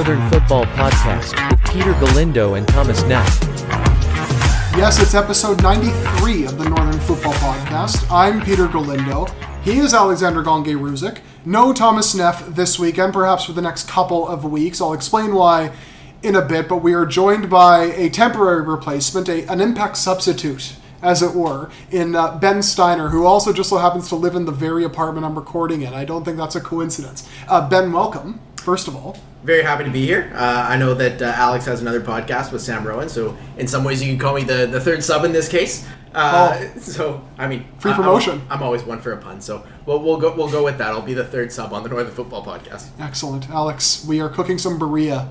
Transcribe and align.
Northern 0.00 0.30
Football 0.30 0.64
Podcast 0.64 1.50
with 1.50 1.60
Peter 1.70 1.92
Galindo 2.00 2.54
and 2.54 2.66
Thomas 2.66 3.02
Neff. 3.02 3.38
Yes, 4.74 4.98
it's 4.98 5.14
episode 5.14 5.62
93 5.62 6.46
of 6.46 6.56
the 6.56 6.66
Northern 6.70 6.98
Football 7.00 7.34
Podcast. 7.34 8.10
I'm 8.10 8.40
Peter 8.40 8.66
Galindo. 8.66 9.26
He 9.62 9.76
is 9.76 9.92
Alexander 9.92 10.42
Gangué-Ruzic. 10.42 11.18
No 11.44 11.74
Thomas 11.74 12.14
Neff 12.14 12.46
this 12.46 12.78
week 12.78 12.96
and 12.96 13.12
perhaps 13.12 13.44
for 13.44 13.52
the 13.52 13.60
next 13.60 13.90
couple 13.90 14.26
of 14.26 14.42
weeks. 14.42 14.80
I'll 14.80 14.94
explain 14.94 15.34
why 15.34 15.70
in 16.22 16.34
a 16.34 16.40
bit, 16.40 16.66
but 16.66 16.78
we 16.78 16.94
are 16.94 17.04
joined 17.04 17.50
by 17.50 17.82
a 17.82 18.08
temporary 18.08 18.62
replacement, 18.62 19.28
a, 19.28 19.46
an 19.52 19.60
impact 19.60 19.98
substitute, 19.98 20.76
as 21.02 21.22
it 21.22 21.34
were, 21.34 21.68
in 21.90 22.16
uh, 22.16 22.38
Ben 22.38 22.62
Steiner, 22.62 23.10
who 23.10 23.26
also 23.26 23.52
just 23.52 23.68
so 23.68 23.76
happens 23.76 24.08
to 24.08 24.16
live 24.16 24.34
in 24.34 24.46
the 24.46 24.52
very 24.52 24.82
apartment 24.82 25.26
I'm 25.26 25.34
recording 25.34 25.82
in. 25.82 25.92
I 25.92 26.06
don't 26.06 26.24
think 26.24 26.38
that's 26.38 26.56
a 26.56 26.60
coincidence. 26.62 27.28
Uh, 27.48 27.68
ben, 27.68 27.92
welcome, 27.92 28.40
first 28.60 28.88
of 28.88 28.94
all. 28.96 29.16
Very 29.42 29.62
happy 29.62 29.84
to 29.84 29.90
be 29.90 30.04
here. 30.04 30.30
Uh, 30.34 30.66
I 30.68 30.76
know 30.76 30.92
that 30.94 31.22
uh, 31.22 31.32
Alex 31.34 31.64
has 31.64 31.80
another 31.80 32.00
podcast 32.00 32.52
with 32.52 32.60
Sam 32.60 32.86
Rowan, 32.86 33.08
so 33.08 33.36
in 33.56 33.66
some 33.66 33.84
ways 33.84 34.02
you 34.02 34.08
can 34.10 34.18
call 34.18 34.34
me 34.34 34.44
the, 34.44 34.66
the 34.66 34.80
third 34.80 35.02
sub 35.02 35.24
in 35.24 35.32
this 35.32 35.48
case. 35.48 35.86
Uh, 36.14 36.58
Oh. 36.60 36.78
So 36.80 37.22
I 37.38 37.46
mean, 37.48 37.64
Free 37.78 37.92
I- 37.92 37.94
I'm- 37.94 38.02
promotion. 38.02 38.42
I'm, 38.50 38.62
always 38.62 38.82
one 38.82 39.00
for 39.00 39.12
a 39.12 39.16
pun, 39.16 39.40
so 39.40 39.66
we'll, 39.86 40.02
we'll 40.02 40.18
go 40.18 40.34
we'll 40.36 40.50
go 40.50 40.62
with 40.64 40.76
that. 40.78 40.88
I'll 40.88 41.00
be 41.00 41.14
the 41.14 41.24
third 41.24 41.52
sub 41.52 41.72
on 41.72 41.82
the 41.84 41.88
Northern 41.88 42.12
Football 42.12 42.44
Podcast. 42.44 42.88
Excellent. 43.00 43.48
Alex, 43.48 44.04
we 44.06 44.20
are 44.20 44.28
cooking 44.28 44.58
some 44.58 44.78
birria 44.78 45.30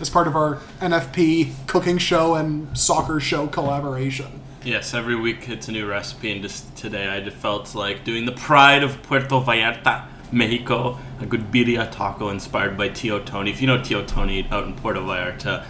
as 0.00 0.10
part 0.10 0.26
of 0.26 0.36
our 0.36 0.56
NFP 0.80 1.52
cooking 1.66 1.96
show 1.98 2.34
and 2.34 2.76
soccer 2.76 3.20
show 3.20 3.46
collaboration. 3.46 4.42
Yes, 4.64 4.92
every 4.94 5.14
week 5.14 5.48
it's 5.48 5.68
a 5.68 5.72
new 5.72 5.86
recipe, 5.86 6.32
and 6.32 6.42
just 6.42 6.76
today 6.76 7.06
I 7.08 7.20
just 7.20 7.36
felt 7.36 7.74
like 7.74 8.04
doing 8.04 8.26
the 8.26 8.32
pride 8.32 8.82
of 8.82 9.00
Puerto 9.04 9.40
Vallarta, 9.40 10.06
Mexico, 10.32 10.98
a 11.20 11.26
good 11.26 11.50
birria 11.50 11.90
taco 11.90 12.28
inspired 12.28 12.76
by 12.76 12.88
Tio 12.88 13.18
Tony. 13.20 13.50
If 13.50 13.60
you 13.60 13.66
know 13.66 13.82
Tio 13.82 14.04
Tony 14.04 14.46
out 14.50 14.64
in 14.64 14.74
Puerto 14.74 15.00
Vallarta, 15.00 15.64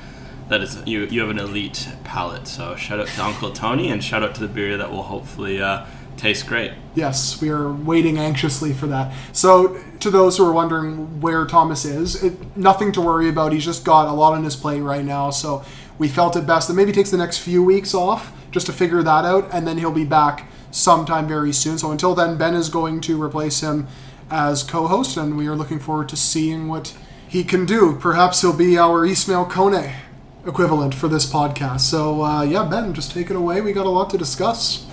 that 0.48 0.60
is 0.60 0.82
you 0.86 1.06
you 1.06 1.20
have 1.20 1.30
an 1.30 1.38
elite 1.38 1.88
palate. 2.04 2.46
So 2.46 2.76
shout 2.76 3.00
out 3.00 3.08
to 3.08 3.24
Uncle 3.24 3.52
Tony, 3.52 3.90
and 3.90 4.02
shout 4.02 4.22
out 4.22 4.34
to 4.36 4.46
the 4.46 4.52
birria 4.52 4.78
that 4.78 4.90
will 4.90 5.04
hopefully 5.04 5.60
uh, 5.60 5.86
taste 6.16 6.46
great. 6.46 6.72
Yes, 6.94 7.40
we 7.40 7.50
are 7.50 7.72
waiting 7.72 8.18
anxiously 8.18 8.72
for 8.72 8.86
that. 8.88 9.12
So, 9.32 9.78
to 10.00 10.10
those 10.10 10.36
who 10.36 10.46
are 10.46 10.52
wondering 10.52 11.20
where 11.20 11.44
Thomas 11.46 11.84
is, 11.84 12.22
it, 12.22 12.56
nothing 12.56 12.92
to 12.92 13.00
worry 13.00 13.28
about. 13.28 13.52
He's 13.52 13.64
just 13.64 13.84
got 13.84 14.08
a 14.08 14.12
lot 14.12 14.32
on 14.32 14.44
his 14.44 14.56
plate 14.56 14.80
right 14.80 15.04
now. 15.04 15.30
So, 15.30 15.64
we 15.98 16.08
felt 16.08 16.36
it 16.36 16.46
best 16.46 16.68
that 16.68 16.74
maybe 16.74 16.92
takes 16.92 17.10
the 17.10 17.16
next 17.16 17.38
few 17.38 17.62
weeks 17.62 17.94
off 17.94 18.32
just 18.50 18.66
to 18.66 18.72
figure 18.72 19.02
that 19.02 19.24
out, 19.24 19.48
and 19.52 19.66
then 19.66 19.78
he'll 19.78 19.92
be 19.92 20.04
back 20.04 20.48
sometime 20.70 21.26
very 21.26 21.52
soon. 21.52 21.78
So, 21.78 21.90
until 21.90 22.14
then, 22.14 22.36
Ben 22.36 22.54
is 22.54 22.68
going 22.68 23.00
to 23.02 23.22
replace 23.22 23.60
him 23.60 23.86
as 24.30 24.62
co 24.62 24.86
host, 24.86 25.16
and 25.16 25.36
we 25.36 25.46
are 25.46 25.56
looking 25.56 25.78
forward 25.78 26.08
to 26.10 26.16
seeing 26.16 26.68
what 26.68 26.96
he 27.28 27.44
can 27.44 27.66
do. 27.66 27.96
Perhaps 27.96 28.40
he'll 28.40 28.56
be 28.56 28.78
our 28.78 29.04
Ismail 29.04 29.46
Kone 29.46 29.92
equivalent 30.46 30.94
for 30.94 31.08
this 31.08 31.30
podcast. 31.30 31.80
So, 31.80 32.22
uh, 32.22 32.42
yeah, 32.42 32.64
Ben, 32.64 32.94
just 32.94 33.12
take 33.12 33.30
it 33.30 33.36
away. 33.36 33.60
We 33.60 33.72
got 33.72 33.86
a 33.86 33.90
lot 33.90 34.10
to 34.10 34.18
discuss. 34.18 34.86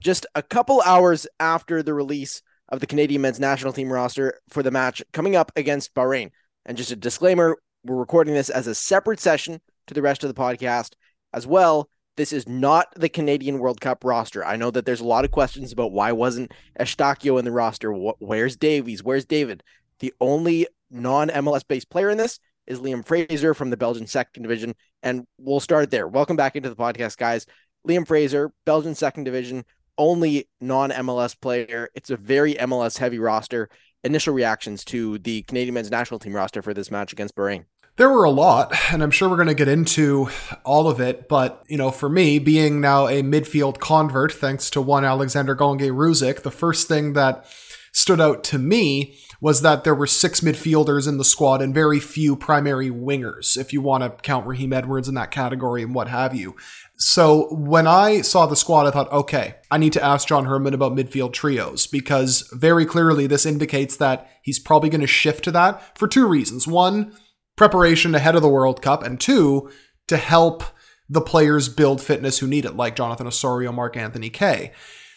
just 0.00 0.26
a 0.34 0.42
couple 0.42 0.82
hours 0.84 1.26
after 1.38 1.82
the 1.82 1.94
release 1.94 2.42
of 2.68 2.80
the 2.80 2.86
Canadian 2.86 3.22
men's 3.22 3.38
national 3.40 3.72
team 3.72 3.92
roster 3.92 4.40
for 4.48 4.62
the 4.62 4.70
match 4.70 5.02
coming 5.12 5.36
up 5.36 5.52
against 5.56 5.94
Bahrain. 5.94 6.30
And 6.66 6.76
just 6.76 6.90
a 6.90 6.96
disclaimer 6.96 7.56
we're 7.84 7.96
recording 7.96 8.34
this 8.34 8.50
as 8.50 8.66
a 8.66 8.74
separate 8.74 9.20
session 9.20 9.60
to 9.88 9.94
the 9.94 10.02
rest 10.02 10.22
of 10.24 10.28
the 10.32 10.40
podcast 10.40 10.92
as 11.32 11.46
well. 11.46 11.88
This 12.16 12.32
is 12.32 12.46
not 12.46 12.88
the 12.94 13.08
Canadian 13.08 13.58
World 13.58 13.80
Cup 13.80 14.04
roster. 14.04 14.44
I 14.44 14.56
know 14.56 14.70
that 14.70 14.84
there's 14.84 15.00
a 15.00 15.06
lot 15.06 15.24
of 15.24 15.30
questions 15.30 15.72
about 15.72 15.92
why 15.92 16.12
wasn't 16.12 16.52
Eustaquio 16.78 17.38
in 17.38 17.46
the 17.46 17.50
roster? 17.50 17.90
Where's 17.90 18.54
Davies? 18.56 19.02
Where's 19.02 19.24
David? 19.24 19.62
The 20.00 20.12
only 20.20 20.66
non 20.90 21.30
MLS 21.30 21.66
based 21.66 21.88
player 21.88 22.10
in 22.10 22.18
this 22.18 22.38
is 22.66 22.80
Liam 22.80 23.04
Fraser 23.04 23.54
from 23.54 23.70
the 23.70 23.78
Belgian 23.78 24.06
second 24.06 24.42
division. 24.42 24.74
And 25.02 25.26
we'll 25.38 25.58
start 25.58 25.90
there. 25.90 26.06
Welcome 26.06 26.36
back 26.36 26.54
into 26.54 26.68
the 26.68 26.76
podcast, 26.76 27.16
guys. 27.16 27.46
Liam 27.88 28.06
Fraser, 28.06 28.52
Belgian 28.66 28.94
second 28.94 29.24
division, 29.24 29.64
only 29.96 30.50
non 30.60 30.90
MLS 30.90 31.40
player. 31.40 31.88
It's 31.94 32.10
a 32.10 32.16
very 32.18 32.54
MLS 32.56 32.98
heavy 32.98 33.20
roster. 33.20 33.70
Initial 34.04 34.34
reactions 34.34 34.84
to 34.86 35.18
the 35.20 35.42
Canadian 35.42 35.74
men's 35.74 35.90
national 35.90 36.20
team 36.20 36.36
roster 36.36 36.60
for 36.60 36.74
this 36.74 36.90
match 36.90 37.14
against 37.14 37.36
Bahrain. 37.36 37.64
There 37.96 38.08
were 38.08 38.24
a 38.24 38.30
lot, 38.30 38.74
and 38.90 39.02
I'm 39.02 39.10
sure 39.10 39.28
we're 39.28 39.36
going 39.36 39.48
to 39.48 39.54
get 39.54 39.68
into 39.68 40.28
all 40.64 40.88
of 40.88 40.98
it. 40.98 41.28
But, 41.28 41.62
you 41.68 41.76
know, 41.76 41.90
for 41.90 42.08
me, 42.08 42.38
being 42.38 42.80
now 42.80 43.06
a 43.06 43.22
midfield 43.22 43.80
convert, 43.80 44.32
thanks 44.32 44.70
to 44.70 44.80
one 44.80 45.04
Alexander 45.04 45.54
Gangué-Ruzic, 45.54 46.42
the 46.42 46.50
first 46.50 46.88
thing 46.88 47.12
that 47.12 47.44
stood 47.92 48.20
out 48.20 48.42
to 48.42 48.58
me 48.58 49.18
was 49.42 49.60
that 49.60 49.84
there 49.84 49.94
were 49.94 50.06
six 50.06 50.40
midfielders 50.40 51.06
in 51.06 51.18
the 51.18 51.24
squad 51.24 51.60
and 51.60 51.74
very 51.74 52.00
few 52.00 52.34
primary 52.34 52.88
wingers, 52.88 53.58
if 53.58 53.72
you 53.72 53.82
want 53.82 54.02
to 54.02 54.08
count 54.22 54.46
Raheem 54.46 54.72
Edwards 54.72 55.08
in 55.08 55.14
that 55.16 55.30
category 55.30 55.82
and 55.82 55.94
what 55.94 56.08
have 56.08 56.34
you. 56.34 56.56
So 56.96 57.52
when 57.52 57.86
I 57.86 58.22
saw 58.22 58.46
the 58.46 58.56
squad, 58.56 58.86
I 58.86 58.92
thought, 58.92 59.12
okay, 59.12 59.56
I 59.70 59.76
need 59.76 59.92
to 59.94 60.02
ask 60.02 60.28
John 60.28 60.46
Herdman 60.46 60.72
about 60.72 60.94
midfield 60.94 61.32
trios 61.32 61.86
because 61.86 62.48
very 62.52 62.86
clearly 62.86 63.26
this 63.26 63.44
indicates 63.44 63.96
that 63.96 64.30
he's 64.40 64.60
probably 64.60 64.88
going 64.88 65.00
to 65.02 65.06
shift 65.06 65.44
to 65.44 65.50
that 65.50 65.98
for 65.98 66.06
two 66.06 66.26
reasons. 66.26 66.66
One, 66.66 67.12
preparation 67.56 68.14
ahead 68.14 68.34
of 68.34 68.42
the 68.42 68.48
World 68.48 68.82
Cup, 68.82 69.02
and 69.02 69.20
two, 69.20 69.70
to 70.08 70.16
help 70.16 70.64
the 71.08 71.20
players 71.20 71.68
build 71.68 72.00
fitness 72.00 72.38
who 72.38 72.46
need 72.46 72.64
it, 72.64 72.76
like 72.76 72.96
Jonathan 72.96 73.26
Osorio, 73.26 73.72
Mark 73.72 73.96
Anthony 73.96 74.30
Kaye. 74.30 74.72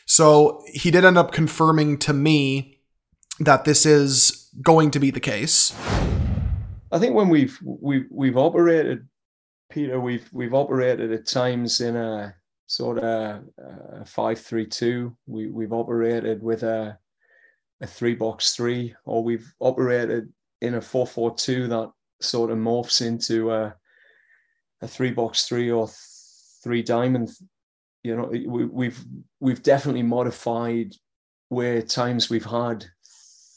So 0.05 0.61
he 0.73 0.91
did 0.91 1.05
end 1.05 1.17
up 1.17 1.31
confirming 1.31 1.97
to 1.99 2.13
me 2.13 2.79
that 3.39 3.65
this 3.65 3.85
is 3.85 4.49
going 4.61 4.91
to 4.91 4.99
be 4.99 5.11
the 5.11 5.19
case. 5.19 5.75
I 6.91 6.99
think 6.99 7.15
when 7.15 7.29
we've 7.29 7.57
we've 7.63 8.05
we've 8.11 8.37
operated, 8.37 9.07
Peter, 9.71 9.99
we've 9.99 10.29
we've 10.31 10.53
operated 10.53 11.11
at 11.11 11.25
times 11.25 11.81
in 11.81 11.95
a 11.95 12.35
sort 12.67 12.99
of 12.99 13.43
uh, 13.61 14.05
five 14.05 14.39
three 14.39 14.67
two. 14.67 15.15
We 15.25 15.47
we've 15.47 15.73
operated 15.73 16.43
with 16.43 16.63
a 16.63 16.97
a 17.81 17.87
three 17.87 18.15
box 18.15 18.55
three, 18.55 18.95
or 19.05 19.23
we've 19.23 19.53
operated 19.59 20.31
in 20.61 20.75
a 20.75 20.81
four 20.81 21.07
four 21.07 21.35
two 21.35 21.67
that 21.67 21.91
sort 22.21 22.51
of 22.51 22.57
morphs 22.57 23.05
into 23.05 23.51
a 23.51 23.75
a 24.81 24.87
three 24.87 25.11
box 25.11 25.45
three 25.45 25.71
or 25.71 25.89
three 26.63 26.81
diamond. 26.81 27.31
You 28.03 28.15
know, 28.15 28.25
we, 28.25 28.65
we've 28.65 29.03
we've 29.39 29.63
definitely 29.63 30.03
modified 30.03 30.93
where 31.49 31.81
times 31.81 32.29
we've 32.29 32.45
had 32.45 32.85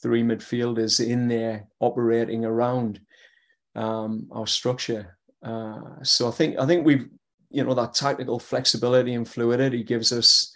three 0.03 0.23
midfielders 0.23 1.05
in 1.05 1.29
there 1.29 1.67
operating 1.81 2.45
around 2.45 3.01
um, 3.75 4.29
our 4.31 4.47
structure. 4.47 5.19
Uh, 5.43 6.03
so 6.03 6.29
I 6.29 6.31
think 6.31 6.59
I 6.59 6.67
think 6.67 6.85
we've 6.85 7.09
you 7.51 7.65
know 7.65 7.75
that 7.75 7.95
tactical 7.95 8.39
flexibility 8.39 9.15
and 9.15 9.29
fluidity 9.29 9.83
gives 9.83 10.13
us 10.13 10.55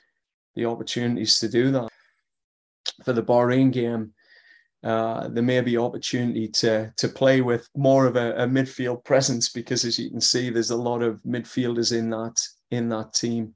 the 0.54 0.66
opportunities 0.66 1.38
to 1.38 1.48
do 1.48 1.70
that. 1.72 1.88
For 3.04 3.12
the 3.12 3.22
Bahrain 3.22 3.72
game, 3.72 4.12
uh, 4.84 5.28
there 5.28 5.42
may 5.42 5.60
be 5.60 5.76
opportunity 5.76 6.48
to 6.48 6.92
to 6.96 7.08
play 7.08 7.40
with 7.40 7.68
more 7.76 8.06
of 8.06 8.16
a, 8.16 8.34
a 8.34 8.46
midfield 8.46 9.04
presence 9.04 9.48
because 9.48 9.84
as 9.84 9.98
you 9.98 10.10
can 10.10 10.20
see, 10.20 10.50
there's 10.50 10.70
a 10.70 10.76
lot 10.76 11.02
of 11.02 11.20
midfielders 11.26 11.96
in 11.96 12.10
that 12.10 12.40
in 12.70 12.88
that 12.88 13.14
team. 13.14 13.54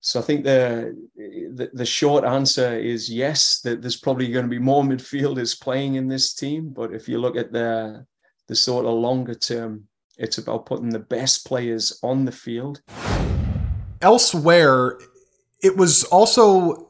So 0.00 0.20
I 0.20 0.22
think 0.22 0.44
the, 0.44 0.96
the 1.16 1.70
the 1.72 1.86
short 1.86 2.24
answer 2.24 2.78
is 2.78 3.10
yes. 3.10 3.60
That 3.60 3.80
there's 3.80 4.00
probably 4.00 4.30
going 4.30 4.44
to 4.44 4.50
be 4.50 4.58
more 4.58 4.82
midfielders 4.92 5.58
playing 5.58 5.94
in 5.94 6.08
this 6.08 6.34
team, 6.34 6.70
but 6.70 6.92
if 6.92 7.08
you 7.08 7.18
look 7.18 7.36
at 7.36 7.52
the 7.52 8.04
the 8.48 8.54
sort 8.56 8.84
of 8.84 8.92
longer 8.94 9.34
term, 9.34 9.84
it's 10.18 10.38
about 10.38 10.66
putting 10.66 10.90
the 10.90 10.98
best 10.98 11.46
players 11.46 11.98
on 12.02 12.26
the 12.26 12.32
field. 12.32 12.82
Elsewhere, 14.02 14.98
it 15.62 15.76
was 15.76 16.04
also 16.04 16.89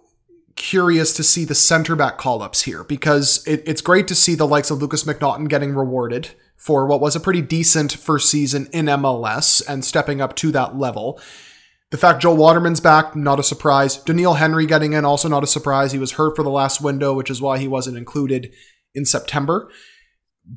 curious 0.60 1.14
to 1.14 1.24
see 1.24 1.46
the 1.46 1.54
center 1.54 1.96
back 1.96 2.18
call 2.18 2.42
ups 2.42 2.62
here 2.62 2.84
because 2.84 3.42
it, 3.46 3.62
it's 3.66 3.80
great 3.80 4.06
to 4.06 4.14
see 4.14 4.34
the 4.34 4.46
likes 4.46 4.70
of 4.70 4.78
Lucas 4.82 5.04
McNaughton 5.04 5.48
getting 5.48 5.74
rewarded 5.74 6.28
for 6.54 6.86
what 6.86 7.00
was 7.00 7.16
a 7.16 7.20
pretty 7.20 7.40
decent 7.40 7.92
first 7.94 8.28
season 8.28 8.68
in 8.70 8.84
MLS 8.84 9.62
and 9.66 9.82
stepping 9.86 10.20
up 10.20 10.36
to 10.36 10.52
that 10.52 10.76
level. 10.76 11.18
The 11.90 11.96
fact 11.96 12.20
Joel 12.20 12.36
Waterman's 12.36 12.78
back, 12.78 13.16
not 13.16 13.40
a 13.40 13.42
surprise. 13.42 13.96
Doneil 13.96 14.36
Henry 14.36 14.66
getting 14.66 14.92
in, 14.92 15.06
also 15.06 15.28
not 15.28 15.42
a 15.42 15.46
surprise. 15.46 15.92
He 15.92 15.98
was 15.98 16.12
hurt 16.12 16.36
for 16.36 16.42
the 16.42 16.50
last 16.50 16.82
window, 16.82 17.14
which 17.14 17.30
is 17.30 17.40
why 17.40 17.56
he 17.56 17.66
wasn't 17.66 17.96
included 17.96 18.52
in 18.94 19.06
September. 19.06 19.70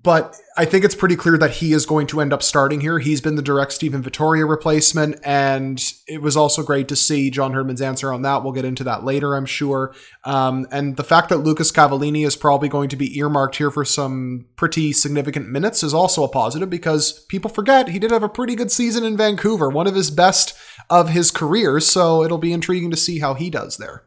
But 0.01 0.35
I 0.57 0.65
think 0.65 0.83
it's 0.83 0.95
pretty 0.95 1.15
clear 1.15 1.37
that 1.37 1.51
he 1.51 1.71
is 1.71 1.85
going 1.85 2.07
to 2.07 2.19
end 2.19 2.33
up 2.33 2.41
starting 2.41 2.81
here. 2.81 2.97
He's 2.97 3.21
been 3.21 3.35
the 3.35 3.43
direct 3.43 3.73
Steven 3.73 4.01
Vitória 4.01 4.49
replacement, 4.49 5.19
and 5.23 5.79
it 6.07 6.19
was 6.19 6.35
also 6.35 6.63
great 6.63 6.87
to 6.87 6.95
see 6.95 7.29
John 7.29 7.53
Herdman's 7.53 7.81
answer 7.81 8.11
on 8.11 8.23
that. 8.23 8.43
We'll 8.43 8.53
get 8.53 8.65
into 8.65 8.83
that 8.85 9.03
later, 9.03 9.35
I'm 9.35 9.45
sure. 9.45 9.93
Um, 10.23 10.65
and 10.71 10.97
the 10.97 11.03
fact 11.03 11.29
that 11.29 11.37
Lucas 11.37 11.71
Cavallini 11.71 12.25
is 12.25 12.35
probably 12.35 12.69
going 12.69 12.89
to 12.89 12.95
be 12.95 13.15
earmarked 13.19 13.57
here 13.57 13.69
for 13.69 13.85
some 13.85 14.47
pretty 14.55 14.93
significant 14.93 15.47
minutes 15.49 15.83
is 15.83 15.93
also 15.93 16.23
a 16.23 16.29
positive 16.29 16.71
because 16.71 17.23
people 17.25 17.49
forget 17.49 17.89
he 17.89 17.99
did 17.99 18.09
have 18.09 18.23
a 18.23 18.29
pretty 18.29 18.55
good 18.55 18.71
season 18.71 19.03
in 19.03 19.15
Vancouver, 19.15 19.69
one 19.69 19.85
of 19.85 19.93
his 19.93 20.09
best 20.09 20.57
of 20.89 21.09
his 21.09 21.29
career. 21.29 21.79
So 21.79 22.23
it'll 22.23 22.39
be 22.39 22.51
intriguing 22.51 22.89
to 22.89 22.97
see 22.97 23.19
how 23.19 23.35
he 23.35 23.51
does 23.51 23.77
there. 23.77 24.05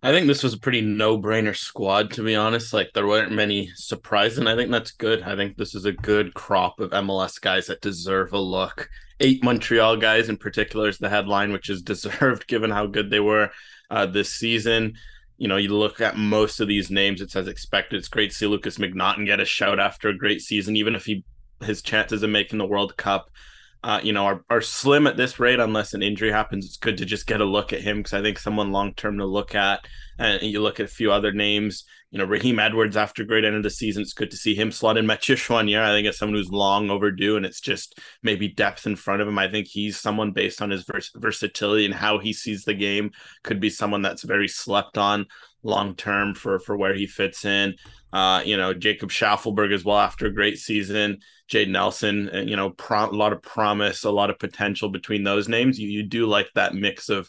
I 0.00 0.12
think 0.12 0.28
this 0.28 0.44
was 0.44 0.54
a 0.54 0.58
pretty 0.58 0.80
no-brainer 0.80 1.56
squad, 1.56 2.12
to 2.12 2.22
be 2.22 2.36
honest. 2.36 2.72
Like 2.72 2.92
there 2.94 3.06
weren't 3.06 3.32
many 3.32 3.70
surprises, 3.74 4.38
and 4.38 4.48
I 4.48 4.54
think 4.54 4.70
that's 4.70 4.92
good. 4.92 5.22
I 5.22 5.34
think 5.34 5.56
this 5.56 5.74
is 5.74 5.86
a 5.86 5.92
good 5.92 6.34
crop 6.34 6.78
of 6.78 6.90
MLS 6.90 7.40
guys 7.40 7.66
that 7.66 7.80
deserve 7.80 8.32
a 8.32 8.38
look. 8.38 8.88
Eight 9.18 9.42
Montreal 9.42 9.96
guys 9.96 10.28
in 10.28 10.36
particular 10.36 10.88
is 10.88 10.98
the 10.98 11.08
headline, 11.08 11.52
which 11.52 11.68
is 11.68 11.82
deserved 11.82 12.46
given 12.46 12.70
how 12.70 12.86
good 12.86 13.10
they 13.10 13.20
were 13.20 13.50
uh, 13.90 14.06
this 14.06 14.32
season. 14.32 14.94
You 15.36 15.48
know, 15.48 15.56
you 15.56 15.70
look 15.70 16.00
at 16.00 16.16
most 16.16 16.60
of 16.60 16.68
these 16.68 16.90
names; 16.90 17.20
it's 17.20 17.34
as 17.34 17.48
expected. 17.48 17.98
It's 17.98 18.08
great 18.08 18.30
to 18.30 18.36
see 18.36 18.46
Lucas 18.46 18.78
McNaughton 18.78 19.26
get 19.26 19.40
a 19.40 19.44
shout 19.44 19.80
after 19.80 20.08
a 20.08 20.16
great 20.16 20.42
season, 20.42 20.76
even 20.76 20.94
if 20.94 21.06
he 21.06 21.24
his 21.60 21.82
chances 21.82 22.22
of 22.22 22.30
making 22.30 22.58
the 22.58 22.66
World 22.66 22.96
Cup 22.96 23.30
uh, 23.84 24.00
you 24.02 24.12
know, 24.12 24.24
are, 24.24 24.44
are 24.50 24.60
slim 24.60 25.06
at 25.06 25.16
this 25.16 25.38
rate 25.38 25.60
unless 25.60 25.94
an 25.94 26.02
injury 26.02 26.32
happens. 26.32 26.66
It's 26.66 26.76
good 26.76 26.98
to 26.98 27.04
just 27.04 27.26
get 27.26 27.40
a 27.40 27.44
look 27.44 27.72
at 27.72 27.80
him 27.80 27.98
because 27.98 28.12
I 28.12 28.22
think 28.22 28.38
someone 28.38 28.72
long 28.72 28.94
term 28.94 29.18
to 29.18 29.26
look 29.26 29.54
at. 29.54 29.86
And 30.18 30.42
you 30.42 30.60
look 30.60 30.80
at 30.80 30.86
a 30.86 30.88
few 30.92 31.12
other 31.12 31.30
names, 31.30 31.84
you 32.10 32.18
know, 32.18 32.24
Raheem 32.24 32.58
Edwards 32.58 32.96
after 32.96 33.22
great 33.22 33.44
end 33.44 33.54
of 33.54 33.62
the 33.62 33.70
season. 33.70 34.02
It's 34.02 34.14
good 34.14 34.32
to 34.32 34.36
see 34.36 34.52
him 34.54 34.72
slot 34.72 34.96
in 34.96 35.06
Mathieu 35.06 35.36
year. 35.66 35.82
I 35.82 35.90
think 35.90 36.08
it's 36.08 36.18
someone 36.18 36.36
who's 36.36 36.50
long 36.50 36.90
overdue, 36.90 37.36
and 37.36 37.46
it's 37.46 37.60
just 37.60 38.00
maybe 38.22 38.48
depth 38.48 38.84
in 38.86 38.96
front 38.96 39.22
of 39.22 39.28
him. 39.28 39.38
I 39.38 39.48
think 39.48 39.68
he's 39.68 40.00
someone 40.00 40.32
based 40.32 40.60
on 40.60 40.70
his 40.70 40.84
vers- 40.84 41.12
versatility 41.14 41.84
and 41.84 41.94
how 41.94 42.18
he 42.18 42.32
sees 42.32 42.64
the 42.64 42.74
game 42.74 43.12
could 43.44 43.60
be 43.60 43.70
someone 43.70 44.02
that's 44.02 44.24
very 44.24 44.48
slept 44.48 44.98
on 44.98 45.26
long 45.62 45.94
term 45.94 46.34
for 46.34 46.58
for 46.58 46.76
where 46.76 46.94
he 46.94 47.06
fits 47.06 47.44
in. 47.44 47.76
Uh, 48.12 48.42
you 48.44 48.56
know, 48.56 48.72
Jacob 48.72 49.10
Shaffelburg 49.10 49.72
as 49.72 49.84
well 49.84 49.98
after 49.98 50.26
a 50.26 50.32
great 50.32 50.58
season. 50.58 51.18
Jayden 51.50 51.70
Nelson, 51.70 52.30
uh, 52.32 52.40
you 52.40 52.56
know, 52.56 52.70
pro- 52.70 53.10
a 53.10 53.12
lot 53.12 53.32
of 53.32 53.42
promise, 53.42 54.04
a 54.04 54.10
lot 54.10 54.30
of 54.30 54.38
potential 54.38 54.88
between 54.88 55.24
those 55.24 55.48
names. 55.48 55.78
You, 55.78 55.88
you 55.88 56.02
do 56.02 56.26
like 56.26 56.48
that 56.54 56.74
mix 56.74 57.08
of. 57.08 57.28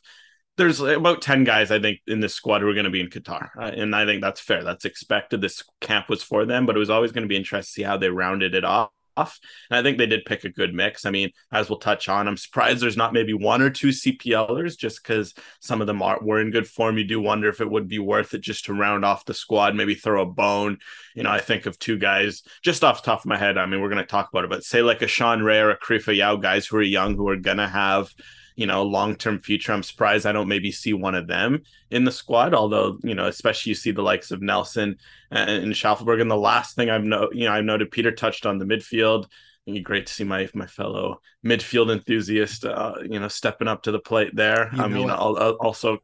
There's 0.57 0.81
about 0.81 1.21
10 1.21 1.45
guys, 1.45 1.71
I 1.71 1.79
think, 1.79 1.99
in 2.05 2.19
this 2.19 2.33
squad 2.33 2.59
who 2.59 2.67
are 2.67 2.73
going 2.73 2.83
to 2.83 2.89
be 2.89 2.99
in 2.99 3.07
Qatar. 3.07 3.47
Uh, 3.57 3.71
and 3.77 3.95
I 3.95 4.05
think 4.05 4.21
that's 4.21 4.41
fair. 4.41 4.61
That's 4.61 4.83
expected. 4.83 5.39
This 5.39 5.63
camp 5.79 6.09
was 6.09 6.21
for 6.21 6.45
them, 6.45 6.65
but 6.65 6.75
it 6.75 6.79
was 6.79 6.89
always 6.89 7.13
going 7.13 7.23
to 7.23 7.29
be 7.29 7.37
interesting 7.37 7.69
to 7.69 7.73
see 7.73 7.83
how 7.83 7.95
they 7.95 8.09
rounded 8.09 8.53
it 8.53 8.65
off 8.65 8.89
off. 9.19 9.39
And 9.69 9.77
I 9.77 9.83
think 9.83 9.97
they 9.97 10.05
did 10.05 10.25
pick 10.25 10.43
a 10.43 10.49
good 10.49 10.73
mix. 10.73 11.05
I 11.05 11.11
mean, 11.11 11.31
as 11.51 11.69
we'll 11.69 11.79
touch 11.79 12.09
on, 12.09 12.27
I'm 12.27 12.37
surprised 12.37 12.81
there's 12.81 12.97
not 12.97 13.13
maybe 13.13 13.33
one 13.33 13.61
or 13.61 13.69
two 13.69 13.89
CPLers 13.89 14.77
just 14.77 15.03
because 15.03 15.33
some 15.59 15.81
of 15.81 15.87
them 15.87 16.01
are 16.01 16.19
were 16.21 16.41
in 16.41 16.51
good 16.51 16.67
form. 16.67 16.97
You 16.97 17.03
do 17.03 17.21
wonder 17.21 17.49
if 17.49 17.61
it 17.61 17.69
would 17.69 17.87
be 17.87 17.99
worth 17.99 18.33
it 18.33 18.41
just 18.41 18.65
to 18.65 18.73
round 18.73 19.05
off 19.05 19.25
the 19.25 19.33
squad, 19.33 19.75
maybe 19.75 19.95
throw 19.95 20.21
a 20.21 20.25
bone. 20.25 20.77
You 21.15 21.23
know, 21.23 21.31
I 21.31 21.39
think 21.39 21.65
of 21.65 21.77
two 21.79 21.97
guys 21.97 22.43
just 22.63 22.83
off 22.83 23.01
the 23.01 23.05
top 23.05 23.19
of 23.19 23.25
my 23.25 23.37
head. 23.37 23.57
I 23.57 23.65
mean, 23.65 23.81
we're 23.81 23.89
going 23.89 23.97
to 23.97 24.05
talk 24.05 24.29
about 24.29 24.45
it, 24.45 24.49
but 24.49 24.63
say 24.63 24.81
like 24.81 25.01
a 25.01 25.07
Sean 25.07 25.41
Rea 25.41 25.59
or 25.59 25.71
a 25.71 25.79
Karifa 25.79 26.15
Yao, 26.15 26.35
guys 26.35 26.67
who 26.67 26.77
are 26.77 26.81
young 26.81 27.15
who 27.15 27.27
are 27.29 27.37
going 27.37 27.57
to 27.57 27.67
have 27.67 28.13
you 28.59 28.65
know, 28.65 28.83
long 28.83 29.15
term 29.15 29.39
future. 29.39 29.71
I'm 29.71 29.83
surprised 29.83 30.25
I 30.25 30.33
don't 30.33 30.49
maybe 30.49 30.69
see 30.69 30.91
one 30.91 31.15
of 31.15 31.27
them 31.27 31.63
in 31.91 32.03
the 32.03 32.11
squad. 32.11 32.53
Although, 32.53 32.99
you 33.03 33.15
know, 33.15 33.25
especially 33.25 33.69
you 33.69 33.75
see 33.75 33.91
the 33.91 34.01
likes 34.01 34.31
of 34.31 34.41
Nelson 34.41 34.97
and 35.31 35.71
Shaffelburg. 35.71 36.19
And 36.19 36.29
the 36.29 36.35
last 36.35 36.75
thing 36.75 36.89
I've 36.89 37.05
no, 37.05 37.29
you 37.31 37.45
know, 37.45 37.53
I 37.53 37.61
noted 37.61 37.89
Peter 37.89 38.11
touched 38.11 38.45
on 38.45 38.57
the 38.57 38.65
midfield. 38.65 39.27
It'd 39.65 39.75
be 39.75 39.79
Great 39.79 40.07
to 40.07 40.13
see 40.13 40.25
my 40.25 40.49
my 40.53 40.67
fellow 40.67 41.21
midfield 41.45 41.89
enthusiast, 41.89 42.65
uh, 42.65 42.95
you 43.01 43.21
know, 43.21 43.29
stepping 43.29 43.69
up 43.69 43.83
to 43.83 43.91
the 43.91 43.99
plate 43.99 44.35
there. 44.35 44.69
You 44.75 44.83
I 44.83 44.87
mean, 44.89 45.09
I'll, 45.09 45.37
I'll 45.37 45.57
also 45.61 45.99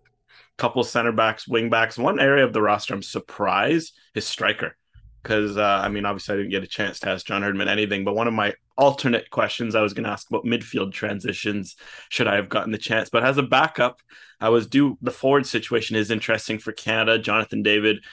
couple 0.58 0.82
center 0.86 1.12
backs, 1.12 1.46
wing 1.46 1.70
backs. 1.70 1.98
One 1.98 2.22
area 2.22 2.46
of 2.46 2.54
the 2.54 2.62
roster 2.62 2.94
I'm 2.94 3.04
surprised 3.04 3.94
is 4.14 4.26
striker 4.26 4.78
because 5.26 5.58
uh, 5.58 5.82
I 5.84 5.90
mean, 5.90 6.06
obviously, 6.06 6.36
I 6.36 6.38
didn't 6.38 6.52
get 6.52 6.64
a 6.64 6.68
chance 6.68 7.00
to 7.00 7.10
ask 7.10 7.26
John 7.26 7.42
Herdman 7.42 7.68
anything, 7.68 8.06
but 8.06 8.16
one 8.16 8.28
of 8.28 8.34
my 8.36 8.54
alternate 8.78 9.32
questions 9.32 9.74
I 9.74 9.82
was 9.82 9.94
going 9.94 10.04
to 10.04 10.12
ask 10.12 10.30
about 10.30 10.46
midfield 10.46 10.94
transitions, 10.94 11.76
should 12.10 12.28
I 12.28 12.36
have 12.36 12.48
gotten 12.48 12.72
the 12.72 12.78
chance? 12.78 13.10
But 13.10 13.24
as 13.24 13.40
a 13.40 13.44
backup, 13.44 14.02
I 14.40 14.50
was 14.50 14.68
due 14.68 15.00
the 15.02 15.10
forward 15.10 15.48
situation 15.48 15.96
is 15.96 16.12
interesting 16.12 16.60
for 16.60 16.74
Canada. 16.74 17.18
Jonathan 17.18 17.64
David 17.64 18.04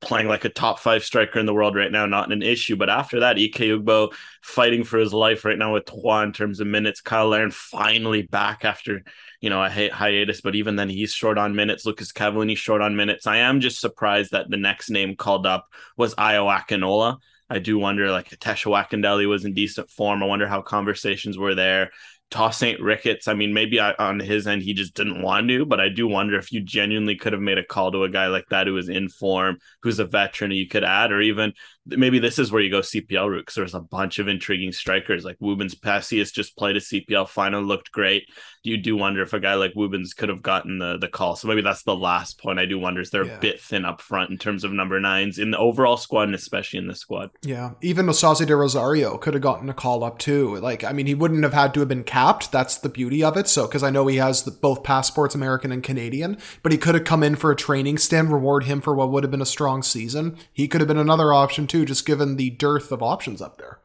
playing 0.00 0.28
like 0.28 0.44
a 0.44 0.48
top 0.48 0.78
five 0.78 1.04
striker 1.04 1.38
in 1.38 1.46
the 1.46 1.54
world 1.54 1.76
right 1.76 1.92
now, 1.92 2.06
not 2.06 2.32
an 2.32 2.42
issue. 2.42 2.76
But 2.76 2.88
after 2.88 3.20
that, 3.20 3.36
Ike 3.36 3.52
Ugbo 3.52 4.12
fighting 4.42 4.82
for 4.84 4.98
his 4.98 5.12
life 5.12 5.44
right 5.44 5.58
now 5.58 5.74
with 5.74 5.84
Troyes 5.84 6.24
in 6.24 6.32
terms 6.32 6.60
of 6.60 6.66
minutes. 6.66 7.02
Cyle 7.06 7.28
Larin 7.28 7.50
finally 7.50 8.22
back 8.22 8.64
after, 8.64 9.02
you 9.40 9.50
know, 9.50 9.62
a 9.62 9.68
hi- 9.68 9.90
hiatus, 9.92 10.40
but 10.40 10.54
even 10.54 10.76
then 10.76 10.88
he's 10.88 11.12
short 11.12 11.36
on 11.36 11.54
minutes. 11.54 11.84
Lucas 11.84 12.12
Cavallini 12.12 12.56
short 12.56 12.80
on 12.80 12.96
minutes. 12.96 13.26
I 13.26 13.38
am 13.38 13.60
just 13.60 13.80
surprised 13.80 14.32
that 14.32 14.48
the 14.48 14.56
next 14.56 14.90
name 14.90 15.16
called 15.16 15.46
up 15.46 15.66
was 15.96 16.14
Akinola. 16.14 17.18
I 17.50 17.58
do 17.58 17.78
wonder, 17.78 18.10
like 18.10 18.30
Tesho 18.30 18.72
Akindele 18.80 19.28
was 19.28 19.44
in 19.44 19.54
decent 19.54 19.90
form. 19.90 20.22
I 20.22 20.26
wonder 20.26 20.46
how 20.46 20.62
conversations 20.62 21.36
were 21.36 21.56
there. 21.56 21.90
Tosaint 22.30 22.80
Ricketts. 22.80 23.28
I 23.28 23.34
mean, 23.34 23.52
maybe 23.52 23.80
I, 23.80 23.92
on 23.94 24.20
his 24.20 24.46
end 24.46 24.62
he 24.62 24.72
just 24.72 24.94
didn't 24.94 25.22
want 25.22 25.48
to, 25.48 25.66
but 25.66 25.80
I 25.80 25.88
do 25.88 26.06
wonder 26.06 26.38
if 26.38 26.52
you 26.52 26.60
genuinely 26.60 27.16
could 27.16 27.32
have 27.32 27.42
made 27.42 27.58
a 27.58 27.64
call 27.64 27.90
to 27.92 28.04
a 28.04 28.08
guy 28.08 28.28
like 28.28 28.46
that 28.50 28.66
who 28.66 28.76
is 28.76 28.88
in 28.88 29.08
form, 29.08 29.58
who's 29.82 29.98
a 29.98 30.04
veteran, 30.04 30.52
you 30.52 30.68
could 30.68 30.84
add, 30.84 31.12
or 31.12 31.20
even 31.20 31.52
maybe 31.86 32.18
this 32.18 32.38
is 32.38 32.52
where 32.52 32.62
you 32.62 32.70
go 32.70 32.80
CPL 32.80 33.28
route 33.28 33.42
because 33.42 33.54
there's 33.54 33.74
a 33.74 33.80
bunch 33.80 34.18
of 34.18 34.28
intriguing 34.28 34.72
strikers 34.72 35.24
like 35.24 35.38
Woobens 35.38 35.80
Pacius 35.80 36.32
just 36.32 36.56
played 36.56 36.76
a 36.76 36.80
CPL 36.80 37.28
final, 37.28 37.62
looked 37.62 37.90
great 37.92 38.24
you 38.62 38.76
do 38.76 38.96
wonder 38.96 39.22
if 39.22 39.32
a 39.32 39.40
guy 39.40 39.54
like 39.54 39.72
Woobens 39.74 40.14
could 40.14 40.28
have 40.28 40.42
gotten 40.42 40.78
the 40.78 40.98
the 40.98 41.08
call. 41.08 41.34
So 41.34 41.48
maybe 41.48 41.62
that's 41.62 41.82
the 41.82 41.96
last 41.96 42.38
point 42.38 42.58
I 42.58 42.66
do 42.66 42.78
wonder 42.78 43.00
is 43.00 43.10
they're 43.10 43.24
yeah. 43.24 43.36
a 43.36 43.40
bit 43.40 43.60
thin 43.60 43.86
up 43.86 44.02
front 44.02 44.30
in 44.30 44.36
terms 44.36 44.64
of 44.64 44.72
number 44.72 45.00
nines 45.00 45.38
in 45.38 45.50
the 45.50 45.58
overall 45.58 45.96
squad 45.96 46.24
and 46.24 46.34
especially 46.34 46.78
in 46.78 46.86
this 46.86 47.00
squad. 47.00 47.30
Yeah. 47.42 47.72
Even 47.80 48.06
Osaze 48.06 48.46
de 48.46 48.54
Rosario 48.54 49.16
could 49.16 49.34
have 49.34 49.42
gotten 49.42 49.70
a 49.70 49.74
call 49.74 50.04
up 50.04 50.18
too. 50.18 50.56
Like, 50.56 50.84
I 50.84 50.92
mean, 50.92 51.06
he 51.06 51.14
wouldn't 51.14 51.42
have 51.42 51.54
had 51.54 51.72
to 51.74 51.80
have 51.80 51.88
been 51.88 52.04
capped. 52.04 52.52
That's 52.52 52.76
the 52.76 52.90
beauty 52.90 53.24
of 53.24 53.36
it. 53.36 53.48
So, 53.48 53.66
because 53.66 53.82
I 53.82 53.90
know 53.90 54.06
he 54.06 54.16
has 54.16 54.42
the, 54.42 54.50
both 54.50 54.82
passports, 54.82 55.34
American 55.34 55.72
and 55.72 55.82
Canadian, 55.82 56.36
but 56.62 56.72
he 56.72 56.78
could 56.78 56.94
have 56.94 57.04
come 57.04 57.22
in 57.22 57.36
for 57.36 57.50
a 57.50 57.56
training 57.56 57.96
stand, 57.98 58.30
reward 58.30 58.64
him 58.64 58.82
for 58.82 58.94
what 58.94 59.10
would 59.10 59.24
have 59.24 59.30
been 59.30 59.40
a 59.40 59.46
strong 59.46 59.82
season. 59.82 60.36
He 60.52 60.68
could 60.68 60.82
have 60.82 60.88
been 60.88 60.98
another 60.98 61.32
option 61.32 61.66
too, 61.70 61.86
just 61.86 62.04
given 62.04 62.36
the 62.36 62.50
dearth 62.50 62.92
of 62.92 63.02
options 63.02 63.40
up 63.40 63.56
there 63.56 63.80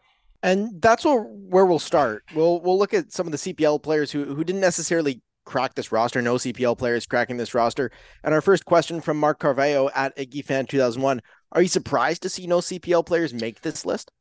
and 0.45 0.79
that's 0.79 1.03
where 1.03 1.21
where 1.21 1.65
we'll 1.65 1.79
start. 1.79 2.23
We'll 2.35 2.61
we'll 2.61 2.77
look 2.77 2.93
at 2.93 3.11
some 3.11 3.25
of 3.25 3.31
the 3.31 3.37
CPL 3.39 3.81
players 3.81 4.11
who 4.11 4.25
who 4.35 4.43
didn't 4.43 4.61
necessarily 4.61 5.23
crack 5.43 5.73
this 5.73 5.91
roster. 5.91 6.21
No 6.21 6.35
CPL 6.35 6.77
players 6.77 7.07
cracking 7.07 7.37
this 7.37 7.55
roster. 7.55 7.91
And 8.23 8.33
our 8.33 8.41
first 8.41 8.65
question 8.65 9.01
from 9.01 9.19
Mark 9.19 9.39
Carvalho 9.39 9.89
at 9.95 10.15
Iggy 10.15 10.67
2001: 10.67 11.21
Are 11.51 11.61
you 11.63 11.67
surprised 11.67 12.21
to 12.21 12.29
see 12.29 12.45
no 12.45 12.59
CPL 12.59 13.05
players 13.05 13.33
make 13.33 13.61
this 13.61 13.87
list? 13.87 14.11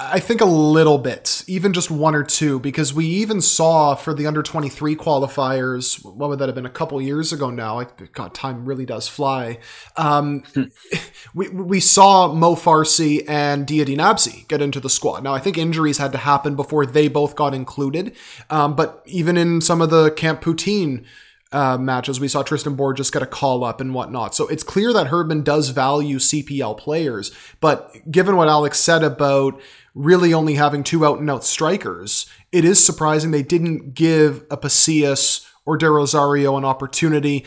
I 0.00 0.20
think 0.20 0.40
a 0.40 0.44
little 0.44 0.98
bit, 0.98 1.42
even 1.48 1.72
just 1.72 1.90
one 1.90 2.14
or 2.14 2.22
two, 2.22 2.60
because 2.60 2.94
we 2.94 3.04
even 3.06 3.40
saw 3.40 3.96
for 3.96 4.14
the 4.14 4.26
under 4.26 4.44
23 4.44 4.94
qualifiers, 4.94 6.04
what 6.04 6.28
would 6.28 6.38
that 6.38 6.46
have 6.48 6.54
been 6.54 6.66
a 6.66 6.70
couple 6.70 7.02
years 7.02 7.32
ago 7.32 7.50
now? 7.50 7.74
Like, 7.74 8.12
God, 8.12 8.32
time 8.32 8.64
really 8.64 8.86
does 8.86 9.08
fly. 9.08 9.58
Um, 9.96 10.44
we, 11.34 11.48
we 11.48 11.80
saw 11.80 12.32
Mo 12.32 12.54
Farsi 12.54 13.28
and 13.28 13.66
Diyaeddine 13.66 13.98
Abzi 13.98 14.46
get 14.46 14.62
into 14.62 14.78
the 14.78 14.90
squad. 14.90 15.24
Now, 15.24 15.34
I 15.34 15.40
think 15.40 15.58
injuries 15.58 15.98
had 15.98 16.12
to 16.12 16.18
happen 16.18 16.54
before 16.54 16.86
they 16.86 17.08
both 17.08 17.34
got 17.34 17.52
included. 17.52 18.14
Um, 18.50 18.76
but 18.76 19.02
even 19.06 19.36
in 19.36 19.60
some 19.60 19.82
of 19.82 19.90
the 19.90 20.12
Camp 20.12 20.42
Poutine 20.42 21.04
uh, 21.52 21.78
matches. 21.78 22.20
We 22.20 22.28
saw 22.28 22.42
Tristan 22.42 22.74
Borges 22.74 23.10
get 23.10 23.22
a 23.22 23.26
call 23.26 23.64
up 23.64 23.80
and 23.80 23.94
whatnot. 23.94 24.34
So 24.34 24.46
it's 24.48 24.62
clear 24.62 24.92
that 24.92 25.06
Herdman 25.06 25.42
does 25.42 25.70
value 25.70 26.18
CPL 26.18 26.76
players. 26.78 27.30
But 27.60 28.10
given 28.10 28.36
what 28.36 28.48
Alex 28.48 28.78
said 28.78 29.02
about 29.02 29.60
really 29.94 30.34
only 30.34 30.54
having 30.54 30.84
two 30.84 31.06
out 31.06 31.18
and 31.18 31.30
out 31.30 31.44
strikers, 31.44 32.26
it 32.52 32.64
is 32.64 32.84
surprising 32.84 33.30
they 33.30 33.42
didn't 33.42 33.94
give 33.94 34.44
a 34.50 34.56
Pacius 34.56 35.48
or 35.64 35.76
De 35.76 35.88
Rosario 35.88 36.56
an 36.56 36.64
opportunity. 36.64 37.44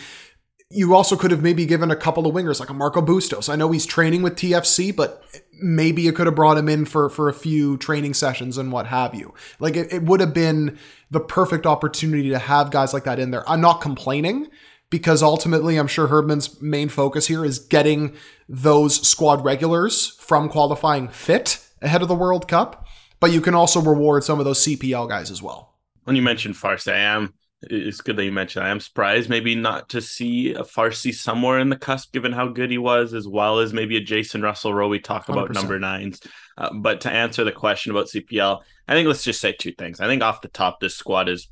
You 0.71 0.95
also 0.95 1.15
could 1.15 1.31
have 1.31 1.43
maybe 1.43 1.65
given 1.65 1.91
a 1.91 1.95
couple 1.95 2.25
of 2.25 2.33
wingers 2.33 2.59
like 2.59 2.69
a 2.69 2.73
Marco 2.73 3.01
Bustos. 3.01 3.49
I 3.49 3.55
know 3.55 3.71
he's 3.71 3.85
training 3.85 4.21
with 4.21 4.35
TFC, 4.35 4.95
but 4.95 5.23
maybe 5.61 6.01
you 6.01 6.13
could 6.13 6.27
have 6.27 6.35
brought 6.35 6.57
him 6.57 6.69
in 6.69 6.85
for 6.85 7.09
for 7.09 7.29
a 7.29 7.33
few 7.33 7.77
training 7.77 8.13
sessions 8.13 8.57
and 8.57 8.71
what 8.71 8.87
have 8.87 9.13
you. 9.13 9.33
Like 9.59 9.75
it, 9.75 9.91
it 9.91 10.03
would 10.03 10.19
have 10.19 10.33
been 10.33 10.77
the 11.09 11.19
perfect 11.19 11.65
opportunity 11.65 12.29
to 12.29 12.39
have 12.39 12.71
guys 12.71 12.93
like 12.93 13.03
that 13.03 13.19
in 13.19 13.31
there. 13.31 13.47
I'm 13.49 13.61
not 13.61 13.81
complaining 13.81 14.47
because 14.89 15.23
ultimately 15.23 15.77
I'm 15.77 15.87
sure 15.87 16.07
Herdman's 16.07 16.61
main 16.61 16.89
focus 16.89 17.27
here 17.27 17.43
is 17.43 17.59
getting 17.59 18.15
those 18.47 19.07
squad 19.07 19.43
regulars 19.43 20.09
from 20.19 20.49
qualifying 20.49 21.07
fit 21.07 21.65
ahead 21.81 22.01
of 22.01 22.07
the 22.07 22.15
World 22.15 22.47
Cup, 22.47 22.85
but 23.19 23.31
you 23.31 23.41
can 23.41 23.55
also 23.55 23.81
reward 23.81 24.23
some 24.23 24.39
of 24.39 24.45
those 24.45 24.59
CPL 24.59 25.09
guys 25.09 25.31
as 25.31 25.41
well. 25.41 25.75
When 26.03 26.15
you 26.15 26.21
mentioned 26.21 26.55
am 26.87 27.33
it's 27.63 28.01
good 28.01 28.15
that 28.15 28.25
you 28.25 28.31
mentioned. 28.31 28.65
I 28.65 28.69
am 28.69 28.79
surprised 28.79 29.29
maybe 29.29 29.53
not 29.53 29.89
to 29.89 30.01
see 30.01 30.53
a 30.53 30.63
Farsi 30.63 31.13
somewhere 31.13 31.59
in 31.59 31.69
the 31.69 31.75
cusp, 31.75 32.11
given 32.11 32.31
how 32.31 32.47
good 32.47 32.71
he 32.71 32.77
was, 32.77 33.13
as 33.13 33.27
well 33.27 33.59
as 33.59 33.73
maybe 33.73 33.97
a 33.97 34.01
Jacen 34.01 34.41
Russell 34.41 34.73
Rowe. 34.73 34.87
We 34.87 34.99
talk 34.99 35.29
about 35.29 35.49
100%. 35.49 35.53
number 35.53 35.79
nines, 35.79 36.21
uh, 36.57 36.73
but 36.73 37.01
to 37.01 37.11
answer 37.11 37.43
the 37.43 37.51
question 37.51 37.91
about 37.91 38.07
CPL, 38.07 38.61
I 38.87 38.93
think 38.93 39.07
let's 39.07 39.23
just 39.23 39.41
say 39.41 39.51
two 39.51 39.73
things. 39.73 39.99
I 39.99 40.07
think 40.07 40.23
off 40.23 40.41
the 40.41 40.47
top, 40.47 40.79
this 40.79 40.95
squad 40.95 41.29
is 41.29 41.49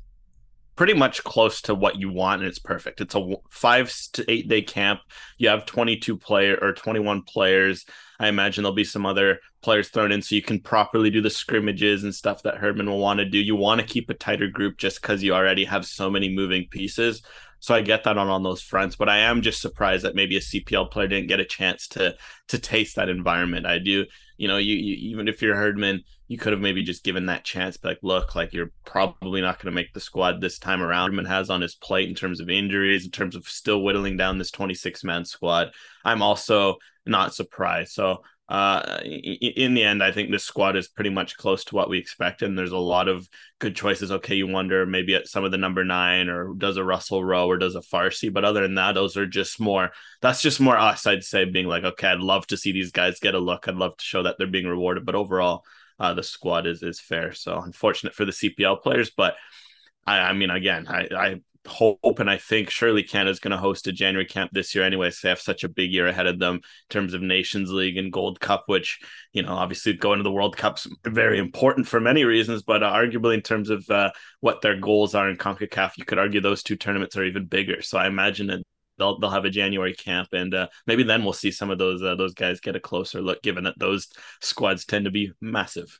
pretty 0.74 0.94
much 0.94 1.22
close 1.22 1.62
to 1.62 1.74
what 1.74 1.96
you 1.96 2.10
want, 2.10 2.42
and 2.42 2.48
it's 2.48 2.58
perfect. 2.58 3.00
It's 3.00 3.14
a 3.14 3.34
five 3.50 3.92
to 4.14 4.30
eight 4.30 4.48
day 4.48 4.62
camp. 4.62 5.00
You 5.38 5.50
have 5.50 5.64
twenty 5.64 5.96
two 5.96 6.16
player 6.16 6.58
or 6.60 6.72
twenty 6.72 7.00
one 7.00 7.22
players. 7.22 7.84
I 8.20 8.28
imagine 8.28 8.62
there'll 8.62 8.74
be 8.74 8.84
some 8.84 9.06
other 9.06 9.40
players 9.62 9.88
thrown 9.88 10.12
in 10.12 10.20
so 10.20 10.34
you 10.34 10.42
can 10.42 10.60
properly 10.60 11.08
do 11.08 11.22
the 11.22 11.30
scrimmages 11.30 12.04
and 12.04 12.14
stuff 12.14 12.42
that 12.42 12.58
Herdman 12.58 12.86
will 12.86 12.98
want 12.98 13.18
to 13.18 13.24
do. 13.24 13.38
You 13.38 13.56
want 13.56 13.80
to 13.80 13.86
keep 13.86 14.10
a 14.10 14.14
tighter 14.14 14.46
group 14.46 14.76
just 14.76 15.00
because 15.00 15.22
you 15.22 15.34
already 15.34 15.64
have 15.64 15.86
so 15.86 16.10
many 16.10 16.28
moving 16.28 16.66
pieces. 16.70 17.22
So 17.60 17.74
I 17.74 17.80
get 17.80 18.04
that 18.04 18.18
on 18.18 18.28
on 18.28 18.42
those 18.42 18.60
fronts, 18.60 18.94
but 18.94 19.08
I 19.08 19.18
am 19.18 19.40
just 19.40 19.62
surprised 19.62 20.04
that 20.04 20.14
maybe 20.14 20.36
a 20.36 20.40
CPL 20.40 20.90
player 20.90 21.08
didn't 21.08 21.28
get 21.28 21.40
a 21.40 21.46
chance 21.46 21.88
to 21.88 22.14
to 22.48 22.58
taste 22.58 22.96
that 22.96 23.08
environment. 23.08 23.66
I 23.66 23.78
do, 23.78 24.04
you 24.36 24.48
know, 24.48 24.58
you, 24.58 24.76
you 24.76 25.10
even 25.10 25.26
if 25.26 25.40
you're 25.40 25.56
Herdman, 25.56 26.02
you 26.30 26.38
could 26.38 26.52
have 26.52 26.62
maybe 26.62 26.84
just 26.84 27.02
given 27.02 27.26
that 27.26 27.42
chance. 27.42 27.76
But 27.76 27.88
like, 27.88 27.98
look, 28.02 28.36
like 28.36 28.52
you're 28.52 28.70
probably 28.84 29.40
not 29.40 29.58
going 29.58 29.72
to 29.72 29.74
make 29.74 29.92
the 29.92 29.98
squad 29.98 30.40
this 30.40 30.60
time 30.60 30.80
around. 30.80 31.10
Herdman 31.10 31.24
has 31.24 31.50
on 31.50 31.60
his 31.60 31.74
plate 31.74 32.08
in 32.08 32.14
terms 32.14 32.38
of 32.38 32.48
injuries, 32.48 33.04
in 33.04 33.10
terms 33.10 33.34
of 33.34 33.48
still 33.48 33.82
whittling 33.82 34.16
down 34.16 34.38
this 34.38 34.52
26 34.52 35.02
man 35.02 35.24
squad. 35.24 35.72
I'm 36.04 36.22
also 36.22 36.76
not 37.04 37.34
surprised. 37.34 37.90
So 37.94 38.22
uh, 38.48 39.00
in 39.02 39.74
the 39.74 39.82
end, 39.82 40.04
I 40.04 40.12
think 40.12 40.30
this 40.30 40.44
squad 40.44 40.76
is 40.76 40.86
pretty 40.86 41.10
much 41.10 41.36
close 41.36 41.64
to 41.64 41.74
what 41.74 41.90
we 41.90 41.98
expected. 41.98 42.48
And 42.48 42.56
there's 42.56 42.70
a 42.70 42.78
lot 42.78 43.08
of 43.08 43.28
good 43.58 43.74
choices. 43.74 44.12
Okay, 44.12 44.36
you 44.36 44.46
wonder 44.46 44.86
maybe 44.86 45.16
at 45.16 45.26
some 45.26 45.42
of 45.42 45.50
the 45.50 45.58
number 45.58 45.84
nine 45.84 46.28
or 46.28 46.54
does 46.54 46.76
a 46.76 46.84
Russell 46.84 47.24
Rowe 47.24 47.48
or 47.48 47.58
does 47.58 47.74
a 47.74 47.80
Farsi. 47.80 48.32
But 48.32 48.44
other 48.44 48.62
than 48.62 48.76
that, 48.76 48.92
those 48.92 49.16
are 49.16 49.26
just 49.26 49.58
more, 49.58 49.90
that's 50.22 50.42
just 50.42 50.60
more 50.60 50.78
us, 50.78 51.08
I'd 51.08 51.24
say, 51.24 51.44
being 51.44 51.66
like, 51.66 51.82
okay, 51.82 52.06
I'd 52.06 52.20
love 52.20 52.46
to 52.48 52.56
see 52.56 52.70
these 52.70 52.92
guys 52.92 53.18
get 53.18 53.34
a 53.34 53.40
look. 53.40 53.66
I'd 53.66 53.74
love 53.74 53.96
to 53.96 54.04
show 54.04 54.22
that 54.22 54.36
they're 54.38 54.46
being 54.46 54.68
rewarded. 54.68 55.04
But 55.04 55.16
overall, 55.16 55.64
uh, 56.00 56.14
the 56.14 56.22
squad 56.22 56.66
is 56.66 56.82
is 56.82 56.98
fair. 56.98 57.32
So 57.32 57.60
unfortunate 57.60 58.14
for 58.14 58.24
the 58.24 58.32
CPL 58.32 58.82
players, 58.82 59.10
but 59.10 59.34
I, 60.06 60.18
I 60.18 60.32
mean, 60.32 60.50
again, 60.50 60.86
I, 60.88 61.08
I 61.14 61.40
hope 61.66 62.18
and 62.18 62.30
I 62.30 62.38
think 62.38 62.70
surely 62.70 63.02
Canada's 63.02 63.38
going 63.38 63.50
to 63.50 63.58
host 63.58 63.86
a 63.86 63.92
January 63.92 64.24
camp 64.24 64.50
this 64.52 64.74
year 64.74 64.82
anyway. 64.82 65.10
So 65.10 65.20
they 65.22 65.28
have 65.28 65.40
such 65.40 65.62
a 65.62 65.68
big 65.68 65.92
year 65.92 66.06
ahead 66.06 66.26
of 66.26 66.38
them 66.38 66.56
in 66.56 66.60
terms 66.88 67.12
of 67.12 67.20
Nations 67.20 67.70
League 67.70 67.98
and 67.98 68.12
Gold 68.12 68.40
Cup, 68.40 68.64
which, 68.66 68.98
you 69.32 69.42
know, 69.42 69.52
obviously 69.52 69.92
going 69.92 70.18
to 70.18 70.22
the 70.22 70.32
World 70.32 70.56
Cup's 70.56 70.86
very 71.04 71.38
important 71.38 71.86
for 71.86 72.00
many 72.00 72.24
reasons, 72.24 72.62
but 72.62 72.82
uh, 72.82 72.90
arguably 72.90 73.34
in 73.34 73.42
terms 73.42 73.68
of 73.68 73.88
uh, 73.90 74.10
what 74.40 74.62
their 74.62 74.76
goals 74.76 75.14
are 75.14 75.28
in 75.28 75.36
CONCACAF, 75.36 75.92
you 75.98 76.04
could 76.04 76.18
argue 76.18 76.40
those 76.40 76.62
two 76.62 76.76
tournaments 76.76 77.16
are 77.16 77.24
even 77.24 77.44
bigger. 77.44 77.82
So 77.82 77.98
I 77.98 78.06
imagine 78.06 78.46
that 78.46 78.62
they'll 79.00 79.18
they'll 79.18 79.30
have 79.30 79.44
a 79.44 79.50
January 79.50 79.94
camp, 79.94 80.28
and 80.32 80.54
uh, 80.54 80.68
maybe 80.86 81.02
then 81.02 81.24
we'll 81.24 81.32
see 81.32 81.50
some 81.50 81.70
of 81.70 81.78
those 81.78 82.02
uh, 82.02 82.14
those 82.14 82.34
guys 82.34 82.60
get 82.60 82.76
a 82.76 82.80
closer 82.80 83.20
look, 83.20 83.42
given 83.42 83.64
that 83.64 83.78
those 83.78 84.08
squads 84.40 84.84
tend 84.84 85.06
to 85.06 85.10
be 85.10 85.32
massive. 85.40 85.98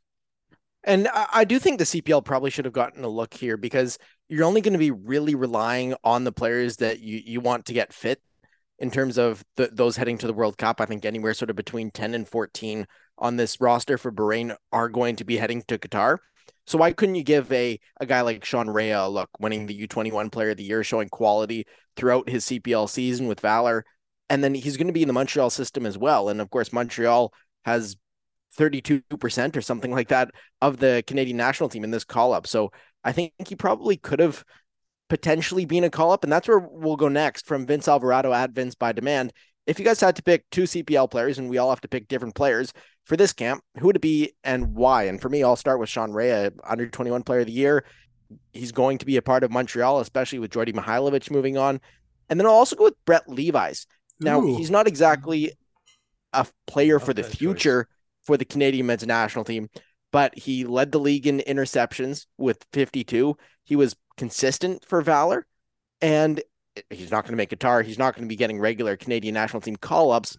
And 0.84 1.08
I 1.12 1.44
do 1.44 1.58
think 1.58 1.78
the 1.78 1.84
CPL 1.84 2.24
probably 2.24 2.48
should 2.48 2.64
have 2.64 2.72
gotten 2.72 3.04
a 3.04 3.08
look 3.08 3.34
here 3.34 3.58
because 3.58 3.98
you're 4.30 4.46
only 4.46 4.62
going 4.62 4.72
to 4.72 4.78
be 4.78 4.90
really 4.90 5.34
relying 5.34 5.94
on 6.04 6.24
the 6.24 6.32
players 6.32 6.76
that 6.76 7.00
you, 7.00 7.20
you 7.22 7.40
want 7.40 7.66
to 7.66 7.74
get 7.74 7.92
fit 7.92 8.18
in 8.78 8.90
terms 8.90 9.18
of 9.18 9.44
the, 9.56 9.68
those 9.70 9.98
heading 9.98 10.16
to 10.18 10.26
the 10.26 10.32
World 10.32 10.56
Cup. 10.56 10.80
I 10.80 10.86
think 10.86 11.04
anywhere 11.04 11.34
sort 11.34 11.50
of 11.50 11.56
between 11.56 11.90
10 11.90 12.14
and 12.14 12.26
14 12.26 12.86
on 13.18 13.36
this 13.36 13.60
roster 13.60 13.98
for 13.98 14.10
Bahrain 14.10 14.56
are 14.72 14.88
going 14.88 15.16
to 15.16 15.24
be 15.24 15.36
heading 15.36 15.62
to 15.68 15.76
Qatar. 15.78 16.16
So 16.66 16.78
why 16.78 16.92
couldn't 16.92 17.16
you 17.16 17.24
give 17.24 17.50
a, 17.52 17.78
a 18.00 18.06
guy 18.06 18.20
like 18.22 18.44
Sean 18.44 18.70
Rea 18.70 18.92
a 18.92 19.08
look, 19.08 19.28
winning 19.38 19.66
the 19.66 19.86
U21 19.86 20.32
player 20.32 20.50
of 20.50 20.56
the 20.56 20.64
year, 20.64 20.82
showing 20.84 21.08
quality 21.08 21.66
throughout 22.00 22.28
his 22.28 22.46
CPL 22.46 22.88
season 22.88 23.28
with 23.28 23.40
Valor? 23.40 23.84
And 24.30 24.42
then 24.42 24.54
he's 24.54 24.76
going 24.76 24.86
to 24.86 24.92
be 24.92 25.02
in 25.02 25.08
the 25.08 25.12
Montreal 25.12 25.50
system 25.50 25.84
as 25.84 25.98
well. 25.98 26.28
And 26.28 26.40
of 26.40 26.50
course, 26.50 26.72
Montreal 26.72 27.32
has 27.64 27.96
32% 28.58 29.56
or 29.56 29.60
something 29.60 29.92
like 29.92 30.08
that 30.08 30.30
of 30.62 30.78
the 30.78 31.04
Canadian 31.06 31.36
national 31.36 31.68
team 31.68 31.84
in 31.84 31.90
this 31.90 32.04
call 32.04 32.32
up. 32.32 32.46
So 32.46 32.72
I 33.04 33.12
think 33.12 33.32
he 33.46 33.54
probably 33.54 33.96
could 33.96 34.20
have 34.20 34.44
potentially 35.08 35.64
been 35.64 35.84
a 35.84 35.90
call 35.90 36.12
up. 36.12 36.24
And 36.24 36.32
that's 36.32 36.48
where 36.48 36.58
we'll 36.58 36.96
go 36.96 37.08
next 37.08 37.46
from 37.46 37.66
Vince 37.66 37.86
Alvarado 37.86 38.32
at 38.32 38.52
Vince 38.52 38.74
by 38.74 38.92
demand. 38.92 39.32
If 39.66 39.78
you 39.78 39.84
guys 39.84 40.00
had 40.00 40.16
to 40.16 40.22
pick 40.22 40.48
two 40.50 40.62
CPL 40.62 41.10
players 41.10 41.38
and 41.38 41.50
we 41.50 41.58
all 41.58 41.70
have 41.70 41.82
to 41.82 41.88
pick 41.88 42.08
different 42.08 42.34
players 42.34 42.72
for 43.04 43.16
this 43.16 43.32
camp, 43.32 43.62
who 43.78 43.86
would 43.86 43.96
it 43.96 44.02
be 44.02 44.32
and 44.42 44.74
why? 44.74 45.04
And 45.04 45.20
for 45.20 45.28
me, 45.28 45.44
I'll 45.44 45.56
start 45.56 45.78
with 45.78 45.88
Sean 45.88 46.12
Rea, 46.12 46.50
under 46.64 46.88
21 46.88 47.22
player 47.24 47.40
of 47.40 47.46
the 47.46 47.52
year. 47.52 47.84
He's 48.52 48.72
going 48.72 48.98
to 48.98 49.06
be 49.06 49.16
a 49.16 49.22
part 49.22 49.44
of 49.44 49.50
Montreal, 49.50 50.00
especially 50.00 50.38
with 50.38 50.50
Djordje 50.50 50.74
Mihailovic 50.74 51.30
moving 51.30 51.56
on. 51.58 51.80
And 52.28 52.38
then 52.38 52.46
I'll 52.46 52.52
also 52.52 52.76
go 52.76 52.84
with 52.84 53.04
Brett 53.04 53.28
Levis. 53.28 53.86
Now, 54.20 54.40
Ooh. 54.40 54.56
he's 54.56 54.70
not 54.70 54.86
exactly 54.86 55.52
a 56.32 56.46
player 56.66 56.98
for 56.98 57.12
the 57.12 57.24
future. 57.24 57.84
Choice 57.84 57.96
for 58.22 58.36
the 58.36 58.44
Canadian 58.44 58.86
men's 58.86 59.06
national 59.06 59.44
team, 59.44 59.68
but 60.12 60.36
he 60.38 60.64
led 60.64 60.92
the 60.92 61.00
league 61.00 61.26
in 61.26 61.38
interceptions 61.38 62.26
with 62.38 62.64
52. 62.72 63.36
He 63.64 63.76
was 63.76 63.96
consistent 64.16 64.84
for 64.84 65.02
Valor, 65.02 65.46
and 66.00 66.40
he's 66.90 67.10
not 67.10 67.24
going 67.24 67.32
to 67.32 67.36
make 67.36 67.50
Qatar. 67.50 67.84
He's 67.84 67.98
not 67.98 68.14
going 68.14 68.24
to 68.24 68.28
be 68.28 68.36
getting 68.36 68.60
regular 68.60 68.96
Canadian 68.96 69.34
national 69.34 69.62
team 69.62 69.76
call 69.76 70.12
ups, 70.12 70.36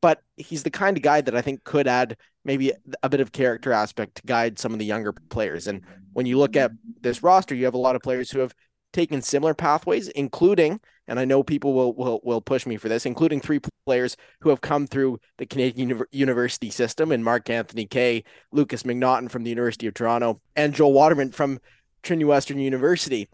but 0.00 0.20
he's 0.36 0.62
the 0.62 0.70
kind 0.70 0.96
of 0.96 1.02
guy 1.02 1.20
that 1.20 1.36
I 1.36 1.42
think 1.42 1.64
could 1.64 1.86
add 1.86 2.16
maybe 2.44 2.72
a 3.02 3.08
bit 3.08 3.20
of 3.20 3.32
character 3.32 3.72
aspect 3.72 4.16
to 4.16 4.22
guide 4.26 4.58
some 4.58 4.72
of 4.72 4.78
the 4.78 4.84
younger 4.84 5.12
players. 5.12 5.66
And 5.66 5.82
when 6.12 6.26
you 6.26 6.38
look 6.38 6.56
at 6.56 6.72
this 7.00 7.22
roster, 7.22 7.54
you 7.54 7.64
have 7.64 7.74
a 7.74 7.78
lot 7.78 7.96
of 7.96 8.02
players 8.02 8.30
who 8.30 8.40
have 8.40 8.54
taken 8.92 9.22
similar 9.22 9.54
pathways, 9.54 10.08
including, 10.08 10.80
and 11.08 11.18
I 11.18 11.24
know 11.24 11.42
people 11.42 11.74
will 11.74 11.94
will 11.94 12.20
will 12.22 12.40
push 12.40 12.64
me 12.64 12.76
for 12.76 12.88
this, 12.88 13.06
including 13.06 13.40
three 13.40 13.60
players 13.84 14.16
who 14.40 14.50
have 14.50 14.60
come 14.60 14.86
through 14.86 15.18
the 15.36 15.46
Canadian 15.46 16.02
University 16.12 16.70
system, 16.70 17.12
and 17.12 17.24
Mark 17.24 17.50
Anthony 17.50 17.86
Kaye, 17.86 18.24
Lucas 18.52 18.84
McNaughton 18.84 19.30
from 19.30 19.42
the 19.42 19.50
University 19.50 19.86
of 19.86 19.94
Toronto, 19.94 20.40
and 20.56 20.74
Joel 20.74 20.92
Waterman 20.92 21.32
from 21.32 21.58
Trinity 22.02 22.24
Western 22.24 22.58
University. 22.58 23.28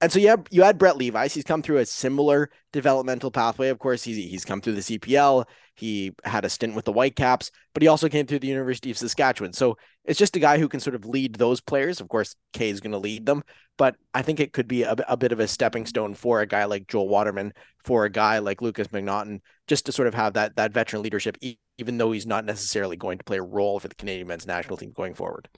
And 0.00 0.10
so 0.10 0.18
you 0.18 0.28
have 0.28 0.46
you 0.50 0.62
had 0.62 0.78
Brett 0.78 0.96
Levis. 0.96 1.34
He's 1.34 1.44
come 1.44 1.62
through 1.62 1.78
a 1.78 1.86
similar 1.86 2.50
developmental 2.72 3.30
pathway. 3.30 3.68
Of 3.68 3.78
course, 3.78 4.02
he's 4.02 4.16
he's 4.16 4.44
come 4.44 4.60
through 4.60 4.74
the 4.74 4.80
CPL. 4.80 5.44
He 5.74 6.12
had 6.24 6.44
a 6.44 6.50
stint 6.50 6.74
with 6.74 6.84
the 6.84 6.92
Whitecaps, 6.92 7.50
but 7.74 7.82
he 7.82 7.88
also 7.88 8.08
came 8.08 8.26
through 8.26 8.40
the 8.40 8.48
University 8.48 8.90
of 8.90 8.98
Saskatchewan. 8.98 9.52
So 9.52 9.76
it's 10.04 10.18
just 10.18 10.36
a 10.36 10.40
guy 10.40 10.58
who 10.58 10.68
can 10.68 10.80
sort 10.80 10.94
of 10.94 11.06
lead 11.06 11.36
those 11.36 11.60
players. 11.60 12.00
Of 12.00 12.08
course, 12.08 12.34
Kaye 12.52 12.70
is 12.70 12.80
going 12.80 12.92
to 12.92 12.98
lead 12.98 13.24
them, 13.26 13.42
but 13.78 13.96
I 14.12 14.22
think 14.22 14.40
it 14.40 14.52
could 14.52 14.68
be 14.68 14.82
a, 14.82 14.94
a 15.08 15.16
bit 15.16 15.32
of 15.32 15.40
a 15.40 15.48
stepping 15.48 15.86
stone 15.86 16.14
for 16.14 16.40
a 16.40 16.46
guy 16.46 16.64
like 16.64 16.86
Joel 16.86 17.08
Waterman, 17.08 17.52
for 17.82 18.04
a 18.04 18.10
guy 18.10 18.38
like 18.38 18.62
Lucas 18.62 18.88
McNaughton, 18.88 19.40
just 19.68 19.86
to 19.86 19.92
sort 19.92 20.08
of 20.08 20.14
have 20.14 20.34
that 20.34 20.56
that 20.56 20.72
veteran 20.72 21.02
leadership, 21.02 21.36
even 21.78 21.98
though 21.98 22.12
he's 22.12 22.26
not 22.26 22.44
necessarily 22.44 22.96
going 22.96 23.18
to 23.18 23.24
play 23.24 23.38
a 23.38 23.42
role 23.42 23.80
for 23.80 23.88
the 23.88 23.94
Canadian 23.94 24.28
men's 24.28 24.46
national 24.46 24.76
team 24.76 24.92
going 24.92 25.14
forward. 25.14 25.48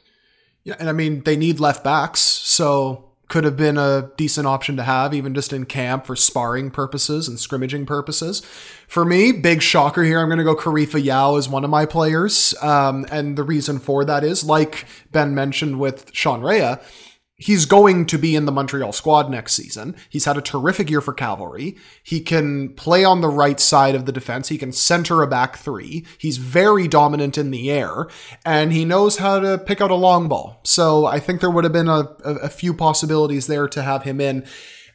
Yeah, 0.65 0.77
and 0.79 0.89
I 0.89 0.93
mean 0.93 1.23
they 1.23 1.37
need 1.37 1.61
left 1.61 1.83
backs, 1.83 2.21
so 2.21 3.12
could 3.33 3.45
have 3.45 3.57
been 3.57 3.79
a 3.79 4.11
decent 4.19 4.47
option 4.47 4.77
to 4.77 4.83
have, 4.83 5.15
even 5.15 5.33
just 5.33 5.55
in 5.55 5.65
camp 5.65 6.05
for 6.05 6.15
sparring 6.15 6.71
purposes 6.71 7.29
and 7.29 7.41
scrimmaging 7.41 7.87
purposes. 7.87 8.41
For 8.87 9.07
me, 9.07 9.33
big 9.33 9.63
shocker 9.63 10.03
here. 10.03 10.21
I'm 10.21 10.29
going 10.29 10.37
to 10.37 10.45
go 10.45 10.55
Karifa 10.55 11.03
Yao 11.03 11.37
as 11.37 11.49
one 11.49 11.65
of 11.65 11.71
my 11.71 11.87
players. 11.87 12.55
Um, 12.61 13.07
and 13.11 13.39
the 13.39 13.43
reason 13.43 13.79
for 13.79 14.05
that 14.05 14.23
is, 14.23 14.45
like 14.45 14.85
Ben 15.13 15.35
mentioned 15.35 15.81
with 15.81 16.11
Sean 16.13 16.43
Rea, 16.43 16.77
he's 17.43 17.67
going 17.67 18.07
to 18.07 18.19
be 18.19 18.37
in 18.37 18.47
the 18.47 18.53
Montreal 18.53 18.93
squad 18.93 19.29
next 19.29 19.55
season. 19.55 19.97
He's 20.09 20.27
had 20.27 20.37
a 20.37 20.43
terrific 20.43 20.89
year 20.89 21.01
for 21.01 21.13
Cavalry. 21.13 21.77
He 22.03 22.21
can 22.21 22.69
play 22.75 23.05
on 23.05 23.21
the 23.21 23.29
right 23.29 23.59
side 23.59 23.97
of 23.97 24.07
the 24.07 24.13
defense. 24.13 24.49
He 24.49 24.59
can 24.59 24.71
center 24.71 25.23
a 25.23 25.27
back 25.27 25.57
three. 25.57 26.07
He's 26.19 26.37
very 26.37 26.87
dominant 26.87 27.37
in 27.37 27.51
the 27.51 27.71
air, 27.71 28.07
and 28.47 28.73
he 28.73 28.85
knows 28.85 29.19
how 29.19 29.41
to 29.41 29.59
pick 29.59 29.81
out 29.81 29.91
a 29.91 29.97
long 29.97 30.29
ball. 30.29 30.61
So 30.63 31.05
I 31.07 31.19
think 31.19 31.41
there 31.41 31.51
would 31.51 31.65
have 31.65 31.73
been 31.73 31.89
a, 31.89 32.09
a, 32.25 32.35
a 32.45 32.49
few 32.49 32.73
possibilities 32.73 33.49
there 33.49 33.67
to 33.69 33.83
have 33.83 34.05
him 34.05 34.21
in. 34.21 34.47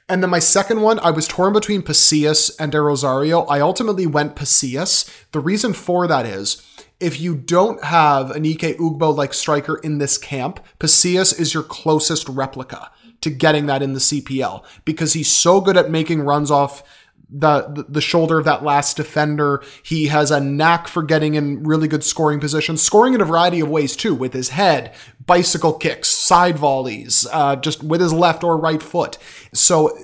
And 0.10 0.24
then 0.24 0.30
my 0.30 0.40
second 0.40 0.82
one, 0.82 1.00
I 1.00 1.12
was 1.12 1.28
torn 1.28 1.52
between 1.52 1.82
Pacius 1.82 2.56
and 2.62 2.72
De 2.72 2.80
Rosario. 2.80 3.42
I 3.42 3.60
ultimately 3.60 4.08
went 4.08 4.38
Pacius. 4.38 5.04
The 5.34 5.42
reason 5.42 5.74
for 5.74 6.08
that 6.08 6.26
is 6.26 6.64
if 7.00 7.20
you 7.20 7.36
don't 7.36 7.84
have 7.84 8.32
an 8.32 8.46
Ike 8.46 8.78
Ugbo 8.78 9.16
like 9.16 9.34
striker 9.34 9.78
in 9.78 9.98
this 9.98 10.18
camp, 10.18 10.60
Pacius 10.80 11.32
is 11.34 11.54
your 11.54 11.64
closest 11.64 12.28
replica 12.30 12.92
to 13.22 13.30
getting 13.30 13.66
that 13.68 13.82
in 13.82 13.94
the 13.94 14.00
CPL 14.00 14.64
because 14.86 15.14
he's 15.14 15.32
so 15.32 15.62
good 15.62 15.78
at 15.78 15.90
making 15.90 16.22
runs 16.22 16.52
off 16.52 16.84
the, 17.30 17.86
the 17.90 18.02
shoulder 18.02 18.40
of 18.40 18.46
that 18.46 18.64
last 18.64 18.96
defender. 18.96 19.62
He 19.84 20.08
has 20.08 20.32
a 20.32 20.40
knack 20.40 20.88
for 20.88 21.04
getting 21.04 21.36
in 21.36 21.64
really 21.64 21.88
good 21.88 22.04
scoring 22.04 22.40
positions, 22.40 22.82
scoring 22.82 23.14
in 23.14 23.22
a 23.22 23.26
variety 23.26 23.60
of 23.60 23.70
ways 23.70 23.96
too, 23.96 24.16
with 24.16 24.34
his 24.34 24.50
head, 24.50 24.94
bicycle 25.26 25.74
kicks, 25.74 26.08
side 26.08 26.58
volleys, 26.58 27.28
uh, 27.32 27.58
just 27.58 27.84
with 27.84 28.02
his 28.02 28.14
left 28.14 28.44
or 28.44 28.58
right 28.58 28.82
foot. 28.82 29.18
So 29.54 29.98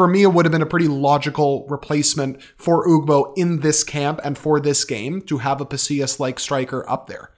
for 0.00 0.08
me, 0.08 0.22
it 0.22 0.28
would 0.28 0.46
have 0.46 0.52
been 0.52 0.62
a 0.62 0.66
pretty 0.66 0.88
logical 0.88 1.66
replacement 1.68 2.42
for 2.56 2.88
Ugbo 2.88 3.34
in 3.36 3.60
this 3.60 3.84
camp 3.84 4.18
and 4.24 4.38
for 4.38 4.58
this 4.58 4.82
game 4.86 5.20
to 5.26 5.36
have 5.36 5.60
a 5.60 5.66
Pacius 5.66 6.18
like 6.18 6.40
striker 6.40 6.88
up 6.88 7.06
there. 7.06 7.32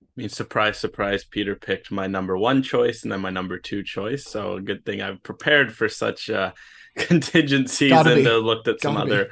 I 0.00 0.06
mean, 0.16 0.30
surprise, 0.30 0.78
surprise, 0.78 1.24
Peter 1.24 1.54
picked 1.54 1.90
my 1.90 2.06
number 2.06 2.38
one 2.38 2.62
choice 2.62 3.02
and 3.02 3.12
then 3.12 3.20
my 3.20 3.28
number 3.28 3.58
two 3.58 3.82
choice. 3.82 4.24
So 4.24 4.54
a 4.54 4.62
good 4.62 4.86
thing 4.86 5.02
I've 5.02 5.22
prepared 5.22 5.74
for 5.74 5.90
such 5.90 6.30
uh, 6.30 6.52
contingencies 6.96 7.90
Gotta 7.90 8.16
and 8.16 8.26
uh, 8.26 8.36
looked 8.38 8.66
at 8.66 8.80
some 8.80 8.94
Gotta 8.94 9.12
other. 9.12 9.30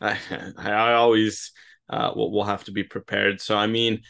I, 0.00 0.18
I 0.56 0.94
always 0.94 1.52
uh, 1.88 2.10
will, 2.16 2.32
will 2.32 2.42
have 2.42 2.64
to 2.64 2.72
be 2.72 2.82
prepared. 2.82 3.40
So, 3.40 3.56
I 3.56 3.68
mean, 3.68 4.02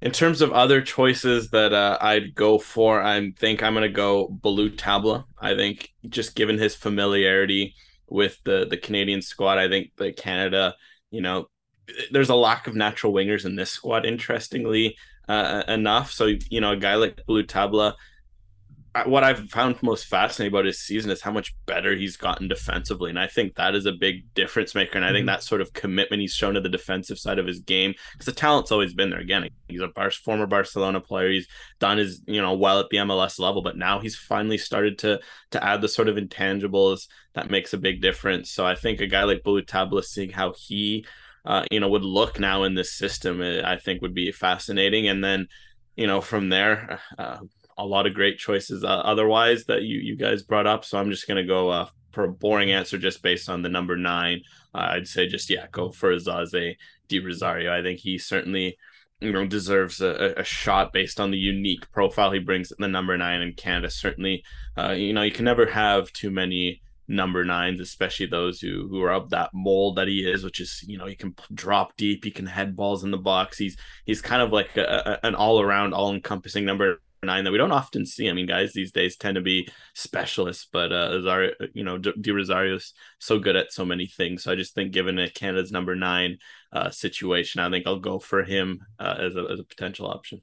in 0.00 0.12
terms 0.12 0.40
of 0.40 0.52
other 0.52 0.80
choices 0.80 1.50
that 1.50 1.72
uh, 1.72 1.98
I'd 2.00 2.34
go 2.34 2.58
for, 2.58 3.02
I 3.02 3.32
think 3.38 3.62
I'm 3.62 3.74
gonna 3.74 3.88
go 3.88 4.28
Ballou 4.28 4.70
Tabla. 4.70 5.24
I 5.40 5.54
think 5.54 5.92
just 6.08 6.36
given 6.36 6.58
his 6.58 6.74
familiarity 6.74 7.74
with 8.08 8.40
the 8.44 8.66
the 8.68 8.76
Canadian 8.76 9.22
squad, 9.22 9.58
I 9.58 9.68
think 9.68 9.90
that 9.96 10.16
Canada, 10.16 10.74
you 11.10 11.20
know, 11.20 11.48
there's 12.10 12.28
a 12.30 12.34
lack 12.34 12.66
of 12.66 12.76
natural 12.76 13.12
wingers 13.12 13.44
in 13.44 13.56
this 13.56 13.70
squad. 13.70 14.06
Interestingly 14.06 14.96
uh, 15.28 15.64
enough, 15.66 16.12
so 16.12 16.32
you 16.48 16.60
know, 16.60 16.72
a 16.72 16.76
guy 16.76 16.94
like 16.94 17.20
Ballou 17.26 17.44
Tabla. 17.44 17.94
What 19.06 19.24
I've 19.24 19.50
found 19.50 19.82
most 19.82 20.06
fascinating 20.06 20.52
about 20.52 20.64
his 20.64 20.80
season 20.80 21.10
is 21.10 21.20
how 21.20 21.30
much 21.30 21.54
better 21.66 21.94
he's 21.94 22.16
gotten 22.16 22.48
defensively, 22.48 23.10
and 23.10 23.18
I 23.18 23.26
think 23.26 23.54
that 23.54 23.74
is 23.74 23.86
a 23.86 23.92
big 23.92 24.32
difference 24.34 24.74
maker. 24.74 24.96
And 24.96 25.04
I 25.04 25.08
think 25.08 25.20
mm-hmm. 25.20 25.26
that 25.26 25.42
sort 25.42 25.60
of 25.60 25.72
commitment 25.72 26.20
he's 26.20 26.34
shown 26.34 26.54
to 26.54 26.60
the 26.60 26.68
defensive 26.68 27.18
side 27.18 27.38
of 27.38 27.46
his 27.46 27.60
game, 27.60 27.94
because 28.12 28.26
the 28.26 28.32
talent's 28.32 28.72
always 28.72 28.94
been 28.94 29.10
there. 29.10 29.20
Again, 29.20 29.48
he's 29.68 29.80
a 29.80 29.88
Bar- 29.88 30.10
former 30.10 30.46
Barcelona 30.46 31.00
player. 31.00 31.30
He's 31.30 31.48
done 31.78 31.98
his 31.98 32.22
you 32.26 32.40
know 32.40 32.54
well 32.54 32.80
at 32.80 32.88
the 32.90 32.98
MLS 32.98 33.38
level, 33.38 33.62
but 33.62 33.76
now 33.76 34.00
he's 34.00 34.16
finally 34.16 34.58
started 34.58 34.98
to 34.98 35.20
to 35.50 35.64
add 35.64 35.80
the 35.80 35.88
sort 35.88 36.08
of 36.08 36.16
intangibles 36.16 37.08
that 37.34 37.50
makes 37.50 37.72
a 37.72 37.78
big 37.78 38.00
difference. 38.00 38.50
So 38.50 38.66
I 38.66 38.74
think 38.74 39.00
a 39.00 39.06
guy 39.06 39.24
like 39.24 39.42
Ballou 39.42 39.62
Tabla, 39.62 40.04
seeing 40.04 40.30
how 40.30 40.54
he 40.56 41.06
uh, 41.44 41.64
you 41.70 41.80
know 41.80 41.88
would 41.88 42.04
look 42.04 42.38
now 42.40 42.62
in 42.64 42.74
this 42.74 42.92
system, 42.92 43.40
uh, 43.40 43.62
I 43.64 43.76
think 43.76 44.02
would 44.02 44.14
be 44.14 44.32
fascinating. 44.32 45.08
And 45.08 45.22
then 45.22 45.48
you 45.96 46.06
know 46.06 46.20
from 46.20 46.48
there. 46.48 47.00
Uh, 47.18 47.38
a 47.78 47.86
lot 47.86 48.06
of 48.06 48.14
great 48.14 48.38
choices 48.38 48.84
uh, 48.84 48.88
otherwise 48.88 49.64
that 49.64 49.82
you 49.82 49.98
you 49.98 50.16
guys 50.16 50.42
brought 50.42 50.66
up. 50.66 50.84
So 50.84 50.98
I'm 50.98 51.10
just 51.10 51.26
gonna 51.28 51.44
go 51.44 51.70
uh, 51.70 51.88
for 52.12 52.24
a 52.24 52.32
boring 52.32 52.70
answer 52.72 52.98
just 52.98 53.22
based 53.22 53.48
on 53.48 53.62
the 53.62 53.68
number 53.68 53.96
nine. 53.96 54.42
Uh, 54.74 54.88
I'd 54.92 55.06
say 55.06 55.26
just 55.26 55.48
yeah, 55.48 55.66
go 55.70 55.90
for 55.90 56.14
Zaze 56.16 56.76
De 57.08 57.20
Rosario. 57.20 57.76
I 57.76 57.82
think 57.82 58.00
he 58.00 58.18
certainly 58.18 58.76
you 59.20 59.32
know 59.32 59.46
deserves 59.46 60.00
a, 60.00 60.34
a 60.36 60.44
shot 60.44 60.92
based 60.92 61.20
on 61.20 61.30
the 61.30 61.38
unique 61.38 61.90
profile 61.92 62.30
he 62.30 62.38
brings 62.38 62.70
at 62.70 62.78
the 62.78 62.88
number 62.88 63.16
nine 63.16 63.40
in 63.40 63.52
Canada. 63.54 63.90
Certainly, 63.90 64.44
uh, 64.76 64.92
you 64.92 65.12
know 65.12 65.22
you 65.22 65.32
can 65.32 65.44
never 65.44 65.66
have 65.66 66.12
too 66.12 66.30
many 66.30 66.82
number 67.08 67.44
nines, 67.44 67.80
especially 67.80 68.26
those 68.26 68.60
who 68.60 68.86
who 68.88 69.02
are 69.02 69.12
of 69.12 69.30
that 69.30 69.50
mold 69.54 69.96
that 69.96 70.08
he 70.08 70.20
is, 70.20 70.44
which 70.44 70.60
is 70.60 70.84
you 70.86 70.98
know 70.98 71.06
he 71.06 71.16
can 71.16 71.34
drop 71.54 71.96
deep, 71.96 72.24
he 72.24 72.30
can 72.30 72.46
head 72.46 72.76
balls 72.76 73.02
in 73.02 73.10
the 73.10 73.16
box. 73.16 73.58
He's 73.58 73.76
he's 74.04 74.20
kind 74.20 74.42
of 74.42 74.52
like 74.52 74.76
a, 74.76 75.18
a, 75.22 75.26
an 75.26 75.34
all 75.34 75.60
around, 75.60 75.94
all 75.94 76.12
encompassing 76.14 76.64
number 76.64 77.00
nine 77.22 77.44
that 77.44 77.52
we 77.52 77.58
don't 77.58 77.72
often 77.72 78.06
see. 78.06 78.28
I 78.28 78.32
mean, 78.32 78.46
guys 78.46 78.72
these 78.72 78.92
days 78.92 79.16
tend 79.16 79.34
to 79.34 79.40
be 79.40 79.68
specialists, 79.94 80.68
but 80.72 80.92
uh, 80.92 81.10
Rosario, 81.12 81.52
you 81.74 81.84
know, 81.84 81.98
De 81.98 82.32
Rosario's 82.32 82.94
so 83.18 83.38
good 83.38 83.56
at 83.56 83.72
so 83.72 83.84
many 83.84 84.06
things. 84.06 84.44
So 84.44 84.52
I 84.52 84.54
just 84.54 84.74
think, 84.74 84.92
given 84.92 85.18
a 85.18 85.28
Canada's 85.28 85.72
number 85.72 85.94
nine 85.94 86.38
uh, 86.72 86.90
situation, 86.90 87.60
I 87.60 87.70
think 87.70 87.86
I'll 87.86 87.98
go 87.98 88.18
for 88.18 88.44
him 88.44 88.80
uh, 88.98 89.16
as 89.18 89.36
a 89.36 89.46
as 89.50 89.60
a 89.60 89.64
potential 89.64 90.06
option. 90.06 90.42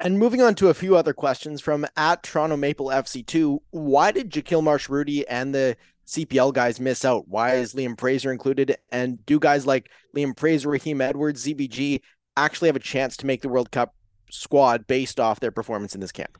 And 0.00 0.18
moving 0.18 0.40
on 0.40 0.54
to 0.56 0.68
a 0.68 0.74
few 0.74 0.96
other 0.96 1.12
questions 1.12 1.60
from 1.60 1.84
at 1.96 2.22
Toronto 2.22 2.56
Maple 2.56 2.86
FC2, 2.86 3.58
why 3.70 4.12
did 4.12 4.30
Jahkeele 4.30 4.62
Marsh 4.62 4.88
Rubio 4.88 5.24
and 5.28 5.52
the 5.52 5.76
CPL 6.06 6.54
guys 6.54 6.78
miss 6.78 7.04
out? 7.04 7.26
Why 7.26 7.56
is 7.56 7.74
Liam 7.74 7.98
Fraser 7.98 8.30
included? 8.30 8.76
And 8.92 9.24
do 9.26 9.40
guys 9.40 9.66
like 9.66 9.90
Liam 10.16 10.38
Fraser, 10.38 10.68
Raheem 10.68 11.00
Edwards, 11.00 11.44
ZBG 11.44 12.00
actually 12.36 12.68
have 12.68 12.76
a 12.76 12.80
chance 12.80 13.16
to 13.16 13.26
make 13.26 13.42
the 13.42 13.48
World 13.48 13.72
Cup 13.72 13.94
squad 14.30 14.86
based 14.86 15.18
off 15.18 15.40
their 15.40 15.50
performance 15.50 15.94
in 15.94 16.00
this 16.00 16.12
camp? 16.12 16.38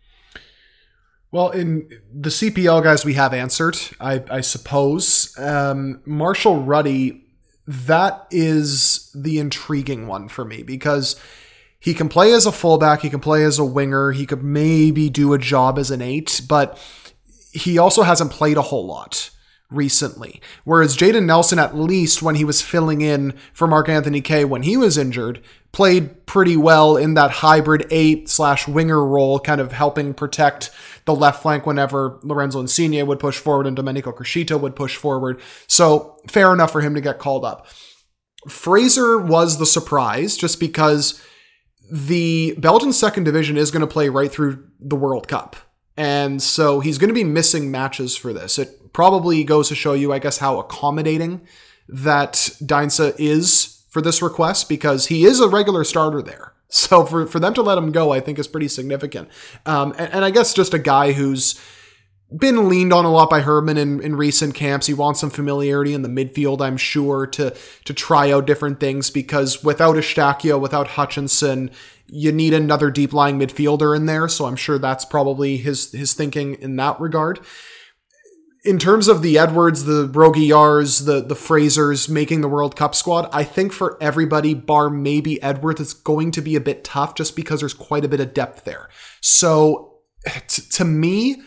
Well, 1.31 1.51
in 1.51 1.91
the 2.13 2.31
CPL 2.31 2.83
guys, 2.83 3.05
we 3.05 3.15
have 3.15 3.35
answered, 3.35 3.77
I, 4.01 4.25
I 4.31 4.41
suppose. 4.41 5.37
Um, 5.39 6.01
Marshall 6.07 6.63
Rubio, 6.63 7.19
that 7.67 8.27
is 8.31 9.11
the 9.15 9.39
intriguing 9.39 10.07
one 10.07 10.29
for 10.29 10.45
me 10.45 10.63
because 10.63 11.21
he 11.79 11.93
can 11.93 12.09
play 12.09 12.33
as 12.33 12.47
a 12.47 12.53
fullback, 12.53 13.03
he 13.03 13.11
can 13.11 13.21
play 13.21 13.45
as 13.45 13.59
a 13.59 13.65
winger, 13.65 14.13
he 14.13 14.25
could 14.25 14.43
maybe 14.43 15.11
do 15.11 15.35
a 15.35 15.39
job 15.39 15.79
as 15.79 15.91
an 15.91 16.01
eight, 16.01 16.41
but 16.49 16.79
he 17.53 17.77
also 17.77 18.03
hasn't 18.03 18.31
played 18.31 18.57
a 18.57 18.63
whole 18.63 18.87
lot 18.87 19.31
recently. 19.71 20.41
Whereas 20.65 20.97
Jayden 20.97 21.27
Nelson, 21.27 21.59
at 21.59 21.77
least 21.77 22.23
when 22.23 22.37
he 22.37 22.45
was 22.45 22.63
filling 22.63 23.01
in 23.01 23.35
for 23.53 23.67
Mark 23.67 23.89
Anthony 23.89 24.21
Kaye 24.21 24.45
when 24.45 24.63
he 24.63 24.77
was 24.77 24.97
injured, 24.97 25.43
played 25.73 26.25
pretty 26.27 26.57
well 26.57 26.97
in 26.97 27.15
that 27.15 27.31
hybrid 27.31 27.87
eight 27.91 28.29
slash 28.29 28.67
winger 28.67 29.05
role, 29.05 29.39
kind 29.39 29.61
of 29.61 29.73
helping 29.73 30.15
protect 30.15 30.71
the 31.05 31.15
left 31.15 31.43
flank 31.43 31.67
whenever 31.67 32.19
Lorenzo 32.23 32.61
Insigne 32.61 33.07
would 33.07 33.19
push 33.19 33.39
forward 33.39 33.67
and 33.67 33.77
Domenico 33.77 34.11
Criscito 34.13 34.59
would 34.59 34.75
push 34.75 34.97
forward. 34.97 35.41
So 35.67 36.17
fair 36.29 36.53
enough 36.53 36.73
for 36.73 36.81
him 36.81 36.95
to 36.95 37.01
get 37.01 37.19
called 37.19 37.45
up. 37.45 37.67
Fraser 38.49 39.19
was 39.19 39.59
the 39.59 39.67
surprise 39.67 40.37
just 40.37 40.59
because 40.61 41.23
the 41.91 42.55
Belgian 42.59 42.93
second 42.93 43.25
division 43.25 43.57
is 43.57 43.71
going 43.71 43.81
to 43.81 43.87
play 43.87 44.09
right 44.09 44.31
through 44.31 44.67
the 44.81 44.97
World 44.97 45.29
Cup. 45.29 45.57
And 45.99 46.41
so 46.41 46.79
he's 46.79 46.97
going 46.97 47.09
to 47.09 47.15
be 47.15 47.25
missing 47.25 47.73
matches 47.73 48.17
for 48.17 48.33
this. 48.33 48.57
It 48.57 48.93
probably 48.93 49.43
goes 49.43 49.69
to 49.69 49.75
show 49.75 49.95
you, 49.95 50.13
I 50.13 50.21
guess, 50.21 50.39
how 50.39 50.61
accommodating 50.61 51.41
that 51.89 52.51
Deinze 52.65 53.01
is 53.01 53.83
for 53.89 54.01
this 54.01 54.23
request 54.23 54.69
because 54.69 55.07
he 55.07 55.25
is 55.25 55.41
a 55.41 55.49
regular 55.49 55.85
starter 55.85 56.23
there. 56.23 56.53
So 56.71 57.07
for, 57.07 57.27
for 57.27 57.41
them 57.41 57.55
to 57.55 57.63
let 57.63 57.79
him 57.79 57.93
go, 57.93 58.13
I 58.13 58.21
think 58.21 58.39
is 58.39 58.47
pretty 58.47 58.69
significant. 58.69 59.31
Um, 59.65 59.95
and, 59.97 60.13
and 60.13 60.23
I 60.23 60.31
guess 60.31 60.53
just 60.53 60.75
a 60.75 60.79
guy 60.79 61.13
who's 61.13 61.59
been 62.37 62.69
leaned 62.69 62.93
on 62.93 63.07
a 63.07 63.11
lot 63.11 63.31
by 63.31 63.41
Herdman 63.41 63.79
in, 63.79 64.03
in 64.03 64.17
recent 64.17 64.55
camps. 64.55 64.87
He 64.87 64.93
wants 64.93 65.19
some 65.19 65.31
familiarity 65.31 65.95
in 65.95 66.03
the 66.03 66.11
midfield, 66.11 66.61
I'm 66.61 66.77
sure, 66.77 67.27
to 67.29 67.57
to 67.87 67.95
try 67.95 68.31
out 68.31 68.47
different 68.47 68.81
things 68.81 69.11
because 69.11 69.65
without 69.65 69.97
Eustaquio, 69.97 70.61
without 70.61 70.89
Hutchinson, 70.89 71.71
you 72.09 72.33
need 72.33 72.55
another 72.55 72.91
deep 72.91 73.13
lying 73.13 73.39
midfielder 73.39 73.95
in 73.97 74.07
there. 74.07 74.29
So 74.29 74.47
I'm 74.47 74.57
sure 74.57 74.79
that's 74.79 75.05
probably 75.05 75.59
his 75.59 75.93
his 75.93 76.15
thinking 76.15 76.55
in 76.55 76.77
that 76.77 77.01
regard. 77.01 77.41
In 78.65 78.79
terms 78.79 79.09
of 79.09 79.23
the 79.23 79.39
Edwards, 79.39 79.85
the 79.85 80.07
Brault-Guillards, 80.07 81.05
the 81.07 81.21
the 81.21 81.35
Frasers 81.35 82.09
making 82.09 82.41
the 82.41 82.49
World 82.49 82.77
Cup 82.77 82.95
squad, 82.95 83.29
I 83.33 83.45
think 83.45 83.73
for 83.73 83.97
everybody, 84.01 84.55
bar 84.55 84.91
maybe 84.91 85.41
Edwards, 85.43 85.81
it's 85.81 85.95
going 85.95 86.33
to 86.33 86.41
be 86.41 86.57
a 86.57 86.61
bit 86.61 86.85
tough 86.85 87.15
just 87.15 87.37
because 87.37 87.61
there's 87.61 87.75
quite 87.75 88.05
a 88.05 88.09
bit 88.09 88.21
of 88.21 88.35
depth 88.35 88.65
there. 88.65 88.89
So 89.21 90.01
t- 90.49 90.63
to 90.73 90.85
me, 90.85 91.43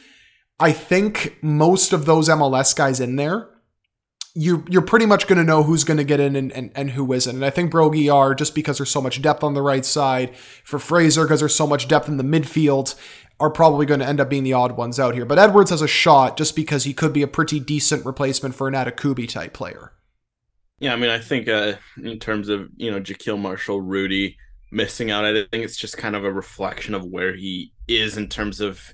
I 0.60 0.72
think 0.72 1.38
most 1.42 1.92
of 1.92 2.06
those 2.06 2.30
MLS 2.30 2.76
guys 2.76 3.00
in 3.00 3.16
there, 3.16 3.50
you 4.34 4.64
you're 4.70 4.82
pretty 4.82 5.06
much 5.06 5.28
going 5.28 5.38
to 5.38 5.44
know 5.44 5.64
who's 5.64 5.84
going 5.84 5.98
to 5.98 6.04
get 6.04 6.20
in 6.20 6.36
and, 6.36 6.52
and, 6.54 6.72
and 6.76 6.92
who 6.92 7.12
isn't. 7.14 7.36
And 7.36 7.46
I 7.46 7.50
think 7.50 7.72
Brault-Guillard, 7.72 8.38
just 8.38 8.56
because 8.56 8.78
there's 8.78 8.90
so 8.90 9.02
much 9.02 9.22
depth 9.22 9.44
on 9.44 9.54
the 9.54 9.62
right 9.62 9.86
side, 9.86 10.36
for 10.64 10.80
Fraser, 10.80 11.24
because 11.24 11.40
there's 11.40 11.56
so 11.56 11.68
much 11.68 11.88
depth 11.88 12.08
in 12.08 12.18
the 12.18 12.24
midfield, 12.24 12.96
are 13.40 13.50
probably 13.50 13.86
going 13.86 14.00
to 14.00 14.08
end 14.08 14.20
up 14.20 14.30
being 14.30 14.44
the 14.44 14.54
odd 14.54 14.78
ones 14.78 15.00
out 15.00 15.16
here. 15.16 15.26
But 15.26 15.40
Edwards 15.40 15.72
has 15.72 15.82
a 15.82 15.88
shot 15.88 16.38
just 16.38 16.56
because 16.56 16.84
he 16.84 16.94
could 16.94 17.12
be 17.12 17.24
a 17.24 17.28
pretty 17.28 17.60
decent 17.60 18.06
replacement 18.06 18.56
for 18.56 18.68
an 18.68 18.74
Adekugbe 18.74 19.28
type 19.28 19.54
player. 19.54 19.94
Yeah, 20.80 20.94
I 20.94 20.96
mean, 20.96 21.10
I 21.10 21.20
think 21.20 21.48
uh, 21.48 21.74
in 22.02 22.20
terms 22.20 22.50
of, 22.50 22.70
you 22.78 22.90
know, 22.90 23.00
Jahkeele 23.00 23.40
Marshall, 23.40 23.82
Rubio 23.82 24.30
missing 24.72 25.12
out, 25.12 25.26
I 25.26 25.34
think 25.34 25.66
it's 25.66 25.76
just 25.76 25.98
kind 25.98 26.16
of 26.16 26.24
a 26.24 26.32
reflection 26.32 26.96
of 26.96 27.04
where 27.04 27.36
he 27.36 27.74
is 27.88 28.18
in 28.18 28.30
terms 28.30 28.62
of 28.62 28.94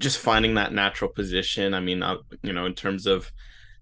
just 0.00 0.18
finding 0.18 0.54
that 0.54 0.72
natural 0.72 1.10
position. 1.10 1.72
I 1.72 1.80
mean, 1.80 2.02
uh, 2.02 2.16
you 2.42 2.52
know, 2.52 2.66
in 2.66 2.74
terms 2.74 3.06
of 3.06 3.30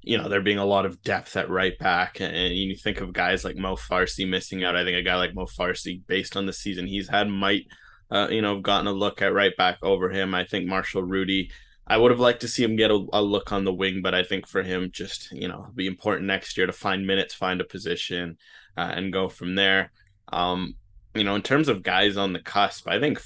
you 0.02 0.18
know 0.18 0.28
there 0.28 0.42
being 0.42 0.58
a 0.58 0.64
lot 0.64 0.84
of 0.84 1.02
depth 1.02 1.36
at 1.36 1.48
right 1.48 1.78
back, 1.78 2.20
and, 2.20 2.54
you 2.54 2.76
think 2.76 3.00
of 3.00 3.12
guys 3.12 3.44
like 3.44 3.56
Mo 3.56 3.76
Farsi 3.76 4.28
missing 4.28 4.64
out. 4.64 4.76
I 4.76 4.84
think 4.84 4.96
a 4.96 5.02
guy 5.02 5.16
like 5.16 5.34
Mo 5.34 5.46
Farsi, 5.46 6.02
based 6.06 6.36
on 6.36 6.46
the 6.46 6.52
season 6.52 6.86
he's 6.86 7.08
had, 7.08 7.28
might 7.28 7.66
uh, 8.10 8.28
you 8.30 8.42
know 8.42 8.54
have 8.54 8.62
gotten 8.62 8.88
a 8.88 8.92
look 8.92 9.22
at 9.22 9.32
right 9.32 9.56
back 9.56 9.78
over 9.82 10.10
him. 10.10 10.34
I 10.34 10.44
think 10.44 10.66
Marshall 10.66 11.04
Rubio, 11.04 11.44
I 11.86 11.96
would 11.96 12.10
have 12.10 12.20
liked 12.20 12.40
to 12.40 12.48
see 12.48 12.64
him 12.64 12.76
get 12.76 12.90
a, 12.90 13.06
a, 13.12 13.22
look 13.22 13.52
on 13.52 13.64
the 13.64 13.72
wing, 13.72 14.02
but 14.02 14.14
I 14.14 14.24
think 14.24 14.46
for 14.46 14.62
him, 14.62 14.90
just 14.92 15.30
you 15.32 15.48
know, 15.48 15.68
be 15.74 15.86
important 15.86 16.26
next 16.26 16.56
year 16.56 16.66
to 16.66 16.72
find 16.72 17.06
minutes, 17.06 17.34
find 17.34 17.60
a 17.60 17.64
position, 17.64 18.38
uh, 18.76 18.92
and 18.94 19.12
go 19.12 19.28
from 19.28 19.54
there. 19.54 19.92
Um, 20.32 20.74
you 21.14 21.24
know, 21.24 21.36
in 21.36 21.42
terms 21.42 21.68
of 21.68 21.82
guys 21.82 22.16
on 22.16 22.32
the 22.32 22.40
cusp, 22.40 22.88
I 22.88 22.98
think 22.98 23.20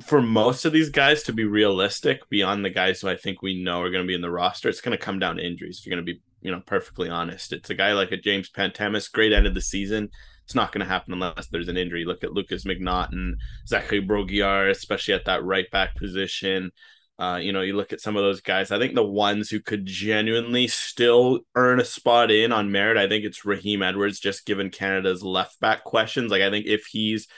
for 0.00 0.22
most 0.22 0.64
of 0.64 0.72
these 0.72 0.90
guys 0.90 1.22
to 1.24 1.32
be 1.32 1.44
realistic 1.44 2.28
beyond 2.28 2.64
the 2.64 2.70
guys 2.70 3.00
who 3.00 3.08
I 3.08 3.16
think 3.16 3.42
we 3.42 3.62
know 3.62 3.82
are 3.82 3.90
going 3.90 4.02
to 4.02 4.08
be 4.08 4.14
in 4.14 4.20
the 4.20 4.30
roster, 4.30 4.68
it's 4.68 4.80
going 4.80 4.96
to 4.96 5.04
come 5.04 5.18
down 5.18 5.36
to 5.36 5.46
injuries. 5.46 5.78
If 5.78 5.86
you're 5.86 5.96
going 5.96 6.06
to 6.06 6.12
be, 6.12 6.20
you 6.40 6.50
know, 6.50 6.62
perfectly 6.64 7.08
honest, 7.08 7.52
it's 7.52 7.70
a 7.70 7.74
guy 7.74 7.92
like 7.92 8.12
a 8.12 8.16
James 8.16 8.50
Pantemis, 8.50 9.10
great 9.10 9.32
end 9.32 9.46
of 9.46 9.54
the 9.54 9.60
season. 9.60 10.10
It's 10.44 10.54
not 10.54 10.72
going 10.72 10.84
to 10.84 10.90
happen 10.90 11.12
unless 11.12 11.46
there's 11.46 11.68
an 11.68 11.76
injury. 11.76 12.04
Look 12.04 12.22
at 12.22 12.32
Lucas 12.32 12.64
McNaughton, 12.64 13.34
Zachary 13.66 14.00
Brault-Guillard, 14.00 14.70
especially 14.70 15.14
at 15.14 15.24
that 15.24 15.42
right 15.42 15.70
back 15.70 15.96
position. 15.96 16.70
Uh, 17.18 17.38
you 17.40 17.52
know, 17.52 17.62
you 17.62 17.74
look 17.74 17.92
at 17.92 18.00
some 18.00 18.16
of 18.16 18.22
those 18.22 18.40
guys. 18.40 18.70
I 18.70 18.78
think 18.78 18.94
the 18.94 19.06
ones 19.06 19.48
who 19.48 19.60
could 19.60 19.86
genuinely 19.86 20.66
still 20.66 21.40
earn 21.54 21.80
a 21.80 21.84
spot 21.84 22.30
in 22.30 22.52
on 22.52 22.72
merit, 22.72 22.98
I 22.98 23.08
think 23.08 23.24
it's 23.24 23.44
Raheem 23.44 23.82
Edwards, 23.82 24.18
just 24.20 24.46
given 24.46 24.70
Canada's 24.70 25.22
left 25.22 25.60
back 25.60 25.84
questions. 25.84 26.30
Like, 26.30 26.42
I 26.42 26.50
think 26.50 26.66
if 26.66 26.86
he's 26.86 27.28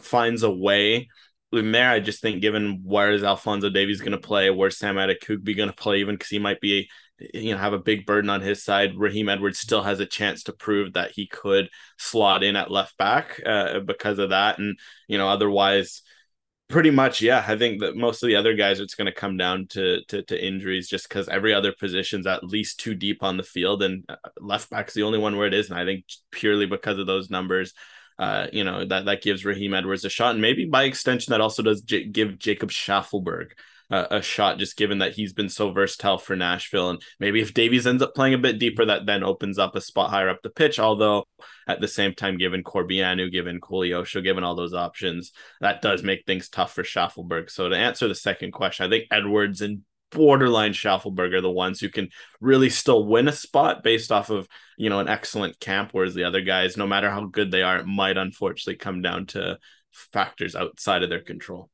finds 0.00 0.42
a 0.42 0.50
way 0.50 1.08
there, 1.62 1.90
I 1.90 2.00
just 2.00 2.20
think 2.20 2.42
given 2.42 2.80
where 2.84 3.12
is 3.12 3.22
Alfonso 3.22 3.70
Davies 3.70 4.00
going 4.00 4.12
to 4.12 4.18
play, 4.18 4.50
where's 4.50 4.78
Sam 4.78 4.96
Adekugbe 4.96 5.56
going 5.56 5.68
to 5.68 5.74
play, 5.74 6.00
even 6.00 6.14
because 6.14 6.28
he 6.28 6.38
might 6.38 6.60
be, 6.60 6.88
you 7.18 7.52
know, 7.52 7.58
have 7.58 7.72
a 7.72 7.78
big 7.78 8.06
burden 8.06 8.30
on 8.30 8.40
his 8.40 8.64
side. 8.64 8.96
Raheem 8.96 9.28
Edwards 9.28 9.58
still 9.58 9.82
has 9.82 10.00
a 10.00 10.06
chance 10.06 10.44
to 10.44 10.52
prove 10.52 10.94
that 10.94 11.12
he 11.12 11.26
could 11.26 11.68
slot 11.98 12.42
in 12.42 12.56
at 12.56 12.70
left 12.70 12.96
back 12.98 13.40
uh, 13.46 13.80
because 13.80 14.18
of 14.18 14.30
that, 14.30 14.58
and 14.58 14.78
you 15.08 15.18
know, 15.18 15.28
otherwise, 15.28 16.02
pretty 16.68 16.90
much, 16.90 17.22
yeah. 17.22 17.44
I 17.46 17.56
think 17.56 17.80
that 17.80 17.96
most 17.96 18.22
of 18.22 18.28
the 18.28 18.36
other 18.36 18.54
guys, 18.54 18.80
it's 18.80 18.94
going 18.94 19.06
to 19.06 19.12
come 19.12 19.36
down 19.36 19.66
to 19.68 20.04
to, 20.08 20.22
to 20.24 20.46
injuries, 20.46 20.88
just 20.88 21.08
because 21.08 21.28
every 21.28 21.54
other 21.54 21.72
position's 21.72 22.26
at 22.26 22.44
least 22.44 22.80
too 22.80 22.94
deep 22.94 23.22
on 23.22 23.36
the 23.36 23.42
field, 23.42 23.82
and 23.82 24.04
uh, 24.08 24.16
left 24.40 24.70
back's 24.70 24.94
the 24.94 25.04
only 25.04 25.18
one 25.18 25.36
where 25.36 25.46
it 25.46 25.54
is, 25.54 25.70
and 25.70 25.78
I 25.78 25.84
think 25.84 26.04
purely 26.30 26.66
because 26.66 26.98
of 26.98 27.06
those 27.06 27.30
numbers 27.30 27.72
uh, 28.18 28.46
you 28.52 28.64
know 28.64 28.84
that 28.84 29.06
that 29.06 29.22
gives 29.22 29.44
Raheem 29.44 29.74
Edwards 29.74 30.04
a 30.04 30.08
shot, 30.08 30.32
and 30.32 30.42
maybe 30.42 30.64
by 30.64 30.84
extension 30.84 31.32
that 31.32 31.40
also 31.40 31.62
does 31.62 31.80
j- 31.82 32.04
give 32.04 32.38
Jacob 32.38 32.70
Shaffelburg 32.70 33.52
a, 33.90 34.16
a, 34.16 34.22
shot, 34.22 34.58
just 34.58 34.76
given 34.76 34.98
that 34.98 35.14
he's 35.14 35.32
been 35.32 35.48
so 35.48 35.70
versatile 35.70 36.18
for 36.18 36.36
Nashville. 36.36 36.90
And 36.90 37.02
maybe 37.20 37.40
if 37.40 37.54
Davies 37.54 37.86
ends 37.86 38.02
up 38.02 38.14
playing 38.14 38.34
a 38.34 38.38
bit 38.38 38.58
deeper, 38.58 38.84
that 38.86 39.06
then 39.06 39.22
opens 39.22 39.58
up 39.58 39.76
a 39.76 39.80
spot 39.80 40.10
higher 40.10 40.28
up 40.28 40.40
the 40.42 40.50
pitch. 40.50 40.78
Although 40.78 41.24
at 41.68 41.80
the 41.80 41.88
same 41.88 42.14
time, 42.14 42.38
given 42.38 42.62
Corbeanu, 42.62 43.30
given 43.30 43.60
Koleosho, 43.60 44.22
given 44.22 44.44
all 44.44 44.54
those 44.54 44.74
options, 44.74 45.32
that 45.60 45.82
does 45.82 46.02
make 46.02 46.24
things 46.26 46.48
tough 46.48 46.72
for 46.72 46.82
Shaffelburg. 46.82 47.50
So 47.50 47.68
to 47.68 47.76
answer 47.76 48.08
the 48.08 48.14
second 48.14 48.52
question, 48.52 48.86
I 48.86 48.90
think 48.90 49.06
Edwards 49.10 49.60
and 49.60 49.82
borderline 50.14 50.72
Shaffelburg 50.72 51.34
are 51.34 51.40
the 51.40 51.50
ones 51.50 51.80
who 51.80 51.88
can 51.88 52.08
really 52.40 52.70
still 52.70 53.04
win 53.04 53.28
a 53.28 53.32
spot 53.32 53.82
based 53.82 54.10
off 54.10 54.30
of 54.30 54.48
you 54.78 54.88
know 54.88 55.00
an 55.00 55.08
excellent 55.08 55.60
camp, 55.60 55.90
whereas 55.92 56.14
the 56.14 56.24
other 56.24 56.40
guys, 56.40 56.76
no 56.76 56.86
matter 56.86 57.10
how 57.10 57.26
good 57.26 57.50
they 57.50 57.62
are, 57.62 57.84
might 57.84 58.16
unfortunately 58.16 58.76
come 58.76 59.02
down 59.02 59.26
to 59.26 59.58
factors 59.92 60.56
outside 60.56 61.02
of 61.02 61.10
their 61.10 61.20
control. 61.20 61.68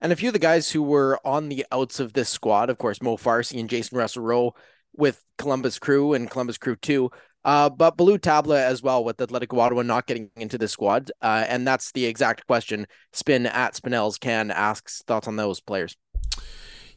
And 0.00 0.12
a 0.12 0.16
few 0.16 0.30
of 0.30 0.32
the 0.32 0.38
guys 0.38 0.70
who 0.70 0.82
were 0.82 1.20
on 1.26 1.48
the 1.48 1.66
outs 1.70 2.00
of 2.00 2.14
this 2.14 2.30
squad, 2.30 2.70
of 2.70 2.78
course, 2.78 3.02
Mo 3.02 3.16
Farsi 3.16 3.60
and 3.60 3.68
Jacen 3.68 3.98
Russell 3.98 4.22
Rowe 4.22 4.54
with 4.96 5.22
Columbus 5.36 5.78
Crew 5.78 6.14
and 6.14 6.30
Columbus 6.30 6.56
Crew 6.56 6.76
2. 6.76 7.10
Uh, 7.44 7.70
but 7.70 7.96
Ballou 7.96 8.18
Tabla 8.18 8.58
as 8.58 8.82
well 8.82 9.02
with 9.02 9.16
Atlético 9.16 9.58
Ottawa 9.58 9.82
not 9.82 10.06
getting 10.06 10.30
into 10.36 10.58
the 10.58 10.68
squad. 10.68 11.10
Uh, 11.22 11.44
and 11.48 11.66
that's 11.66 11.92
the 11.92 12.04
exact 12.04 12.46
question 12.46 12.86
Spin 13.12 13.46
at 13.46 13.74
Spinels 13.74 14.18
can 14.20 14.50
asks 14.50 15.02
thoughts 15.06 15.28
on 15.28 15.36
those 15.36 15.60
players. 15.60 15.96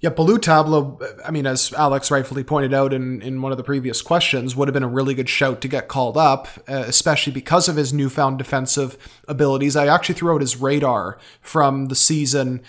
Yeah, 0.04 0.10
Ballou 0.10 0.38
Tabla, 0.38 1.22
I 1.26 1.32
mean, 1.32 1.48
as 1.48 1.72
Alex 1.72 2.12
rightfully 2.12 2.44
pointed 2.44 2.74
out 2.74 2.92
in, 2.92 3.22
in 3.22 3.42
one 3.42 3.54
of 3.54 3.58
the 3.58 3.64
previous 3.64 4.02
questions, 4.02 4.54
would 4.54 4.68
have 4.68 4.74
been 4.74 4.84
a 4.84 4.88
really 4.90 5.14
good 5.14 5.30
shout 5.30 5.62
to 5.62 5.70
get 5.70 5.88
called 5.88 6.18
up, 6.18 6.50
uh, 6.68 6.84
especially 6.86 7.32
because 7.32 7.70
of 7.70 7.78
his 7.78 7.94
newfound 7.94 8.38
defensive 8.38 8.98
abilities. 9.30 9.78
I 9.78 9.88
actually 9.88 10.16
threw 10.16 10.36
out 10.36 10.42
his 10.42 10.58
radar 10.58 11.20
from 11.40 11.86
the 11.86 11.96
season 11.96 12.64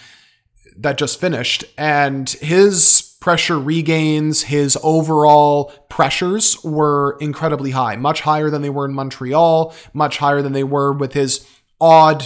that 0.76 0.96
just 0.96 1.20
finished, 1.20 1.64
and 1.76 2.30
his 2.30 3.16
pressure 3.20 3.58
regains, 3.58 4.44
his 4.44 4.78
overall 4.84 5.72
pressures 5.88 6.62
were 6.62 7.16
incredibly 7.20 7.72
high, 7.72 7.96
much 7.96 8.20
higher 8.20 8.48
than 8.48 8.62
they 8.62 8.70
were 8.70 8.84
in 8.84 8.94
Montreal, 8.94 9.74
much 9.92 10.18
higher 10.18 10.40
than 10.40 10.52
they 10.52 10.62
were 10.62 10.92
with 10.92 11.14
his 11.14 11.44
odd 11.80 12.24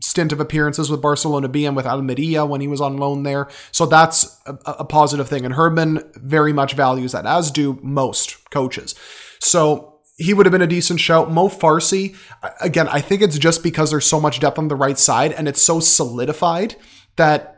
stint 0.00 0.32
of 0.32 0.40
appearances 0.40 0.90
with 0.90 1.02
Barcelona 1.02 1.48
B 1.48 1.64
and 1.64 1.76
with 1.76 1.86
Almeria 1.86 2.44
when 2.44 2.60
he 2.60 2.68
was 2.68 2.80
on 2.80 2.96
loan 2.96 3.22
there. 3.22 3.48
So 3.72 3.86
that's 3.86 4.40
a, 4.46 4.56
a, 4.66 4.84
positive 4.84 5.28
thing. 5.28 5.44
And 5.44 5.54
Herdman 5.54 6.02
very 6.14 6.52
much 6.52 6.74
values 6.74 7.12
that, 7.12 7.26
as 7.26 7.50
do 7.50 7.78
most 7.82 8.50
coaches. 8.50 8.94
So 9.40 10.00
he 10.16 10.34
would 10.34 10.46
have 10.46 10.52
been 10.52 10.62
a 10.62 10.66
decent 10.66 11.00
shout. 11.00 11.30
Mo 11.30 11.48
Farsi, 11.48 12.16
again, 12.60 12.88
I 12.88 13.00
think 13.00 13.22
it's 13.22 13.38
just 13.38 13.62
because 13.62 13.90
there's 13.90 14.06
so 14.06 14.20
much 14.20 14.40
depth 14.40 14.58
on 14.58 14.68
the 14.68 14.76
right 14.76 14.98
side 14.98 15.32
and 15.32 15.48
it's 15.48 15.62
so 15.62 15.80
solidified 15.80 16.76
that 17.16 17.52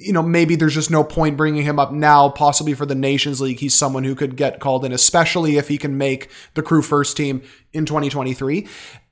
you 0.00 0.14
know, 0.14 0.22
maybe 0.22 0.56
there's 0.56 0.74
just 0.74 0.90
no 0.90 1.04
point 1.04 1.36
bringing 1.36 1.62
him 1.62 1.78
up 1.78 1.92
now, 1.92 2.30
possibly 2.30 2.72
for 2.72 2.86
the 2.86 2.94
Nations 2.94 3.38
League. 3.38 3.60
He's 3.60 3.74
someone 3.74 4.02
who 4.02 4.14
could 4.14 4.34
get 4.34 4.58
called 4.58 4.82
in, 4.86 4.92
especially 4.92 5.58
if 5.58 5.68
he 5.68 5.76
can 5.76 5.98
make 5.98 6.30
the 6.54 6.62
crew 6.62 6.80
first 6.80 7.18
team 7.18 7.42
in 7.74 7.84
2023. 7.84 8.66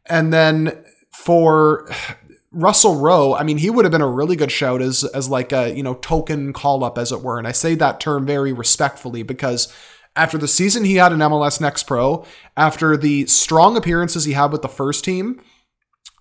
And 0.06 0.32
then 0.32 0.82
for 1.12 1.90
Russell 2.58 2.96
Rowe, 2.96 3.34
I 3.34 3.44
mean, 3.44 3.58
he 3.58 3.70
would 3.70 3.84
have 3.84 3.92
been 3.92 4.00
a 4.00 4.10
really 4.10 4.34
good 4.34 4.50
shout 4.50 4.82
as 4.82 5.04
as 5.04 5.28
like 5.28 5.52
a 5.52 5.72
you 5.72 5.82
know 5.84 5.94
token 5.94 6.52
call 6.52 6.82
up, 6.82 6.98
as 6.98 7.12
it 7.12 7.22
were. 7.22 7.38
And 7.38 7.46
I 7.46 7.52
say 7.52 7.76
that 7.76 8.00
term 8.00 8.26
very 8.26 8.52
respectfully 8.52 9.22
because 9.22 9.72
after 10.16 10.36
the 10.36 10.48
season 10.48 10.84
he 10.84 10.96
had 10.96 11.12
in 11.12 11.20
MLS 11.20 11.60
Next 11.60 11.84
Pro, 11.84 12.24
after 12.56 12.96
the 12.96 13.26
strong 13.26 13.76
appearances 13.76 14.24
he 14.24 14.32
had 14.32 14.50
with 14.50 14.62
the 14.62 14.68
first 14.68 15.04
team, 15.04 15.40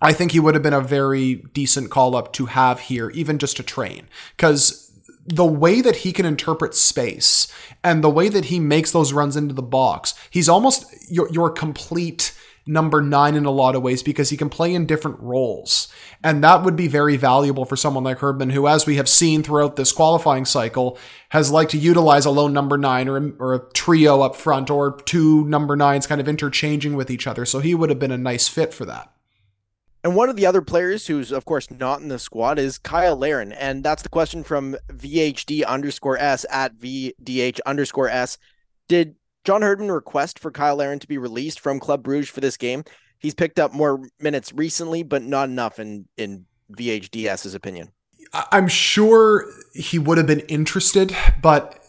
I 0.00 0.12
think 0.12 0.30
he 0.30 0.38
would 0.38 0.54
have 0.54 0.62
been 0.62 0.72
a 0.72 0.80
very 0.80 1.36
decent 1.54 1.90
call 1.90 2.14
up 2.14 2.32
to 2.34 2.46
have 2.46 2.80
here, 2.80 3.10
even 3.10 3.38
just 3.38 3.56
to 3.56 3.64
train, 3.64 4.06
because 4.36 4.92
the 5.26 5.44
way 5.44 5.80
that 5.80 5.96
he 5.96 6.12
can 6.12 6.24
interpret 6.24 6.72
space 6.72 7.52
and 7.82 8.02
the 8.04 8.10
way 8.10 8.28
that 8.28 8.46
he 8.46 8.60
makes 8.60 8.92
those 8.92 9.12
runs 9.12 9.36
into 9.36 9.54
the 9.54 9.62
box, 9.62 10.14
he's 10.30 10.48
almost 10.48 10.86
your 11.10 11.28
your 11.32 11.50
complete 11.50 12.32
number 12.68 13.00
nine 13.00 13.34
in 13.34 13.46
a 13.46 13.50
lot 13.50 13.74
of 13.74 13.82
ways 13.82 14.02
because 14.02 14.30
he 14.30 14.36
can 14.36 14.48
play 14.48 14.74
in 14.74 14.86
different 14.86 15.18
roles. 15.20 15.88
And 16.22 16.44
that 16.44 16.62
would 16.62 16.76
be 16.76 16.86
very 16.86 17.16
valuable 17.16 17.64
for 17.64 17.76
someone 17.76 18.04
like 18.04 18.18
Herdman, 18.18 18.50
who, 18.50 18.68
as 18.68 18.86
we 18.86 18.96
have 18.96 19.08
seen 19.08 19.42
throughout 19.42 19.76
this 19.76 19.90
qualifying 19.90 20.44
cycle, 20.44 20.98
has 21.30 21.50
liked 21.50 21.70
to 21.72 21.78
utilize 21.78 22.26
a 22.26 22.30
lone 22.30 22.52
number 22.52 22.76
nine 22.76 23.08
or, 23.08 23.32
or 23.38 23.54
a 23.54 23.72
trio 23.72 24.20
up 24.20 24.36
front 24.36 24.70
or 24.70 25.00
two 25.02 25.44
number 25.46 25.74
nines 25.74 26.06
kind 26.06 26.20
of 26.20 26.28
interchanging 26.28 26.94
with 26.94 27.10
each 27.10 27.26
other. 27.26 27.44
So 27.44 27.60
he 27.60 27.74
would 27.74 27.88
have 27.88 27.98
been 27.98 28.12
a 28.12 28.18
nice 28.18 28.48
fit 28.48 28.74
for 28.74 28.84
that. 28.84 29.12
And 30.04 30.14
one 30.14 30.28
of 30.28 30.36
the 30.36 30.46
other 30.46 30.62
players 30.62 31.06
who's, 31.06 31.32
of 31.32 31.44
course, 31.44 31.70
not 31.70 32.00
in 32.00 32.08
the 32.08 32.18
squad 32.18 32.58
is 32.58 32.80
Cyle 32.86 33.16
Larin. 33.16 33.52
And 33.52 33.82
that's 33.82 34.02
the 34.02 34.08
question 34.08 34.44
from 34.44 34.76
VHD 34.92 35.66
underscore 35.66 36.18
S 36.18 36.46
at 36.50 36.76
VDH 36.76 37.58
underscore 37.66 38.08
S. 38.08 38.38
Did 38.86 39.16
John 39.44 39.62
Herdman 39.62 39.90
request 39.90 40.38
for 40.38 40.52
Cyle 40.54 40.76
Larin 40.76 40.98
to 40.98 41.08
be 41.08 41.18
released 41.18 41.60
from 41.60 41.80
Club 41.80 42.02
Bruges 42.02 42.28
for 42.28 42.40
this 42.40 42.56
game. 42.56 42.84
He's 43.18 43.34
picked 43.34 43.58
up 43.58 43.72
more 43.72 44.00
minutes 44.20 44.52
recently, 44.52 45.02
but 45.02 45.22
not 45.22 45.48
enough 45.48 45.78
in 45.78 46.06
in 46.16 46.46
VHDS's 46.72 47.54
opinion. 47.54 47.92
I'm 48.52 48.68
sure 48.68 49.46
he 49.72 49.98
would 49.98 50.18
have 50.18 50.26
been 50.26 50.40
interested, 50.40 51.16
but 51.40 51.82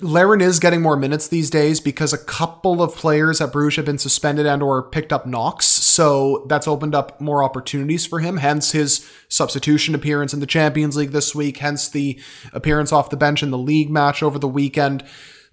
Larin 0.00 0.40
is 0.40 0.58
getting 0.58 0.80
more 0.80 0.96
minutes 0.96 1.28
these 1.28 1.50
days 1.50 1.80
because 1.80 2.12
a 2.12 2.18
couple 2.18 2.82
of 2.82 2.94
players 2.94 3.40
at 3.40 3.52
Bruges 3.52 3.76
have 3.76 3.84
been 3.84 3.98
suspended 3.98 4.46
and 4.46 4.62
or 4.62 4.82
picked 4.82 5.12
up 5.12 5.26
knocks. 5.26 5.66
So 5.66 6.46
that's 6.48 6.66
opened 6.66 6.94
up 6.94 7.20
more 7.20 7.42
opportunities 7.42 8.06
for 8.06 8.20
him. 8.20 8.38
Hence 8.38 8.72
his 8.72 9.08
substitution 9.28 9.94
appearance 9.94 10.32
in 10.32 10.40
the 10.40 10.46
Champions 10.46 10.96
League 10.96 11.10
this 11.10 11.34
week. 11.34 11.58
Hence 11.58 11.88
the 11.88 12.18
appearance 12.52 12.92
off 12.92 13.10
the 13.10 13.16
bench 13.16 13.42
in 13.42 13.50
the 13.50 13.58
league 13.58 13.90
match 13.90 14.22
over 14.22 14.38
the 14.38 14.48
weekend. 14.48 15.04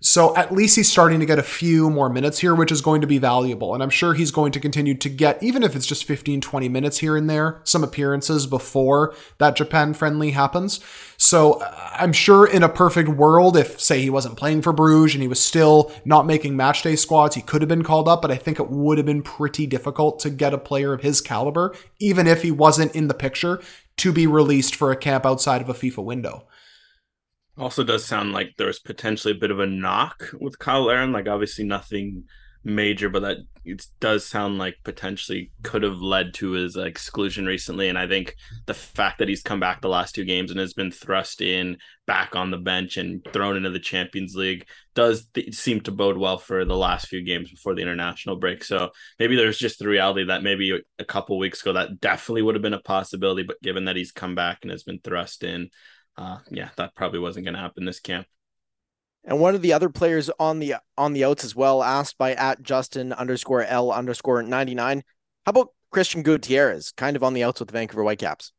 So 0.06 0.36
at 0.36 0.52
least 0.52 0.76
he's 0.76 0.92
starting 0.92 1.22
to 1.22 1.26
get 1.26 1.40
a 1.40 1.44
few 1.44 1.90
more 1.90 2.10
minutes 2.10 2.40
here, 2.40 2.54
which 2.54 2.74
is 2.74 2.82
going 2.82 3.00
to 3.00 3.08
be 3.08 3.20
valuable. 3.20 3.74
And 3.74 3.82
I'm 3.82 3.90
sure 3.90 4.14
he's 4.14 4.32
going 4.32 4.52
to 4.52 4.60
continue 4.60 4.96
to 4.96 5.08
get, 5.08 5.42
even 5.42 5.64
if 5.64 5.78
it's 5.78 5.86
just 5.86 6.04
15, 6.04 6.42
20 6.42 6.68
minutes 6.68 6.98
here 6.98 7.16
and 7.16 7.30
there, 7.30 7.62
some 7.64 7.86
appearances 7.86 8.46
before 8.46 9.16
that 9.38 9.56
Japan 9.56 9.94
friendly 9.94 10.32
happens. 10.32 10.82
So 11.16 11.54
uh, 11.54 11.90
I'm 11.94 12.12
sure 12.12 12.46
in 12.46 12.64
a 12.64 12.70
perfect 12.70 13.08
world, 13.08 13.56
if 13.56 13.80
say 13.80 14.02
he 14.02 14.10
wasn't 14.10 14.36
playing 14.36 14.62
for 14.62 14.74
Bruges 14.74 15.16
and 15.16 15.22
he 15.22 15.30
was 15.30 15.40
still 15.40 15.90
not 16.04 16.26
making 16.26 16.56
matchday 16.56 17.00
squads, 17.00 17.36
he 17.36 17.42
could 17.42 17.62
have 17.62 17.70
been 17.70 17.82
called 17.82 18.10
up, 18.10 18.22
but 18.22 18.30
I 18.30 18.36
think 18.36 18.60
it 18.60 18.70
would 18.70 18.98
have 18.98 19.08
been 19.08 19.24
pretty 19.24 19.66
difficult 19.66 20.20
to 20.20 20.30
get 20.30 20.54
a 20.54 20.58
player 20.58 20.92
of 20.92 21.02
his 21.02 21.22
caliber, 21.22 21.74
even 22.00 22.28
if 22.28 22.42
he 22.42 22.52
wasn't 22.52 22.94
in 22.94 23.08
the 23.08 23.14
picture, 23.14 23.62
to 23.96 24.12
be 24.12 24.28
released 24.28 24.76
for 24.76 24.92
a 24.92 24.98
camp 24.98 25.26
outside 25.26 25.62
of 25.62 25.70
a 25.70 25.74
FIFA 25.74 26.04
window. 26.04 26.46
Also, 27.58 27.84
does 27.84 28.06
sound 28.06 28.34
like 28.34 28.54
there 28.58 28.68
was 28.68 28.80
potentially 28.80 29.34
a 29.34 29.40
bit 29.40 29.52
of 29.52 29.60
a 29.60 29.68
knock 29.68 30.30
with 30.40 30.56
Cyle 30.62 30.86
Larin. 30.86 31.12
Like, 31.12 31.28
obviously, 31.28 31.66
nothing 31.66 32.24
major, 32.64 33.10
but 33.10 33.22
that 33.22 33.38
it 33.66 33.86
does 34.00 34.26
sound 34.26 34.58
like 34.58 34.76
potentially 34.84 35.52
could 35.64 35.84
have 35.84 36.02
led 36.02 36.34
to 36.34 36.52
his 36.52 36.76
exclusion 36.76 37.46
recently. 37.46 37.90
And 37.90 37.98
I 37.98 38.08
think 38.08 38.36
the 38.66 38.74
fact 38.74 39.20
that 39.20 39.30
he's 39.30 39.42
come 39.42 39.60
back 39.60 39.82
the 39.82 39.88
last 39.88 40.16
two 40.16 40.26
games 40.26 40.52
and 40.52 40.60
has 40.60 40.74
been 40.74 40.92
thrust 40.92 41.42
in 41.42 41.78
back 42.06 42.36
on 42.36 42.52
the 42.52 42.58
bench 42.58 42.98
and 42.98 43.26
thrown 43.32 43.56
into 43.56 43.70
the 43.70 43.80
Champions 43.80 44.36
League 44.36 44.66
does 44.96 45.26
th- 45.34 45.54
seem 45.56 45.80
to 45.82 45.92
bode 45.92 46.18
well 46.18 46.38
for 46.38 46.66
the 46.66 46.76
last 46.76 47.08
few 47.08 47.24
games 47.24 47.52
before 47.52 47.74
the 47.76 47.82
international 47.82 48.36
break. 48.36 48.64
So 48.64 48.90
maybe 49.20 49.36
there's 49.36 49.58
just 49.58 49.80
the 49.80 49.88
reality 49.88 50.26
that 50.26 50.44
maybe 50.44 50.82
a 51.00 51.06
couple 51.06 51.38
weeks 51.38 51.62
ago 51.62 51.74
that 51.74 52.02
definitely 52.02 52.42
would 52.42 52.56
have 52.56 52.62
been 52.62 52.74
a 52.74 52.82
possibility, 52.82 53.44
but 53.44 53.62
given 53.62 53.86
that 53.86 53.96
he's 53.96 54.12
come 54.12 54.36
back 54.36 54.60
and 54.62 54.72
has 54.72 54.84
been 54.84 55.00
thrust 55.00 55.44
in, 55.44 55.70
uh, 56.18 56.38
yeah, 56.50 56.70
that 56.78 56.96
probably 56.96 57.20
wasn't 57.20 57.46
going 57.46 57.56
to 57.56 57.62
happen 57.62 57.86
this 57.86 58.00
camp. 58.00 58.28
And 59.26 59.40
one 59.40 59.56
of 59.56 59.62
the 59.62 59.74
other 59.74 59.90
players 59.90 60.30
on 60.40 60.60
the 60.60 60.76
on 60.98 61.14
the 61.14 61.24
outs 61.24 61.46
as 61.46 61.56
well, 61.56 61.82
asked 61.82 62.18
by 62.18 62.34
at 62.34 62.62
Justin 62.62 63.14
underscore 63.14 63.64
L 63.64 63.92
underscore 63.92 64.44
ninety 64.44 64.76
nine. 64.76 65.04
How 65.46 65.52
about 65.52 65.70
Christian 65.92 66.24
Gutierrez, 66.24 66.92
kind 66.92 67.16
of 67.16 67.24
on 67.24 67.34
the 67.34 67.44
outs 67.44 67.60
with 67.60 67.70
the 67.70 67.74
Vancouver 67.74 68.04
Whitecaps? 68.04 68.52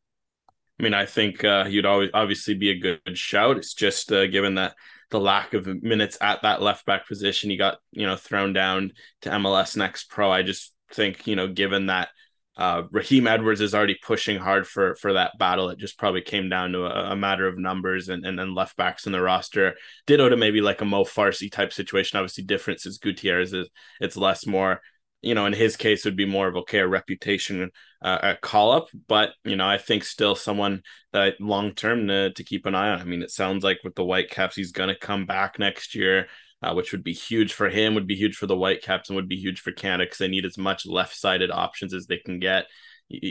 I 0.78 0.82
mean, 0.82 0.94
I 0.94 1.06
think 1.06 1.44
uh, 1.44 1.64
he'd 1.64 1.86
always 1.86 2.10
obviously 2.14 2.54
be 2.54 2.70
a 2.70 2.78
good 2.78 3.16
shout. 3.16 3.58
It's 3.58 3.74
just 3.74 4.10
uh, 4.10 4.26
given 4.26 4.54
that 4.56 4.74
the 5.10 5.20
lack 5.20 5.54
of 5.54 5.66
minutes 5.82 6.18
at 6.20 6.42
that 6.42 6.62
left 6.62 6.86
back 6.86 7.06
position, 7.06 7.50
he 7.50 7.56
got 7.56 7.78
you 7.92 8.06
know 8.06 8.16
thrown 8.16 8.52
down 8.54 8.92
to 9.22 9.30
MLS 9.30 9.76
Next 9.76 10.10
Pro. 10.10 10.32
I 10.32 10.42
just 10.42 10.74
think 10.92 11.26
you 11.26 11.36
know, 11.36 11.46
given 11.46 11.86
that 11.86 12.08
uh, 12.56 12.82
Raheem 12.90 13.26
Edwards 13.26 13.60
is 13.60 13.74
already 13.74 13.98
pushing 14.00 14.38
hard 14.38 14.66
for 14.66 14.94
for 14.96 15.14
that 15.14 15.36
battle. 15.38 15.70
It 15.70 15.78
just 15.78 15.98
probably 15.98 16.22
came 16.22 16.48
down 16.48 16.72
to 16.72 16.84
a, 16.84 17.12
a 17.12 17.16
matter 17.16 17.48
of 17.48 17.58
numbers 17.58 18.08
and, 18.08 18.24
and, 18.24 18.38
and 18.38 18.54
left 18.54 18.76
backs 18.76 19.06
in 19.06 19.12
the 19.12 19.20
roster. 19.20 19.74
Ditto 20.06 20.28
to 20.28 20.36
maybe 20.36 20.60
like 20.60 20.80
a 20.80 20.84
Mo 20.84 21.04
Farsi 21.04 21.50
type 21.50 21.72
situation. 21.72 22.18
Obviously, 22.18 22.44
difference 22.44 22.86
is 22.86 22.98
Gutierrez 22.98 23.52
is 23.52 23.68
it's 24.00 24.16
less 24.16 24.46
more. 24.46 24.80
You 25.20 25.34
know, 25.34 25.46
in 25.46 25.54
his 25.54 25.76
case, 25.76 26.04
would 26.04 26.16
be 26.16 26.26
more 26.26 26.46
of 26.46 26.56
okay 26.56 26.78
a 26.78 26.86
reputation 26.86 27.70
uh, 28.02 28.18
a 28.22 28.36
call 28.36 28.70
up, 28.70 28.88
but 29.08 29.30
you 29.44 29.56
know, 29.56 29.66
I 29.66 29.78
think 29.78 30.04
still 30.04 30.34
someone 30.34 30.82
that 31.12 31.40
long 31.40 31.72
term 31.72 32.06
to, 32.08 32.32
to 32.34 32.44
keep 32.44 32.66
an 32.66 32.74
eye 32.74 32.90
on. 32.90 33.00
I 33.00 33.04
mean, 33.04 33.22
it 33.22 33.30
sounds 33.30 33.64
like 33.64 33.78
with 33.82 33.94
the 33.94 34.04
Whitecaps, 34.04 34.54
he's 34.54 34.72
going 34.72 34.90
to 34.90 34.98
come 34.98 35.24
back 35.24 35.58
next 35.58 35.94
year 35.94 36.26
uh, 36.64 36.72
which 36.74 36.92
would 36.92 37.05
be 37.05 37.12
huge 37.12 37.53
for 37.53 37.68
him, 37.68 37.94
would 37.94 38.07
be 38.07 38.16
huge 38.16 38.37
for 38.37 38.46
the 38.46 38.57
Whitecaps, 38.57 39.09
and 39.09 39.16
would 39.16 39.29
be 39.29 39.37
huge 39.37 39.61
for 39.61 39.72
Canada 39.72 40.05
because 40.05 40.18
they 40.18 40.29
need 40.29 40.46
as 40.46 40.57
much 40.57 40.87
left 40.87 41.14
sided 41.14 41.50
options 41.50 41.92
as 41.92 42.07
they 42.07 42.16
can 42.16 42.38
get. 42.38 42.66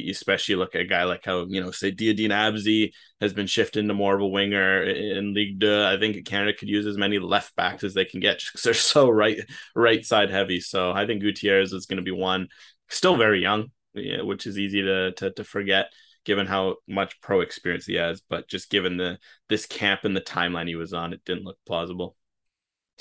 especially 0.08 0.54
look 0.56 0.76
at 0.76 0.82
a 0.82 0.86
guy 0.86 1.04
like 1.04 1.26
how 1.26 1.46
you 1.50 1.60
know 1.60 1.72
say 1.72 1.92
Diyaeddine 1.92 2.30
Abzi 2.30 2.92
has 3.20 3.34
been 3.34 3.48
shifted 3.48 3.80
into 3.80 3.96
more 3.96 4.16
of 4.16 4.22
a 4.22 4.28
winger 4.28 4.84
in 4.84 5.34
League 5.34 5.60
Two. 5.60 5.84
I 5.84 5.98
think 6.00 6.24
Canada 6.26 6.56
could 6.56 6.70
use 6.70 6.86
as 6.86 6.98
many 6.98 7.18
left 7.18 7.56
backs 7.56 7.84
as 7.84 7.96
they 7.96 8.06
can 8.06 8.20
get 8.20 8.40
because 8.40 8.62
they're 8.62 8.74
so 8.94 9.10
right 9.10 9.40
right 9.76 10.06
side 10.06 10.30
heavy. 10.30 10.60
So 10.60 10.92
I 10.92 11.08
think 11.08 11.22
Gutierrez 11.22 11.74
is 11.74 11.88
going 11.88 11.98
to 11.98 12.04
be 12.04 12.12
one. 12.12 12.50
Still 12.90 13.18
very 13.18 13.42
young, 13.42 13.72
which 13.96 14.46
is 14.46 14.60
easy 14.60 14.84
to, 14.84 15.12
to 15.14 15.32
to 15.32 15.44
forget 15.44 15.88
given 16.26 16.46
how 16.46 16.76
much 16.88 17.20
pro 17.22 17.42
experience 17.42 17.86
he 17.86 17.96
has. 17.96 18.22
But 18.30 18.48
just 18.48 18.70
given 18.70 18.98
the 18.98 19.18
this 19.50 19.66
camp 19.66 20.02
and 20.04 20.16
the 20.16 20.22
timeline 20.22 20.68
he 20.68 20.76
was 20.76 20.94
on, 20.94 21.14
it 21.14 21.26
didn't 21.26 21.46
look 21.46 21.58
plausible. 21.66 22.16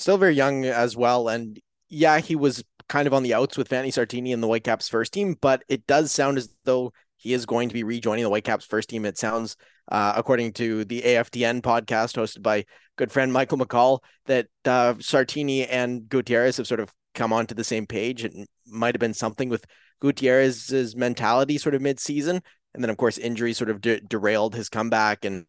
Still 0.02 0.18
very 0.18 0.34
young 0.34 0.64
as 0.64 0.96
well, 0.96 1.28
and 1.28 1.60
yeah, 1.88 2.18
he 2.18 2.34
was 2.34 2.64
kind 2.88 3.06
of 3.06 3.14
on 3.14 3.22
the 3.22 3.34
outs 3.34 3.56
with 3.56 3.68
Vanni 3.68 3.92
Sartini 3.92 4.32
in 4.32 4.40
the 4.40 4.48
Whitecaps 4.48 4.88
first 4.88 5.12
team, 5.12 5.36
but 5.40 5.62
it 5.68 5.86
does 5.86 6.10
sound 6.10 6.38
as 6.38 6.52
though 6.64 6.92
he 7.14 7.32
is 7.32 7.46
going 7.46 7.68
to 7.68 7.72
be 7.72 7.84
rejoining 7.84 8.24
the 8.24 8.28
Whitecaps 8.28 8.64
first 8.64 8.88
team. 8.88 9.04
It 9.04 9.16
sounds, 9.16 9.54
uh, 9.92 10.14
according 10.16 10.54
to 10.54 10.84
the 10.86 11.02
AFTN 11.02 11.62
podcast 11.62 12.16
hosted 12.16 12.42
by 12.42 12.64
good 12.96 13.12
friend 13.12 13.32
Michael 13.32 13.58
McColl, 13.58 14.00
that 14.26 14.48
uh, 14.64 14.94
Sartini 14.94 15.68
and 15.70 16.08
Gutierrez 16.08 16.56
have 16.56 16.66
sort 16.66 16.80
of 16.80 16.92
come 17.14 17.32
onto 17.32 17.54
the 17.54 17.62
same 17.62 17.86
page. 17.86 18.24
It 18.24 18.34
might 18.66 18.96
have 18.96 19.00
been 19.00 19.14
something 19.14 19.48
with 19.50 19.64
Gutierrez's 20.00 20.96
mentality 20.96 21.58
sort 21.58 21.76
of 21.76 21.80
mid-season, 21.80 22.42
and 22.74 22.82
then 22.82 22.90
of 22.90 22.96
course 22.96 23.18
injuries 23.18 23.56
sort 23.56 23.70
of 23.70 23.80
de- 23.80 24.00
derailed 24.00 24.56
his 24.56 24.68
comeback, 24.68 25.24
and 25.24 25.46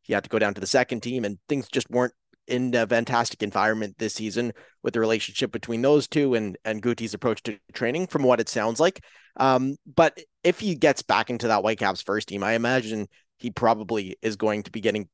he 0.00 0.14
had 0.14 0.24
to 0.24 0.30
go 0.30 0.38
down 0.38 0.54
to 0.54 0.62
the 0.62 0.66
second 0.66 1.02
team, 1.02 1.26
and 1.26 1.36
things 1.46 1.68
just 1.68 1.90
weren't 1.90 2.14
in 2.46 2.74
a 2.74 2.86
fantastic 2.86 3.42
environment 3.42 3.96
this 3.98 4.14
season 4.14 4.52
with 4.82 4.94
the 4.94 5.00
relationship 5.00 5.52
between 5.52 5.82
those 5.82 6.08
two 6.08 6.34
and 6.34 6.58
and 6.64 6.82
Guti's 6.82 7.14
approach 7.14 7.42
to 7.44 7.58
training, 7.72 8.06
from 8.08 8.22
what 8.22 8.40
it 8.40 8.48
sounds 8.48 8.80
like. 8.80 9.04
Um, 9.36 9.76
but 9.86 10.18
if 10.44 10.60
he 10.60 10.74
gets 10.74 11.02
back 11.02 11.30
into 11.30 11.48
that 11.48 11.62
Whitecaps 11.62 12.02
first 12.02 12.28
team, 12.28 12.42
I 12.42 12.52
imagine 12.52 13.08
he 13.38 13.50
probably 13.50 14.16
is 14.22 14.36
going 14.36 14.62
to 14.64 14.70
be 14.70 14.80
getting 14.80 15.08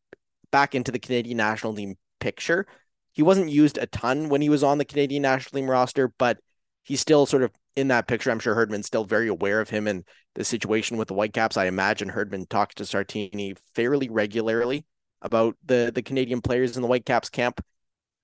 back 0.51 0.75
into 0.75 0.93
the 0.93 0.99
Canadian 0.99 1.37
national 1.37 1.75
team 1.75 1.97
picture. 2.21 2.67
He 3.13 3.23
wasn't 3.23 3.51
used 3.51 3.79
a 3.79 3.87
ton 3.87 4.29
when 4.29 4.43
he 4.43 4.49
was 4.49 4.63
on 4.63 4.79
the 4.79 4.85
Canadian 4.85 5.23
national 5.23 5.61
team 5.61 5.71
roster, 5.71 6.13
but 6.19 6.39
he's 6.85 7.01
still 7.01 7.27
sort 7.27 7.43
of 7.43 7.53
in 7.77 7.89
that 7.89 8.09
picture. 8.09 8.31
I'm 8.31 8.39
sure 8.39 8.55
Herdman's 8.55 8.87
still 8.87 9.05
very 9.05 9.29
aware 9.29 9.61
of 9.61 9.71
him 9.71 9.87
and 9.87 10.05
the 10.35 10.45
situation 10.45 10.97
with 10.97 11.09
the 11.09 11.15
Whitecaps. 11.15 11.57
I 11.57 11.67
imagine 11.67 12.09
Herdman 12.09 12.47
talks 12.47 12.75
to 12.77 12.85
Sartini 12.85 13.57
fairly 13.75 14.09
regularly 14.09 14.85
about 15.23 15.57
the 15.65 15.91
the 15.95 16.03
Canadian 16.03 16.41
players 16.41 16.77
in 16.77 16.83
the 16.83 16.89
Whitecaps 16.89 17.29
camp. 17.29 17.61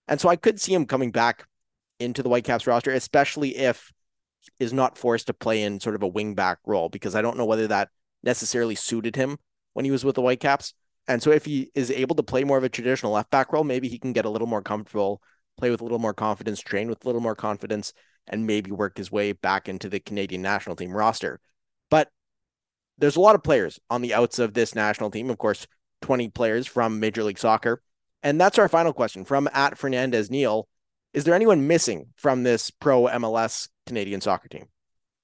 And 0.08 0.20
so 0.20 0.28
I 0.28 0.36
could 0.36 0.60
see 0.60 0.74
him 0.74 0.86
coming 0.86 1.10
back 1.10 1.46
into 1.98 2.22
the 2.22 2.28
Whitecaps 2.28 2.66
roster, 2.66 2.90
especially 2.92 3.56
if 3.56 3.92
is 4.58 4.72
not 4.72 4.98
forced 4.98 5.26
to 5.28 5.34
play 5.34 5.62
in 5.62 5.80
sort 5.80 5.94
of 5.94 6.02
a 6.02 6.10
wingback 6.10 6.56
role, 6.66 6.88
because 6.88 7.14
I 7.14 7.22
don't 7.22 7.36
know 7.36 7.46
whether 7.46 7.66
that 7.68 7.88
necessarily 8.22 8.74
suited 8.74 9.16
him 9.16 9.38
when 9.72 9.84
he 9.84 9.90
was 9.90 10.04
with 10.04 10.16
the 10.16 10.22
Whitecaps. 10.22 10.74
And 11.06 11.22
so 11.22 11.30
if 11.30 11.44
he 11.44 11.70
is 11.74 11.90
able 11.90 12.16
to 12.16 12.22
play 12.22 12.44
more 12.44 12.58
of 12.58 12.64
a 12.64 12.68
traditional 12.68 13.12
left 13.12 13.30
back 13.30 13.52
role, 13.52 13.64
maybe 13.64 13.88
he 13.88 13.98
can 13.98 14.12
get 14.12 14.24
a 14.24 14.30
little 14.30 14.46
more 14.46 14.62
comfortable, 14.62 15.20
play 15.58 15.70
with 15.70 15.80
a 15.80 15.84
little 15.84 15.98
more 15.98 16.14
confidence, 16.14 16.60
train 16.60 16.88
with 16.88 17.04
a 17.04 17.08
little 17.08 17.20
more 17.20 17.34
confidence, 17.34 17.92
and 18.26 18.46
maybe 18.46 18.70
work 18.70 18.96
his 18.96 19.12
way 19.12 19.32
back 19.32 19.68
into 19.68 19.88
the 19.88 20.00
Canadian 20.00 20.42
national 20.42 20.76
team 20.76 20.92
roster. 20.92 21.40
But 21.90 22.10
there's 22.96 23.16
a 23.16 23.20
lot 23.20 23.34
of 23.34 23.42
players 23.42 23.78
on 23.90 24.02
the 24.02 24.14
outs 24.14 24.38
of 24.38 24.54
this 24.54 24.74
national 24.74 25.10
team. 25.10 25.28
Of 25.28 25.38
course, 25.38 25.66
20 26.04 26.28
players 26.28 26.66
from 26.66 27.00
Major 27.00 27.24
League 27.24 27.38
Soccer. 27.38 27.80
And 28.22 28.38
that's 28.38 28.58
our 28.58 28.68
final 28.68 28.92
question 28.92 29.24
from 29.24 29.48
at 29.54 29.78
Fernandez 29.78 30.30
Neil. 30.30 30.68
Is 31.14 31.24
there 31.24 31.34
anyone 31.34 31.66
missing 31.66 32.08
from 32.14 32.42
this 32.42 32.70
pro 32.70 33.04
MLS 33.04 33.70
Canadian 33.86 34.20
soccer 34.20 34.48
team? 34.48 34.66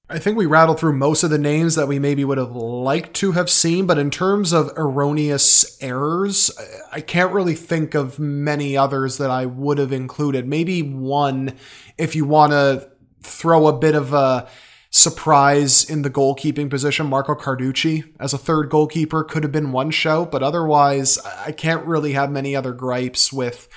I 0.09 0.19
think 0.19 0.39
we 0.39 0.47
rattled 0.47 0.81
through 0.81 0.97
most 0.97 1.23
of 1.23 1.29
the 1.29 1.37
names 1.37 1.75
that 1.75 1.87
we 1.87 1.99
maybe 1.99 2.25
would 2.25 2.39
have 2.39 2.57
liked 2.57 3.13
to 3.17 3.33
have 3.33 3.51
seen, 3.51 3.87
but 3.87 3.99
in 3.99 4.11
terms 4.11 4.55
of 4.55 4.73
erroneous 4.75 5.81
errors, 5.83 6.51
I 6.91 7.03
can't 7.03 7.35
really 7.35 7.55
think 7.55 7.95
of 7.95 8.19
many 8.19 8.75
others 8.75 9.19
that 9.19 9.31
I 9.31 9.45
would 9.45 9.77
have 9.77 9.93
included. 9.93 10.49
Maybe 10.49 10.83
one, 10.83 11.59
if 11.99 12.17
you 12.17 12.25
want 12.25 12.53
to 12.53 12.91
throw 13.23 13.67
a 13.67 13.79
bit 13.79 13.95
of 13.95 14.15
a 14.15 14.49
surprise 14.91 15.89
in 15.89 16.03
the 16.03 16.11
goalkeeping 16.11 16.69
position. 16.69 17.07
Marco 17.07 17.35
Carducci 17.35 18.13
as 18.19 18.35
a 18.35 18.39
third 18.39 18.69
goalkeeper 18.69 19.25
could 19.25 19.45
have 19.45 19.53
been 19.53 19.73
one 19.73 19.91
show, 19.91 20.25
but 20.25 20.43
otherwise, 20.43 21.19
I 21.19 21.53
can't 21.53 21.87
really 21.87 22.13
have 22.13 22.31
many 22.31 22.55
other 22.57 22.73
gripes 22.73 23.33
with 23.33 23.69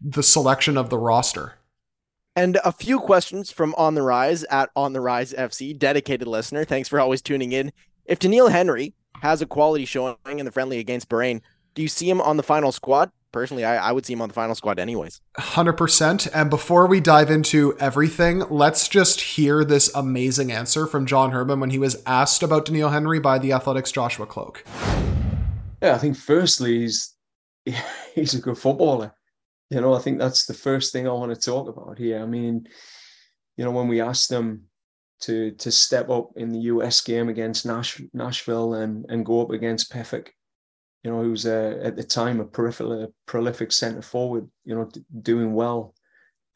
the 0.00 0.22
selection 0.22 0.76
of 0.76 0.88
the 0.88 0.98
roster. 0.98 1.54
And 2.36 2.58
a 2.64 2.72
few 2.72 3.00
questions 3.00 3.50
from 3.50 3.74
On 3.76 3.94
the 3.94 4.02
Rise 4.02 4.44
at 4.44 4.70
On 4.76 4.92
the 4.92 5.00
Rise 5.00 5.32
FC, 5.32 5.76
dedicated 5.76 6.28
listener. 6.28 6.64
Thanks 6.64 6.88
for 6.88 7.00
always 7.00 7.22
tuning 7.22 7.52
in. 7.52 7.72
If 8.04 8.18
Doneil 8.18 8.50
Henry 8.50 8.94
has 9.22 9.40
a 9.40 9.46
quality 9.46 9.84
showing 9.84 10.16
in 10.26 10.44
the 10.44 10.52
friendly 10.52 10.78
against 10.78 11.08
Bahrain, 11.08 11.40
do 11.74 11.82
you 11.82 11.88
see 11.88 12.08
him 12.08 12.20
on 12.20 12.36
the 12.36 12.42
final 12.42 12.72
squad? 12.72 13.10
Personally, 13.36 13.66
I, 13.66 13.90
I 13.90 13.92
would 13.92 14.06
see 14.06 14.14
him 14.14 14.22
on 14.22 14.28
the 14.28 14.34
final 14.34 14.54
squad 14.54 14.78
anyways. 14.78 15.20
100%. 15.36 16.26
And 16.32 16.48
before 16.48 16.86
we 16.86 17.00
dive 17.00 17.30
into 17.30 17.76
everything, 17.78 18.38
let's 18.48 18.88
just 18.88 19.20
hear 19.20 19.62
this 19.62 19.94
amazing 19.94 20.50
answer 20.50 20.86
from 20.86 21.04
John 21.04 21.32
Herdman 21.32 21.60
when 21.60 21.68
he 21.68 21.78
was 21.78 22.02
asked 22.06 22.42
about 22.42 22.64
Doneil 22.64 22.90
Henry 22.90 23.20
by 23.20 23.38
the 23.38 23.52
Athletics 23.52 23.92
Joshua 23.92 24.24
Kloke. 24.24 24.64
Yeah, 25.82 25.94
I 25.94 25.98
think 25.98 26.16
firstly, 26.16 26.78
he's, 26.78 27.14
he's 28.14 28.32
a 28.32 28.40
good 28.40 28.56
footballer. 28.56 29.12
You 29.68 29.82
know, 29.82 29.92
I 29.92 29.98
think 29.98 30.18
that's 30.18 30.46
the 30.46 30.54
first 30.54 30.90
thing 30.90 31.06
I 31.06 31.12
want 31.12 31.34
to 31.34 31.38
talk 31.38 31.68
about 31.68 31.98
here. 31.98 32.22
I 32.22 32.24
mean, 32.24 32.66
you 33.58 33.66
know, 33.66 33.70
when 33.70 33.88
we 33.88 34.00
asked 34.00 34.32
him 34.32 34.62
to 35.20 35.50
to 35.50 35.70
step 35.70 36.08
up 36.08 36.30
in 36.36 36.52
the 36.52 36.60
US 36.60 37.02
game 37.02 37.28
against 37.28 37.66
Nash, 37.66 38.00
Nashville 38.14 38.72
and 38.72 39.04
and 39.10 39.26
go 39.26 39.42
up 39.42 39.50
against 39.50 39.92
Pefok, 39.92 40.28
you 41.02 41.10
know, 41.10 41.22
who's 41.22 41.46
uh, 41.46 41.78
at 41.82 41.96
the 41.96 42.02
time 42.02 42.40
a 42.40 42.44
prolific, 42.44 43.10
prolific 43.26 43.72
centre 43.72 44.02
forward, 44.02 44.48
you 44.64 44.74
know, 44.74 44.84
d- 44.84 45.04
doing 45.22 45.52
well 45.54 45.94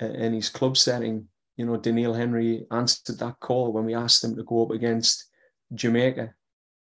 in 0.00 0.32
his 0.32 0.48
club 0.48 0.76
setting. 0.76 1.28
You 1.56 1.66
know, 1.66 1.78
Doneil 1.78 2.16
Henry 2.16 2.66
answered 2.70 3.18
that 3.18 3.38
call 3.40 3.72
when 3.72 3.84
we 3.84 3.94
asked 3.94 4.24
him 4.24 4.34
to 4.36 4.42
go 4.44 4.64
up 4.64 4.70
against 4.70 5.26
Jamaica 5.74 6.34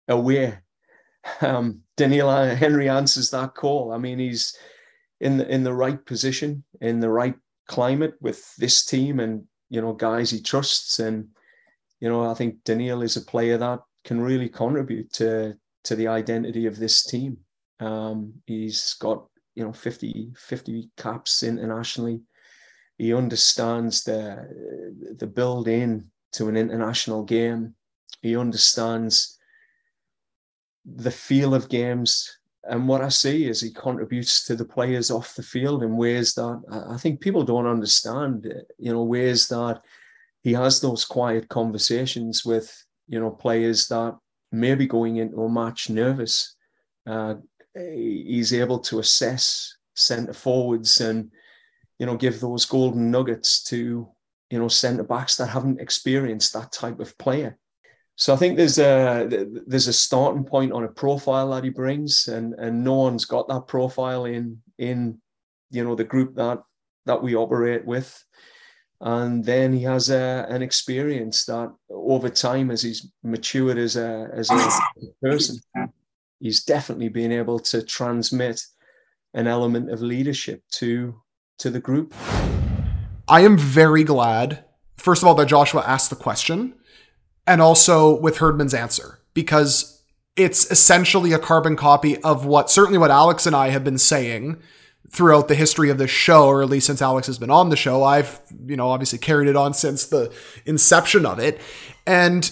away. 0.09 0.59
Um, 1.43 1.81
Doneil 1.97 2.57
Henry 2.57 2.89
answers 2.89 3.31
that 3.31 3.55
call. 3.55 3.93
I 3.93 3.99
mean, 3.99 4.19
he's 4.19 4.57
in 5.21 5.37
the 5.37 5.47
in 5.53 5.65
the 5.65 5.75
right 5.75 6.03
position, 6.07 6.65
in 6.81 7.01
the 7.01 7.11
right 7.11 7.35
climate 7.67 8.15
with 8.21 8.55
this 8.57 8.85
team, 8.87 9.21
and 9.21 9.45
you 9.69 9.83
know, 9.83 9.93
guys 9.93 10.31
he 10.31 10.41
trusts. 10.41 11.01
And 11.01 11.29
you 12.01 12.09
know, 12.09 12.31
I 12.31 12.35
think 12.35 12.63
Doneil 12.65 13.03
is 13.03 13.17
a 13.17 13.21
player 13.23 13.59
that 13.59 13.81
can 14.05 14.21
really 14.21 14.49
contribute 14.49 15.13
to 15.15 15.55
to 15.85 15.97
the 15.97 16.09
identity 16.09 16.67
of 16.67 16.79
this 16.79 17.05
team. 17.05 17.39
Um, 17.81 18.35
he's 18.47 18.95
got 18.95 19.27
you 19.55 19.65
know 19.65 19.73
50, 19.73 20.33
50 20.37 20.91
caps 20.97 21.43
internationally. 21.43 22.21
He 22.97 23.15
understands 23.15 24.05
the 24.05 25.15
the 25.19 25.27
build 25.27 25.69
in 25.69 26.11
to 26.33 26.49
an 26.49 26.57
international 26.57 27.23
game. 27.23 27.75
He 28.23 28.37
understands 28.37 29.39
the 30.85 31.11
feel 31.11 31.55
of 31.55 31.69
games. 31.69 32.39
And 32.65 32.89
what 32.89 33.03
I 33.03 33.09
see 33.09 33.49
is 33.49 33.61
he 33.61 33.71
contributes 33.71 34.45
to 34.47 34.57
the 34.57 34.65
players 34.65 35.11
off 35.11 35.35
the 35.35 35.43
field 35.43 35.83
in 35.83 35.97
ways 35.97 36.35
that 36.35 36.63
I 36.91 36.97
think 36.99 37.21
people 37.21 37.45
don't 37.45 37.67
understand. 37.67 38.53
You 38.79 38.93
know, 38.93 39.05
ways 39.05 39.49
that 39.49 39.81
he 40.43 40.53
has 40.53 40.81
those 40.81 41.05
quiet 41.05 41.49
conversations 41.49 42.45
with 42.45 42.85
you 43.07 43.21
know 43.21 43.31
players 43.31 43.89
that 43.89 44.17
may 44.53 44.75
be 44.75 44.87
going 44.87 45.17
into 45.17 45.43
a 45.43 45.49
match 45.49 45.91
nervous, 45.91 46.57
uh, 47.07 47.35
Uh, 47.77 47.81
he's 47.81 48.53
able 48.53 48.79
to 48.79 48.99
assess 48.99 49.77
centre 49.95 50.33
forwards 50.33 51.01
and 51.01 51.31
you 51.99 52.07
know 52.07 52.17
give 52.17 52.41
those 52.41 52.65
golden 52.65 53.11
nuggets 53.11 53.63
to 53.65 54.09
you 54.51 54.59
know 54.59 54.69
centre 54.69 55.05
backs 55.05 55.37
that 55.37 55.47
haven't 55.47 55.81
experienced 55.81 56.53
that 56.53 56.73
type 56.73 57.01
of 57.01 57.17
player. 57.19 57.59
So 58.17 58.35
I 58.35 58.37
think 58.37 58.57
there's 58.57 58.79
a 58.79 59.47
there's 59.67 59.87
a 59.87 59.93
starting 59.93 60.45
point 60.45 60.73
on 60.73 60.85
a 60.85 60.89
profile 60.89 61.51
that 61.51 61.65
he 61.65 61.71
brings, 61.71 62.29
and 62.29 62.55
and 62.55 62.83
no 62.83 62.95
one's 62.95 63.25
got 63.25 63.47
that 63.49 63.67
profile 63.69 64.25
in 64.25 64.61
in 64.79 65.21
you 65.71 65.85
know 65.85 65.95
the 65.95 66.05
group 66.05 66.35
that 66.35 66.63
that 67.07 67.23
we 67.23 67.37
operate 67.37 67.85
with. 67.85 68.25
And 69.01 69.45
then 69.45 69.73
he 69.73 69.85
has 69.85 70.11
a, 70.11 70.45
an 70.49 70.61
experience 70.61 71.45
that 71.45 71.73
over 71.89 72.29
time, 72.29 72.73
as 72.73 72.83
he's 72.83 73.09
matured 73.23 73.79
as 73.79 73.95
a 73.95 74.29
as 74.33 74.51
a 74.51 74.71
person, 75.23 75.61
he's 76.41 76.65
definitely 76.65 77.09
been 77.09 77.33
able 77.33 77.59
to 77.59 77.83
transmit 77.83 78.63
an 79.35 79.47
element 79.47 79.91
of 79.91 80.01
leadership 80.01 80.63
to 80.73 81.15
to 81.59 81.71
the 81.71 81.81
group. 81.81 82.15
I 83.27 83.41
am 83.41 83.59
very 83.59 84.05
glad, 84.05 84.65
first 84.97 85.23
of 85.23 85.29
all, 85.29 85.35
that 85.35 85.47
Joshua 85.47 85.83
asked 85.85 86.11
the 86.11 86.17
question, 86.17 86.75
and 87.47 87.61
also 87.61 88.19
with 88.21 88.39
Herdman's 88.39 88.75
answer, 88.75 89.19
because 89.35 90.03
it's 90.37 90.71
essentially 90.71 91.33
a 91.33 91.39
carbon 91.39 91.77
copy 91.77 92.17
of 92.23 92.47
what 92.47 92.71
certainly 92.71 92.99
what 92.99 93.11
Alex 93.11 93.45
and 93.45 93.57
I 93.57 93.69
have 93.71 93.85
been 93.85 93.99
saying 93.99 94.57
throughout 95.11 95.49
the 95.49 95.55
history 95.55 95.91
of 95.91 95.99
this 95.99 96.11
show, 96.11 96.47
or 96.47 96.63
at 96.63 96.69
least 96.69 96.87
since 96.87 97.03
Alex 97.03 97.27
has 97.27 97.39
been 97.39 97.51
on 97.51 97.71
the 97.71 97.77
show. 97.77 98.05
I've, 98.05 98.41
you 98.67 98.77
know, 98.77 98.91
obviously 98.91 99.19
carried 99.19 99.49
it 99.49 99.57
on 99.57 99.75
since 99.75 100.07
the 100.07 100.33
inception 100.65 101.27
of 101.27 101.39
it. 101.39 101.61
And 102.07 102.45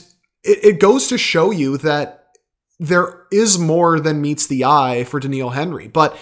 it, 0.43 0.65
it 0.65 0.81
goes 0.81 1.09
to 1.09 1.19
show 1.19 1.51
you 1.51 1.77
that 1.79 2.26
there 2.79 3.23
is 3.31 3.59
more 3.59 3.99
than 4.01 4.21
meets 4.21 4.47
the 4.47 4.65
eye 4.65 5.05
for 5.05 5.21
Doneil 5.21 5.55
Henry. 5.55 5.89
But 5.89 6.17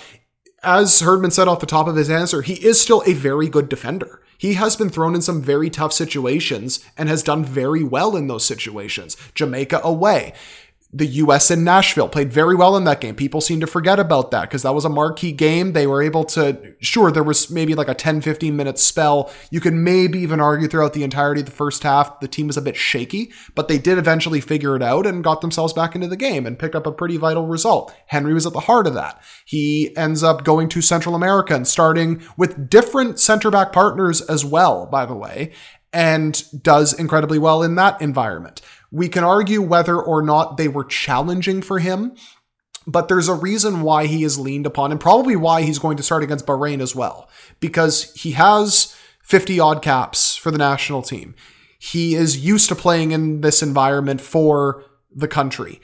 as 0.63 1.01
Herdman 1.01 1.31
said 1.31 1.49
off 1.49 1.61
the 1.61 1.67
top 1.67 1.87
of 1.89 1.97
his 1.97 2.11
answer, 2.11 2.43
he 2.43 2.55
is 2.55 2.81
still 2.81 3.03
a 3.07 3.13
very 3.13 3.49
good 3.49 3.69
defender. 3.69 4.21
He 4.39 4.55
has 4.55 4.77
been 4.77 4.91
thrown 4.91 5.15
in 5.15 5.23
some 5.23 5.43
very 5.43 5.71
tough 5.71 5.93
situations 5.93 6.85
and 6.99 7.09
has 7.09 7.23
done 7.23 7.45
very 7.45 7.83
well 7.83 8.17
in 8.17 8.27
those 8.27 8.45
situations. 8.45 9.17
Jamaica 9.35 9.81
away 9.83 10.35
the 10.95 11.07
US 11.07 11.51
in 11.51 11.65
Nashville 11.65 12.09
played 12.09 12.33
very 12.33 12.55
well 12.55 12.77
in 12.77 12.85
that 12.85 13.01
game. 13.01 13.17
People 13.17 13.41
seem 13.41 13.59
to 13.59 13.67
forget 13.67 13.99
about 13.99 14.31
that 14.31 14.43
because 14.43 14.63
that 14.63 14.75
was 14.75 14.85
a 14.85 14.89
marquee 14.89 15.33
game. 15.33 15.73
They 15.73 15.89
were 15.89 16.01
able 16.01 16.23
to, 16.27 16.75
sure, 16.79 17.11
there 17.11 17.25
was 17.25 17.51
maybe 17.51 17.75
like 17.75 17.89
a 17.89 17.95
10, 17.95 18.21
15 18.21 18.55
minute 18.55 18.79
spell. 18.79 19.33
You 19.51 19.61
could 19.61 19.75
maybe 19.75 20.21
even 20.21 20.41
argue 20.41 20.69
throughout 20.69 20.93
the 20.93 21.03
entirety 21.03 21.41
of 21.41 21.47
the 21.47 21.53
first 21.53 21.83
half, 21.83 22.21
the 22.21 22.29
team 22.29 22.47
was 22.47 22.57
a 22.57 22.63
bit 22.63 22.77
shaky, 22.77 23.33
but 23.57 23.67
they 23.67 23.77
did 23.77 23.99
eventually 23.99 24.41
figure 24.41 24.77
it 24.77 24.83
out 24.83 25.05
and 25.05 25.25
got 25.25 25.41
themselves 25.41 25.73
back 25.73 25.97
into 25.97 26.07
the 26.07 26.17
game 26.17 26.47
and 26.47 26.61
picked 26.61 26.77
up 26.77 26.87
a 26.87 26.93
pretty 26.93 27.17
vital 27.17 27.49
result. 27.49 27.93
Henry 28.07 28.33
was 28.33 28.47
at 28.47 28.53
the 28.53 28.61
heart 28.61 28.87
of 28.87 28.95
that. 28.95 29.21
He 29.45 29.93
ends 29.97 30.23
up 30.23 30.45
going 30.45 30.69
to 30.69 30.81
Central 30.81 31.17
America 31.17 31.57
and 31.57 31.67
starting 31.67 32.23
with 32.37 32.71
different 32.71 33.19
center 33.19 33.51
back 33.51 33.73
partners 33.73 34.21
as 34.21 34.45
well, 34.45 34.87
by 34.87 35.07
the 35.07 35.17
way, 35.17 35.51
and 35.93 36.45
does 36.63 36.93
incredibly 36.93 37.39
well 37.39 37.65
in 37.65 37.75
that 37.77 38.01
environment. 38.01 38.61
We 38.95 39.09
can 39.09 39.25
argue 39.25 39.61
whether 39.61 40.01
or 40.01 40.23
not 40.23 40.57
they 40.57 40.69
were 40.69 40.85
challenging 40.85 41.63
for 41.63 41.81
him, 41.81 42.15
but 42.87 43.09
there's 43.09 43.27
a 43.27 43.35
reason 43.35 43.83
why 43.83 44.07
he 44.07 44.23
is 44.23 44.39
leaned 44.39 44.67
upon 44.67 44.93
and 44.93 45.01
probably 45.01 45.35
why 45.35 45.63
he's 45.63 45.81
going 45.81 45.97
to 45.97 46.05
start 46.05 46.23
against 46.23 46.47
Bahrain 46.47 46.81
as 46.81 46.95
well, 46.95 47.29
because 47.59 48.15
he 48.15 48.33
has 48.33 48.95
50 49.25 49.59
odd 49.59 49.83
caps 49.83 50.37
for 50.37 50.53
the 50.53 50.59
national 50.59 51.03
team. 51.03 51.35
He 51.77 52.15
is 52.15 52.45
used 52.45 52.69
to 52.69 52.77
playing 52.77 53.11
in 53.11 53.41
this 53.41 53.65
environment 53.65 54.21
for 54.21 54.85
the 55.13 55.27
country. 55.27 55.81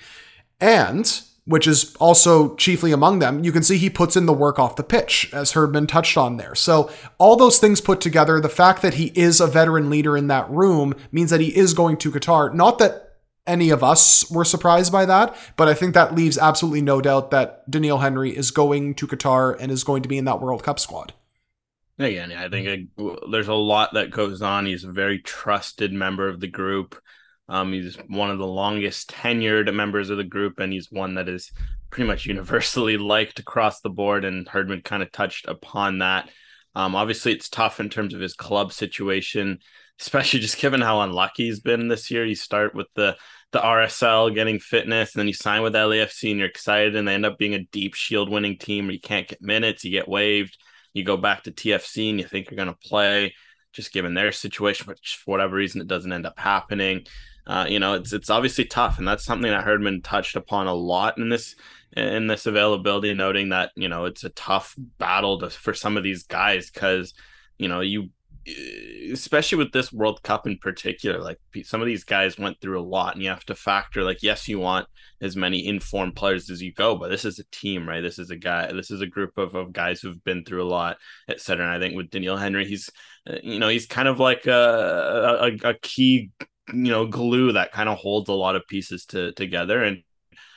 And 0.60 1.20
which 1.44 1.66
is 1.66 1.94
also 1.96 2.54
chiefly 2.56 2.92
among 2.92 3.18
them, 3.18 3.42
you 3.44 3.52
can 3.52 3.62
see 3.62 3.76
he 3.76 3.90
puts 3.90 4.16
in 4.16 4.26
the 4.26 4.32
work 4.32 4.58
off 4.58 4.76
the 4.76 4.82
pitch, 4.82 5.30
as 5.32 5.52
Herdman 5.52 5.86
touched 5.86 6.16
on 6.16 6.36
there. 6.36 6.54
So, 6.54 6.90
all 7.18 7.36
those 7.36 7.58
things 7.58 7.80
put 7.80 8.00
together, 8.00 8.40
the 8.40 8.48
fact 8.48 8.82
that 8.82 8.94
he 8.94 9.06
is 9.14 9.40
a 9.40 9.46
veteran 9.46 9.90
leader 9.90 10.16
in 10.16 10.28
that 10.28 10.50
room 10.50 10.94
means 11.10 11.30
that 11.30 11.40
he 11.40 11.56
is 11.56 11.74
going 11.74 11.96
to 11.98 12.10
Qatar. 12.10 12.54
Not 12.54 12.78
that 12.78 13.10
any 13.46 13.70
of 13.70 13.82
us 13.82 14.30
were 14.30 14.44
surprised 14.44 14.92
by 14.92 15.04
that, 15.06 15.36
but 15.56 15.68
I 15.68 15.74
think 15.74 15.94
that 15.94 16.14
leaves 16.14 16.38
absolutely 16.38 16.82
no 16.82 17.00
doubt 17.00 17.30
that 17.30 17.68
Doneil 17.70 18.00
Henry 18.00 18.36
is 18.36 18.50
going 18.50 18.94
to 18.94 19.06
Qatar 19.06 19.56
and 19.58 19.72
is 19.72 19.84
going 19.84 20.02
to 20.02 20.08
be 20.08 20.18
in 20.18 20.24
that 20.26 20.40
World 20.40 20.62
Cup 20.62 20.78
squad. 20.78 21.14
Again, 21.98 22.32
I 22.32 22.48
think 22.48 22.90
uh, 22.98 23.16
there's 23.30 23.48
a 23.48 23.54
lot 23.54 23.92
that 23.92 24.10
goes 24.10 24.40
on. 24.40 24.64
He's 24.64 24.84
a 24.84 24.90
very 24.90 25.18
trusted 25.18 25.92
member 25.92 26.28
of 26.28 26.40
the 26.40 26.48
group. 26.48 26.96
Um, 27.50 27.72
he's 27.72 27.96
one 28.06 28.30
of 28.30 28.38
the 28.38 28.46
longest 28.46 29.10
tenured 29.10 29.72
members 29.74 30.08
of 30.08 30.16
the 30.16 30.24
group, 30.24 30.60
and 30.60 30.72
he's 30.72 30.90
one 30.90 31.14
that 31.14 31.28
is 31.28 31.50
pretty 31.90 32.06
much 32.06 32.24
universally 32.26 32.96
liked 32.96 33.40
across 33.40 33.80
the 33.80 33.90
board. 33.90 34.24
And 34.24 34.48
Herdman 34.48 34.82
kind 34.82 35.02
of 35.02 35.10
touched 35.10 35.46
upon 35.48 35.98
that. 35.98 36.30
Um, 36.76 36.94
obviously, 36.94 37.32
it's 37.32 37.48
tough 37.48 37.80
in 37.80 37.88
terms 37.88 38.14
of 38.14 38.20
his 38.20 38.34
club 38.34 38.72
situation, 38.72 39.58
especially 40.00 40.38
just 40.38 40.58
given 40.58 40.80
how 40.80 41.00
unlucky 41.00 41.46
he's 41.46 41.58
been 41.58 41.88
this 41.88 42.08
year. 42.08 42.24
You 42.24 42.36
start 42.36 42.74
with 42.74 42.86
the 42.94 43.16
the 43.50 43.58
RSL 43.58 44.32
getting 44.32 44.60
fitness, 44.60 45.12
and 45.12 45.20
then 45.20 45.26
you 45.26 45.34
sign 45.34 45.62
with 45.62 45.74
LAFC, 45.74 46.30
and 46.30 46.38
you're 46.38 46.48
excited, 46.48 46.94
and 46.94 47.08
they 47.08 47.14
end 47.14 47.26
up 47.26 47.36
being 47.36 47.54
a 47.54 47.64
deep 47.64 47.94
Shield 47.94 48.30
winning 48.30 48.58
team 48.58 48.86
where 48.86 48.94
you 48.94 49.00
can't 49.00 49.26
get 49.26 49.42
minutes, 49.42 49.84
you 49.84 49.90
get 49.90 50.08
waived. 50.08 50.56
You 50.94 51.04
go 51.04 51.16
back 51.16 51.42
to 51.42 51.50
TFC, 51.50 52.10
and 52.10 52.20
you 52.20 52.26
think 52.26 52.48
you're 52.48 52.56
going 52.56 52.68
to 52.68 52.88
play. 52.88 53.34
Just 53.72 53.92
given 53.92 54.14
their 54.14 54.32
situation, 54.32 54.86
but 54.86 54.98
for 55.04 55.30
whatever 55.30 55.54
reason, 55.54 55.80
it 55.80 55.86
doesn't 55.86 56.12
end 56.12 56.26
up 56.26 56.38
happening 56.38 57.06
uh, 57.46 57.66
you 57.68 57.78
know, 57.78 57.94
it's 57.94 58.12
it's 58.12 58.30
obviously 58.30 58.64
tough, 58.64 58.98
and 58.98 59.06
that's 59.06 59.24
something 59.24 59.50
that 59.50 59.64
Herdman 59.64 60.02
touched 60.02 60.36
upon 60.36 60.66
a 60.66 60.74
lot 60.74 61.18
in 61.18 61.28
this 61.28 61.56
in 61.96 62.26
this 62.26 62.46
availability, 62.46 63.14
noting 63.14 63.48
that 63.50 63.72
you 63.76 63.88
know 63.88 64.04
it's 64.04 64.24
a 64.24 64.30
tough 64.30 64.74
battle 64.98 65.38
to, 65.40 65.50
for 65.50 65.74
some 65.74 65.96
of 65.96 66.02
these 66.02 66.24
guys 66.24 66.70
because 66.70 67.14
you 67.58 67.68
know 67.68 67.80
you 67.80 68.10
especially 69.12 69.58
with 69.58 69.72
this 69.72 69.92
World 69.92 70.22
Cup 70.22 70.46
in 70.46 70.58
particular, 70.58 71.20
like 71.20 71.38
some 71.64 71.80
of 71.80 71.86
these 71.86 72.04
guys 72.04 72.38
went 72.38 72.60
through 72.60 72.80
a 72.80 72.82
lot, 72.82 73.14
and 73.14 73.22
you 73.22 73.28
have 73.28 73.44
to 73.46 73.54
factor 73.54 74.02
like, 74.02 74.22
yes, 74.22 74.48
you 74.48 74.58
want 74.58 74.86
as 75.20 75.36
many 75.36 75.66
informed 75.66 76.16
players 76.16 76.48
as 76.48 76.62
you 76.62 76.72
go, 76.72 76.96
but 76.96 77.10
this 77.10 77.24
is 77.24 77.38
a 77.38 77.44
team, 77.52 77.88
right? 77.88 78.00
This 78.00 78.18
is 78.18 78.30
a 78.30 78.36
guy, 78.36 78.72
this 78.72 78.90
is 78.90 79.00
a 79.00 79.06
group 79.06 79.36
of, 79.36 79.54
of 79.54 79.72
guys 79.72 80.00
who've 80.00 80.22
been 80.24 80.44
through 80.44 80.62
a 80.62 80.68
lot, 80.68 80.96
etc. 81.28 81.64
And 81.64 81.74
I 81.74 81.78
think 81.78 81.96
with 81.96 82.10
Doneil 82.10 82.40
Henry, 82.40 82.66
he's, 82.66 82.88
uh, 83.28 83.36
you 83.42 83.58
know, 83.58 83.68
he's 83.68 83.86
kind 83.86 84.08
of 84.08 84.18
like 84.18 84.46
a, 84.46 85.50
a, 85.62 85.68
a 85.70 85.74
key 85.74 86.30
you 86.72 86.90
know 86.90 87.06
glue 87.06 87.52
that 87.52 87.72
kind 87.72 87.88
of 87.88 87.98
holds 87.98 88.28
a 88.28 88.34
lot 88.34 88.56
of 88.56 88.66
pieces 88.66 89.06
to 89.06 89.32
together 89.32 89.82
and 89.82 90.02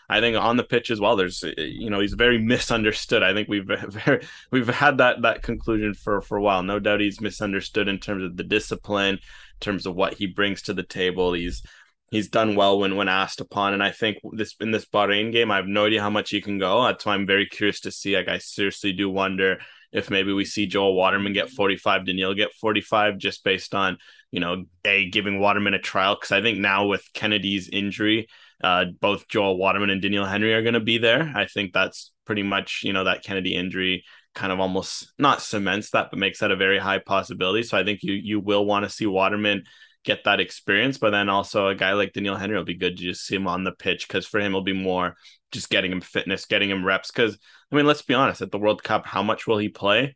I 0.09 0.19
think 0.19 0.37
on 0.37 0.57
the 0.57 0.63
pitch 0.63 0.91
as 0.91 0.99
well, 0.99 1.15
there's 1.15 1.43
eh, 1.43 1.53
you 1.57 1.89
know 1.89 1.99
he's 1.99 2.13
very 2.13 2.37
misunderstood. 2.53 3.23
I 3.23 3.33
think 3.33 3.47
we've 3.47 3.69
we've 4.51 4.67
had 4.67 4.97
that 4.99 5.21
that 5.21 5.43
conclusion 5.43 5.93
for 5.93 6.21
for 6.21 6.37
a 6.37 6.41
while. 6.41 6.63
No 6.63 6.79
doubt 6.79 6.99
he's 6.99 7.21
misunderstood 7.21 7.87
in 7.87 7.99
terms 7.99 8.23
of 8.23 8.37
the 8.37 8.43
discipline, 8.43 9.15
in 9.15 9.59
terms 9.59 9.85
of 9.85 9.95
what 9.95 10.15
he 10.15 10.27
brings 10.27 10.61
to 10.63 10.73
the 10.73 10.83
table. 10.83 11.33
He's 11.33 11.63
he's 12.11 12.29
done 12.29 12.55
well 12.55 12.79
when 12.79 12.95
when 12.95 13.07
asked 13.07 13.41
upon, 13.41 13.73
and 13.73 13.81
I 13.81 13.91
think 13.91 14.17
this 14.33 14.55
in 14.59 14.71
this 14.71 14.85
Bahrain 14.85 15.31
game, 15.31 15.51
I 15.51 15.55
have 15.55 15.67
no 15.67 15.85
idea 15.85 16.01
how 16.01 16.09
much 16.09 16.29
he 16.29 16.41
can 16.41 16.59
go. 16.59 16.83
That's 16.83 17.05
why 17.05 17.13
I'm 17.13 17.27
very 17.27 17.45
curious 17.45 17.79
to 17.81 17.91
see. 17.91 18.15
Like 18.15 18.27
I 18.27 18.37
seriously 18.37 18.93
do 18.93 19.09
wonder 19.09 19.59
if 19.93 20.09
maybe 20.09 20.33
we 20.33 20.43
see 20.43 20.65
Joel 20.65 20.95
Waterman 20.95 21.33
get 21.33 21.49
45, 21.49 22.01
Doneil 22.01 22.35
get 22.35 22.53
45, 22.53 23.17
just 23.17 23.43
based 23.43 23.75
on, 23.75 23.97
you 24.31 24.39
know, 24.39 24.65
A, 24.83 25.09
giving 25.09 25.39
Waterman 25.39 25.75
a 25.75 25.79
trial. 25.79 26.15
Because 26.15 26.31
I 26.31 26.41
think 26.41 26.57
now 26.57 26.87
with 26.87 27.07
Kennedy's 27.13 27.69
injury, 27.69 28.27
uh, 28.63 28.85
both 28.99 29.27
Joel 29.27 29.57
Waterman 29.57 29.91
and 29.91 30.01
Doneil 30.01 30.27
Henry 30.27 30.53
are 30.53 30.63
going 30.63 30.73
to 30.73 30.79
be 30.79 30.97
there. 30.97 31.31
I 31.35 31.45
think 31.45 31.73
that's 31.73 32.11
pretty 32.25 32.43
much, 32.43 32.81
you 32.83 32.91
know, 32.91 33.03
that 33.03 33.23
Kennedy 33.23 33.55
injury 33.55 34.03
kind 34.33 34.51
of 34.51 34.59
almost 34.59 35.13
not 35.19 35.41
cements 35.41 35.91
that, 35.91 36.09
but 36.09 36.17
makes 36.17 36.39
that 36.39 36.51
a 36.51 36.55
very 36.55 36.79
high 36.79 36.97
possibility. 36.97 37.63
So 37.63 37.77
I 37.77 37.83
think 37.83 37.99
you 38.01 38.13
you 38.13 38.39
will 38.39 38.65
want 38.65 38.83
to 38.83 38.89
see 38.89 39.05
Waterman 39.05 39.63
get 40.03 40.23
that 40.25 40.39
experience. 40.39 40.97
But 40.97 41.11
then 41.11 41.29
also 41.29 41.67
a 41.67 41.75
guy 41.75 41.93
like 41.93 42.13
Doneil 42.13 42.39
Henry 42.39 42.57
will 42.57 42.63
be 42.63 42.75
good 42.75 42.97
to 42.97 43.03
just 43.03 43.25
see 43.25 43.35
him 43.35 43.47
on 43.47 43.63
the 43.63 43.71
pitch 43.71 44.07
because 44.07 44.25
for 44.25 44.39
him 44.39 44.51
it'll 44.51 44.61
be 44.61 44.73
more 44.73 45.15
just 45.51 45.69
getting 45.69 45.91
him 45.91 46.01
fitness, 46.01 46.45
getting 46.45 46.69
him 46.69 46.85
reps. 46.85 47.11
Because 47.11 47.37
I 47.71 47.75
mean, 47.75 47.85
let's 47.85 48.01
be 48.01 48.13
honest, 48.13 48.41
at 48.41 48.51
the 48.51 48.59
World 48.59 48.83
Cup, 48.83 49.05
how 49.05 49.23
much 49.23 49.47
will 49.47 49.57
he 49.57 49.69
play? 49.69 50.15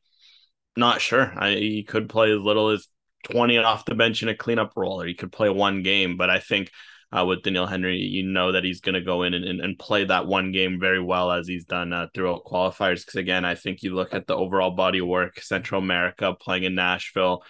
Not 0.75 1.01
sure. 1.01 1.33
I, 1.35 1.51
he 1.51 1.83
could 1.83 2.09
play 2.09 2.31
as 2.31 2.41
little 2.41 2.69
as 2.69 2.87
20 3.31 3.57
off 3.57 3.85
the 3.85 3.95
bench 3.95 4.21
in 4.21 4.29
a 4.29 4.35
cleanup 4.35 4.73
role, 4.75 5.01
or 5.01 5.07
he 5.07 5.15
could 5.15 5.31
play 5.31 5.49
one 5.49 5.81
game. 5.81 6.17
But 6.17 6.29
I 6.29 6.39
think 6.39 6.71
uh, 7.11 7.25
with 7.25 7.41
Doneil 7.41 7.69
Henry, 7.69 7.97
you 7.97 8.23
know 8.23 8.51
that 8.51 8.63
he's 8.63 8.81
going 8.81 8.95
to 8.95 9.01
go 9.01 9.23
in 9.23 9.33
and, 9.33 9.45
and, 9.45 9.61
and, 9.61 9.79
play 9.79 10.03
that 10.03 10.27
one 10.27 10.51
game 10.51 10.77
very 10.79 11.01
well 11.01 11.31
as 11.31 11.47
he's 11.47 11.65
done 11.65 11.93
uh, 11.93 12.07
throughout 12.13 12.43
qualifiers. 12.45 13.05
Because 13.05 13.15
again, 13.15 13.45
I 13.45 13.55
think 13.55 13.81
you 13.81 13.95
look 13.95 14.13
at 14.13 14.27
the 14.27 14.35
overall 14.35 14.71
body 14.71 14.99
work, 14.99 15.39
Central 15.39 15.81
America, 15.81 16.35
playing 16.39 16.63
in 16.63 16.75
Nashville, 16.75 17.43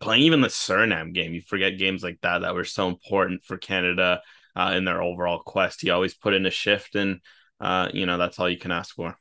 playing 0.00 0.22
even 0.22 0.40
the 0.40 0.48
Suriname 0.48 1.12
game. 1.12 1.34
You 1.34 1.40
forget 1.40 1.78
games 1.78 2.02
like 2.02 2.18
that 2.22 2.40
that 2.40 2.54
were 2.54 2.64
so 2.64 2.88
important 2.88 3.44
for 3.44 3.56
Canada 3.56 4.22
uh, 4.56 4.74
in 4.76 4.84
their 4.84 5.02
overall 5.02 5.40
quest. 5.40 5.80
He 5.80 5.90
always 5.90 6.14
put 6.14 6.34
in 6.34 6.46
a 6.46 6.50
shift, 6.50 6.94
and 6.94 7.20
uh, 7.60 7.88
you 7.92 8.06
know 8.06 8.18
that's 8.18 8.38
all 8.38 8.48
you 8.48 8.58
can 8.58 8.72
ask 8.72 8.94
for. 8.94 9.16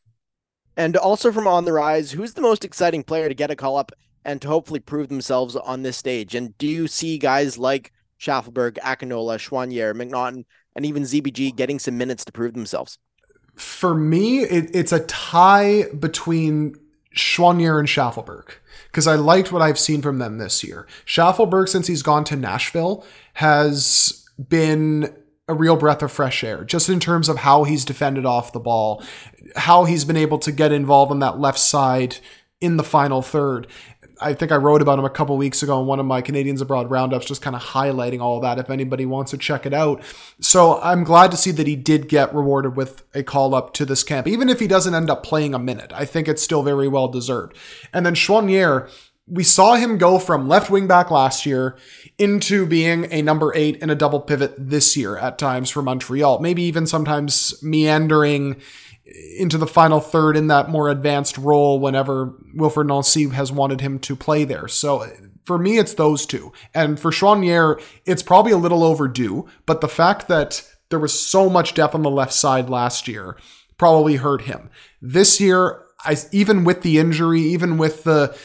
And 0.78 0.96
also 0.98 1.32
from 1.32 1.48
on 1.48 1.66
the 1.66 1.74
rise, 1.74 2.12
who's 2.12 2.34
the 2.34 2.42
most 2.42 2.64
exciting 2.64 3.04
player 3.04 3.28
to 3.28 3.36
get 3.36 3.52
a 3.52 3.56
call 3.56 3.78
up 3.78 3.92
and 4.24 4.42
to 4.42 4.48
hopefully 4.48 4.80
prove 4.80 5.10
themselves 5.10 5.56
on 5.56 5.84
this 5.84 5.98
stage? 5.98 6.34
And 6.36 6.58
do 6.58 6.68
you 6.68 6.88
see 6.88 7.18
guys 7.18 7.58
like 7.58 7.92
Shaffelburg, 8.20 8.78
Akinola, 8.80 9.38
Choinière, 9.38 9.94
McNaughton, 9.94 10.46
and 10.76 10.86
even 10.86 11.04
ZBG 11.04 11.56
getting 11.56 11.80
some 11.80 11.98
minutes 11.98 12.24
to 12.26 12.32
prove 12.32 12.54
themselves? 12.54 12.98
For 13.56 13.94
me, 13.94 14.40
it, 14.40 14.70
it's 14.74 14.94
a 14.94 15.02
tie 15.02 15.86
between 16.00 16.76
Choinière 17.16 17.80
and 17.80 17.88
Shaffelburg 17.88 18.52
because 18.92 19.08
I 19.08 19.16
liked 19.16 19.52
what 19.52 19.62
I've 19.62 19.80
seen 19.80 20.02
from 20.02 20.20
them 20.20 20.38
this 20.38 20.64
year. 20.64 20.86
Shaffelburg, 21.06 21.70
since 21.70 21.88
he's 21.88 22.04
gone 22.04 22.26
to 22.26 22.36
Nashville, 22.36 23.06
has 23.36 24.28
been 24.50 25.16
a 25.48 25.54
real 25.54 25.78
breath 25.78 26.02
of 26.02 26.12
fresh 26.12 26.44
air, 26.44 26.64
just 26.66 26.90
in 26.90 27.00
terms 27.00 27.30
of 27.30 27.38
how 27.38 27.64
he's 27.64 27.86
defended 27.86 28.26
off 28.26 28.54
the 28.54 28.60
ball, 28.60 29.04
how 29.56 29.86
he's 29.86 30.06
been 30.06 30.18
able 30.18 30.40
to 30.40 30.52
get 30.52 30.72
involved 30.72 31.12
on 31.12 31.20
that 31.20 31.40
left 31.40 31.60
side 31.60 32.18
in 32.60 32.78
the 32.78 32.84
final 32.84 33.22
third. 33.22 33.68
I 34.22 34.34
think 34.34 34.52
I 34.52 34.58
wrote 34.58 34.82
about 34.82 35.00
him 35.00 35.06
a 35.06 35.10
couple 35.10 35.36
weeks 35.38 35.64
ago 35.64 35.80
in 35.80 35.88
one 35.88 36.00
of 36.00 36.06
my 36.06 36.22
Canadians 36.22 36.62
Abroad 36.62 36.90
roundups, 36.90 37.26
just 37.26 37.42
kind 37.42 37.56
of 37.56 37.62
highlighting 37.62 38.22
all 38.22 38.40
that 38.42 38.60
if 38.60 38.70
anybody 38.70 39.06
wants 39.06 39.32
to 39.32 39.38
check 39.38 39.66
it 39.66 39.74
out. 39.74 40.02
So 40.40 40.80
I'm 40.82 41.04
glad 41.04 41.32
to 41.32 41.38
see 41.38 41.52
that 41.52 41.68
he 41.68 41.76
did 41.76 42.08
get 42.08 42.34
rewarded 42.34 42.76
with 42.76 43.04
a 43.14 43.24
call 43.24 43.56
up 43.56 43.74
to 43.76 43.86
this 43.86 44.04
camp, 44.04 44.28
even 44.28 44.50
if 44.50 44.60
he 44.60 44.68
doesn't 44.68 44.96
end 44.96 45.10
up 45.10 45.24
playing 45.24 45.54
a 45.54 45.60
minute. 45.60 45.92
I 45.94 46.06
think 46.06 46.28
it's 46.28 46.44
still 46.44 46.64
very 46.64 46.88
well 46.88 47.08
deserved. 47.08 47.58
And 47.94 48.06
then 48.06 48.16
Choinière, 48.16 48.90
we 49.28 49.44
saw 49.44 49.76
him 49.76 49.98
go 49.98 50.20
from 50.20 50.48
left 50.48 50.70
wing 50.70 50.88
back 50.88 51.10
last 51.10 51.46
year 51.46 51.78
into 52.18 52.66
being 52.66 53.08
a 53.12 53.22
number 53.22 53.54
eight 53.56 53.78
in 53.78 53.90
a 53.90 53.96
double 53.96 54.20
pivot 54.20 54.54
this 54.58 54.98
year 54.98 55.18
at 55.18 55.38
times 55.38 55.70
for 55.70 55.82
Montreal, 55.82 56.40
maybe 56.40 56.64
even 56.64 56.86
sometimes 56.86 57.62
meandering 57.64 58.62
into 59.06 59.58
the 59.58 59.68
final 59.68 60.00
third 60.00 60.38
in 60.38 60.48
that 60.48 60.70
more 60.70 60.90
advanced 60.90 61.38
role 61.38 61.80
whenever 61.80 62.34
Wilfried 62.56 62.88
Nancy 62.88 63.28
has 63.30 63.52
wanted 63.52 63.82
him 63.82 64.00
to 64.00 64.16
play 64.16 64.44
there. 64.44 64.68
So 64.68 65.06
for 65.46 65.58
me, 65.58 65.78
it's 65.78 65.96
those 65.96 66.26
two. 66.26 66.54
And 66.74 67.00
for 67.00 67.12
Choinière, 67.12 67.82
it's 68.06 68.24
probably 68.24 68.52
a 68.52 68.58
little 68.58 68.84
overdue, 68.84 69.48
but 69.66 69.82
the 69.82 69.88
fact 69.88 70.28
that 70.28 70.68
there 70.90 71.00
was 71.00 71.20
so 71.20 71.50
much 71.50 71.74
depth 71.74 71.96
on 71.96 72.04
the 72.04 72.10
left 72.10 72.34
side 72.34 72.70
last 72.70 73.08
year 73.08 73.38
probably 73.78 74.18
hurt 74.18 74.44
him. 74.44 74.70
This 75.02 75.42
year, 75.42 75.84
I, 76.06 76.18
even 76.32 76.64
with 76.64 76.84
the 76.84 77.00
injury, 77.00 77.42
even 77.42 77.78
with 77.78 78.04
the, 78.04 78.38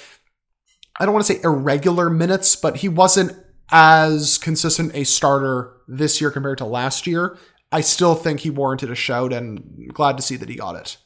I 0.98 1.04
don't 1.04 1.12
want 1.12 1.26
to 1.26 1.34
say 1.34 1.40
irregular 1.42 2.08
minutes, 2.08 2.56
but 2.56 2.78
he 2.78 2.88
wasn't 2.88 3.36
as 3.70 4.38
consistent 4.38 4.94
a 4.94 5.04
starter 5.04 5.72
this 5.88 6.20
year 6.20 6.30
compared 6.30 6.58
to 6.58 6.64
last 6.64 7.06
year. 7.06 7.36
I 7.76 7.82
still 7.82 8.14
think 8.14 8.40
he 8.40 8.48
warranted 8.48 8.90
a 8.90 8.94
shout 8.94 9.34
and 9.34 9.92
glad 9.92 10.16
to 10.16 10.22
see 10.22 10.36
that 10.36 10.48
he 10.48 10.56
got 10.56 10.76
it. 10.76 10.96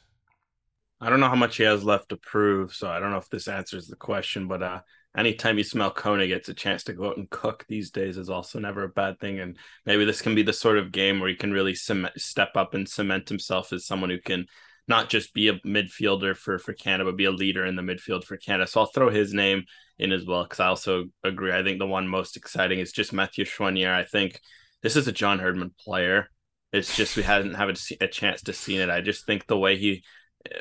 I 1.01 1.09
don't 1.09 1.19
know 1.19 1.27
how 1.27 1.35
much 1.35 1.57
he 1.57 1.63
has 1.63 1.83
left 1.83 2.07
to 2.09 2.15
prove, 2.15 2.73
so 2.73 2.89
I 2.89 2.97
don't 2.97 3.11
know 3.11 3.17
if 3.17 3.29
this 3.29 3.49
answers 3.49 3.87
the 3.87 3.97
question, 3.97 4.47
but 4.47 4.63
uh 4.63 4.79
anytime 5.17 5.59
Ismail 5.59 5.91
Kone 5.91 6.25
gets 6.29 6.47
a 6.47 6.53
chance 6.53 6.85
to 6.85 6.93
go 6.93 7.09
out 7.09 7.17
and 7.17 7.29
cook 7.29 7.65
these 7.67 7.91
days 7.91 8.15
is 8.15 8.29
also 8.29 8.57
never 8.57 8.85
a 8.85 8.89
bad 8.89 9.19
thing. 9.19 9.41
And 9.41 9.57
maybe 9.85 10.05
this 10.05 10.21
can 10.21 10.33
be 10.33 10.43
the 10.43 10.53
sort 10.53 10.77
of 10.77 10.93
game 10.93 11.19
where 11.19 11.27
he 11.27 11.35
can 11.35 11.51
really 11.51 11.75
cement, 11.75 12.13
step 12.21 12.51
up 12.55 12.73
and 12.73 12.87
cement 12.87 13.27
himself 13.27 13.73
as 13.73 13.85
someone 13.85 14.09
who 14.09 14.21
can 14.21 14.45
not 14.87 15.09
just 15.09 15.33
be 15.33 15.49
a 15.49 15.59
midfielder 15.65 16.37
for 16.37 16.57
for 16.57 16.71
Canada, 16.71 17.03
but 17.03 17.17
be 17.17 17.25
a 17.25 17.31
leader 17.31 17.65
in 17.65 17.75
the 17.75 17.81
midfield 17.81 18.23
for 18.23 18.37
Canada. 18.37 18.65
So 18.65 18.79
I'll 18.79 18.85
throw 18.85 19.09
his 19.09 19.33
name 19.33 19.65
in 19.99 20.13
as 20.13 20.25
well 20.25 20.43
because 20.43 20.61
I 20.61 20.67
also 20.67 21.07
agree. 21.21 21.51
I 21.51 21.63
think 21.63 21.79
the 21.79 21.85
one 21.85 22.07
most 22.07 22.37
exciting 22.37 22.79
is 22.79 22.93
just 22.93 23.11
Mathieu 23.11 23.43
Choinière. 23.43 23.93
I 23.93 24.05
think 24.05 24.39
this 24.81 24.95
is 24.95 25.09
a 25.09 25.11
John 25.11 25.39
Herdman 25.39 25.73
player. 25.77 26.29
It's 26.71 26.95
just 26.95 27.17
we 27.17 27.23
hadn't 27.23 27.55
had 27.55 27.69
a, 27.69 28.03
a 28.05 28.07
chance 28.07 28.43
to 28.43 28.53
see 28.53 28.77
it. 28.77 28.89
I 28.89 29.01
just 29.01 29.25
think 29.25 29.47
the 29.47 29.57
way 29.57 29.77
he 29.77 30.03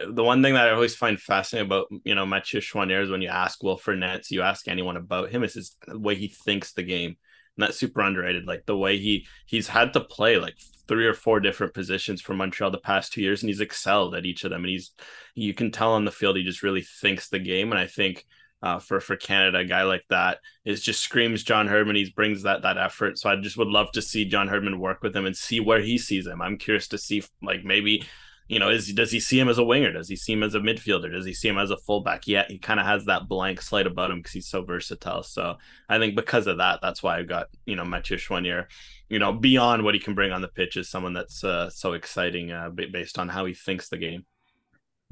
the 0.08 0.24
one 0.24 0.42
thing 0.42 0.54
that 0.54 0.68
I 0.68 0.72
always 0.72 0.94
find 0.94 1.20
fascinating 1.20 1.66
about 1.66 1.86
you 2.04 2.14
know 2.14 2.26
Mathieu 2.26 2.60
Choinière 2.60 3.02
is 3.02 3.10
when 3.10 3.22
you 3.22 3.28
ask 3.28 3.60
Wilfried 3.60 3.98
Nancy, 3.98 4.34
you 4.34 4.42
ask 4.42 4.68
anyone 4.68 4.96
about 4.96 5.30
him, 5.30 5.42
is 5.42 5.54
his, 5.54 5.76
the 5.86 5.98
way 5.98 6.14
he 6.14 6.28
thinks 6.28 6.72
the 6.72 6.82
game, 6.82 7.10
and 7.10 7.66
that's 7.66 7.78
super 7.78 8.00
underrated. 8.00 8.46
Like 8.46 8.66
the 8.66 8.76
way 8.76 8.98
he 8.98 9.26
he's 9.46 9.68
had 9.68 9.92
to 9.94 10.00
play 10.00 10.36
like 10.36 10.56
three 10.88 11.06
or 11.06 11.14
four 11.14 11.40
different 11.40 11.74
positions 11.74 12.20
for 12.20 12.34
Montreal 12.34 12.70
the 12.70 12.78
past 12.78 13.12
two 13.12 13.22
years, 13.22 13.42
and 13.42 13.48
he's 13.48 13.60
excelled 13.60 14.14
at 14.14 14.26
each 14.26 14.44
of 14.44 14.50
them. 14.50 14.64
And 14.64 14.70
he's 14.70 14.92
you 15.34 15.54
can 15.54 15.70
tell 15.70 15.92
on 15.92 16.04
the 16.04 16.10
field 16.10 16.36
he 16.36 16.42
just 16.44 16.62
really 16.62 16.82
thinks 17.00 17.28
the 17.28 17.38
game, 17.38 17.70
and 17.70 17.78
I 17.78 17.86
think. 17.86 18.24
Uh, 18.62 18.78
for 18.78 19.00
for 19.00 19.16
Canada, 19.16 19.58
a 19.58 19.64
guy 19.64 19.84
like 19.84 20.04
that 20.10 20.38
is 20.66 20.82
just 20.82 21.00
screams 21.00 21.42
John 21.42 21.66
Herdman. 21.66 21.96
He 21.96 22.12
brings 22.14 22.42
that 22.42 22.60
that 22.62 22.76
effort. 22.76 23.18
So 23.18 23.30
I 23.30 23.36
just 23.36 23.56
would 23.56 23.68
love 23.68 23.90
to 23.92 24.02
see 24.02 24.26
John 24.26 24.48
Herdman 24.48 24.78
work 24.78 25.02
with 25.02 25.16
him 25.16 25.24
and 25.24 25.34
see 25.34 25.60
where 25.60 25.80
he 25.80 25.96
sees 25.96 26.26
him. 26.26 26.42
I'm 26.42 26.58
curious 26.58 26.86
to 26.88 26.98
see 26.98 27.22
like 27.42 27.64
maybe 27.64 28.04
you 28.50 28.58
know, 28.58 28.68
is 28.68 28.92
does 28.92 29.12
he 29.12 29.20
see 29.20 29.38
him 29.38 29.48
as 29.48 29.58
a 29.58 29.64
winger? 29.64 29.92
Does 29.92 30.08
he 30.08 30.16
see 30.16 30.32
him 30.32 30.42
as 30.42 30.56
a 30.56 30.58
midfielder? 30.58 31.12
Does 31.12 31.24
he 31.24 31.32
see 31.32 31.46
him 31.46 31.56
as 31.56 31.70
a 31.70 31.76
fullback? 31.76 32.26
Yeah, 32.26 32.46
he 32.48 32.58
kind 32.58 32.80
of 32.80 32.86
has 32.86 33.04
that 33.04 33.28
blank 33.28 33.62
slate 33.62 33.86
about 33.86 34.10
him 34.10 34.18
because 34.18 34.32
he's 34.32 34.48
so 34.48 34.64
versatile. 34.64 35.22
So 35.22 35.54
I 35.88 35.98
think 35.98 36.16
because 36.16 36.48
of 36.48 36.58
that, 36.58 36.80
that's 36.82 37.00
why 37.00 37.18
I 37.18 37.22
got 37.22 37.46
you 37.64 37.76
know 37.76 37.84
Mathieu 37.84 38.16
Choinière, 38.16 38.66
you 39.08 39.20
know, 39.20 39.32
beyond 39.32 39.84
what 39.84 39.94
he 39.94 40.00
can 40.00 40.16
bring 40.16 40.32
on 40.32 40.42
the 40.42 40.48
pitch 40.48 40.76
is 40.76 40.90
someone 40.90 41.12
that's 41.12 41.44
uh, 41.44 41.70
so 41.70 41.92
exciting 41.92 42.50
uh, 42.50 42.70
based 42.70 43.20
on 43.20 43.28
how 43.28 43.44
he 43.44 43.54
thinks 43.54 43.88
the 43.88 43.98
game. 43.98 44.26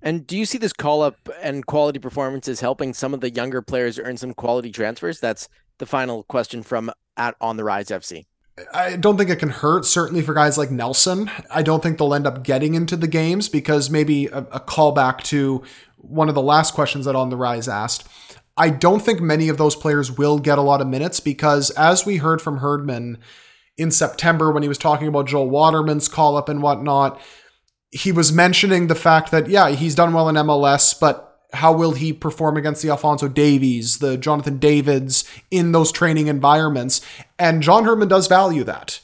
And 0.03 0.27
do 0.27 0.37
you 0.37 0.47
see 0.47 0.59
this 0.59 0.73
call 0.73 1.03
up 1.03 1.17
and 1.43 1.67
quality 1.67 1.99
performances 1.99 2.61
helping 2.61 2.95
some 2.95 3.15
of 3.15 3.21
the 3.21 3.31
younger 3.31 3.63
players 3.63 3.99
earn 3.99 4.17
some 4.17 4.35
quality 4.35 4.71
transfers? 4.71 5.21
That's 5.21 5.49
the 5.79 5.87
final 5.87 6.23
question 6.25 6.63
from 6.63 6.91
at 7.17 7.35
on 7.41 7.57
the 7.57 7.65
rise 7.65 7.89
FC. 7.89 8.27
I 8.75 8.97
don't 8.97 9.17
think 9.17 9.31
it 9.31 9.39
can 9.39 9.51
hurt, 9.51 9.85
certainly 9.85 10.23
for 10.23 10.35
guys 10.35 10.59
like 10.59 10.71
Nelson. 10.71 11.31
I 11.51 11.63
don't 11.63 11.83
think 11.83 11.99
they'll 11.99 12.15
end 12.15 12.27
up 12.27 12.43
getting 12.43 12.75
into 12.75 12.97
the 12.97 13.07
games 13.07 13.49
because 13.49 13.89
maybe 13.89 14.27
a, 14.27 14.39
a 14.39 14.61
callback 14.61 15.23
to 15.25 15.63
one 15.97 16.29
of 16.29 16.35
the 16.35 16.43
last 16.43 16.75
questions 16.75 17.05
that 17.05 17.15
On 17.15 17.31
the 17.31 17.37
Rise 17.37 17.69
asked. 17.69 18.09
I 18.57 18.71
don't 18.71 19.01
think 19.01 19.21
many 19.21 19.49
of 19.49 19.59
those 19.59 19.77
players 19.77 20.11
will 20.11 20.39
get 20.39 20.59
a 20.59 20.63
lot 20.63 20.81
of 20.81 20.89
minutes 20.89 21.21
because, 21.21 21.71
as 21.71 22.05
we 22.05 22.17
heard 22.17 22.43
from 22.43 22.59
Herdman 22.59 23.19
in 23.77 23.93
September 23.93 24.51
when 24.51 24.65
he 24.65 24.69
was 24.69 24.79
talking 24.79 25.07
about 25.07 25.29
Joel 25.29 25.49
Waterman's 25.49 26.09
call 26.09 26.37
up 26.37 26.49
and 26.49 26.61
whatnot, 26.61 27.21
he 27.91 28.13
was 28.13 28.33
mentioning 28.33 28.87
the 28.87 28.95
fact 28.95 29.31
that, 29.31 29.49
yeah, 29.49 29.71
he's 29.71 29.95
done 29.95 30.13
well 30.13 30.29
in 30.29 30.37
MLS, 30.37 30.99
but 30.99 31.25
how 31.53 31.73
will 31.73 31.93
he 31.93 32.13
perform 32.13 32.57
against 32.57 32.83
the 32.83 32.91
Alfonso 32.91 33.29
Davies, 33.29 33.99
the 33.99 34.19
Jonathan 34.19 34.59
Davids 34.59 35.25
in 35.51 35.73
those 35.73 35.91
training 35.91 36.27
environments? 36.27 37.01
And 37.39 37.63
John 37.63 37.85
Herdman 37.85 38.09
does 38.09 38.27
value 38.27 38.65
that. 38.65 39.01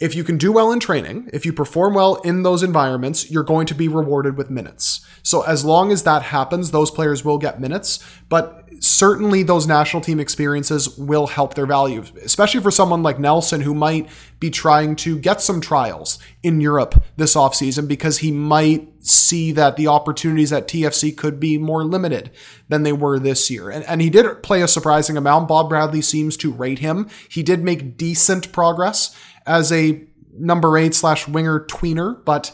If 0.00 0.16
you 0.16 0.24
can 0.24 0.38
do 0.38 0.50
well 0.50 0.72
in 0.72 0.80
training, 0.80 1.30
if 1.32 1.46
you 1.46 1.52
perform 1.52 1.94
well 1.94 2.16
in 2.16 2.42
those 2.42 2.64
environments, 2.64 3.30
you're 3.30 3.44
going 3.44 3.66
to 3.66 3.74
be 3.74 3.86
rewarded 3.86 4.36
with 4.36 4.50
minutes. 4.50 5.06
So 5.22 5.42
as 5.42 5.64
long 5.64 5.92
as 5.92 6.02
that 6.02 6.22
happens, 6.22 6.72
those 6.72 6.90
players 6.90 7.24
will 7.24 7.38
get 7.38 7.60
minutes, 7.60 8.04
but 8.28 8.64
certainly 8.80 9.42
those 9.42 9.66
national 9.66 10.02
team 10.02 10.20
experiences 10.20 10.98
will 10.98 11.28
help 11.28 11.54
their 11.54 11.66
value, 11.66 12.04
especially 12.22 12.60
for 12.60 12.70
someone 12.70 13.02
like 13.02 13.18
Nelson 13.18 13.60
who 13.60 13.72
might 13.72 14.08
be 14.40 14.50
trying 14.50 14.96
to 14.96 15.18
get 15.18 15.40
some 15.40 15.60
trials 15.60 16.18
in 16.42 16.60
Europe 16.60 17.02
this 17.16 17.34
offseason 17.34 17.88
because 17.88 18.18
he 18.18 18.30
might 18.30 18.88
see 19.06 19.52
that 19.52 19.76
the 19.76 19.86
opportunities 19.86 20.52
at 20.52 20.66
TFC 20.66 21.16
could 21.16 21.38
be 21.38 21.56
more 21.56 21.84
limited 21.84 22.30
than 22.68 22.82
they 22.82 22.92
were 22.92 23.18
this 23.18 23.50
year. 23.50 23.70
And, 23.70 23.84
and 23.84 24.00
he 24.00 24.10
did 24.10 24.42
play 24.42 24.62
a 24.62 24.68
surprising 24.68 25.16
amount. 25.16 25.48
Bob 25.48 25.68
Bradley 25.68 26.02
seems 26.02 26.36
to 26.38 26.52
rate 26.52 26.80
him. 26.80 27.08
He 27.28 27.42
did 27.42 27.62
make 27.62 27.96
decent 27.96 28.50
progress 28.52 29.14
as 29.46 29.72
a 29.72 30.06
number 30.36 30.76
eight 30.76 30.94
slash 30.94 31.28
winger 31.28 31.60
tweener, 31.60 32.24
but 32.24 32.52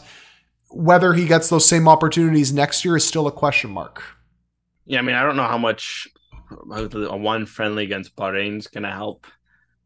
whether 0.69 1.13
he 1.13 1.25
gets 1.25 1.49
those 1.49 1.67
same 1.67 1.87
opportunities 1.87 2.53
next 2.53 2.85
year 2.85 2.95
is 2.95 3.05
still 3.05 3.27
a 3.27 3.31
question 3.31 3.71
mark. 3.71 4.03
Yeah, 4.85 4.99
I 4.99 5.01
mean, 5.01 5.15
I 5.15 5.23
don't 5.23 5.35
know 5.35 5.47
how 5.47 5.57
much 5.57 6.07
a 6.51 7.17
one 7.17 7.45
friendly 7.45 7.83
against 7.83 8.15
Bahrain 8.15 8.57
is 8.57 8.67
going 8.67 8.83
to 8.83 8.91
help 8.91 9.25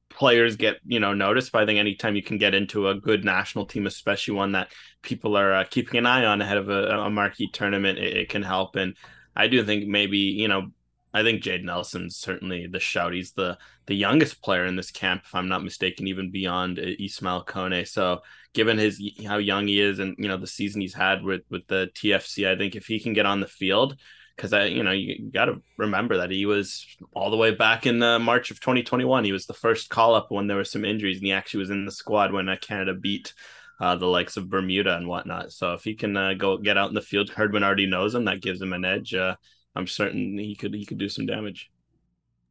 players 0.10 0.56
get 0.56 0.78
you 0.86 1.00
know 1.00 1.14
noticed. 1.14 1.52
But 1.52 1.64
I 1.64 1.66
think 1.66 1.80
anytime 1.80 2.16
you 2.16 2.24
can 2.24 2.38
get 2.38 2.56
into 2.56 2.90
a 2.90 2.96
good 2.96 3.24
national 3.24 3.66
team, 3.66 3.86
especially 3.86 4.36
one 4.36 4.54
that 4.54 4.72
people 5.02 5.38
are 5.38 5.54
uh, 5.54 5.66
keeping 5.70 5.98
an 5.98 6.06
eye 6.06 6.26
on 6.26 6.42
ahead 6.42 6.58
of 6.58 6.70
a, 6.70 6.88
a 7.00 7.10
marquee 7.10 7.50
tournament, 7.52 8.00
it, 8.00 8.18
it, 8.18 8.30
can 8.30 8.42
help. 8.42 8.76
And 8.76 8.96
I 9.36 9.48
do 9.48 9.64
think 9.64 9.88
maybe 9.88 10.18
you 10.18 10.48
know 10.48 10.72
I 11.16 11.24
think 11.24 11.42
Jayden 11.42 11.64
Nelson's 11.64 12.18
certainly 12.18 12.68
the 12.68 12.80
shout. 12.82 13.14
He's 13.14 13.32
the 13.32 13.58
the 13.86 13.96
youngest 13.96 14.42
player 14.42 14.66
in 14.66 14.76
this 14.76 14.92
camp, 14.92 15.22
if 15.26 15.34
I'm 15.34 15.48
not 15.48 15.64
mistaken, 15.64 16.10
even 16.10 16.30
beyond 16.30 16.78
Ismail 16.78 17.46
Kone. 17.46 17.88
So 17.88 18.20
given 18.54 18.78
his 18.78 19.02
how 19.26 19.38
young 19.38 19.66
he 19.68 19.80
is 19.80 20.00
and 20.00 20.14
you 20.20 20.28
know 20.28 20.36
the 20.36 20.46
season 20.46 20.82
he's 20.82 20.94
had 20.94 21.24
with 21.24 21.44
with 21.50 21.66
the 21.68 21.90
TFC, 21.96 22.52
I 22.52 22.58
think 22.58 22.76
if 22.76 22.88
he 22.88 23.00
can 23.00 23.14
get 23.14 23.26
on 23.26 23.40
the 23.40 23.48
field, 23.48 23.96
because 24.36 24.52
I 24.52 24.66
you 24.66 24.84
know 24.84 24.92
you 24.92 25.32
got 25.32 25.46
to 25.46 25.62
remember 25.78 26.18
that 26.18 26.32
he 26.32 26.46
was 26.46 26.86
all 27.14 27.32
the 27.32 27.38
way 27.38 27.52
back 27.52 27.86
in 27.86 28.04
uh, 28.04 28.20
March 28.20 28.52
of 28.52 28.60
2021. 28.60 29.24
He 29.24 29.32
was 29.32 29.46
the 29.46 29.54
first 29.54 29.90
call 29.90 30.16
up 30.16 30.32
when 30.32 30.48
there 30.48 30.58
were 30.58 30.66
some 30.66 30.84
injuries, 30.84 31.20
and 31.20 31.26
he 31.26 31.32
actually 31.32 31.62
was 31.62 31.70
in 31.70 31.86
the 31.86 31.92
squad 31.94 32.34
when 32.34 32.50
uh, 32.50 32.58
Canada 32.62 32.94
beat. 32.94 33.34
Uh, 33.78 33.94
the 33.94 34.06
likes 34.06 34.38
of 34.38 34.50
Bermuda 34.50 34.96
and 34.96 35.06
whatnot. 35.06 35.52
So 35.52 35.74
if 35.74 35.84
he 35.84 35.96
can 35.96 36.16
uh, 36.16 36.34
go 36.34 36.58
get 36.58 36.78
out 36.78 36.88
in 36.88 36.96
the 36.96 37.02
field, 37.02 37.30
Herdman 37.30 37.62
already 37.62 37.86
knows 37.86 38.16
him. 38.16 38.24
That 38.24 38.42
gives 38.42 38.62
him 38.62 38.72
an 38.72 38.86
edge. 38.86 39.14
Uh, 39.14 39.36
I'm 39.76 39.88
certain 39.88 40.38
he 40.38 40.56
could 40.56 40.74
he 40.74 40.86
could 40.86 40.98
do 40.98 41.10
some 41.10 41.26
damage. 41.26 41.72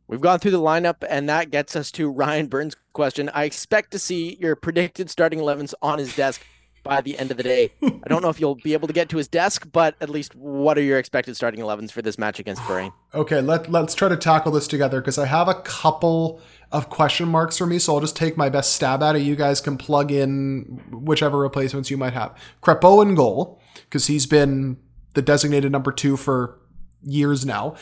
We've 0.07 0.21
gone 0.21 0.39
through 0.39 0.51
the 0.51 0.61
lineup, 0.61 0.97
and 1.09 1.29
that 1.31 1.51
gets 1.51 1.75
us 1.75 1.91
to 1.93 2.11
Ryan 2.11 2.47
Burns' 2.47 2.77
question. 2.93 3.31
I 3.31 3.45
expect 3.45 3.91
to 3.93 3.99
see 3.99 4.37
your 4.39 4.55
predicted 4.55 5.09
starting 5.09 5.39
11s 5.39 5.73
on 5.81 5.99
his 5.99 6.15
desk 6.15 6.43
by 6.83 7.01
the 7.01 7.19
end 7.19 7.31
of 7.31 7.39
the 7.39 7.43
day. 7.43 7.73
I 7.83 8.09
don't 8.09 8.23
know 8.23 8.29
if 8.29 8.39
you'll 8.39 8.57
be 8.57 8.75
able 8.75 8.87
to 8.87 8.93
get 8.93 9.09
to 9.09 9.17
his 9.17 9.27
desk, 9.27 9.67
but 9.73 9.97
at 10.03 10.11
least 10.11 10.37
what 10.37 10.77
are 10.77 10.83
your 10.83 10.99
expected 10.99 11.35
starting 11.35 11.61
11s 11.61 11.91
for 11.91 12.03
this 12.03 12.19
match 12.19 12.39
against 12.39 12.61
Bahrain? 12.63 12.93
okay, 13.15 13.41
let, 13.41 13.73
let's 13.73 13.95
try 13.95 14.11
to 14.11 14.17
tackle 14.17 14.53
this 14.53 14.69
together 14.69 15.01
because 15.01 15.17
I 15.17 15.25
have 15.25 15.49
a 15.49 15.55
couple 15.55 16.43
of 16.71 16.91
question 16.91 17.29
marks 17.29 17.57
for 17.57 17.67
me, 17.67 17.79
so 17.79 17.95
I'll 17.95 18.01
just 18.01 18.17
take 18.17 18.37
my 18.37 18.51
best 18.51 18.75
stab 18.75 19.03
at 19.03 19.17
it. 19.17 19.21
You 19.21 19.35
guys 19.35 19.63
can 19.63 19.79
plug 19.79 20.13
in 20.13 20.83
whichever 20.93 21.39
replacements 21.39 21.91
you 21.91 21.97
might 21.97 22.13
have. 22.13 22.37
Crépeau 22.63 23.03
in 23.03 23.15
goal 23.15 23.59
because 23.89 24.07
he's 24.07 24.27
been 24.27 24.77
the 25.15 25.23
designated 25.23 25.73
number 25.73 25.91
two 25.91 26.19
for 26.19 26.59
years 27.05 27.45
now. 27.47 27.77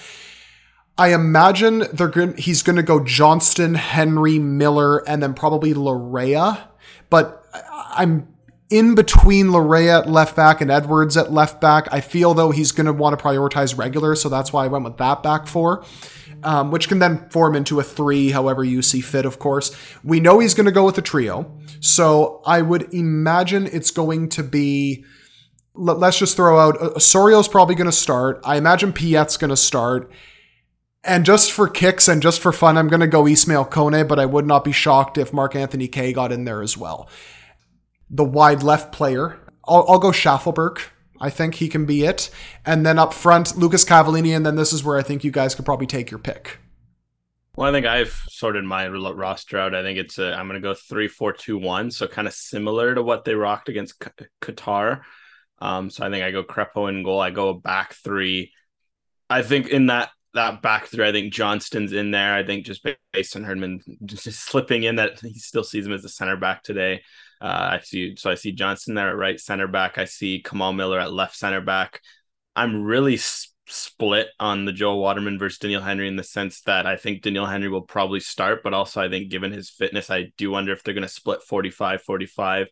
I 0.98 1.14
imagine 1.14 1.84
they're 1.92 2.08
going 2.08 2.36
he's 2.36 2.62
going 2.62 2.76
to 2.76 2.82
go 2.82 3.02
Johnston, 3.02 3.74
Henry, 3.74 4.38
Miller, 4.38 4.98
and 5.08 5.22
then 5.22 5.34
probably 5.34 5.72
Laryea. 5.74 6.68
But 7.08 7.44
I'm 7.52 8.28
in 8.70 8.94
between 8.94 9.46
Laryea 9.48 10.02
at 10.02 10.10
left 10.10 10.36
back 10.36 10.60
and 10.60 10.70
Edwards 10.70 11.16
at 11.16 11.32
left 11.32 11.60
back. 11.60 11.88
I 11.90 12.00
feel 12.00 12.34
though 12.34 12.50
he's 12.50 12.72
going 12.72 12.86
to 12.86 12.92
want 12.92 13.18
to 13.18 13.22
prioritize 13.22 13.76
regular, 13.76 14.14
so 14.14 14.28
that's 14.28 14.52
why 14.52 14.64
I 14.64 14.68
went 14.68 14.84
with 14.84 14.98
that 14.98 15.22
back 15.22 15.46
four. 15.46 15.84
Um, 16.44 16.72
which 16.72 16.88
can 16.88 16.98
then 16.98 17.28
form 17.28 17.54
into 17.54 17.78
a 17.78 17.84
three, 17.84 18.30
however 18.30 18.64
you 18.64 18.82
see 18.82 19.00
fit, 19.00 19.24
of 19.24 19.38
course. 19.38 19.70
We 20.02 20.18
know 20.18 20.40
he's 20.40 20.54
going 20.54 20.66
to 20.66 20.72
go 20.72 20.84
with 20.84 20.98
a 20.98 21.02
trio, 21.02 21.56
so 21.78 22.42
I 22.44 22.62
would 22.62 22.92
imagine 22.92 23.68
it's 23.68 23.92
going 23.92 24.28
to 24.30 24.42
be 24.42 25.04
let's 25.74 26.18
just 26.18 26.36
throw 26.36 26.58
out 26.58 26.80
uh, 26.80 26.90
Osorio's 26.90 27.48
probably 27.48 27.74
going 27.74 27.90
to 27.90 27.92
start. 27.92 28.40
I 28.44 28.56
imagine 28.56 28.92
Piette's 28.92 29.36
going 29.36 29.50
to 29.50 29.56
start. 29.56 30.10
And 31.04 31.24
just 31.24 31.50
for 31.50 31.68
kicks 31.68 32.06
and 32.06 32.22
just 32.22 32.40
for 32.40 32.52
fun, 32.52 32.78
I'm 32.78 32.88
going 32.88 33.00
to 33.00 33.08
go 33.08 33.26
Ismail 33.26 33.66
Kone, 33.66 34.06
but 34.06 34.20
I 34.20 34.26
would 34.26 34.46
not 34.46 34.64
be 34.64 34.70
shocked 34.70 35.18
if 35.18 35.32
Mark 35.32 35.56
Anthony 35.56 35.88
Kaye 35.88 36.12
got 36.12 36.30
in 36.30 36.44
there 36.44 36.62
as 36.62 36.76
well. 36.76 37.08
The 38.08 38.24
wide 38.24 38.62
left 38.62 38.92
player, 38.92 39.40
I'll, 39.66 39.84
I'll 39.88 39.98
go 39.98 40.10
Shaffelburg. 40.10 40.80
I 41.20 41.30
think 41.30 41.56
he 41.56 41.68
can 41.68 41.86
be 41.86 42.04
it. 42.04 42.30
And 42.64 42.86
then 42.86 42.98
up 42.98 43.14
front, 43.14 43.56
Lucas 43.56 43.84
Cavallini, 43.84 44.34
and 44.34 44.46
then 44.46 44.56
this 44.56 44.72
is 44.72 44.84
where 44.84 44.98
I 44.98 45.02
think 45.02 45.24
you 45.24 45.30
guys 45.30 45.54
could 45.54 45.64
probably 45.64 45.86
take 45.86 46.10
your 46.10 46.18
pick. 46.18 46.58
Well, 47.56 47.68
I 47.68 47.72
think 47.72 47.86
I've 47.86 48.14
sorted 48.28 48.64
my 48.64 48.88
roster 48.88 49.58
out. 49.58 49.74
I 49.74 49.82
think 49.82 49.98
it's 49.98 50.18
I'm 50.18 50.48
going 50.48 50.60
to 50.60 50.66
go 50.66 50.74
three, 50.74 51.08
four, 51.08 51.32
two, 51.32 51.58
one. 51.58 51.90
So 51.90 52.06
kind 52.06 52.26
of 52.26 52.34
similar 52.34 52.94
to 52.94 53.02
what 53.02 53.24
they 53.24 53.34
rocked 53.34 53.68
against 53.68 54.02
Qatar. 54.40 55.02
Um, 55.62 55.90
so 55.90 56.04
I 56.04 56.10
think 56.10 56.24
I 56.24 56.32
go 56.32 56.42
Crépeau 56.42 56.88
in 56.88 57.04
goal. 57.04 57.20
I 57.20 57.30
go 57.30 57.54
back 57.54 57.94
three. 57.94 58.52
I 59.30 59.42
think 59.42 59.68
in 59.68 59.86
that 59.86 60.10
that 60.34 60.60
back 60.60 60.86
three, 60.86 61.06
I 61.06 61.12
think 61.12 61.32
Johnston's 61.32 61.92
in 61.92 62.10
there. 62.10 62.34
I 62.34 62.44
think 62.44 62.66
just 62.66 62.84
based 63.12 63.36
on 63.36 63.44
Herdman 63.44 63.80
just, 64.04 64.24
slipping 64.32 64.82
in 64.82 64.96
that 64.96 65.20
he 65.20 65.34
still 65.34 65.62
sees 65.62 65.86
him 65.86 65.92
as 65.92 66.04
a 66.04 66.08
center 66.08 66.36
back 66.36 66.64
today. 66.64 67.02
Uh, 67.40 67.78
I 67.78 67.80
see 67.84 68.16
so 68.16 68.28
I 68.28 68.34
see 68.34 68.50
Johnston 68.50 68.94
there 68.94 69.08
at 69.08 69.16
right 69.16 69.38
center 69.38 69.68
back. 69.68 69.98
I 69.98 70.06
see 70.06 70.42
Kamal 70.42 70.72
Miller 70.72 70.98
at 70.98 71.12
left 71.12 71.36
center 71.36 71.60
back. 71.60 72.00
I'm 72.56 72.82
really 72.82 73.18
split 73.68 74.28
on 74.40 74.64
the 74.64 74.72
Joel 74.72 74.98
Waterman 74.98 75.38
versus 75.38 75.60
Doneil 75.60 75.84
Henry 75.84 76.08
in 76.08 76.16
the 76.16 76.24
sense 76.24 76.62
that 76.62 76.86
I 76.86 76.96
think 76.96 77.22
Doneil 77.22 77.48
Henry 77.48 77.68
will 77.68 77.82
probably 77.82 78.18
start, 78.18 78.64
but 78.64 78.74
also 78.74 79.00
I 79.00 79.08
think 79.08 79.30
given 79.30 79.52
his 79.52 79.70
fitness, 79.70 80.10
I 80.10 80.32
do 80.36 80.50
wonder 80.50 80.72
if 80.72 80.82
they're 80.82 80.92
going 80.92 81.02
to 81.02 81.08
split 81.08 81.44
45 81.44 82.02
45. 82.02 82.66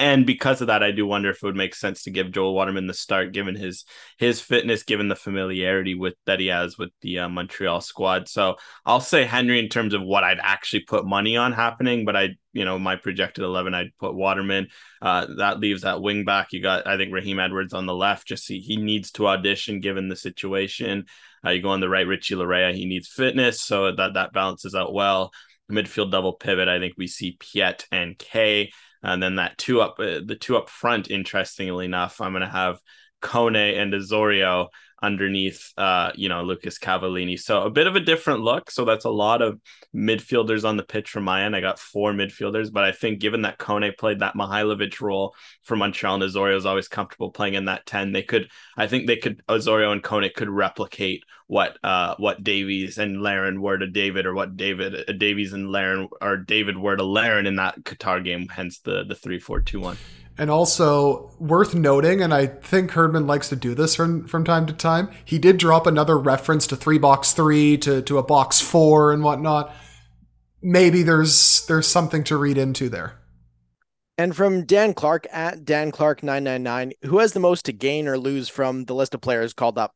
And 0.00 0.24
because 0.24 0.62
of 0.62 0.68
that, 0.68 0.82
I 0.82 0.92
do 0.92 1.06
wonder 1.06 1.28
if 1.28 1.36
it 1.36 1.44
would 1.44 1.54
make 1.54 1.74
sense 1.74 2.04
to 2.04 2.10
give 2.10 2.32
Joel 2.32 2.54
Waterman 2.54 2.86
the 2.86 2.94
start, 2.94 3.32
given 3.32 3.54
his 3.54 3.84
his 4.16 4.40
fitness, 4.40 4.82
given 4.82 5.08
the 5.08 5.14
familiarity 5.14 5.94
with 5.94 6.14
that 6.24 6.40
he 6.40 6.46
has 6.46 6.78
with 6.78 6.88
the 7.02 7.18
uh, 7.18 7.28
Montreal 7.28 7.82
squad. 7.82 8.26
So 8.26 8.56
I'll 8.86 9.02
say 9.02 9.24
Henry 9.24 9.58
in 9.58 9.68
terms 9.68 9.92
of 9.92 10.00
what 10.00 10.24
I'd 10.24 10.40
actually 10.40 10.84
put 10.84 11.04
money 11.04 11.36
on 11.36 11.52
happening, 11.52 12.06
but 12.06 12.16
I, 12.16 12.30
you 12.54 12.64
know, 12.64 12.78
my 12.78 12.96
projected 12.96 13.44
eleven, 13.44 13.74
I'd 13.74 13.94
put 13.98 14.14
Waterman. 14.14 14.68
Uh, 15.02 15.26
that 15.36 15.60
leaves 15.60 15.82
that 15.82 16.00
wing 16.00 16.24
back. 16.24 16.48
You 16.52 16.62
got, 16.62 16.86
I 16.86 16.96
think, 16.96 17.12
Raheem 17.12 17.38
Edwards 17.38 17.74
on 17.74 17.84
the 17.84 17.94
left. 17.94 18.26
Just 18.26 18.48
he, 18.48 18.58
he 18.58 18.76
needs 18.76 19.10
to 19.12 19.28
audition 19.28 19.80
given 19.80 20.08
the 20.08 20.16
situation. 20.16 21.04
Uh, 21.44 21.50
you 21.50 21.60
go 21.60 21.68
on 21.68 21.80
the 21.80 21.90
right, 21.90 22.06
Richie 22.06 22.36
Laryea. 22.36 22.72
He 22.72 22.86
needs 22.86 23.06
fitness, 23.06 23.60
so 23.60 23.92
that 23.94 24.14
that 24.14 24.32
balances 24.32 24.74
out 24.74 24.94
well. 24.94 25.30
Midfield 25.70 26.10
double 26.10 26.32
pivot. 26.32 26.68
I 26.68 26.78
think 26.78 26.94
we 26.96 27.06
see 27.06 27.36
Piette 27.38 27.86
and 27.92 28.18
Kaye. 28.18 28.72
And 29.02 29.22
then 29.22 29.36
that 29.36 29.58
two 29.58 29.80
up, 29.80 29.98
uh, 29.98 30.20
the 30.24 30.36
two 30.38 30.56
up 30.56 30.68
front, 30.68 31.10
interestingly 31.10 31.86
enough, 31.86 32.20
I'm 32.20 32.32
going 32.32 32.42
to 32.42 32.48
have 32.48 32.80
Kone 33.22 33.80
and 33.80 33.94
Osorio 33.94 34.68
underneath, 35.02 35.72
uh, 35.76 36.12
you 36.14 36.28
know, 36.28 36.42
Lucas 36.42 36.78
Cavallini. 36.78 37.38
So 37.38 37.62
a 37.62 37.70
bit 37.70 37.86
of 37.86 37.96
a 37.96 38.00
different 38.00 38.40
look. 38.40 38.70
So 38.70 38.84
that's 38.84 39.04
a 39.04 39.10
lot 39.10 39.42
of 39.42 39.60
midfielders 39.94 40.68
on 40.68 40.76
the 40.76 40.82
pitch 40.82 41.10
from 41.10 41.24
my 41.24 41.44
end. 41.44 41.56
I 41.56 41.60
got 41.60 41.78
four 41.78 42.12
midfielders, 42.12 42.72
but 42.72 42.84
I 42.84 42.92
think 42.92 43.20
given 43.20 43.42
that 43.42 43.58
Kone 43.58 43.96
played 43.96 44.20
that 44.20 44.34
Mihailovic 44.34 45.00
role 45.00 45.34
for 45.62 45.76
Montreal 45.76 46.14
and 46.14 46.22
Osorio 46.22 46.56
is 46.56 46.66
always 46.66 46.88
comfortable 46.88 47.30
playing 47.30 47.54
in 47.54 47.64
that 47.66 47.86
10, 47.86 48.12
they 48.12 48.22
could, 48.22 48.50
I 48.76 48.86
think 48.86 49.06
they 49.06 49.16
could, 49.16 49.42
Osorio 49.48 49.92
and 49.92 50.02
Kone 50.02 50.32
could 50.34 50.50
replicate 50.50 51.24
what, 51.46 51.78
uh, 51.82 52.14
what 52.18 52.44
Davies 52.44 52.98
and 52.98 53.22
Larin 53.22 53.60
were 53.60 53.78
to 53.78 53.86
David 53.86 54.26
or 54.26 54.34
what 54.34 54.56
David, 54.56 54.94
uh, 55.08 55.12
Davies 55.12 55.52
and 55.52 55.72
Larin 55.72 56.08
or 56.20 56.36
David 56.36 56.78
were 56.78 56.96
to 56.96 57.04
Larin 57.04 57.46
in 57.46 57.56
that 57.56 57.82
Qatar 57.82 58.22
game, 58.22 58.48
hence 58.48 58.80
the, 58.80 59.04
the 59.04 59.14
3 59.14 59.40
4 59.40 59.60
2 59.60 59.80
1. 59.80 59.96
And 60.40 60.50
also 60.50 61.30
worth 61.38 61.74
noting, 61.74 62.22
and 62.22 62.32
I 62.32 62.46
think 62.46 62.92
Herdman 62.92 63.26
likes 63.26 63.50
to 63.50 63.56
do 63.56 63.74
this 63.74 63.94
from, 63.94 64.26
from 64.26 64.42
time 64.42 64.64
to 64.64 64.72
time, 64.72 65.10
he 65.22 65.38
did 65.38 65.58
drop 65.58 65.86
another 65.86 66.18
reference 66.18 66.66
to 66.68 66.76
three 66.76 66.96
box 66.96 67.34
three 67.34 67.76
to, 67.76 68.00
to 68.00 68.16
a 68.16 68.22
box 68.22 68.58
four 68.58 69.12
and 69.12 69.22
whatnot. 69.22 69.70
Maybe 70.62 71.02
there's 71.02 71.66
there's 71.66 71.86
something 71.86 72.24
to 72.24 72.38
read 72.38 72.56
into 72.56 72.88
there. 72.88 73.20
And 74.16 74.34
from 74.34 74.64
Dan 74.64 74.94
Clark 74.94 75.26
at 75.30 75.66
Dan 75.66 75.90
Clark 75.90 76.22
999, 76.22 76.92
who 77.02 77.18
has 77.18 77.34
the 77.34 77.40
most 77.40 77.66
to 77.66 77.72
gain 77.74 78.08
or 78.08 78.18
lose 78.18 78.48
from 78.48 78.86
the 78.86 78.94
list 78.94 79.14
of 79.14 79.20
players 79.20 79.52
called 79.52 79.76
up? 79.76 79.94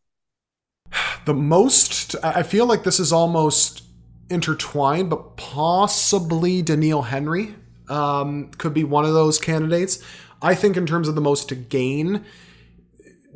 The 1.24 1.32
most, 1.32 2.16
I 2.22 2.42
feel 2.42 2.66
like 2.66 2.84
this 2.84 3.00
is 3.00 3.14
almost 3.14 3.82
intertwined, 4.28 5.08
but 5.08 5.38
possibly 5.38 6.62
Doneil 6.62 7.06
Henry 7.06 7.54
um, 7.88 8.50
could 8.58 8.74
be 8.74 8.84
one 8.84 9.04
of 9.04 9.12
those 9.12 9.38
candidates. 9.38 10.02
I 10.42 10.54
think 10.54 10.76
in 10.76 10.86
terms 10.86 11.08
of 11.08 11.14
the 11.14 11.20
most 11.20 11.48
to 11.48 11.54
gain, 11.54 12.24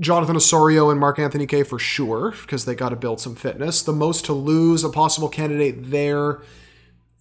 Jonathan 0.00 0.36
Osorio 0.36 0.90
and 0.90 1.00
Mark 1.00 1.18
Anthony 1.18 1.46
Kaye 1.46 1.64
for 1.64 1.78
sure, 1.78 2.32
because 2.42 2.64
they 2.64 2.74
got 2.74 2.90
to 2.90 2.96
build 2.96 3.20
some 3.20 3.34
fitness. 3.34 3.82
The 3.82 3.92
most 3.92 4.24
to 4.26 4.32
lose, 4.32 4.84
a 4.84 4.88
possible 4.88 5.28
candidate 5.28 5.90
there, 5.90 6.40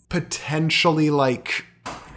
potentially 0.09 1.09
like 1.09 1.65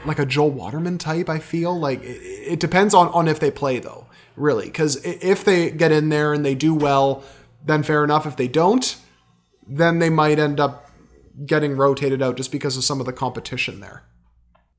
like 0.06 0.18
a 0.18 0.26
Joel 0.26 0.50
Waterman 0.50 0.98
type. 0.98 1.28
I 1.28 1.38
feel 1.38 1.78
like 1.78 2.02
it, 2.02 2.20
it 2.52 2.60
depends 2.60 2.94
on 2.94 3.08
on 3.08 3.28
if 3.28 3.40
they 3.40 3.50
play 3.50 3.78
though, 3.78 4.06
really, 4.36 4.66
because 4.66 5.04
if 5.04 5.44
they 5.44 5.70
get 5.70 5.92
in 5.92 6.08
there 6.08 6.32
and 6.32 6.44
they 6.44 6.54
do 6.54 6.74
well, 6.74 7.24
then 7.64 7.82
fair 7.82 8.04
enough. 8.04 8.26
If 8.26 8.36
they 8.36 8.48
don't, 8.48 8.96
then 9.66 9.98
they 9.98 10.10
might 10.10 10.38
end 10.38 10.60
up 10.60 10.90
getting 11.46 11.76
rotated 11.76 12.20
out 12.22 12.36
just 12.36 12.52
because 12.52 12.76
of 12.76 12.84
some 12.84 13.00
of 13.00 13.06
the 13.06 13.12
competition 13.12 13.80
there. 13.80 14.04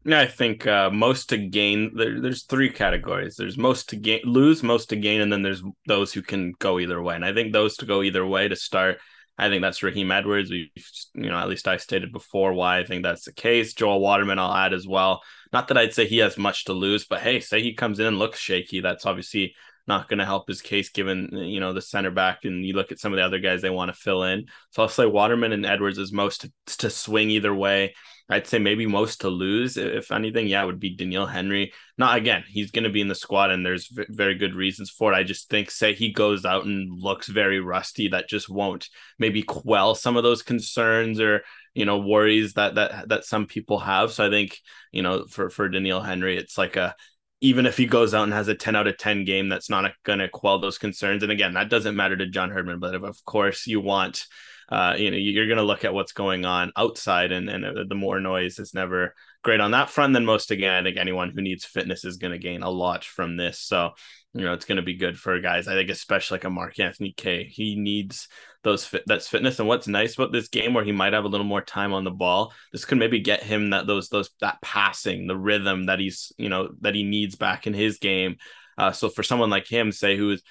I 0.08 0.26
think 0.26 0.66
uh, 0.66 0.90
most 0.90 1.30
to 1.30 1.38
gain. 1.38 1.92
There, 1.96 2.20
there's 2.20 2.44
three 2.44 2.70
categories. 2.70 3.36
There's 3.36 3.58
most 3.58 3.90
to 3.90 3.96
gain, 3.96 4.22
lose, 4.24 4.64
most 4.64 4.90
to 4.90 4.96
gain, 4.96 5.22
and 5.22 5.32
then 5.32 5.44
there's 5.44 5.64
those 5.86 6.12
who 6.12 6.22
can 6.22 6.54
go 6.60 6.80
either 6.80 7.02
way. 7.02 7.16
And 7.16 7.26
I 7.26 7.34
think 7.34 7.54
those 7.54 7.78
to 7.78 7.86
go 7.86 8.02
either 8.02 8.26
way 8.26 8.48
to 8.48 8.56
start. 8.56 9.00
I 9.38 9.50
think 9.50 9.62
that's 9.62 9.84
Raheem 9.84 10.12
Edwards. 10.12 10.50
We, 10.50 10.72
you 11.16 11.30
know, 11.30 11.38
at 11.38 11.48
least 11.48 11.68
I 11.68 11.78
stated 11.78 12.12
before 12.12 12.54
why 12.54 12.80
I 12.80 12.86
think 12.86 13.04
that's 13.04 13.26
the 13.26 13.34
case. 13.34 13.74
Joel 13.74 14.00
Waterman, 14.00 14.40
I'll 14.40 14.54
add 14.54 14.74
as 14.74 14.88
well. 14.88 15.22
Not 15.54 15.68
that 15.68 15.78
I'd 15.78 15.94
say 15.94 16.06
he 16.06 16.20
has 16.20 16.38
much 16.38 16.66
to 16.66 16.74
lose, 16.74 17.06
but 17.06 17.22
hey, 17.22 17.40
say 17.40 17.62
he 17.62 17.74
comes 17.74 18.00
in 18.00 18.08
and 18.08 18.20
looks 18.20 18.40
shaky. 18.40 18.82
That's 18.82 19.06
obviously 19.06 19.56
not 19.88 20.08
going 20.08 20.20
to 20.20 20.26
help 20.26 20.48
his 20.48 20.62
case 20.62 20.90
given 20.90 21.30
you 21.34 21.60
know 21.60 21.74
the 21.74 21.82
center 21.82 22.12
back 22.12 22.46
and 22.46 22.66
you 22.66 22.74
look 22.74 22.92
at 22.92 23.00
some 23.00 23.12
of 23.14 23.18
the 23.18 23.26
other 23.26 23.40
guys 23.40 23.62
they 23.62 23.70
want 23.70 23.90
to 23.90 24.00
fill 24.00 24.24
in 24.24 24.46
so 24.70 24.84
i'll 24.84 24.88
say 24.88 25.06
waterman 25.06 25.52
and 25.52 25.66
edwards 25.66 25.98
is 25.98 26.12
most 26.12 26.42
to, 26.42 26.52
to 26.78 26.90
swing 26.90 27.30
either 27.30 27.54
way 27.54 27.94
I'd 28.30 28.48
say 28.48 28.60
maybe 28.60 28.86
most 28.86 29.22
to 29.22 29.30
lose, 29.30 29.78
if 29.78 30.12
anything. 30.12 30.48
Yeah, 30.48 30.64
would 30.64 30.80
be 30.80 30.96
Doneil 30.96 31.30
Henry. 31.30 31.74
Not 31.98 32.18
again, 32.18 32.44
he's 32.48 32.72
going 32.72 32.84
to 32.84 32.90
be 32.90 33.02
in 33.02 33.08
the 33.08 33.16
squad, 33.16 33.52
and 33.52 33.66
there's 33.66 33.88
v- 33.88 34.06
very 34.10 34.36
good 34.36 34.56
reasons 34.56 34.90
for 34.90 35.12
it. 35.12 35.16
I 35.16 35.24
just 35.24 35.50
think, 35.50 35.70
say 35.70 35.94
he 35.94 36.12
goes 36.12 36.46
out 36.46 36.66
and 36.66 37.02
looks 37.02 37.28
very 37.28 37.60
rusty, 37.60 38.08
that 38.10 38.30
just 38.30 38.50
won't 38.50 38.90
maybe 39.20 39.44
quell 39.44 39.96
some 39.96 40.18
of 40.18 40.24
those 40.24 40.44
concerns 40.44 41.20
or 41.20 41.44
you 41.74 41.86
know 41.86 42.00
worries 42.00 42.54
that 42.54 42.76
that 42.76 43.10
that 43.10 43.26
some 43.26 43.46
people 43.46 43.80
have. 43.80 44.12
So 44.12 44.26
I 44.26 44.30
think 44.30 44.58
you 44.92 45.02
know 45.02 45.26
for 45.26 45.50
for 45.50 45.70
Doneil 45.70 46.06
Henry, 46.06 46.38
it's 46.38 46.58
like 46.58 46.76
a 46.76 46.96
even 47.42 47.66
if 47.66 47.76
he 47.76 47.88
goes 47.88 48.14
out 48.14 48.24
and 48.24 48.34
has 48.34 48.48
a 48.48 48.56
10 48.56 48.76
out 48.76 48.86
of 48.86 48.98
10 48.98 49.26
game, 49.26 49.50
that's 49.50 49.70
not 49.70 49.92
going 50.04 50.20
to 50.20 50.30
quell 50.30 50.60
those 50.60 50.78
concerns. 50.78 51.24
And 51.24 51.32
again, 51.32 51.56
that 51.56 51.70
doesn't 51.70 51.96
matter 51.96 52.16
to 52.16 52.28
John 52.28 52.52
Herdman, 52.52 52.80
but 52.80 52.94
of 52.94 53.26
course 53.26 53.66
you 53.66 53.82
want 53.82 54.28
uh, 54.72 54.96
you 54.98 55.12
know 55.12 55.18
you're 55.18 55.48
going 55.48 55.58
to 55.58 55.64
look 55.64 55.84
at 55.84 55.94
what's 55.94 56.14
going 56.14 56.46
on 56.46 56.72
outside 56.78 57.34
and, 57.34 57.50
and 57.50 57.66
uh, 57.66 57.84
the 57.88 57.96
more 57.96 58.22
noise 58.22 58.58
is 58.58 58.74
never 58.74 59.14
great 59.44 59.60
on 59.60 59.72
that 59.72 59.90
front 59.90 60.14
then 60.14 60.26
most. 60.26 60.50
Again 60.50 60.74
i 60.74 60.84
think 60.84 60.98
anyone 60.98 61.32
who 61.32 61.42
needs 61.42 61.66
fitness 61.66 62.06
is 62.06 62.18
going 62.18 62.32
to 62.32 62.40
gain 62.40 62.64
a 62.64 62.70
lot 62.70 63.04
from 63.04 63.38
this. 63.38 63.60
So 63.60 63.92
you 64.34 64.46
know 64.46 64.54
it's 64.54 64.66
going 64.66 64.78
to 64.78 64.82
be 64.82 64.96
good 64.96 65.20
for 65.20 65.40
guys. 65.42 65.68
I 65.68 65.74
think 65.74 65.90
especially 65.90 66.36
like 66.36 66.46
a 66.46 66.50
mark 66.50 66.80
anthony 66.80 67.14
Kaye. 67.16 67.44
he 67.44 67.76
needs 67.76 68.30
those 68.64 68.86
fit 68.86 69.04
that's 69.06 69.28
fitness. 69.28 69.60
And 69.60 69.68
what's 69.68 69.88
nice 69.88 70.16
about 70.16 70.32
this 70.32 70.48
game 70.48 70.74
where 70.74 70.86
he 70.86 70.94
might 70.94 71.14
have 71.14 71.26
a 71.26 71.30
little 71.30 71.46
more 71.46 71.62
time 71.62 71.94
on 71.94 72.04
the 72.04 72.12
ball 72.12 72.54
this 72.72 72.86
could 72.86 72.98
maybe 72.98 73.20
get 73.20 73.44
him 73.44 73.72
that 73.72 73.88
those 73.88 74.08
those 74.10 74.30
that 74.40 74.62
passing 74.62 75.28
the 75.28 75.38
rhythm 75.38 75.88
that 75.88 76.00
he's 76.00 76.32
you 76.38 76.48
know 76.48 76.70
that 76.80 76.96
he 76.96 77.04
needs 77.04 77.36
back 77.36 77.68
in 77.68 77.74
his 77.74 77.98
game. 77.98 78.38
Uh, 78.78 78.92
so 78.92 79.10
for 79.10 79.22
someone 79.22 79.50
like 79.50 79.68
him 79.68 79.92
say 79.92 80.16
who's 80.16 80.42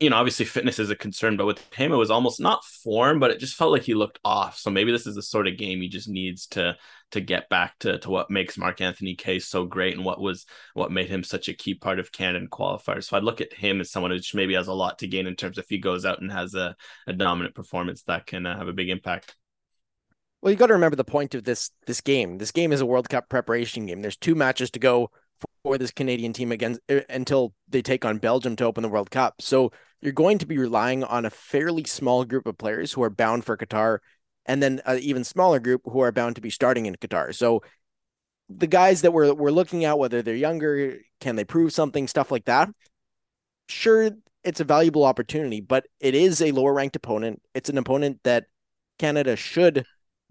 you 0.00 0.10
know, 0.10 0.16
obviously 0.16 0.44
fitness 0.44 0.78
is 0.78 0.90
a 0.90 0.96
concern, 0.96 1.36
but 1.36 1.46
with 1.46 1.72
him, 1.72 1.92
it 1.92 1.96
was 1.96 2.10
almost 2.10 2.40
not 2.40 2.64
form, 2.64 3.20
but 3.20 3.30
it 3.30 3.38
just 3.38 3.54
felt 3.54 3.70
like 3.70 3.84
he 3.84 3.94
looked 3.94 4.18
off. 4.24 4.58
So 4.58 4.70
maybe 4.70 4.90
this 4.90 5.06
is 5.06 5.14
the 5.14 5.22
sort 5.22 5.46
of 5.46 5.56
game 5.56 5.80
he 5.80 5.88
just 5.88 6.08
needs 6.08 6.46
to 6.48 6.76
to 7.12 7.20
get 7.20 7.48
back 7.48 7.78
to 7.78 7.98
to 8.00 8.10
what 8.10 8.28
makes 8.28 8.58
Mark 8.58 8.80
Anthony 8.80 9.14
Kaye 9.14 9.38
so 9.38 9.64
great 9.64 9.94
and 9.94 10.04
what 10.04 10.20
was 10.20 10.46
what 10.74 10.90
made 10.90 11.08
him 11.08 11.22
such 11.22 11.48
a 11.48 11.54
key 11.54 11.74
part 11.74 12.00
of 12.00 12.10
Canada 12.10 12.46
qualifiers. 12.48 13.04
So 13.04 13.16
I'd 13.16 13.22
look 13.22 13.40
at 13.40 13.52
him 13.52 13.80
as 13.80 13.92
someone 13.92 14.10
who 14.10 14.18
maybe 14.34 14.54
has 14.54 14.66
a 14.66 14.72
lot 14.72 14.98
to 14.98 15.06
gain 15.06 15.28
in 15.28 15.36
terms 15.36 15.58
of 15.58 15.64
if 15.64 15.70
he 15.70 15.78
goes 15.78 16.04
out 16.04 16.20
and 16.20 16.32
has 16.32 16.54
a, 16.54 16.74
a 17.06 17.12
dominant 17.12 17.54
performance 17.54 18.02
that 18.02 18.26
can 18.26 18.46
uh, 18.46 18.58
have 18.58 18.68
a 18.68 18.72
big 18.72 18.90
impact. 18.90 19.36
Well, 20.42 20.50
you 20.50 20.58
got 20.58 20.66
to 20.66 20.74
remember 20.74 20.96
the 20.96 21.04
point 21.04 21.34
of 21.36 21.44
this 21.44 21.70
this 21.86 22.00
game. 22.00 22.38
This 22.38 22.50
game 22.50 22.72
is 22.72 22.80
a 22.80 22.86
World 22.86 23.08
Cup 23.08 23.28
preparation 23.28 23.86
game. 23.86 24.02
There's 24.02 24.16
two 24.16 24.34
matches 24.34 24.72
to 24.72 24.80
go 24.80 25.10
for 25.64 25.78
this 25.78 25.90
Canadian 25.90 26.32
team 26.32 26.52
against 26.52 26.80
uh, 26.88 27.00
until 27.08 27.54
they 27.68 27.82
take 27.82 28.04
on 28.04 28.18
Belgium 28.18 28.54
to 28.56 28.64
open 28.64 28.82
the 28.82 28.88
World 28.88 29.10
Cup. 29.10 29.34
So 29.40 29.72
you're 30.00 30.12
going 30.12 30.38
to 30.38 30.46
be 30.46 30.58
relying 30.58 31.02
on 31.02 31.24
a 31.24 31.30
fairly 31.30 31.84
small 31.84 32.24
group 32.24 32.46
of 32.46 32.58
players 32.58 32.92
who 32.92 33.02
are 33.02 33.10
bound 33.10 33.44
for 33.44 33.56
Qatar, 33.56 33.98
and 34.46 34.62
then 34.62 34.80
an 34.84 34.98
even 35.00 35.24
smaller 35.24 35.58
group 35.58 35.80
who 35.84 36.00
are 36.00 36.12
bound 36.12 36.36
to 36.36 36.42
be 36.42 36.50
starting 36.50 36.86
in 36.86 36.94
Qatar. 36.96 37.34
So 37.34 37.62
the 38.48 38.66
guys 38.66 39.00
that 39.02 39.12
we're 39.12 39.32
we're 39.32 39.50
looking 39.50 39.84
at, 39.84 39.98
whether 39.98 40.22
they're 40.22 40.36
younger, 40.36 40.98
can 41.20 41.36
they 41.36 41.44
prove 41.44 41.72
something, 41.72 42.06
stuff 42.06 42.30
like 42.30 42.44
that. 42.44 42.68
Sure, 43.68 44.10
it's 44.44 44.60
a 44.60 44.64
valuable 44.64 45.04
opportunity, 45.04 45.62
but 45.62 45.86
it 45.98 46.14
is 46.14 46.42
a 46.42 46.52
lower 46.52 46.74
ranked 46.74 46.96
opponent. 46.96 47.40
It's 47.54 47.70
an 47.70 47.78
opponent 47.78 48.20
that 48.24 48.44
Canada 48.98 49.34
should 49.34 49.86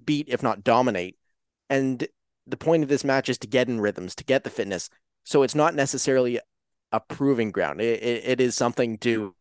beat, 0.05 0.29
if 0.29 0.43
not 0.43 0.63
dominate. 0.63 1.17
And 1.71 2.07
the 2.45 2.57
point 2.57 2.83
of 2.83 2.89
this 2.89 3.03
match 3.03 3.29
is 3.29 3.39
to 3.39 3.47
get 3.47 3.67
in 3.67 3.81
rhythms, 3.81 4.13
to 4.15 4.23
get 4.23 4.43
the 4.43 4.51
fitness. 4.51 4.89
So 5.23 5.43
it's 5.43 5.55
not 5.55 5.75
necessarily 5.75 6.39
a 6.91 6.99
proving 6.99 7.51
ground. 7.51 7.81
It, 7.81 8.03
it, 8.03 8.23
it 8.25 8.41
is 8.41 8.55
something 8.55 8.97
to 8.99 9.33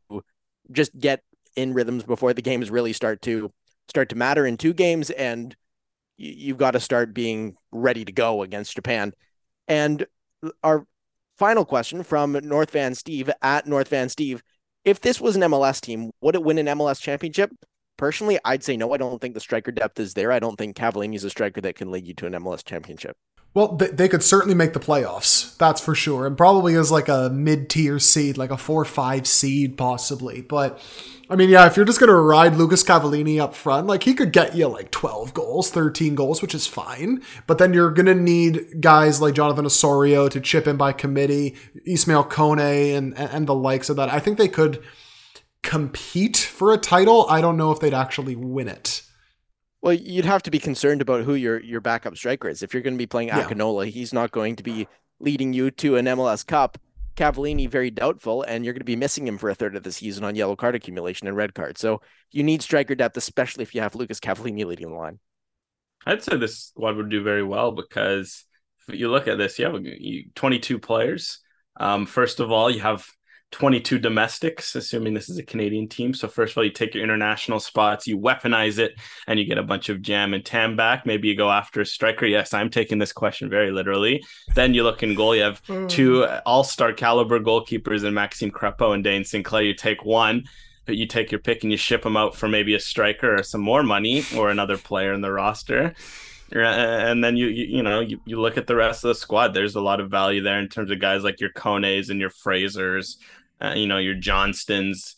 just 0.70 0.98
get 0.98 1.22
in 1.56 1.74
rhythms 1.74 2.04
before 2.04 2.32
the 2.32 2.42
games 2.42 2.70
really 2.70 2.92
start 2.92 3.20
to 3.22 3.52
start 3.88 4.08
to 4.08 4.16
matter 4.16 4.46
in 4.46 4.56
two 4.56 4.72
games 4.72 5.10
and 5.10 5.54
you, 6.16 6.32
you've 6.36 6.58
got 6.58 6.72
to 6.72 6.80
start 6.80 7.12
being 7.12 7.56
ready 7.70 8.04
to 8.04 8.12
go 8.12 8.42
against 8.42 8.74
Japan. 8.74 9.12
And 9.68 10.06
our 10.62 10.86
final 11.38 11.64
question 11.64 12.02
from 12.02 12.32
North 12.42 12.70
Van 12.70 12.94
Steve 12.94 13.30
at 13.42 13.66
North 13.66 13.88
Van 13.88 14.08
Steve: 14.08 14.42
If 14.84 15.00
this 15.00 15.20
was 15.20 15.36
an 15.36 15.42
MLS 15.42 15.80
team, 15.80 16.10
would 16.20 16.34
it 16.34 16.42
win 16.42 16.58
an 16.58 16.66
MLS 16.78 17.00
championship? 17.00 17.52
Personally, 17.96 18.38
I'd 18.44 18.64
say 18.64 18.76
no. 18.76 18.92
I 18.92 18.96
don't 18.96 19.20
think 19.20 19.34
the 19.34 19.40
striker 19.40 19.70
depth 19.70 20.00
is 20.00 20.14
there. 20.14 20.32
I 20.32 20.38
don't 20.38 20.56
think 20.56 20.76
Cavallini 20.76 21.14
is 21.14 21.24
a 21.24 21.30
striker 21.30 21.60
that 21.60 21.76
can 21.76 21.90
lead 21.90 22.06
you 22.06 22.14
to 22.14 22.26
an 22.26 22.32
MLS 22.32 22.64
championship. 22.64 23.16
Well, 23.54 23.76
they, 23.76 23.88
they 23.88 24.08
could 24.08 24.22
certainly 24.22 24.54
make 24.54 24.72
the 24.72 24.80
playoffs. 24.80 25.56
That's 25.58 25.80
for 25.80 25.94
sure. 25.94 26.26
And 26.26 26.36
probably 26.36 26.74
as 26.74 26.90
like 26.90 27.08
a 27.08 27.30
mid 27.30 27.68
tier 27.68 27.98
seed, 27.98 28.38
like 28.38 28.50
a 28.50 28.56
four 28.56 28.84
five 28.84 29.26
seed, 29.26 29.76
possibly. 29.76 30.40
But 30.40 30.80
I 31.28 31.36
mean, 31.36 31.50
yeah, 31.50 31.66
if 31.66 31.76
you're 31.76 31.86
just 31.86 31.98
to 32.08 32.14
ride 32.14 32.56
Lucas 32.56 32.82
Cavallini 32.82 33.40
up 33.40 33.54
front, 33.54 33.86
like 33.86 34.02
he 34.02 34.14
could 34.14 34.32
get 34.32 34.54
you 34.54 34.68
like 34.68 34.90
12 34.90 35.32
goals, 35.32 35.70
13 35.70 36.14
goals, 36.14 36.42
which 36.42 36.54
is 36.54 36.66
fine. 36.66 37.22
But 37.46 37.58
then 37.58 37.72
you're 37.72 37.90
to 38.06 38.14
need 38.14 38.80
guys 38.80 39.20
like 39.20 39.34
Jonathan 39.34 39.66
Osorio 39.66 40.28
to 40.28 40.40
chip 40.40 40.66
in 40.66 40.76
by 40.76 40.92
committee, 40.92 41.56
Ismail 41.86 42.24
Kone, 42.24 42.96
and, 42.96 43.16
and 43.16 43.46
the 43.46 43.54
likes 43.54 43.88
of 43.88 43.96
that. 43.96 44.10
I 44.10 44.18
think 44.18 44.36
they 44.36 44.48
could 44.48 44.82
compete 45.62 46.36
for 46.36 46.72
a 46.72 46.78
title. 46.78 47.26
I 47.28 47.40
don't 47.40 47.56
know 47.56 47.70
if 47.70 47.80
they'd 47.80 47.94
actually 47.94 48.36
win 48.36 48.68
it. 48.68 49.02
Well, 49.82 49.94
you'd 49.94 50.24
have 50.24 50.44
to 50.44 50.50
be 50.50 50.60
concerned 50.60 51.02
about 51.02 51.24
who 51.24 51.34
your 51.34 51.60
your 51.60 51.80
backup 51.80 52.16
striker 52.16 52.48
is. 52.48 52.62
If 52.62 52.72
you're 52.72 52.82
going 52.82 52.94
to 52.94 52.98
be 52.98 53.06
playing 53.06 53.28
Yeah. 53.28 53.42
Akinola, 53.42 53.88
he's 53.88 54.12
not 54.12 54.30
going 54.30 54.56
to 54.56 54.62
be 54.62 54.86
leading 55.18 55.52
you 55.52 55.70
to 55.72 55.96
an 55.96 56.06
MLS 56.06 56.46
Cup. 56.46 56.78
Cavallini 57.16 57.68
very 57.68 57.90
doubtful, 57.90 58.42
and 58.42 58.64
you're 58.64 58.72
going 58.72 58.80
to 58.80 58.86
be 58.86 58.96
missing 58.96 59.26
him 59.28 59.36
for 59.36 59.50
a 59.50 59.54
third 59.54 59.76
of 59.76 59.82
the 59.82 59.92
season 59.92 60.24
on 60.24 60.34
yellow 60.34 60.56
card 60.56 60.74
accumulation 60.74 61.28
and 61.28 61.36
red 61.36 61.54
card. 61.54 61.76
So 61.76 62.00
you 62.30 62.42
need 62.42 62.62
striker 62.62 62.94
depth, 62.94 63.16
especially 63.18 63.62
if 63.62 63.74
you 63.74 63.82
have 63.82 63.94
Lucas 63.94 64.18
Cavallini 64.18 64.64
leading 64.64 64.90
the 64.90 64.96
line. 64.96 65.18
I'd 66.06 66.22
say 66.22 66.36
this 66.36 66.58
squad 66.58 66.96
would 66.96 67.10
do 67.10 67.22
very 67.22 67.42
well 67.42 67.72
because 67.72 68.44
if 68.88 68.94
you 68.98 69.10
look 69.10 69.28
at 69.28 69.36
this, 69.36 69.58
you 69.58 69.66
have 69.66 70.34
22 70.34 70.78
players. 70.78 71.40
Um, 71.78 72.06
first 72.06 72.40
of 72.40 72.50
all, 72.50 72.70
you 72.70 72.80
have 72.80 73.06
22 73.52 73.98
domestics, 73.98 74.74
assuming 74.74 75.14
this 75.14 75.28
is 75.28 75.38
a 75.38 75.42
Canadian 75.42 75.86
team. 75.88 76.14
So 76.14 76.26
first 76.26 76.52
of 76.52 76.58
all, 76.58 76.64
you 76.64 76.70
take 76.70 76.94
your 76.94 77.04
international 77.04 77.60
spots, 77.60 78.06
you 78.06 78.18
weaponize 78.18 78.78
it, 78.78 78.94
and 79.26 79.38
you 79.38 79.44
get 79.44 79.58
a 79.58 79.62
bunch 79.62 79.88
of 79.88 80.02
GAM 80.02 80.34
and 80.34 80.44
TAM 80.44 80.74
back. 80.74 81.06
Maybe 81.06 81.28
you 81.28 81.36
go 81.36 81.50
after 81.50 81.80
a 81.82 81.86
striker. 81.86 82.26
Yes, 82.26 82.54
I'm 82.54 82.70
taking 82.70 82.98
this 82.98 83.12
question 83.12 83.48
very 83.50 83.70
literally. 83.70 84.24
Then 84.54 84.74
you 84.74 84.82
look 84.82 85.02
in 85.02 85.14
goal, 85.14 85.36
you 85.36 85.42
have 85.42 85.62
two 85.88 86.26
all-star 86.46 86.92
caliber 86.94 87.38
goalkeepers 87.38 88.04
in 88.04 88.14
Maxime 88.14 88.50
Crepeau 88.50 88.94
and 88.94 89.04
Dayne 89.04 89.24
St. 89.24 89.44
Clair. 89.44 89.62
You 89.62 89.74
take 89.74 90.04
one, 90.04 90.44
but 90.86 90.96
you 90.96 91.06
take 91.06 91.30
your 91.30 91.40
pick 91.40 91.62
and 91.62 91.70
you 91.70 91.76
ship 91.78 92.02
them 92.02 92.16
out 92.16 92.34
for 92.34 92.48
maybe 92.48 92.74
a 92.74 92.80
striker 92.80 93.36
or 93.36 93.42
some 93.42 93.60
more 93.60 93.82
money 93.82 94.24
or 94.36 94.50
another 94.50 94.78
player 94.78 95.12
in 95.12 95.20
the 95.20 95.30
roster. 95.30 95.94
Uh, 96.54 96.58
And 96.58 97.22
then 97.24 97.36
you, 97.36 97.46
you 97.46 97.64
you 97.76 97.82
know 97.82 98.00
you, 98.00 98.20
you 98.26 98.40
look 98.40 98.58
at 98.58 98.66
the 98.66 98.76
rest 98.76 99.04
of 99.04 99.08
the 99.08 99.14
squad. 99.14 99.54
There's 99.54 99.74
a 99.74 99.80
lot 99.80 100.00
of 100.00 100.10
value 100.10 100.42
there 100.42 100.58
in 100.58 100.68
terms 100.68 100.90
of 100.90 100.98
guys 101.00 101.22
like 101.22 101.40
your 101.40 101.50
Kones 101.50 102.10
and 102.10 102.20
your 102.20 102.28
Frasers, 102.30 103.16
uh, 103.62 103.74
you 103.74 103.86
know 103.86 103.98
your 103.98 104.14
Johnstons, 104.14 105.14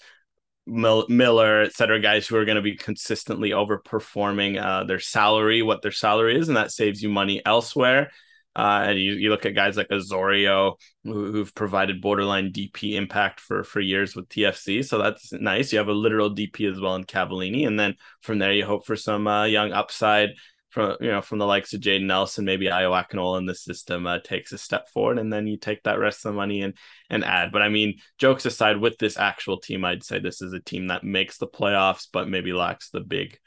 Mil- 0.66 1.06
Miller, 1.08 1.62
et 1.62 1.72
cetera, 1.72 2.00
guys 2.00 2.26
who 2.26 2.36
are 2.36 2.44
going 2.44 2.56
to 2.56 2.62
be 2.62 2.76
consistently 2.76 3.50
overperforming 3.50 4.62
uh, 4.62 4.84
their 4.84 5.00
salary, 5.00 5.62
what 5.62 5.82
their 5.82 5.92
salary 5.92 6.38
is, 6.38 6.48
and 6.48 6.56
that 6.56 6.70
saves 6.70 7.02
you 7.02 7.08
money 7.08 7.42
elsewhere. 7.44 8.10
Uh, 8.56 8.84
and 8.86 9.00
you, 9.00 9.14
you 9.14 9.30
look 9.30 9.46
at 9.46 9.54
guys 9.54 9.76
like 9.76 9.90
Osorio, 9.90 10.76
who, 11.02 11.32
who've 11.32 11.54
provided 11.56 12.00
borderline 12.00 12.52
DP 12.52 12.94
impact 12.94 13.40
for 13.40 13.64
for 13.64 13.80
years 13.80 14.14
with 14.14 14.28
TFC, 14.28 14.84
so 14.84 14.98
that's 14.98 15.32
nice. 15.32 15.72
You 15.72 15.78
have 15.78 15.88
a 15.88 15.92
literal 15.92 16.30
DP 16.30 16.70
as 16.70 16.80
well 16.80 16.94
in 16.94 17.04
Cavallini, 17.04 17.66
and 17.66 17.78
then 17.78 17.96
from 18.20 18.38
there 18.38 18.52
you 18.52 18.64
hope 18.64 18.86
for 18.86 18.94
some 18.94 19.26
uh, 19.26 19.44
young 19.44 19.72
upside 19.72 20.30
from 20.74 20.96
you 21.00 21.08
know 21.08 21.22
from 21.22 21.38
the 21.38 21.46
likes 21.46 21.72
of 21.72 21.80
Jayden 21.80 22.06
Nelson, 22.06 22.44
maybe 22.44 22.66
Ayo 22.66 22.90
Akinola 22.90 23.38
in 23.38 23.46
the 23.46 23.54
system 23.54 24.08
uh, 24.08 24.18
takes 24.18 24.52
a 24.52 24.58
step 24.58 24.88
forward, 24.90 25.18
and 25.18 25.32
then 25.32 25.46
you 25.46 25.56
take 25.56 25.84
that 25.84 26.00
rest 26.00 26.26
of 26.26 26.32
the 26.32 26.36
money 26.36 26.62
and 26.62 26.76
and 27.08 27.24
add. 27.24 27.52
But 27.52 27.62
I 27.62 27.68
mean, 27.68 28.00
jokes 28.18 28.44
aside, 28.44 28.78
with 28.78 28.98
this 28.98 29.16
actual 29.16 29.60
team, 29.60 29.84
I'd 29.84 30.02
say 30.02 30.18
this 30.18 30.42
is 30.42 30.52
a 30.52 30.58
team 30.58 30.88
that 30.88 31.04
makes 31.04 31.38
the 31.38 31.46
playoffs, 31.46 32.08
but 32.12 32.28
maybe 32.28 32.52
lacks 32.52 32.90
the 32.90 33.00
big 33.00 33.38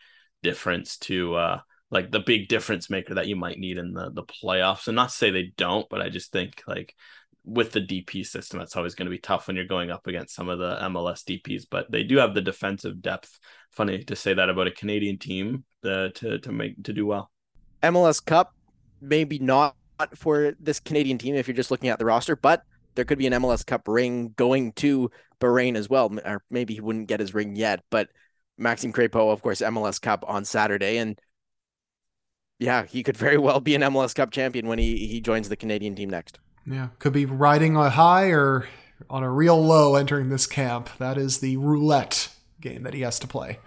difference 0.41 0.97
to 0.99 1.35
uh 1.35 1.59
like 1.89 2.11
the 2.11 2.19
big 2.19 2.47
difference 2.47 2.89
maker 2.89 3.15
that 3.15 3.27
you 3.27 3.35
might 3.35 3.59
need 3.59 3.77
in 3.77 3.91
the 3.91 4.09
the 4.09 4.23
playoffs. 4.23 4.87
And 4.87 4.95
not 4.95 5.09
to 5.09 5.15
say 5.15 5.29
they 5.29 5.51
don't, 5.57 5.87
but 5.89 6.01
I 6.01 6.07
just 6.07 6.31
think 6.31 6.63
like 6.65 6.95
with 7.47 7.71
the 7.71 7.81
DP 7.81 8.25
system, 8.25 8.59
that's 8.59 8.75
always 8.75 8.93
going 8.93 9.05
to 9.05 9.11
be 9.11 9.17
tough 9.17 9.47
when 9.47 9.55
you're 9.55 9.65
going 9.65 9.89
up 9.89 10.05
against 10.05 10.35
some 10.35 10.49
of 10.49 10.59
the 10.59 10.77
MLS 10.83 11.23
DPs. 11.23 11.63
But 11.69 11.89
they 11.89 12.03
do 12.03 12.17
have 12.17 12.33
the 12.33 12.41
defensive 12.41 13.01
depth. 13.01 13.39
Funny 13.71 14.03
to 14.03 14.15
say 14.15 14.33
that 14.33 14.49
about 14.49 14.67
a 14.67 14.71
Canadian 14.71 15.17
team 15.17 15.63
uh, 15.83 16.09
to 16.15 16.39
to 16.39 16.51
make 16.51 16.83
to 16.83 16.93
do 16.93 17.05
well. 17.05 17.31
MLS 17.81 18.23
Cup, 18.23 18.53
maybe 19.01 19.39
not 19.39 19.75
for 20.15 20.53
this 20.59 20.79
Canadian 20.79 21.17
team 21.17 21.35
if 21.35 21.47
you're 21.47 21.55
just 21.55 21.71
looking 21.71 21.89
at 21.89 21.99
the 21.99 22.05
roster, 22.05 22.35
but 22.35 22.63
there 22.95 23.05
could 23.05 23.17
be 23.17 23.27
an 23.27 23.33
MLS 23.33 23.65
Cup 23.65 23.87
ring 23.87 24.33
going 24.35 24.73
to 24.73 25.09
Bahrain 25.39 25.75
as 25.75 25.89
well. 25.89 26.11
Or 26.25 26.43
maybe 26.49 26.73
he 26.73 26.81
wouldn't 26.81 27.07
get 27.07 27.19
his 27.19 27.33
ring 27.33 27.55
yet, 27.55 27.81
but 27.89 28.09
Maxime 28.57 28.91
Crepeau, 28.91 29.31
of 29.31 29.41
course, 29.41 29.61
MLS 29.61 30.01
Cup 30.01 30.25
on 30.27 30.43
Saturday. 30.43 30.97
And 30.97 31.19
yeah, 32.59 32.85
he 32.85 33.03
could 33.03 33.15
very 33.15 33.37
well 33.37 33.59
be 33.59 33.75
an 33.75 33.81
MLS 33.83 34.13
Cup 34.13 34.31
champion 34.31 34.67
when 34.67 34.79
he, 34.79 35.07
he 35.07 35.21
joins 35.21 35.47
the 35.47 35.55
Canadian 35.55 35.95
team 35.95 36.09
next. 36.09 36.39
Yeah, 36.67 36.89
could 36.99 37.13
be 37.13 37.25
riding 37.25 37.77
a 37.77 37.89
high 37.89 38.29
or 38.31 38.67
on 39.09 39.23
a 39.23 39.31
real 39.31 39.61
low 39.63 39.95
entering 39.95 40.29
this 40.29 40.45
camp. 40.45 40.89
That 40.97 41.17
is 41.17 41.39
the 41.39 41.57
roulette 41.57 42.29
game 42.59 42.83
that 42.83 42.93
he 42.93 43.01
has 43.01 43.19
to 43.19 43.27
play. 43.27 43.59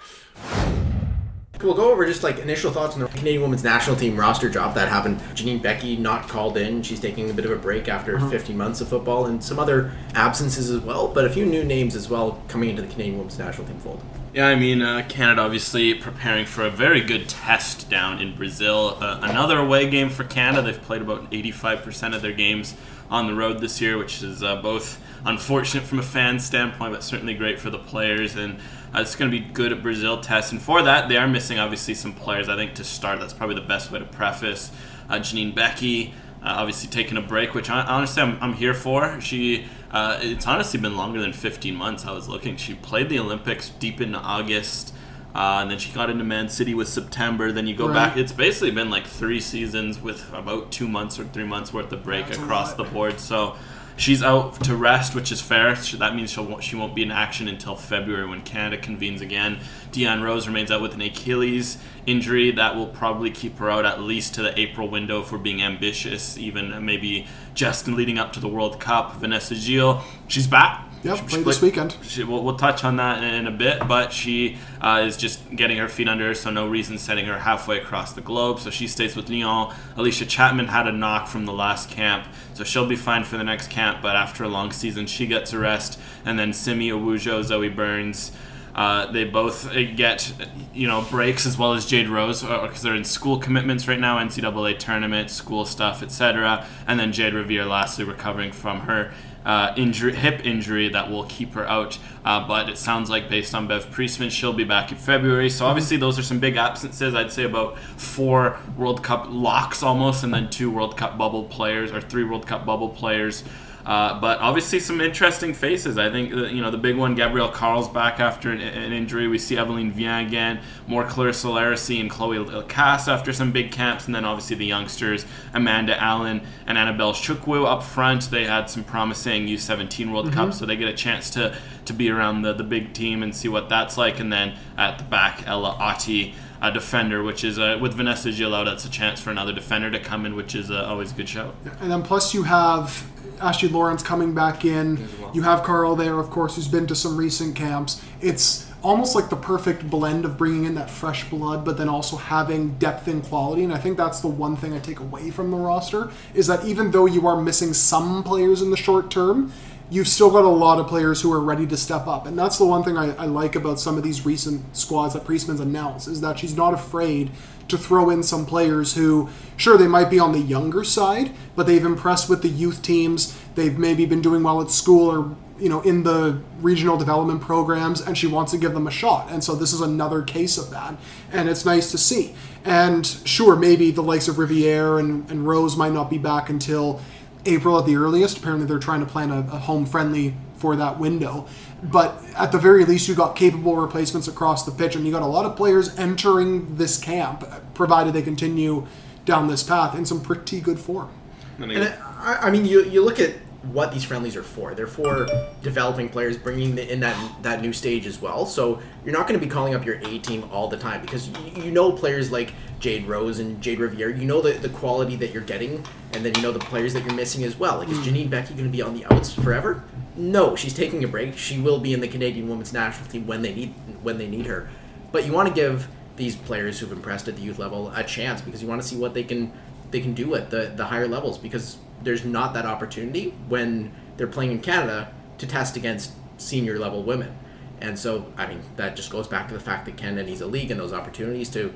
We'll 1.63 1.75
go 1.75 1.93
over 1.93 2.07
just 2.07 2.23
like 2.23 2.39
initial 2.39 2.73
thoughts 2.73 2.95
on 2.95 3.01
the 3.01 3.09
Canadian 3.09 3.43
women's 3.43 3.63
national 3.63 3.97
team 3.97 4.17
roster 4.19 4.49
drop 4.49 4.75
that 4.75 4.89
happened. 4.89 5.21
Janine 5.35 5.61
Beckie 5.61 5.99
not 5.99 6.27
called 6.27 6.57
in. 6.57 6.83
She's 6.83 7.01
taking 7.01 7.29
a 7.29 7.35
bit 7.35 7.45
of 7.45 7.51
a 7.51 7.57
break 7.57 7.87
after 7.89 8.17
mm-hmm. 8.17 8.31
15 8.31 8.57
months 8.57 8.81
of 8.81 8.89
football 8.89 9.27
and 9.27 9.45
some 9.45 9.59
other 9.59 9.93
absences 10.15 10.71
as 10.71 10.81
well, 10.81 11.09
but 11.09 11.27
a 11.27 11.31
few 11.31 11.45
new 11.45 11.63
names 11.63 11.95
as 11.95 12.09
well 12.09 12.43
coming 12.49 12.71
into 12.71 12.81
the 12.81 12.89
Canadian 12.89 13.19
women's 13.19 13.39
national 13.39 13.67
team 13.67 13.79
fold. 13.79 14.03
Yeah, 14.33 14.47
I 14.47 14.55
mean, 14.55 14.81
uh, 14.81 15.05
Canada 15.09 15.43
obviously 15.43 15.93
preparing 15.93 16.47
for 16.47 16.65
a 16.65 16.71
very 16.71 17.01
good 17.01 17.29
test 17.29 17.91
down 17.91 18.21
in 18.21 18.37
Brazil. 18.37 18.97
Uh, 19.01 19.19
another 19.23 19.59
away 19.59 19.91
game 19.91 20.09
for 20.09 20.23
Canada. 20.23 20.63
They've 20.63 20.81
played 20.81 21.03
about 21.03 21.29
85% 21.33 22.15
of 22.15 22.23
their 22.23 22.33
games 22.33 22.77
on 23.11 23.27
the 23.27 23.35
road 23.35 23.59
this 23.59 23.81
year, 23.81 23.99
which 23.99 24.23
is 24.23 24.41
uh, 24.45 24.63
both 24.63 25.03
unfortunate 25.27 25.83
from 25.83 25.99
a 25.99 26.05
fan 26.05 26.39
standpoint, 26.39 26.93
but 26.93 27.03
certainly 27.03 27.35
great 27.35 27.59
for 27.59 27.71
the 27.71 27.79
players. 27.79 28.37
And 28.37 28.61
uh, 28.95 29.01
it's 29.01 29.17
going 29.17 29.29
to 29.29 29.37
be 29.37 29.45
good 29.45 29.73
at 29.73 29.83
Brazil 29.83 30.21
test. 30.21 30.53
And 30.53 30.63
for 30.63 30.81
that, 30.81 31.09
they 31.09 31.17
are 31.17 31.27
missing 31.27 31.59
obviously 31.59 31.95
some 31.95 32.13
players. 32.13 32.49
I 32.49 32.55
think 32.55 32.75
to 32.75 32.85
start, 32.85 33.19
that's 33.19 33.33
probably 33.33 33.57
the 33.57 33.63
best 33.63 33.91
way 33.91 33.99
to 33.99 34.05
preface. 34.05 34.71
Uh, 35.09 35.15
Janine 35.15 35.53
Beckie, 35.53 36.13
uh, 36.43 36.55
obviously 36.59 36.89
taking 36.89 37.17
a 37.17 37.23
break, 37.23 37.55
which 37.55 37.69
I, 37.71 37.83
honestly 37.83 38.23
I'm, 38.23 38.39
I'm 38.41 38.53
here 38.55 38.75
for. 38.75 39.21
She, 39.21 39.67
uh, 39.91 40.19
it's 40.23 40.47
honestly 40.47 40.81
been 40.81 40.97
longer 40.97 41.21
than 41.21 41.33
15 41.33 41.75
months. 41.75 42.07
I 42.07 42.13
was 42.13 42.29
looking. 42.29 42.57
She 42.57 42.75
played 42.75 43.09
the 43.09 43.19
Olympics 43.19 43.69
deep 43.71 44.01
into 44.01 44.19
August, 44.19 44.95
uh, 45.35 45.59
and 45.61 45.71
then 45.71 45.79
she 45.79 45.93
got 45.93 46.09
into 46.11 46.25
Man 46.25 46.49
City 46.49 46.75
with 46.75 46.89
September. 46.89 47.53
Then 47.53 47.67
you 47.67 47.75
go 47.77 47.87
Right. 47.89 47.95
back. 47.95 48.17
It's 48.17 48.33
basically 48.33 48.71
been 48.71 48.91
like 48.91 49.07
three 49.07 49.41
seasons 49.41 50.01
with 50.01 50.33
about 50.33 50.73
two 50.73 50.89
months 50.89 51.19
or 51.19 51.25
three 51.25 51.45
months 51.45 51.73
worth 51.73 51.93
of 51.93 52.03
break 52.03 52.27
That's 52.27 52.39
across 52.39 52.75
the 52.75 52.85
board. 52.85 53.21
So. 53.21 53.57
She's 54.01 54.23
out 54.23 54.65
to 54.65 54.75
rest, 54.77 55.15
which 55.15 55.31
is 55.31 55.43
fair. 55.43 55.75
That 55.75 56.17
means 56.17 56.31
she'll, 56.31 56.59
she 56.61 56.75
won't 56.75 56.95
be 56.95 57.03
in 57.03 57.11
action 57.11 57.49
until 57.49 57.77
February 57.77 58.27
when 58.27 58.41
Canada 58.41 58.81
convenes 58.81 59.21
again. 59.21 59.59
Deanne 59.93 60.23
Rose 60.23 60.47
remains 60.47 60.71
out 60.71 60.81
with 60.81 60.95
an 60.95 61.03
Achilles 61.03 61.77
injury. 62.07 62.51
That 62.51 62.77
will 62.77 62.87
probably 62.87 63.31
keep 63.31 63.59
her 63.59 63.69
out 63.71 63.85
at 63.85 64.01
least 64.01 64.35
to 64.37 64.43
the 64.43 64.59
April 64.59 64.89
window 64.89 65.21
for 65.21 65.37
being 65.37 65.61
ambitious, 65.61 66.39
even 66.39 66.73
uh, 66.73 66.81
maybe 66.81 67.27
just 67.53 67.89
leading 67.89 68.19
up 68.19 68.33
to 68.33 68.41
the 68.41 68.49
World 68.49 68.81
Cup. 68.81 69.17
Vanessa 69.17 69.55
Gilles, 69.55 70.03
she's 70.29 70.47
back. 70.47 70.90
Yep, 71.03 71.31
She- 71.31 71.43
this 71.43 71.63
weekend. 71.63 71.97
she, 72.03 72.25
we'll, 72.25 72.45
we'll 72.45 72.57
touch 72.57 72.85
on 72.85 72.97
that 72.97 73.23
in, 73.25 73.35
in 73.35 73.47
a 73.47 73.51
bit, 73.51 73.89
but 73.89 74.13
she 74.13 74.59
uh, 74.83 75.03
is 75.07 75.17
just 75.17 75.41
getting 75.57 75.79
her 75.79 75.89
feet 75.89 76.09
under 76.09 76.29
her, 76.29 76.35
so 76.35 76.51
no 76.51 76.69
reason 76.69 76.99
sending 76.99 77.25
her 77.25 77.39
halfway 77.39 77.79
across 77.79 78.13
the 78.13 78.21
globe. 78.21 78.61
So 78.61 78.69
she 78.69 78.87
stays 78.87 79.17
with 79.17 79.31
Lyon. 79.31 79.75
Allysha 79.97 80.29
Chapman 80.29 80.69
had 80.69 80.87
a 80.87 80.93
knock 80.93 81.27
from 81.29 81.47
the 81.47 81.55
last 81.55 81.89
camp, 81.91 82.27
so 82.53 82.65
she'll 82.65 82.87
be 82.87 82.97
fine 82.97 83.25
for 83.25 83.39
the 83.39 83.45
next 83.45 83.71
camp, 83.71 84.03
but 84.03 84.15
after 84.15 84.45
a 84.45 84.49
long 84.49 84.73
season, 84.73 85.07
she 85.07 85.27
gets 85.27 85.55
a 85.55 85.59
rest. 85.59 85.99
And 86.27 86.39
then 86.39 86.53
Simi 86.53 86.91
Awujo, 86.91 87.43
Zoe 87.45 87.71
Burns, 87.71 88.33
uh, 88.75 89.11
they 89.11 89.25
both 89.25 89.75
uh, 89.75 89.83
get 89.97 90.33
you 90.73 90.87
know 90.87 91.05
breaks 91.11 91.45
as 91.45 91.59
well 91.59 91.73
as 91.75 91.87
Jade 91.87 92.09
Rose 92.09 92.43
because 92.43 92.83
they're 92.83 92.95
in 92.95 93.05
school 93.05 93.39
commitments 93.39 93.89
right 93.89 93.99
now, 93.99 94.19
NCAA 94.19 94.79
tournament, 94.79 95.31
school 95.31 95.65
stuff, 95.65 96.03
etc. 96.05 96.65
And 96.87 97.01
then 97.01 97.13
Jayde 97.13 97.33
Riviere 97.35 97.65
lastly 97.65 98.05
recovering 98.05 98.53
from 98.53 98.81
her 98.81 99.13
uh, 99.45 99.73
injury, 99.77 100.15
hip 100.15 100.45
injury 100.45 100.89
that 100.89 101.11
will 101.11 101.25
keep 101.25 101.55
her 101.55 101.67
out. 101.69 101.99
Uh, 102.25 102.47
but 102.47 102.69
it 102.69 102.77
sounds 102.77 103.09
like 103.09 103.29
based 103.29 103.55
on 103.55 103.67
Bev 103.67 103.91
Priestman, 103.91 104.31
she'll 104.31 104.53
be 104.53 104.65
back 104.65 104.93
in 104.93 104.99
February. 104.99 105.49
So 105.49 105.67
obviously 105.67 105.97
those 105.97 106.19
are 106.19 106.23
some 106.23 106.39
big 106.39 106.57
absences. 106.57 107.15
I'd 107.15 107.33
say 107.33 107.45
about 107.45 107.79
four 107.79 108.59
World 108.77 109.03
Cup 109.03 109.27
locks 109.29 109.83
almost, 109.83 110.25
and 110.25 110.33
then 110.33 110.51
two 110.51 110.71
World 110.71 110.97
Cup 110.97 111.17
bubble 111.17 111.45
players 111.45 111.93
or 111.93 112.01
three 112.01 112.25
World 112.25 112.47
Cup 112.47 112.67
bubble 112.67 112.91
players. 112.91 113.45
Uh, 113.85 114.21
but 114.21 114.39
obviously, 114.41 114.79
some 114.79 115.01
interesting 115.01 115.55
faces. 115.55 115.99
I 115.99 116.11
think 116.11 116.33
uh, 116.33 116.45
you 116.47 116.61
know 116.61 116.71
the 116.71 116.79
big 116.79 116.97
one, 116.97 117.15
Gabrielle 117.15 117.51
Carle's 117.51 117.89
back 117.89 118.21
after 118.21 118.51
an, 118.51 118.61
an 118.61 118.93
injury. 118.93 119.27
We 119.29 119.39
see 119.39 119.57
Evelyn 119.57 119.93
Viens 119.93 120.27
again, 120.27 120.61
more 120.87 121.05
Claire 121.05 121.31
Larisey 121.31 122.01
and 122.01 122.11
Chloe 122.11 122.65
Cass 122.69 123.09
after 123.09 123.33
some 123.33 123.53
big 123.53 123.73
camps, 123.73 124.07
and 124.07 124.15
then 124.15 124.25
obviously 124.25 124.57
the 124.57 124.67
youngsters 124.67 125.25
Amanda 125.55 126.01
Allen 126.01 126.43
and 126.67 126.77
Annabelle 126.77 127.13
Chukwu 127.13 127.67
up 127.67 127.83
front. 127.83 128.31
They 128.31 128.45
had 128.45 128.69
some 128.69 128.85
promising 128.85 129.47
U17 129.47 130.13
World 130.13 130.27
mm-hmm. 130.27 130.35
Cup, 130.35 130.55
so 130.55 130.67
they 130.67 130.77
get 130.77 130.89
a 130.89 130.95
chance 130.95 131.31
to 131.31 131.57
to 131.87 131.93
be 131.93 132.11
around 132.11 132.43
the 132.43 132.53
the 132.53 132.65
big 132.65 132.93
team 132.93 133.23
and 133.23 133.35
see 133.35 133.49
what 133.49 133.69
that's 133.69 133.97
like. 133.97 134.21
And 134.21 134.33
then 134.33 134.57
at 134.77 134.99
the 134.99 135.05
back, 135.05 135.47
Ella 135.47 135.77
Ottey 135.81 136.35
a 136.63 136.71
defender, 136.71 137.23
which 137.23 137.43
is 137.43 137.59
uh, 137.59 137.79
with 137.81 137.95
Vanessa 137.95 138.31
Gillot, 138.31 138.67
that's 138.67 138.85
a 138.85 138.91
chance 138.91 139.21
for 139.21 139.31
another 139.31 139.53
defender 139.53 139.91
to 139.91 139.99
come 139.99 140.27
in, 140.27 140.37
which 140.37 140.55
is 140.55 140.71
uh, 140.71 140.85
always 140.85 141.13
a 141.13 141.15
good 141.15 141.29
show. 141.29 141.55
And 141.81 141.91
then 141.91 142.03
plus 142.03 142.35
you 142.35 142.43
have 142.43 143.11
Ashley 143.41 143.69
Lawrence 143.69 144.03
coming 144.03 144.35
back 144.35 144.65
in. 144.65 145.09
Well. 145.21 145.31
You 145.35 145.43
have 145.43 145.63
Carl 145.63 145.97
there, 145.97 146.19
of 146.19 146.31
course, 146.31 146.57
who's 146.57 146.69
been 146.69 146.87
to 146.89 146.95
some 146.95 147.17
recent 147.17 147.57
camps. 147.57 148.03
It's 148.21 148.71
almost 148.83 149.15
like 149.15 149.29
the 149.29 149.37
perfect 149.37 149.89
blend 149.91 150.25
of 150.25 150.39
bringing 150.39 150.65
in 150.65 150.75
that 150.75 150.91
fresh 150.91 151.29
blood, 151.29 151.65
but 151.65 151.77
then 151.77 151.89
also 151.89 152.17
having 152.17 152.75
depth 152.79 153.09
and 153.09 153.23
quality. 153.23 153.65
And 153.65 153.73
I 153.73 153.79
think 153.79 153.97
that's 153.97 154.21
the 154.21 154.29
one 154.29 154.57
thing 154.57 154.73
I 154.73 154.79
take 154.79 155.01
away 155.01 155.31
from 155.31 155.51
the 155.51 155.57
roster 155.57 156.11
is 156.35 156.47
that 156.47 156.65
even 156.65 156.91
though 156.91 157.07
you 157.07 157.27
are 157.27 157.41
missing 157.41 157.75
some 157.75 158.23
players 158.23 158.63
in 158.63 158.71
the 158.71 158.77
short 158.77 159.11
term, 159.11 159.53
you've 159.91 160.09
still 160.09 160.31
got 160.31 160.45
a 160.45 160.49
lot 160.49 160.79
of 160.79 160.87
players 160.87 161.21
who 161.21 161.33
are 161.33 161.41
ready 161.41 161.67
to 161.67 161.77
step 161.77 162.07
up. 162.07 162.27
And 162.27 162.39
that's 162.39 162.59
the 162.59 162.65
one 162.65 162.83
thing 162.83 162.97
I, 162.97 163.15
I 163.17 163.27
like 163.27 163.57
about 163.57 163.81
some 163.81 163.99
of 163.99 164.05
these 164.05 164.25
recent 164.25 164.77
squads 164.77 165.15
that 165.15 165.25
Priestman's 165.25 165.61
announced 165.61 166.07
is 166.07 166.21
that 166.21 166.39
she's 166.39 166.57
not 166.57 166.73
afraid 166.73 167.31
to 167.71 167.79
throw 167.79 168.11
in 168.11 168.23
some 168.23 168.47
players 168.47 168.95
who, 168.95 169.29
sure, 169.57 169.77
they 169.77 169.87
might 169.87 170.11
be 170.11 170.19
on 170.19 170.33
the 170.33 170.39
younger 170.39 170.85
side, 170.85 171.33
but 171.57 171.67
they've 171.67 171.85
impressed 171.85 172.29
with 172.29 172.43
the 172.43 172.49
youth 172.49 172.83
teams. 172.83 173.37
They've 173.55 173.77
maybe 173.79 174.07
been 174.07 174.23
doing 174.23 174.43
well 174.43 174.61
at 174.61 174.71
school 174.71 175.11
or 175.11 175.37
you 175.61 175.69
know 175.69 175.83
in 175.83 176.03
the 176.03 176.41
regional 176.61 176.97
development 176.97 177.43
programs 177.43 178.01
and 178.01 178.17
she 178.17 178.27
wants 178.27 178.51
to 178.53 178.59
give 178.59 178.73
them 178.73 178.87
a 178.87 178.91
shot. 178.91 179.31
And 179.31 179.45
so 179.45 179.55
this 179.55 179.73
is 179.73 179.81
another 179.81 180.23
case 180.23 180.57
of 180.59 180.71
that 180.71 180.97
and 181.33 181.49
it's 181.49 181.65
nice 181.65 181.91
to 181.91 181.99
see. 181.99 182.35
And 182.65 183.07
sure 183.07 183.57
maybe 183.57 183.91
the 183.91 184.03
likes 184.03 184.27
of 184.27 184.39
riviere 184.39 184.99
and, 184.99 185.31
and 185.31 185.47
rose 185.47 185.77
might 185.77 185.93
not 185.93 186.11
be 186.11 186.19
back 186.19 186.49
until 186.49 187.01
april 187.45 187.79
at 187.79 187.87
the 187.87 187.97
earliest. 187.97 188.39
Apparently 188.39 188.67
they're 188.67 188.79
trying 188.79 189.01
to 189.01 189.07
plan 189.07 189.31
a, 189.31 189.41
a 189.41 189.59
home 189.59 189.85
friendly 189.85 190.35
for 190.57 190.77
that 190.77 190.99
window 190.99 191.47
but 191.83 192.23
at 192.37 192.53
the 192.53 192.59
very 192.59 192.85
least, 192.85 193.09
you 193.09 193.15
got 193.15 193.37
capable 193.37 193.77
replacements 193.77 194.29
across 194.29 194.65
the 194.65 194.73
pitch, 194.73 194.97
and 194.97 195.07
you 195.07 195.13
got 195.13 195.23
a 195.23 195.27
lot 195.27 195.47
of 195.47 195.57
players 195.57 195.99
entering 195.99 196.77
this 196.77 196.99
camp, 196.99 197.45
provided 197.75 198.13
they 198.13 198.23
continue 198.23 198.87
down 199.25 199.49
this 199.49 199.63
path 199.63 199.97
in 199.97 200.05
some 200.05 200.21
pretty 200.21 200.61
good 200.61 200.79
form. 200.79 201.11
And 201.59 201.85
I, 202.19 202.39
I 202.43 202.51
mean, 202.51 202.65
you 202.65 202.85
you 202.85 203.05
look 203.05 203.21
at 203.21 203.35
what 203.63 203.93
these 203.93 204.05
friendlies 204.05 204.37
are 204.37 204.43
for. 204.43 204.75
They're 204.75 204.87
for 204.87 205.29
developing 205.63 206.09
players, 206.09 206.39
bringing 206.39 206.75
the, 206.75 206.91
in 206.91 207.01
that 207.01 207.43
that 207.43 207.61
new 207.61 207.73
stage 207.73 208.07
as 208.07 208.21
well. 208.21 208.47
So 208.47 208.81
you're 209.05 209.13
not 209.13 209.29
going 209.29 209.39
to 209.39 209.45
be 209.45 209.51
calling 209.51 209.75
up 209.75 209.85
your 209.85 209.97
A 209.97 210.19
team 210.19 210.49
all 210.51 210.69
the 210.69 210.79
time 210.79 211.01
because 211.03 211.29
you, 211.29 211.65
you 211.65 211.71
know 211.71 211.93
players 211.93 212.33
like 212.33 212.53
Jade 212.79 213.07
Rose 213.07 213.39
and 213.39 213.63
Jayde 213.63 213.79
Riviere. 213.79 214.11
You 214.11 214.25
know 214.25 214.41
the, 214.41 214.53
the 214.53 214.71
quality 214.71 215.17
that 215.17 215.33
you're 215.33 215.43
getting, 215.43 215.85
and 216.13 216.25
then 216.25 216.35
you 216.35 216.43
know 216.43 216.53
the 216.53 216.59
players 216.59 216.95
that 216.95 217.05
you're 217.05 217.15
missing 217.15 217.45
as 217.45 217.57
well. 217.57 217.79
Like 217.79 217.89
is 217.89 217.99
hmm. 217.99 218.05
Janine 218.05 218.29
Beckie 218.31 218.57
going 218.57 218.65
to 218.65 218.71
be 218.71 218.83
on 218.83 218.95
the 218.95 219.05
outs 219.13 219.33
forever? 219.33 219.85
No, 220.17 220.57
she's 220.57 220.75
taking 220.75 221.05
a 221.05 221.09
break. 221.09 221.39
She 221.39 221.59
will 221.59 221.79
be 221.79 221.93
in 221.93 222.01
the 222.01 222.09
Canadian 222.09 222.49
Women's 222.49 222.73
National 222.73 223.09
Team 223.09 223.27
when 223.27 223.43
they 223.43 223.55
need 223.55 223.75
when 224.03 224.19
they 224.19 224.27
need 224.27 224.47
her. 224.47 224.69
But 225.13 225.25
you 225.27 225.33
want 225.33 225.49
to 225.49 225.55
give 225.55 225.89
these 226.17 226.37
players 226.37 226.79
who've 226.79 226.93
impressed 226.93 227.29
at 227.29 227.37
the 227.37 227.43
youth 227.43 227.59
level 227.59 227.91
a 227.95 228.05
chance 228.05 228.41
because 228.41 228.63
you 228.63 228.69
want 228.69 228.83
to 228.83 228.87
see 228.87 228.97
what 228.97 229.15
they 229.15 229.23
can 229.23 229.53
they 229.91 230.01
can 230.01 230.15
do 230.15 230.35
at 230.35 230.51
the 230.51 230.73
the 230.75 230.87
higher 230.87 231.09
levels 231.09 231.39
because 231.39 231.79
there's 232.03 232.25
not 232.25 232.55
that 232.55 232.67
opportunity 232.67 233.35
when 233.49 233.93
they're 234.17 234.27
playing 234.27 234.53
in 234.53 234.61
Canada 234.61 235.13
to 235.39 235.47
test 235.47 235.77
against 235.77 236.13
senior 236.39 236.79
level 236.79 237.03
women. 237.03 237.37
And 237.81 237.99
so, 237.99 238.31
I 238.37 238.47
mean, 238.47 238.61
that 238.77 238.97
just 238.97 239.11
goes 239.11 239.27
back 239.27 239.49
to 239.49 239.55
the 239.55 239.61
fact 239.61 239.87
that 239.87 239.97
Canada 239.97 240.23
needs 240.25 240.41
a 240.41 240.47
league 240.47 240.71
and 240.71 240.79
those 240.79 240.93
opportunities 240.93 241.49
to 241.51 241.73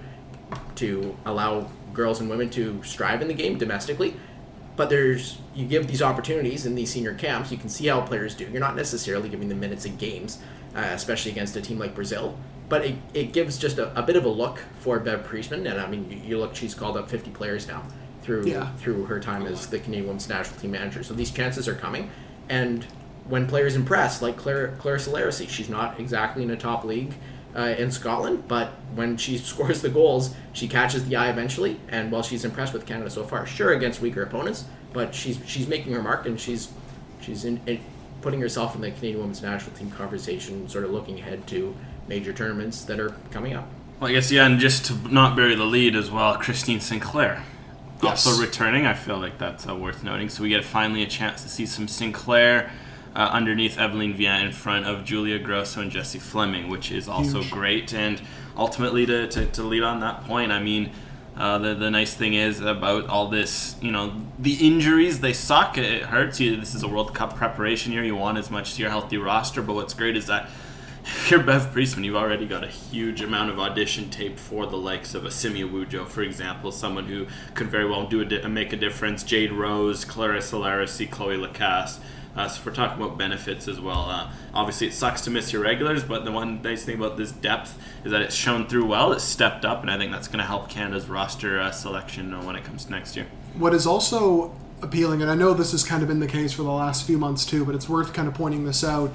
to 0.77 1.17
allow 1.25 1.69
girls 1.93 2.21
and 2.21 2.29
women 2.29 2.51
to 2.51 2.83
strive 2.85 3.23
in 3.23 3.29
the 3.29 3.35
game 3.35 3.57
domestically. 3.57 4.15
But 4.77 4.91
there's 4.91 5.39
you 5.55 5.67
give 5.67 5.87
these 5.87 6.03
opportunities 6.03 6.67
in 6.67 6.75
these 6.75 6.91
senior 6.91 7.15
camps, 7.15 7.53
you 7.53 7.59
can 7.59 7.69
see 7.69 7.87
how 7.87 8.01
players 8.01 8.35
do. 8.35 8.45
You're 8.45 8.61
not 8.61 8.77
necessarily 8.77 9.29
giving 9.29 9.49
them 9.49 9.61
minutes 9.61 9.85
in 9.85 9.97
games, 9.97 10.39
uh, 10.75 10.81
especially 10.93 11.31
against 11.31 11.57
a 11.57 11.61
team 11.61 11.79
like 11.79 11.95
Brazil. 11.95 12.37
But 12.69 12.85
it, 12.85 12.97
it 13.13 13.33
gives 13.33 13.59
just 13.59 13.79
a, 13.79 13.97
a 13.99 14.03
bit 14.03 14.17
of 14.17 14.25
a 14.25 14.29
look 14.29 14.63
for 14.81 14.99
Bev 14.99 15.25
Priestman. 15.25 15.67
And 15.67 15.81
I 15.81 15.87
mean, 15.87 16.11
you, 16.11 16.17
you 16.17 16.39
look, 16.39 16.57
she's 16.57 16.75
called 16.75 16.97
up 16.97 17.09
50 17.09 17.31
players 17.31 17.69
now 17.69 17.85
through 18.23 18.47
yeah. 18.47 18.73
through 18.77 19.05
her 19.05 19.21
time 19.21 19.47
as 19.47 19.67
the 19.67 19.79
Canadian 19.79 20.07
Women's 20.07 20.29
National 20.29 20.59
Team 20.59 20.73
manager. 20.73 21.05
So 21.05 21.15
these 21.15 21.31
chances 21.31 21.69
are 21.69 21.75
coming, 21.75 22.11
and 22.49 22.85
when 23.29 23.47
players 23.47 23.75
impress, 23.75 24.21
like 24.21 24.37
Claire 24.37 24.77
Larisey, 24.79 25.49
she's 25.49 25.69
not 25.69 25.99
exactly 25.99 26.43
in 26.43 26.51
a 26.51 26.57
top 26.57 26.85
league 26.85 27.15
uh, 27.55 27.75
in 27.79 27.91
Scotland, 27.91 28.45
but 28.49 28.69
when 28.95 29.17
she 29.17 29.39
scores 29.53 29.83
the 29.83 29.89
goals, 29.89 30.35
she 30.53 30.69
catches 30.69 31.07
the 31.07 31.17
eye 31.17 31.29
eventually. 31.29 31.81
And 31.89 32.11
while 32.11 32.23
she's 32.23 32.45
impressed 32.45 32.73
with 32.73 32.87
Canada 32.87 33.11
so 33.11 33.25
far, 33.25 33.47
sure 33.47 33.73
against 33.73 34.01
weaker 34.01 34.23
opponents, 34.23 34.65
but 34.93 35.15
she's 35.15 35.39
she's 35.47 35.67
making 35.67 35.93
her 35.93 36.03
mark 36.03 36.27
and 36.27 36.41
she's 36.41 36.69
she's 37.21 37.45
in, 37.45 37.61
in 37.67 37.81
putting 38.23 38.41
herself 38.41 38.75
in 38.75 38.81
the 38.81 38.91
Canadian 38.91 39.21
Women's 39.21 39.43
National 39.43 39.77
Team 39.77 39.91
conversation, 39.91 40.69
sort 40.69 40.85
of 40.85 40.91
looking 40.91 41.19
ahead 41.19 41.47
to 41.49 41.75
major 42.09 42.33
tournaments 42.33 42.85
that 42.85 43.01
are 43.01 43.15
coming 43.31 43.55
up. 43.55 43.69
Well, 44.01 44.11
I 44.11 44.15
guess 44.15 44.31
yeah, 44.31 44.47
and 44.47 44.59
just 44.59 44.87
to 44.87 44.95
not 45.13 45.37
bury 45.37 45.55
the 45.55 45.65
lead 45.65 45.95
as 45.95 46.11
well, 46.11 46.37
Christine 46.37 46.81
Sinclair 46.81 47.45
yes. 48.05 48.27
also 48.27 48.41
returning. 48.41 48.87
I 48.87 48.95
feel 48.95 49.19
like 49.19 49.39
that's 49.39 49.69
uh, 49.69 49.75
worth 49.75 50.03
noting. 50.05 50.29
So 50.29 50.43
we 50.43 50.49
get 50.49 50.65
finally 50.65 51.03
a 51.03 51.07
chance 51.07 51.43
to 51.43 51.49
see 51.49 51.67
some 51.67 51.89
Sinclair 51.89 52.71
uh, 53.15 53.31
underneath 53.33 53.79
Evelyn 53.79 54.15
Viens 54.15 54.45
in 54.45 54.53
front 54.53 54.87
of 54.87 55.05
Julia 55.05 55.39
Grosso 55.39 55.81
and 55.81 55.91
Jessie 55.91 56.19
Fleming, 56.19 56.69
which 56.69 56.91
is 56.91 57.09
also 57.09 57.41
Huge. 57.41 57.51
great. 57.51 57.95
And 57.95 58.21
ultimately, 58.57 59.07
to, 59.07 59.29
to, 59.29 59.47
to, 59.47 59.63
lead 59.63 59.83
on 59.83 60.01
that 60.01 60.25
point, 60.25 60.51
I 60.51 60.61
mean, 60.61 60.91
uh, 61.37 61.59
the, 61.59 61.75
the 61.75 61.91
nice 61.91 62.15
thing 62.15 62.35
is 62.35 62.61
about 62.61 63.09
all 63.09 63.29
this, 63.29 63.77
you 63.81 63.91
know, 63.91 64.15
the 64.39 64.55
injuries, 64.55 65.21
they 65.21 65.33
suck. 65.33 65.79
It 65.79 66.03
hurts 66.03 66.41
you. 66.41 66.57
This 66.57 66.75
is 66.75 66.83
a 66.83 66.89
World 66.89 67.15
Cup 67.15 67.37
preparation 67.37 67.93
year. 67.93 68.05
You 68.05 68.17
want 68.17 68.39
as 68.39 68.51
much 68.51 68.73
as 68.73 68.79
your 68.79 68.91
healthy 68.91 69.19
roster. 69.19 69.63
But 69.63 69.75
what's 69.75 69.95
great 69.95 70.17
is 70.17 70.27
that 70.27 70.49
if 71.05 71.31
you're 71.31 71.43
Bev 71.43 71.73
Priestman, 71.73 72.05
you've 72.05 72.17
already 72.17 72.47
got 72.47 72.65
a 72.65 72.69
huge 72.69 73.21
amount 73.21 73.51
of 73.51 73.59
audition 73.59 74.11
tape 74.11 74.39
for 74.39 74.67
the 74.67 74.77
likes 74.77 75.15
of 75.15 75.25
a 75.25 75.31
Simi 75.31 75.63
Awujo, 75.63 76.07
for 76.09 76.23
example, 76.23 76.73
someone 76.73 77.07
who 77.07 77.27
could 77.55 77.69
very 77.69 77.89
well 77.89 78.07
do 78.07 78.23
a 78.23 78.25
di- 78.25 78.47
make 78.49 78.73
a 78.73 78.77
difference. 78.77 79.23
Jade 79.23 79.53
Rose, 79.53 80.05
Clarissa 80.05 80.57
Larisey, 80.57 81.09
Chloe 81.09 81.37
Lacasse. 81.37 82.01
Uh, 82.37 82.49
so 82.49 82.59
if 82.59 82.67
we're 82.67 82.73
talking 82.73 83.03
about 83.03 83.17
benefits 83.17 83.69
as 83.69 83.81
well, 83.81 84.09
uh, 84.11 84.31
obviously 84.53 84.87
it 84.87 84.93
sucks 84.93 85.21
to 85.23 85.31
miss 85.31 85.53
your 85.53 85.63
regulars, 85.63 86.03
but 86.03 86.25
the 86.25 86.33
one 86.33 86.61
nice 86.63 86.85
thing 86.85 86.97
about 86.97 87.17
this 87.17 87.33
depth 87.33 87.79
is 88.05 88.11
that 88.11 88.23
it's 88.23 88.35
shown 88.35 88.67
through 88.67 88.87
well. 88.87 89.13
It's 89.13 89.25
stepped 89.25 89.65
up, 89.65 89.83
and 89.83 89.91
I 89.91 89.97
think 89.99 90.13
that's 90.13 90.29
going 90.29 90.39
to 90.39 90.45
help 90.45 90.69
Canada's 90.69 91.09
roster 91.09 91.61
uh, 91.61 91.71
selection 91.71 92.35
uh, 92.35 92.43
when 92.43 92.57
it 92.57 92.65
comes 92.65 92.85
to 92.87 92.91
next 92.91 93.17
year. 93.17 93.27
What 93.57 93.73
is 93.73 93.87
also 93.87 94.55
appealing, 94.83 95.23
and 95.23 95.31
I 95.31 95.35
know 95.35 95.55
this 95.55 95.73
has 95.73 95.85
kind 95.85 96.03
of 96.03 96.09
been 96.09 96.21
the 96.21 96.27
case 96.27 96.53
for 96.53 96.63
the 96.63 96.71
last 96.71 97.07
few 97.07 97.19
months 97.19 97.47
too, 97.47 97.65
but 97.65 97.75
it's 97.75 97.89
worth 97.89 98.13
kind 98.13 98.27
of 98.27 98.35
pointing 98.35 98.65
this 98.65 98.83
out 98.83 99.13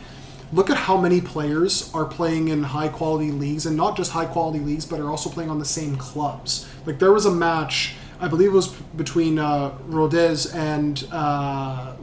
look 0.51 0.69
at 0.69 0.77
how 0.77 0.97
many 0.97 1.21
players 1.21 1.91
are 1.93 2.05
playing 2.05 2.47
in 2.47 2.63
high 2.63 2.87
quality 2.87 3.31
leagues 3.31 3.65
and 3.65 3.77
not 3.77 3.95
just 3.95 4.11
high 4.11 4.25
quality 4.25 4.59
leagues 4.59 4.85
but 4.85 4.99
are 4.99 5.09
also 5.09 5.29
playing 5.29 5.49
on 5.49 5.59
the 5.59 5.65
same 5.65 5.95
clubs 5.97 6.67
like 6.85 6.99
there 6.99 7.13
was 7.13 7.25
a 7.25 7.31
match 7.31 7.95
i 8.19 8.27
believe 8.27 8.49
it 8.49 8.55
was 8.55 8.69
between 8.97 9.37
uh, 9.37 9.71
rodez 9.85 10.51
and 10.53 11.07
uh, 11.11 11.93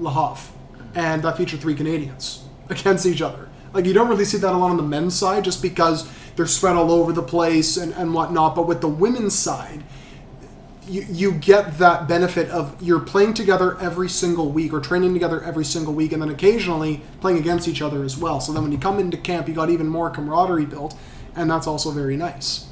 and 0.97 1.23
that 1.23 1.37
featured 1.37 1.61
three 1.61 1.77
canadians 1.77 2.45
against 2.69 3.07
each 3.07 3.23
other 3.23 3.49
like 3.73 3.85
you 3.85 3.93
don't 3.93 4.09
really 4.09 4.25
see 4.25 4.39
that 4.39 4.53
a 4.53 4.57
lot 4.57 4.71
on 4.71 4.77
the 4.77 4.83
men's 4.83 5.17
side 5.17 5.45
just 5.45 5.63
because 5.63 6.11
they're 6.35 6.47
spread 6.47 6.75
all 6.75 6.91
over 6.91 7.13
the 7.13 7.23
place 7.23 7.77
and, 7.77 7.95
and 7.95 8.13
whatnot 8.13 8.57
but 8.57 8.67
with 8.67 8.81
the 8.81 8.89
women's 8.89 9.39
side 9.39 9.85
you, 10.89 11.05
you 11.11 11.33
get 11.33 11.79
that 11.79 12.07
benefit 12.07 12.49
of 12.51 12.81
you're 12.81 13.01
playing 13.01 13.35
together 13.35 13.77
every 13.81 14.09
single 14.09 14.51
week 14.51 14.73
or 14.73 14.81
training 14.81 15.13
together 15.13 15.43
every 15.43 15.65
single 15.65 15.93
week 15.93 16.13
and 16.13 16.23
then 16.23 16.31
occasionally 16.31 17.03
playing 17.21 17.39
against 17.39 17.67
each 17.67 17.83
other 17.83 18.05
as 18.05 18.17
well. 18.17 18.41
So 18.41 18.53
then 18.53 18.63
when 18.63 18.73
you 18.73 18.79
come 18.79 18.99
into 18.99 19.17
camp, 19.17 19.49
you 19.49 19.55
got 19.55 19.71
even 19.71 19.89
more 19.89 20.11
camaraderie 20.11 20.67
built, 20.67 20.97
and 21.35 21.51
that's 21.51 21.67
also 21.67 21.91
very 21.91 22.17
nice. 22.17 22.69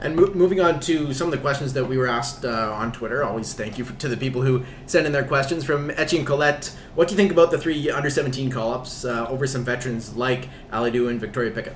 And 0.00 0.16
mo- 0.16 0.32
moving 0.34 0.60
on 0.60 0.80
to 0.80 1.12
some 1.14 1.28
of 1.28 1.32
the 1.32 1.38
questions 1.38 1.72
that 1.74 1.84
we 1.84 1.96
were 1.96 2.06
asked 2.06 2.44
uh, 2.44 2.72
on 2.72 2.92
Twitter, 2.92 3.24
always 3.24 3.54
thank 3.54 3.78
you 3.78 3.84
for, 3.84 3.94
to 3.94 4.08
the 4.08 4.16
people 4.16 4.42
who 4.42 4.64
sent 4.86 5.06
in 5.06 5.12
their 5.12 5.24
questions. 5.24 5.64
From 5.64 5.90
Etienne 5.92 6.24
Colette, 6.24 6.72
what 6.94 7.08
do 7.08 7.14
you 7.14 7.16
think 7.16 7.32
about 7.32 7.50
the 7.50 7.58
three 7.58 7.90
under 7.90 8.10
17 8.10 8.50
call 8.50 8.72
ups 8.72 9.04
uh, 9.04 9.26
over 9.28 9.46
some 9.46 9.64
veterans 9.64 10.14
like 10.16 10.48
Alidou 10.72 11.08
and 11.08 11.20
Victoria 11.20 11.50
Pickett? 11.50 11.74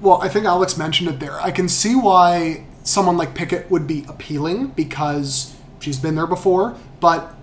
Well, 0.00 0.20
I 0.22 0.28
think 0.28 0.44
Alex 0.44 0.76
mentioned 0.76 1.08
it 1.08 1.18
there. 1.18 1.40
I 1.40 1.50
can 1.50 1.68
see 1.68 1.96
why 1.96 2.66
someone 2.84 3.16
like 3.16 3.34
Pickett 3.34 3.70
would 3.70 3.86
be 3.86 4.04
appealing 4.08 4.68
because 4.68 5.56
she's 5.80 5.98
been 5.98 6.14
there 6.14 6.26
before, 6.26 6.76
but 7.00 7.34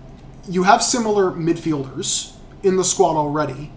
you 0.48 0.62
have 0.62 0.82
similar 0.82 1.30
midfielders 1.30 2.34
in 2.62 2.76
the 2.76 2.84
squad 2.84 3.16
already, 3.16 3.72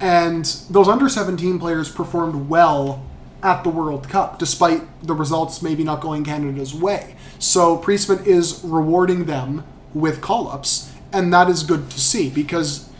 and 0.00 0.44
those 0.70 0.88
under 0.88 1.08
17 1.08 1.58
players 1.58 1.90
performed 1.90 2.48
well 2.48 3.04
at 3.44 3.62
the 3.62 3.68
World 3.68 4.08
Cup, 4.08 4.38
despite 4.38 4.82
the 5.06 5.14
results 5.14 5.62
maybe 5.62 5.84
not 5.84 6.00
going 6.00 6.24
Canada's 6.24 6.74
way. 6.74 7.14
So 7.38 7.76
Priestman 7.76 8.24
is 8.24 8.60
rewarding 8.64 9.26
them 9.26 9.64
with 9.92 10.20
call 10.22 10.48
ups, 10.48 10.90
and 11.12 11.32
that 11.32 11.48
is 11.48 11.62
good 11.62 11.90
to 11.90 12.00
see 12.00 12.30
because 12.30 12.90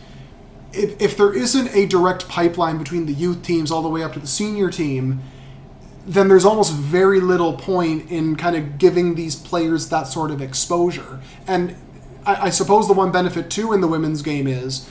if, 0.71 1.01
if 1.01 1.17
there 1.17 1.33
isn't 1.33 1.73
a 1.75 1.87
direct 1.87 2.29
pipeline 2.29 2.77
between 2.77 3.07
the 3.07 3.13
youth 3.13 3.41
teams 3.41 3.71
all 3.71 3.81
the 3.81 3.89
way 3.89 4.03
up 4.03 4.13
to 4.13 4.19
the 4.19 4.27
senior 4.27 4.69
team, 4.69 5.21
then 6.05 6.27
there's 6.27 6.45
almost 6.45 6.73
very 6.73 7.19
little 7.19 7.53
point 7.53 8.11
in 8.11 8.35
kind 8.35 8.55
of 8.55 8.77
giving 8.77 9.15
these 9.15 9.35
players 9.35 9.89
that 9.89 10.03
sort 10.03 10.29
of 10.29 10.41
exposure. 10.41 11.19
And 11.47 11.75
I, 12.25 12.35
I 12.35 12.49
suppose 12.51 12.87
the 12.87 12.93
one 12.93 13.11
benefit 13.11 13.49
too 13.49 13.73
in 13.73 13.81
the 13.81 13.87
women's 13.87 14.21
game 14.21 14.45
is 14.45 14.87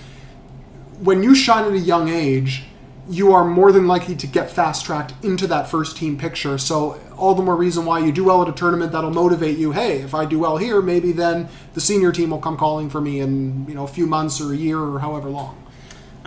when 0.98 1.22
you 1.22 1.34
shine 1.34 1.64
at 1.64 1.72
a 1.72 1.78
young 1.78 2.08
age, 2.08 2.64
you 3.08 3.32
are 3.32 3.44
more 3.44 3.70
than 3.72 3.86
likely 3.86 4.16
to 4.16 4.26
get 4.26 4.50
fast 4.50 4.84
tracked 4.84 5.12
into 5.22 5.46
that 5.46 5.68
first 5.68 5.96
team 5.96 6.16
picture. 6.16 6.56
So 6.58 6.98
all 7.16 7.34
the 7.34 7.42
more 7.42 7.56
reason 7.56 7.84
why 7.84 7.98
you 7.98 8.12
do 8.12 8.24
well 8.24 8.42
at 8.42 8.48
a 8.48 8.52
tournament 8.52 8.92
that'll 8.92 9.10
motivate 9.10 9.58
you. 9.58 9.72
Hey, 9.72 10.00
if 10.00 10.14
I 10.14 10.24
do 10.24 10.38
well 10.38 10.56
here, 10.56 10.80
maybe 10.80 11.12
then 11.12 11.48
the 11.74 11.80
senior 11.80 12.12
team 12.12 12.30
will 12.30 12.38
come 12.38 12.56
calling 12.56 12.88
for 12.88 13.00
me 13.00 13.20
in 13.20 13.66
you 13.68 13.74
know 13.74 13.84
a 13.84 13.88
few 13.88 14.06
months 14.06 14.40
or 14.40 14.52
a 14.52 14.56
year 14.56 14.78
or 14.78 15.00
however 15.00 15.28
long. 15.28 15.60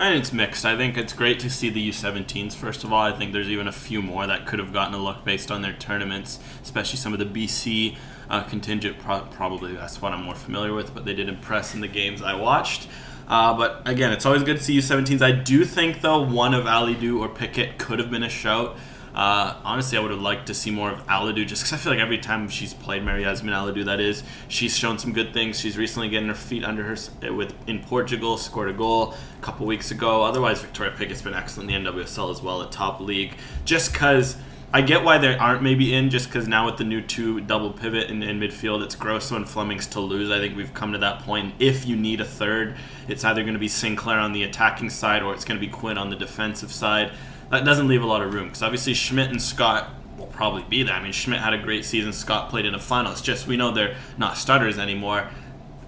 And 0.00 0.14
it's 0.16 0.32
mixed. 0.32 0.64
I 0.64 0.76
think 0.76 0.96
it's 0.96 1.12
great 1.12 1.40
to 1.40 1.50
see 1.50 1.70
the 1.70 1.88
U17s, 1.88 2.54
first 2.54 2.84
of 2.84 2.92
all. 2.92 3.02
I 3.02 3.10
think 3.10 3.32
there's 3.32 3.48
even 3.48 3.66
a 3.66 3.72
few 3.72 4.00
more 4.00 4.28
that 4.28 4.46
could 4.46 4.60
have 4.60 4.72
gotten 4.72 4.94
a 4.94 4.98
look 4.98 5.24
based 5.24 5.50
on 5.50 5.60
their 5.60 5.72
tournaments, 5.72 6.38
especially 6.62 6.98
some 6.98 7.12
of 7.12 7.18
the 7.18 7.26
BC 7.26 7.96
uh, 8.30 8.44
contingent. 8.44 9.00
Pro- 9.00 9.22
probably 9.22 9.72
that's 9.74 10.00
what 10.00 10.12
I'm 10.12 10.22
more 10.22 10.36
familiar 10.36 10.72
with, 10.72 10.94
but 10.94 11.04
they 11.04 11.14
did 11.14 11.28
impress 11.28 11.74
in 11.74 11.80
the 11.80 11.88
games 11.88 12.22
I 12.22 12.34
watched. 12.34 12.86
Uh, 13.28 13.54
but 13.54 13.82
again, 13.84 14.10
it's 14.10 14.24
always 14.24 14.42
good 14.42 14.56
to 14.56 14.62
see 14.62 14.78
U17s. 14.78 15.20
I 15.20 15.32
do 15.32 15.64
think, 15.64 16.00
though, 16.00 16.22
one 16.22 16.54
of 16.54 16.64
Alidou 16.64 17.20
or 17.20 17.28
Pickett 17.28 17.78
could 17.78 17.98
have 17.98 18.10
been 18.10 18.22
a 18.22 18.28
shout. 18.28 18.76
Uh, 19.14 19.56
honestly, 19.64 19.98
I 19.98 20.00
would 20.00 20.12
have 20.12 20.20
liked 20.20 20.46
to 20.46 20.54
see 20.54 20.70
more 20.70 20.90
of 20.90 21.04
Alidou 21.06 21.46
just 21.46 21.62
because 21.62 21.72
I 21.72 21.76
feel 21.76 21.92
like 21.92 22.00
every 22.00 22.18
time 22.18 22.48
she's 22.48 22.72
played 22.72 23.02
Marie-Yasmine 23.02 23.52
Alidou, 23.52 23.84
that 23.86 24.00
is, 24.00 24.22
she's 24.46 24.76
shown 24.76 24.98
some 24.98 25.12
good 25.12 25.34
things. 25.34 25.58
She's 25.58 25.76
recently 25.76 26.08
getting 26.08 26.28
her 26.28 26.34
feet 26.34 26.64
under 26.64 26.84
her 26.84 26.96
uh, 27.26 27.34
with 27.34 27.52
in 27.68 27.80
Portugal, 27.80 28.38
scored 28.38 28.70
a 28.70 28.72
goal 28.72 29.14
a 29.36 29.42
couple 29.42 29.66
weeks 29.66 29.90
ago. 29.90 30.22
Otherwise, 30.22 30.62
Victoria 30.62 30.92
Pickett's 30.96 31.20
been 31.20 31.34
excellent 31.34 31.70
in 31.70 31.82
the 31.82 31.90
NWSL 31.90 32.30
as 32.30 32.40
well 32.40 32.62
at 32.62 32.70
top 32.70 33.00
league. 33.00 33.34
Just 33.64 33.92
because 33.92 34.36
I 34.72 34.82
get 34.82 35.02
why 35.02 35.16
they 35.16 35.34
aren't 35.34 35.62
maybe 35.62 35.94
in, 35.94 36.10
just 36.10 36.28
because 36.28 36.46
now 36.46 36.66
with 36.66 36.76
the 36.76 36.84
new 36.84 37.00
two 37.00 37.40
double 37.40 37.72
pivot 37.72 38.10
in, 38.10 38.22
in 38.22 38.38
midfield, 38.38 38.82
it's 38.82 38.94
Grosso 38.94 39.34
and 39.36 39.48
Flemings 39.48 39.86
to 39.88 40.00
lose. 40.00 40.30
I 40.30 40.38
think 40.38 40.56
we've 40.56 40.74
come 40.74 40.92
to 40.92 40.98
that 40.98 41.20
point. 41.20 41.54
If 41.58 41.86
you 41.86 41.96
need 41.96 42.20
a 42.20 42.24
third, 42.24 42.76
it's 43.08 43.24
either 43.24 43.42
going 43.42 43.54
to 43.54 43.58
be 43.58 43.68
Sinclair 43.68 44.18
on 44.18 44.32
the 44.32 44.42
attacking 44.42 44.90
side 44.90 45.22
or 45.22 45.32
it's 45.32 45.44
going 45.44 45.58
to 45.58 45.66
be 45.66 45.72
Quinn 45.72 45.96
on 45.96 46.10
the 46.10 46.16
defensive 46.16 46.70
side 46.70 47.12
that 47.50 47.64
doesn't 47.64 47.88
leave 47.88 48.02
a 48.02 48.06
lot 48.06 48.22
of 48.22 48.34
room 48.34 48.46
because 48.46 48.62
obviously 48.62 48.94
Schmidt 48.94 49.30
and 49.30 49.40
Scott 49.40 49.90
will 50.16 50.26
probably 50.26 50.64
be 50.64 50.82
there. 50.82 50.94
I 50.94 51.02
mean, 51.02 51.12
Schmidt 51.12 51.40
had 51.40 51.54
a 51.54 51.58
great 51.58 51.84
season. 51.84 52.12
Scott 52.12 52.50
played 52.50 52.66
in 52.66 52.74
a 52.74 52.78
final. 52.78 53.12
It's 53.12 53.20
just 53.20 53.46
we 53.46 53.56
know 53.56 53.70
they're 53.70 53.96
not 54.16 54.36
starters 54.36 54.78
anymore. 54.78 55.28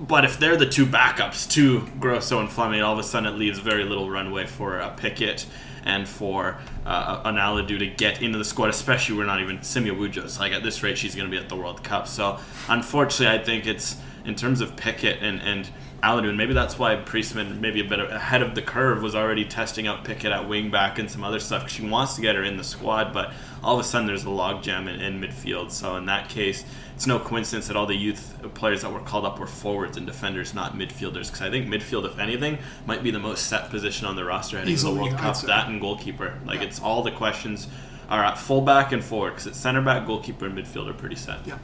But 0.01 0.25
if 0.25 0.39
they're 0.39 0.57
the 0.57 0.69
two 0.69 0.87
backups 0.87 1.51
to 1.51 1.87
Grosso 1.99 2.41
and 2.41 2.51
Fleming, 2.51 2.81
all 2.81 2.95
of 2.95 2.99
a 2.99 3.03
sudden 3.03 3.35
it 3.35 3.39
leaves 3.39 3.59
very 3.59 3.85
little 3.85 4.09
runway 4.09 4.47
for 4.47 4.79
a 4.79 4.91
Pickett 4.91 5.45
and 5.85 6.09
for 6.09 6.59
uh, 6.85 7.23
an 7.25 7.37
Alidou 7.37 7.79
to 7.79 7.87
get 7.87 8.23
into 8.23 8.39
the 8.39 8.45
squad, 8.45 8.69
especially 8.69 9.17
we're 9.17 9.25
not 9.25 9.41
even 9.41 9.63
Simi 9.63 9.91
Awujo's. 9.91 10.39
Like 10.39 10.53
at 10.53 10.63
this 10.63 10.83
rate, 10.83 10.99
she's 10.99 11.15
going 11.15 11.31
to 11.31 11.31
be 11.31 11.43
at 11.43 11.49
the 11.49 11.57
World 11.57 11.83
Cup. 11.83 12.09
So 12.09 12.39
unfortunately, 12.69 13.39
I 13.39 13.43
think 13.43 13.67
it's 13.67 13.97
in 14.25 14.35
terms 14.35 14.61
of 14.61 14.77
Pickett 14.77 15.23
and, 15.23 15.41
and 15.41 15.69
Alidou, 16.03 16.29
and 16.29 16.39
maybe 16.39 16.55
that's 16.55 16.79
why 16.79 16.97
Priestman, 16.97 17.61
maybe 17.61 17.81
a 17.81 17.85
bit 17.85 18.01
ahead 18.01 18.43
of 18.43 18.55
the 18.55 18.63
curve, 18.63 19.03
was 19.03 19.15
already 19.15 19.45
testing 19.45 19.87
out 19.87 20.05
Pickett 20.05 20.33
at 20.33 20.47
wingback 20.47 20.99
and 20.99 21.11
some 21.11 21.23
other 21.23 21.39
stuff 21.39 21.69
she 21.69 21.87
wants 21.87 22.17
to 22.17 22.23
get 22.23 22.37
her 22.37 22.43
in 22.43 22.57
the 22.57 22.65
squad. 22.65 23.13
But 23.13 23.33
all 23.63 23.75
of 23.79 23.81
a 23.81 23.85
sudden, 23.85 24.07
there's 24.07 24.25
a 24.25 24.29
logjam 24.29 24.89
in, 24.93 25.01
in 25.01 25.21
midfield. 25.21 25.71
So 25.71 25.97
in 25.97 26.07
that 26.07 26.29
case, 26.29 26.65
it's 27.01 27.07
no 27.07 27.19
coincidence 27.19 27.69
that 27.69 27.79
all 27.79 27.87
the 27.87 27.95
youth 27.95 28.37
players 28.53 28.83
that 28.83 28.93
were 28.93 29.01
called 29.01 29.25
up 29.25 29.39
were 29.39 29.47
forwards 29.47 29.97
and 29.97 30.07
defenders, 30.07 30.53
not 30.53 30.75
midfielders. 30.75 31.29
Because 31.29 31.41
I 31.41 31.49
think 31.51 31.67
midfield, 31.67 32.05
if 32.05 32.19
anything, 32.19 32.59
might 32.85 33.03
be 33.03 33.11
the 33.11 33.19
most 33.19 33.47
set 33.47 33.71
position 33.71 34.07
on 34.07 34.17
the 34.17 34.25
roster 34.27 34.59
heading 34.59 34.77
to 34.77 34.83
the 34.83 34.93
World 34.93 35.17
Cup. 35.17 35.41
That 35.41 35.69
and 35.69 35.81
goalkeeper. 35.81 36.39
Like 36.45 36.61
yeah. 36.61 36.67
it's 36.67 36.79
all 36.79 37.03
the 37.03 37.11
questions 37.11 37.69
are 38.11 38.23
at 38.23 38.37
fullback 38.37 38.93
and 38.93 39.03
forward 39.03 39.31
because 39.31 39.47
it's 39.47 39.57
center 39.57 39.81
back, 39.81 40.07
goalkeeper, 40.07 40.45
and 40.45 40.59
midfield 40.59 40.91
are 40.91 40.93
pretty 40.93 41.17
set. 41.17 41.39
Yeah. 41.47 41.57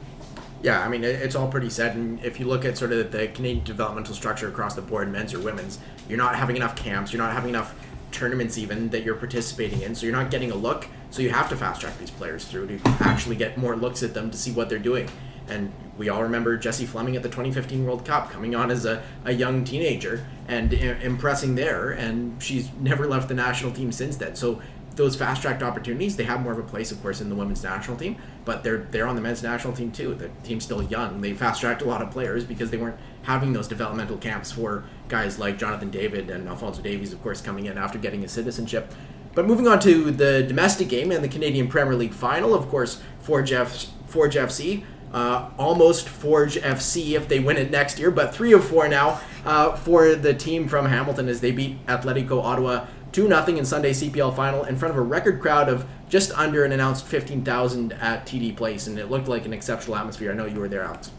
Yeah, 0.63 0.83
I 0.83 0.87
mean, 0.87 1.03
it's 1.03 1.35
all 1.35 1.47
pretty 1.47 1.69
set. 1.69 1.95
And 1.95 2.19
if 2.25 2.39
you 2.39 2.47
look 2.47 2.65
at 2.65 2.75
sort 2.75 2.91
of 2.91 3.11
the 3.11 3.27
Canadian 3.27 3.63
developmental 3.63 4.15
structure 4.15 4.47
across 4.47 4.73
the 4.73 4.81
board, 4.81 5.11
men's 5.11 5.35
or 5.35 5.39
women's, 5.39 5.77
you're 6.09 6.17
not 6.17 6.35
having 6.35 6.55
enough 6.55 6.75
camps, 6.75 7.13
you're 7.13 7.21
not 7.21 7.33
having 7.33 7.49
enough 7.49 7.75
tournaments 8.11 8.57
even 8.57 8.89
that 8.89 9.03
you're 9.03 9.13
participating 9.13 9.83
in, 9.83 9.93
so 9.93 10.07
you're 10.07 10.15
not 10.15 10.31
getting 10.31 10.49
a 10.49 10.55
look. 10.55 10.87
So 11.11 11.21
you 11.21 11.29
have 11.29 11.47
to 11.49 11.55
fast 11.55 11.81
track 11.81 11.95
these 11.99 12.09
players 12.09 12.45
through 12.45 12.67
to 12.67 12.79
actually 13.01 13.35
get 13.35 13.55
more 13.55 13.75
looks 13.75 14.01
at 14.01 14.15
them 14.15 14.31
to 14.31 14.37
see 14.37 14.51
what 14.51 14.67
they're 14.67 14.79
doing. 14.79 15.07
And 15.49 15.71
we 15.97 16.09
all 16.09 16.23
remember 16.23 16.57
Jessie 16.57 16.85
Fleming 16.85 17.15
at 17.15 17.23
the 17.23 17.29
2015 17.29 17.85
World 17.85 18.05
Cup 18.05 18.29
coming 18.31 18.55
on 18.55 18.69
as 18.71 18.85
a, 18.85 19.01
a 19.25 19.31
young 19.33 19.63
teenager 19.63 20.25
and 20.47 20.73
I- 20.73 20.99
impressing 21.01 21.55
there, 21.55 21.89
and 21.91 22.41
she's 22.41 22.69
never 22.79 23.07
left 23.07 23.27
the 23.29 23.33
national 23.33 23.71
team 23.71 23.91
since 23.91 24.17
then. 24.17 24.35
So 24.35 24.61
those 24.95 25.15
fast 25.15 25.43
tracked 25.43 25.61
opportunities, 25.61 26.15
they 26.17 26.23
have 26.23 26.41
more 26.41 26.51
of 26.53 26.57
a 26.59 26.63
place, 26.63 26.91
of 26.91 26.99
course, 27.03 27.21
in 27.21 27.29
the 27.29 27.35
women's 27.35 27.63
national 27.63 27.97
team. 27.97 28.17
But 28.45 28.63
they're 28.63 28.87
they're 28.91 29.07
on 29.07 29.15
the 29.15 29.21
men's 29.21 29.43
national 29.43 29.73
team 29.73 29.91
too. 29.91 30.15
The 30.15 30.29
team's 30.43 30.63
still 30.63 30.81
young. 30.83 31.21
They 31.21 31.33
fast 31.33 31.61
tracked 31.61 31.81
a 31.81 31.85
lot 31.85 32.01
of 32.01 32.11
players 32.11 32.43
because 32.43 32.71
they 32.71 32.77
weren't 32.77 32.97
having 33.23 33.53
those 33.53 33.67
developmental 33.67 34.17
camps 34.17 34.51
for 34.51 34.85
guys 35.07 35.37
like 35.37 35.57
Jonathan 35.57 35.91
David 35.91 36.29
and 36.29 36.47
Alfonso 36.47 36.81
Davies, 36.81 37.13
of 37.13 37.21
course, 37.21 37.41
coming 37.41 37.65
in 37.65 37.77
after 37.77 37.97
getting 37.99 38.21
his 38.21 38.31
citizenship. 38.31 38.91
But 39.35 39.45
moving 39.45 39.67
on 39.67 39.79
to 39.81 40.09
the 40.09 40.41
domestic 40.41 40.89
game 40.89 41.11
and 41.11 41.23
the 41.23 41.27
Canadian 41.27 41.67
Premier 41.67 41.93
League 41.95 42.13
final, 42.13 42.55
of 42.55 42.67
course, 42.69 42.99
Forge, 43.19 43.51
F- 43.51 43.85
Forge 44.07 44.35
FC. 44.35 44.83
Uh, 45.13 45.49
almost 45.57 46.09
Forge 46.09 46.57
FC 46.57 47.13
if 47.13 47.27
they 47.27 47.39
win 47.39 47.57
it 47.57 47.71
next 47.71 47.97
year, 47.97 48.11
but 48.11 48.35
three 48.35 48.53
of 48.53 48.67
four 48.67 48.87
now 48.87 49.21
uh, 49.45 49.75
for 49.75 50.15
the 50.15 50.33
team 50.33 50.67
from 50.67 50.85
Hamilton 50.85 51.29
as 51.29 51.39
they 51.39 51.51
beat 51.51 51.85
Atlético 51.85 52.43
Ottawa 52.43 52.85
2 53.13 53.27
0 53.27 53.45
in 53.47 53.65
Sunday 53.65 53.91
CPL 53.91 54.35
final 54.35 54.63
in 54.65 54.75
front 54.75 54.91
of 54.91 54.97
a 54.97 55.01
record 55.01 55.41
crowd 55.41 55.69
of 55.69 55.85
just 56.09 56.31
under 56.33 56.63
an 56.63 56.71
announced 56.71 57.05
15,000 57.05 57.93
at 57.93 58.25
TD 58.25 58.55
Place, 58.55 58.87
and 58.87 58.99
it 58.99 59.09
looked 59.09 59.27
like 59.27 59.45
an 59.45 59.53
exceptional 59.53 59.95
atmosphere. 59.95 60.31
I 60.31 60.35
know 60.35 60.45
you 60.45 60.59
were 60.59 60.67
there, 60.67 60.83
Alex. 60.83 61.11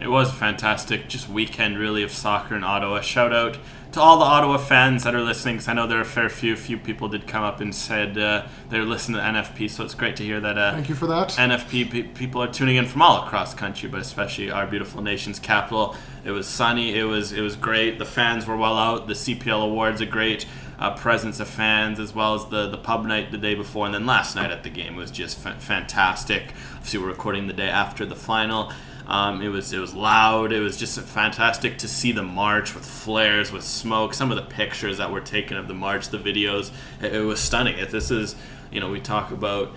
It 0.00 0.08
was 0.08 0.30
fantastic, 0.30 1.08
just 1.08 1.28
weekend 1.28 1.78
really 1.78 2.02
of 2.02 2.12
soccer 2.12 2.54
in 2.54 2.64
Ottawa. 2.64 3.00
Shout 3.00 3.32
out 3.32 3.58
to 3.96 4.02
all 4.02 4.18
the 4.18 4.26
Ottawa 4.26 4.58
fans 4.58 5.04
that 5.04 5.14
are 5.14 5.22
listening, 5.22 5.54
because 5.54 5.68
I 5.68 5.72
know 5.72 5.86
there 5.86 5.96
are 5.96 6.02
a 6.02 6.04
fair 6.04 6.28
few. 6.28 6.54
Few 6.54 6.76
people 6.76 7.08
did 7.08 7.26
come 7.26 7.42
up 7.42 7.62
and 7.62 7.74
said 7.74 8.18
uh, 8.18 8.46
they're 8.68 8.84
listening 8.84 9.16
to 9.16 9.22
NFP, 9.22 9.70
so 9.70 9.84
it's 9.84 9.94
great 9.94 10.16
to 10.16 10.22
hear 10.22 10.38
that. 10.38 10.58
Uh, 10.58 10.72
Thank 10.72 10.90
you 10.90 10.94
for 10.94 11.06
that. 11.06 11.30
NFP 11.30 11.90
pe- 11.90 12.02
people 12.02 12.42
are 12.42 12.46
tuning 12.46 12.76
in 12.76 12.84
from 12.84 13.00
all 13.00 13.24
across 13.24 13.54
the 13.54 13.58
country, 13.58 13.88
but 13.88 14.00
especially 14.00 14.50
our 14.50 14.66
beautiful 14.66 15.00
nation's 15.00 15.38
capital. 15.38 15.96
It 16.26 16.32
was 16.32 16.46
sunny. 16.46 16.94
It 16.94 17.04
was 17.04 17.32
it 17.32 17.40
was 17.40 17.56
great. 17.56 17.98
The 17.98 18.04
fans 18.04 18.46
were 18.46 18.58
well 18.58 18.76
out. 18.76 19.06
The 19.06 19.14
CPL 19.14 19.64
awards 19.64 20.02
are 20.02 20.06
great 20.06 20.44
uh, 20.78 20.94
presence 20.94 21.40
of 21.40 21.48
fans 21.48 21.98
as 21.98 22.14
well 22.14 22.34
as 22.34 22.44
the, 22.48 22.68
the 22.68 22.76
pub 22.76 23.06
night 23.06 23.30
the 23.30 23.38
day 23.38 23.54
before. 23.54 23.86
And 23.86 23.94
then 23.94 24.04
last 24.04 24.36
night 24.36 24.50
at 24.50 24.62
the 24.62 24.68
game 24.68 24.94
was 24.94 25.10
just 25.10 25.46
f- 25.46 25.62
fantastic. 25.62 26.52
Obviously, 26.74 27.00
we're 27.00 27.06
recording 27.06 27.46
the 27.46 27.54
day 27.54 27.70
after 27.70 28.04
the 28.04 28.14
final. 28.14 28.70
Um, 29.06 29.40
it 29.40 29.48
was 29.48 29.72
it 29.72 29.78
was 29.78 29.94
loud. 29.94 30.52
It 30.52 30.60
was 30.60 30.76
just 30.76 30.98
fantastic 31.00 31.78
to 31.78 31.88
see 31.88 32.12
the 32.12 32.22
march 32.22 32.74
with 32.74 32.84
flares, 32.84 33.52
with 33.52 33.62
smoke. 33.62 34.14
Some 34.14 34.30
of 34.30 34.36
the 34.36 34.42
pictures 34.42 34.98
that 34.98 35.10
were 35.10 35.20
taken 35.20 35.56
of 35.56 35.68
the 35.68 35.74
march, 35.74 36.08
the 36.08 36.18
videos, 36.18 36.70
it, 37.00 37.14
it 37.14 37.20
was 37.20 37.40
stunning. 37.40 37.78
If 37.78 37.90
this 37.90 38.10
is, 38.10 38.34
you 38.70 38.80
know, 38.80 38.90
we 38.90 39.00
talk 39.00 39.30
about 39.30 39.72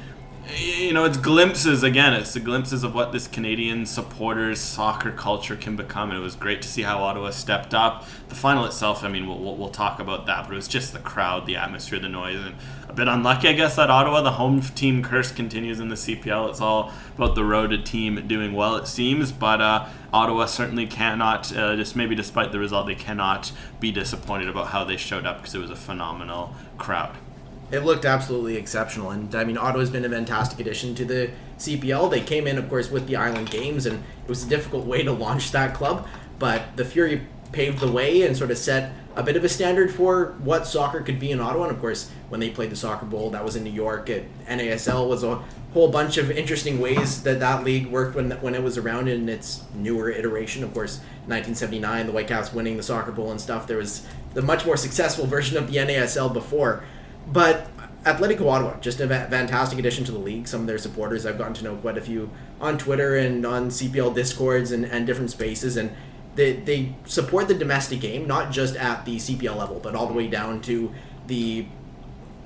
you 0.55 0.93
know, 0.93 1.05
it's 1.05 1.17
glimpses 1.17 1.83
again. 1.83 2.13
It's 2.13 2.33
the 2.33 2.39
glimpses 2.39 2.83
of 2.83 2.95
what 2.95 3.11
this 3.11 3.27
Canadian 3.27 3.85
supporters 3.85 4.59
soccer 4.59 5.11
culture 5.11 5.55
can 5.55 5.75
become, 5.75 6.09
and 6.09 6.19
it 6.19 6.21
was 6.21 6.35
great 6.35 6.61
to 6.63 6.67
see 6.67 6.81
how 6.81 7.03
Ottawa 7.03 7.29
stepped 7.29 7.73
up. 7.73 8.05
The 8.29 8.35
final 8.35 8.65
itself, 8.65 9.03
I 9.03 9.09
mean, 9.09 9.27
we'll, 9.27 9.55
we'll, 9.55 9.69
talk 9.69 9.99
about 9.99 10.25
that, 10.25 10.45
but 10.45 10.53
it 10.53 10.55
was 10.55 10.67
just 10.67 10.93
the 10.93 10.99
crowd, 10.99 11.45
the 11.45 11.55
atmosphere, 11.55 11.99
the 11.99 12.09
noise, 12.09 12.39
and 12.39 12.55
a 12.87 12.93
bit 12.93 13.07
unlucky, 13.07 13.49
I 13.49 13.53
guess, 13.53 13.75
that 13.75 13.89
Ottawa, 13.89 14.21
the 14.21 14.31
home 14.31 14.61
team 14.61 15.03
curse 15.03 15.31
continues 15.31 15.79
in 15.79 15.89
the 15.89 15.95
CPL. 15.95 16.49
It's 16.49 16.61
all 16.61 16.91
about 17.15 17.35
the 17.35 17.43
road 17.43 17.85
team 17.85 18.27
doing 18.27 18.53
well, 18.53 18.75
it 18.75 18.87
seems, 18.87 19.31
but 19.31 19.61
uh, 19.61 19.87
Ottawa 20.11 20.45
certainly 20.45 20.87
cannot, 20.87 21.55
uh, 21.55 21.75
just 21.75 21.95
maybe 21.95 22.15
despite 22.15 22.51
the 22.51 22.59
result, 22.59 22.87
they 22.87 22.95
cannot 22.95 23.51
be 23.79 23.91
disappointed 23.91 24.49
about 24.49 24.67
how 24.67 24.83
they 24.83 24.97
showed 24.97 25.25
up 25.25 25.37
because 25.37 25.53
it 25.53 25.59
was 25.59 25.71
a 25.71 25.75
phenomenal 25.75 26.55
crowd 26.77 27.15
it 27.71 27.85
looked 27.85 28.05
absolutely 28.05 28.55
exceptional. 28.55 29.11
And 29.11 29.33
I 29.35 29.43
mean, 29.43 29.57
Ottawa's 29.57 29.89
been 29.89 30.05
a 30.05 30.09
fantastic 30.09 30.59
addition 30.59 30.95
to 30.95 31.05
the 31.05 31.31
CPL. 31.57 32.09
They 32.09 32.21
came 32.21 32.47
in, 32.47 32.57
of 32.57 32.69
course, 32.69 32.89
with 32.89 33.07
the 33.07 33.15
Island 33.15 33.49
Games, 33.49 33.85
and 33.85 33.99
it 33.99 34.29
was 34.29 34.43
a 34.43 34.49
difficult 34.49 34.85
way 34.85 35.03
to 35.03 35.11
launch 35.11 35.51
that 35.51 35.73
club. 35.73 36.07
But 36.39 36.75
the 36.77 36.85
Fury 36.85 37.27
paved 37.51 37.79
the 37.79 37.91
way 37.91 38.21
and 38.21 38.37
sort 38.37 38.51
of 38.51 38.57
set 38.57 38.93
a 39.15 39.23
bit 39.23 39.35
of 39.35 39.43
a 39.43 39.49
standard 39.49 39.93
for 39.93 40.35
what 40.43 40.67
soccer 40.67 41.01
could 41.01 41.19
be 41.19 41.31
in 41.31 41.39
Ottawa. 41.39 41.63
And 41.65 41.73
of 41.73 41.79
course, 41.79 42.09
when 42.29 42.39
they 42.39 42.49
played 42.49 42.69
the 42.69 42.75
Soccer 42.75 43.05
Bowl, 43.05 43.31
that 43.31 43.43
was 43.43 43.55
in 43.55 43.63
New 43.63 43.71
York. 43.71 44.09
At 44.09 44.23
NASL 44.47 45.09
was 45.09 45.23
a 45.23 45.43
whole 45.73 45.89
bunch 45.89 46.17
of 46.17 46.31
interesting 46.31 46.79
ways 46.79 47.21
that 47.23 47.39
that 47.39 47.63
league 47.63 47.87
worked 47.87 48.15
when 48.15 48.31
when 48.41 48.55
it 48.55 48.63
was 48.63 48.77
around 48.77 49.07
in 49.07 49.27
its 49.29 49.63
newer 49.75 50.09
iteration. 50.09 50.63
Of 50.63 50.73
course, 50.73 50.97
1979, 51.27 52.07
the 52.07 52.11
Whitecaps 52.11 52.53
winning 52.53 52.77
the 52.77 52.83
Soccer 52.83 53.11
Bowl 53.11 53.31
and 53.31 53.41
stuff. 53.41 53.67
There 53.67 53.77
was 53.77 54.07
the 54.33 54.41
much 54.41 54.65
more 54.65 54.77
successful 54.77 55.25
version 55.25 55.57
of 55.57 55.71
the 55.71 55.77
NASL 55.77 56.33
before. 56.33 56.83
But 57.31 57.67
Atlético 58.03 58.49
Ottawa, 58.49 58.79
just 58.79 58.99
a 58.99 59.07
fantastic 59.07 59.77
addition 59.77 60.05
to 60.05 60.11
the 60.11 60.17
league. 60.17 60.47
Some 60.47 60.61
of 60.61 60.67
their 60.67 60.77
supporters, 60.77 61.25
I've 61.25 61.37
gotten 61.37 61.53
to 61.55 61.63
know 61.63 61.75
quite 61.75 61.97
a 61.97 62.01
few 62.01 62.31
on 62.59 62.77
Twitter 62.77 63.15
and 63.17 63.45
on 63.45 63.69
CPL 63.69 64.15
discords 64.15 64.71
and, 64.71 64.85
and 64.85 65.05
different 65.05 65.31
spaces. 65.31 65.77
And 65.77 65.91
they, 66.35 66.53
they 66.53 66.95
support 67.05 67.47
the 67.47 67.53
domestic 67.53 67.99
game, 67.99 68.25
not 68.25 68.51
just 68.51 68.75
at 68.75 69.05
the 69.05 69.17
CPL 69.17 69.55
level, 69.57 69.79
but 69.79 69.95
all 69.95 70.07
the 70.07 70.13
way 70.13 70.27
down 70.27 70.61
to 70.61 70.93
the 71.27 71.65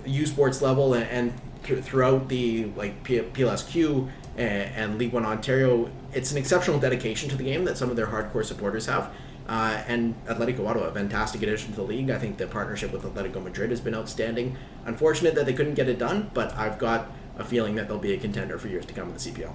U 0.05 0.25
Sports 0.25 0.61
level 0.61 0.93
and, 0.93 1.05
and 1.09 1.34
th- 1.63 1.84
throughout 1.84 2.27
the 2.27 2.65
like 2.75 3.03
P- 3.03 3.19
PLSQ 3.19 4.09
and, 4.38 4.75
and 4.75 4.97
League 4.97 5.13
One 5.13 5.25
Ontario. 5.25 5.89
It's 6.13 6.31
an 6.31 6.38
exceptional 6.38 6.79
dedication 6.79 7.29
to 7.29 7.36
the 7.38 7.43
game 7.43 7.63
that 7.65 7.77
some 7.77 7.89
of 7.89 7.95
their 7.95 8.07
hardcore 8.07 8.43
supporters 8.43 8.88
have. 8.88 9.13
Uh, 9.47 9.83
and 9.87 10.15
Atletico 10.25 10.67
Ottawa, 10.67 10.85
a 10.87 10.93
fantastic 10.93 11.41
addition 11.41 11.71
to 11.71 11.75
the 11.75 11.83
league. 11.83 12.09
I 12.09 12.17
think 12.17 12.37
the 12.37 12.47
partnership 12.47 12.93
with 12.93 13.03
Atletico 13.03 13.43
Madrid 13.43 13.71
has 13.71 13.81
been 13.81 13.93
outstanding. 13.93 14.55
Unfortunate 14.85 15.35
that 15.35 15.45
they 15.45 15.53
couldn't 15.53 15.73
get 15.73 15.89
it 15.89 15.99
done, 15.99 16.31
but 16.33 16.55
I've 16.55 16.77
got 16.79 17.11
a 17.37 17.43
feeling 17.43 17.75
that 17.75 17.87
they'll 17.87 17.97
be 17.97 18.13
a 18.13 18.17
contender 18.17 18.57
for 18.57 18.67
years 18.67 18.85
to 18.85 18.93
come 18.93 19.09
in 19.09 19.13
the 19.13 19.19
CPL. 19.19 19.53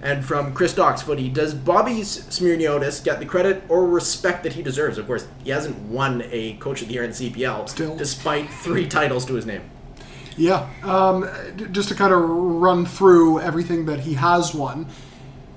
And 0.00 0.24
from 0.24 0.54
Chris 0.54 0.72
Docks 0.72 1.02
Footy, 1.02 1.28
does 1.28 1.54
Bobby 1.54 2.00
Smirniotis 2.02 3.02
get 3.02 3.18
the 3.18 3.26
credit 3.26 3.64
or 3.68 3.84
respect 3.86 4.44
that 4.44 4.52
he 4.52 4.62
deserves? 4.62 4.96
Of 4.96 5.06
course, 5.06 5.26
he 5.42 5.50
hasn't 5.50 5.76
won 5.88 6.22
a 6.30 6.54
Coach 6.54 6.82
of 6.82 6.88
the 6.88 6.94
Year 6.94 7.02
in 7.02 7.10
CPL, 7.10 7.68
Still. 7.68 7.96
despite 7.96 8.48
three 8.48 8.86
titles 8.86 9.26
to 9.26 9.34
his 9.34 9.44
name. 9.44 9.62
Yeah, 10.36 10.68
um, 10.84 11.28
just 11.72 11.88
to 11.88 11.96
kind 11.96 12.12
of 12.14 12.20
run 12.20 12.86
through 12.86 13.40
everything 13.40 13.86
that 13.86 14.00
he 14.00 14.14
has 14.14 14.54
won. 14.54 14.86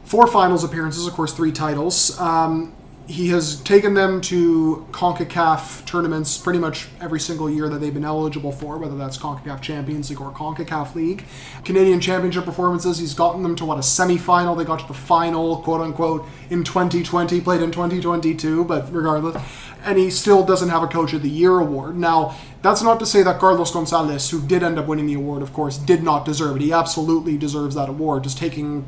Four 0.05 0.25
finals 0.25 0.63
appearances, 0.63 1.05
of 1.05 1.13
course, 1.13 1.34
three 1.34 1.51
titles. 1.51 2.19
Um, 2.19 2.73
he 3.12 3.28
has 3.28 3.59
taken 3.64 3.93
them 3.93 4.22
to 4.22 4.88
CONCACAF 4.91 5.86
tournaments 5.86 6.38
pretty 6.38 6.59
much 6.59 6.88
every 7.01 7.20
single 7.20 7.49
year 7.49 7.68
that 7.68 7.80
they've 7.80 7.93
been 7.93 8.05
eligible 8.05 8.53
for, 8.53 8.78
whether 8.78 8.95
that's 8.95 9.18
CONCACAF 9.18 9.62
Champions 9.62 10.09
League 10.09 10.22
or 10.22 10.32
CONCACAF 10.32 10.95
League. 10.95 11.26
Canadian 11.66 11.99
Championship 11.99 12.45
performances, 12.45 12.99
he's 12.99 13.14
gotten 13.14 13.43
them 13.43 13.57
to 13.57 13.66
what, 13.66 13.78
a 13.78 13.84
semi-final? 13.84 14.55
They 14.55 14.64
got 14.64 14.80
to 14.80 14.88
the 14.88 14.93
final, 14.93 15.57
quote 15.57 15.82
unquote, 15.82 16.26
in 16.49 16.64
2020, 16.64 17.41
played 17.41 17.62
in 17.62 17.72
2022, 17.72 18.64
but 18.64 18.91
regardless. 18.93 19.43
And 19.84 19.97
he 19.97 20.09
still 20.09 20.45
doesn't 20.45 20.70
have 20.70 20.82
a 20.82 20.88
Coach 20.88 21.12
of 21.12 21.22
the 21.22 21.30
Year 21.30 21.59
award. 21.59 21.97
Now, 21.97 22.38
that's 22.62 22.82
not 22.82 22.99
to 22.99 23.05
say 23.05 23.24
that 23.24 23.39
Carlos 23.39 23.72
Gonzalez, 23.72 24.30
who 24.30 24.39
did 24.39 24.64
end 24.64 24.80
up 24.80 24.88
winning 24.88 25.07
the 25.07 25.16
award, 25.16 25.41
of 25.41 25.51
course, 25.51 25.78
did 25.78 26.01
not 26.01 26.24
deserve 26.24 26.55
it. 26.55 26.62
He 26.62 26.72
absolutely 26.72 27.38
deserves 27.38 27.76
that 27.76 27.89
award, 27.89 28.24
just 28.24 28.38
taking 28.38 28.86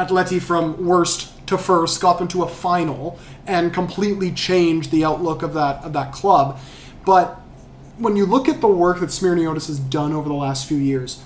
Atleti 0.00 0.40
from 0.40 0.86
worst 0.86 1.46
to 1.46 1.58
first, 1.58 2.00
got 2.00 2.18
them 2.18 2.28
to 2.28 2.42
a 2.42 2.48
final, 2.48 3.18
and 3.46 3.74
completely 3.74 4.32
changed 4.32 4.90
the 4.90 5.04
outlook 5.04 5.42
of 5.42 5.52
that 5.54 5.84
of 5.84 5.92
that 5.92 6.12
club. 6.12 6.58
But 7.04 7.40
when 7.98 8.16
you 8.16 8.24
look 8.24 8.48
at 8.48 8.60
the 8.60 8.68
work 8.68 9.00
that 9.00 9.10
Smirniotis 9.10 9.66
has 9.66 9.78
done 9.78 10.12
over 10.12 10.28
the 10.28 10.34
last 10.34 10.66
few 10.66 10.78
years, 10.78 11.22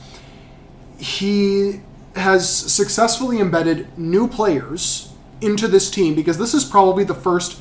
he 0.99 1.81
has 2.17 2.49
successfully 2.49 3.39
embedded 3.39 3.97
new 3.99 4.27
players 4.27 5.13
into 5.41 5.69
this 5.69 5.91
team 5.91 6.15
because 6.15 6.39
this 6.39 6.55
is 6.55 6.65
probably 6.65 7.05
the 7.05 7.15
first 7.15 7.61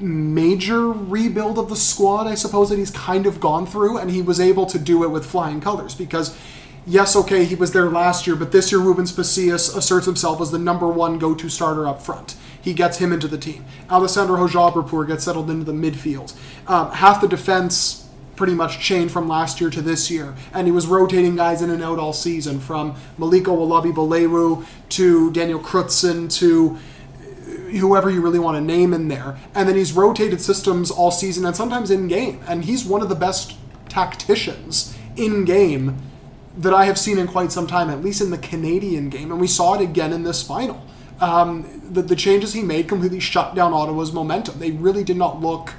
major 0.00 0.90
rebuild 0.90 1.58
of 1.58 1.68
the 1.68 1.76
squad, 1.76 2.26
I 2.26 2.34
suppose, 2.34 2.70
that 2.70 2.78
he's 2.78 2.90
kind 2.90 3.26
of 3.26 3.40
gone 3.40 3.66
through, 3.66 3.98
and 3.98 4.10
he 4.10 4.20
was 4.20 4.40
able 4.40 4.66
to 4.66 4.78
do 4.78 5.04
it 5.04 5.10
with 5.10 5.24
flying 5.24 5.60
colors 5.60 5.94
because. 5.94 6.36
Yes, 6.86 7.16
okay, 7.16 7.44
he 7.44 7.54
was 7.54 7.72
there 7.72 7.88
last 7.88 8.26
year, 8.26 8.36
but 8.36 8.52
this 8.52 8.70
year 8.70 8.80
Woobens 8.80 9.14
Pacius 9.14 9.74
asserts 9.74 10.04
himself 10.04 10.40
as 10.42 10.50
the 10.50 10.58
number 10.58 10.86
one 10.86 11.18
go-to 11.18 11.48
starter 11.48 11.86
up 11.86 12.02
front. 12.02 12.36
He 12.60 12.74
gets 12.74 12.98
him 12.98 13.10
into 13.10 13.26
the 13.26 13.38
team. 13.38 13.64
Alessandro 13.90 14.36
Hojabrpour 14.36 15.06
gets 15.06 15.24
settled 15.24 15.48
into 15.48 15.64
the 15.64 15.72
midfield. 15.72 16.34
Um, 16.66 16.90
half 16.92 17.22
the 17.22 17.28
defense 17.28 18.06
pretty 18.36 18.52
much 18.52 18.80
changed 18.80 19.12
from 19.14 19.28
last 19.28 19.62
year 19.62 19.70
to 19.70 19.80
this 19.80 20.10
year, 20.10 20.34
and 20.52 20.66
he 20.66 20.72
was 20.72 20.86
rotating 20.86 21.36
guys 21.36 21.62
in 21.62 21.70
and 21.70 21.82
out 21.82 21.98
all 21.98 22.12
season, 22.12 22.60
from 22.60 22.96
Malik 23.16 23.44
Owolabi-Belewu 23.44 24.66
to 24.90 25.30
Daniel 25.32 25.60
Krutzen 25.60 26.30
to 26.38 26.76
whoever 27.78 28.10
you 28.10 28.20
really 28.20 28.38
want 28.38 28.56
to 28.56 28.60
name 28.60 28.92
in 28.92 29.08
there. 29.08 29.38
And 29.54 29.68
then 29.68 29.76
he's 29.76 29.92
rotated 29.92 30.40
systems 30.40 30.90
all 30.90 31.10
season 31.10 31.46
and 31.46 31.56
sometimes 31.56 31.90
in 31.90 32.08
game. 32.08 32.40
And 32.46 32.64
he's 32.64 32.84
one 32.84 33.02
of 33.02 33.08
the 33.08 33.14
best 33.14 33.56
tacticians 33.88 34.96
in 35.16 35.44
game 35.44 35.96
that 36.56 36.72
I 36.72 36.84
have 36.84 36.98
seen 36.98 37.18
in 37.18 37.26
quite 37.26 37.52
some 37.52 37.66
time, 37.66 37.90
at 37.90 38.02
least 38.02 38.20
in 38.20 38.30
the 38.30 38.38
Canadian 38.38 39.08
game. 39.08 39.30
And 39.30 39.40
we 39.40 39.46
saw 39.46 39.74
it 39.74 39.80
again 39.80 40.12
in 40.12 40.22
this 40.22 40.42
final. 40.42 40.84
Um, 41.20 41.80
the, 41.90 42.02
the 42.02 42.16
changes 42.16 42.52
he 42.52 42.62
made 42.62 42.88
completely 42.88 43.20
shut 43.20 43.54
down 43.54 43.72
Ottawa's 43.72 44.12
momentum. 44.12 44.58
They 44.58 44.70
really 44.70 45.04
did 45.04 45.16
not 45.16 45.40
look, 45.40 45.74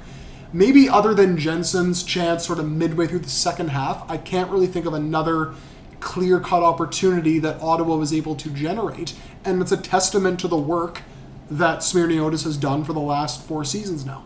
maybe 0.52 0.88
other 0.88 1.14
than 1.14 1.38
Jensen's 1.38 2.02
chance 2.02 2.46
sort 2.46 2.58
of 2.58 2.70
midway 2.70 3.06
through 3.06 3.20
the 3.20 3.28
second 3.28 3.68
half, 3.68 4.08
I 4.10 4.16
can't 4.16 4.50
really 4.50 4.66
think 4.66 4.86
of 4.86 4.94
another 4.94 5.54
clear 6.00 6.40
cut 6.40 6.62
opportunity 6.62 7.38
that 7.38 7.60
Ottawa 7.60 7.96
was 7.96 8.12
able 8.12 8.34
to 8.36 8.50
generate. 8.50 9.14
And 9.44 9.62
it's 9.62 9.72
a 9.72 9.76
testament 9.76 10.40
to 10.40 10.48
the 10.48 10.58
work 10.58 11.02
that 11.50 11.80
Smirniotis 11.80 12.44
has 12.44 12.56
done 12.56 12.84
for 12.84 12.92
the 12.92 13.00
last 13.00 13.42
four 13.42 13.64
seasons 13.64 14.04
now. 14.04 14.24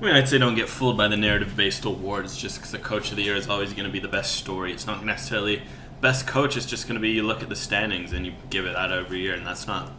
I 0.00 0.04
mean, 0.04 0.14
I'd 0.14 0.28
say 0.28 0.36
don't 0.36 0.54
get 0.54 0.68
fooled 0.68 0.98
by 0.98 1.08
the 1.08 1.16
narrative-based 1.16 1.84
awards 1.86 2.36
just 2.36 2.56
because 2.56 2.70
the 2.70 2.78
coach 2.78 3.10
of 3.10 3.16
the 3.16 3.22
year 3.22 3.34
is 3.34 3.48
always 3.48 3.72
going 3.72 3.86
to 3.86 3.92
be 3.92 3.98
the 3.98 4.08
best 4.08 4.34
story. 4.34 4.72
It's 4.72 4.86
not 4.86 5.04
necessarily 5.04 5.62
best 6.02 6.26
coach. 6.26 6.56
It's 6.56 6.66
just 6.66 6.86
going 6.86 6.96
to 6.96 7.00
be 7.00 7.10
you 7.10 7.22
look 7.22 7.42
at 7.42 7.48
the 7.48 7.56
standings 7.56 8.12
and 8.12 8.26
you 8.26 8.34
give 8.50 8.66
it 8.66 8.76
out 8.76 8.92
every 8.92 9.20
year, 9.20 9.34
and 9.34 9.46
that's 9.46 9.66
not 9.66 9.90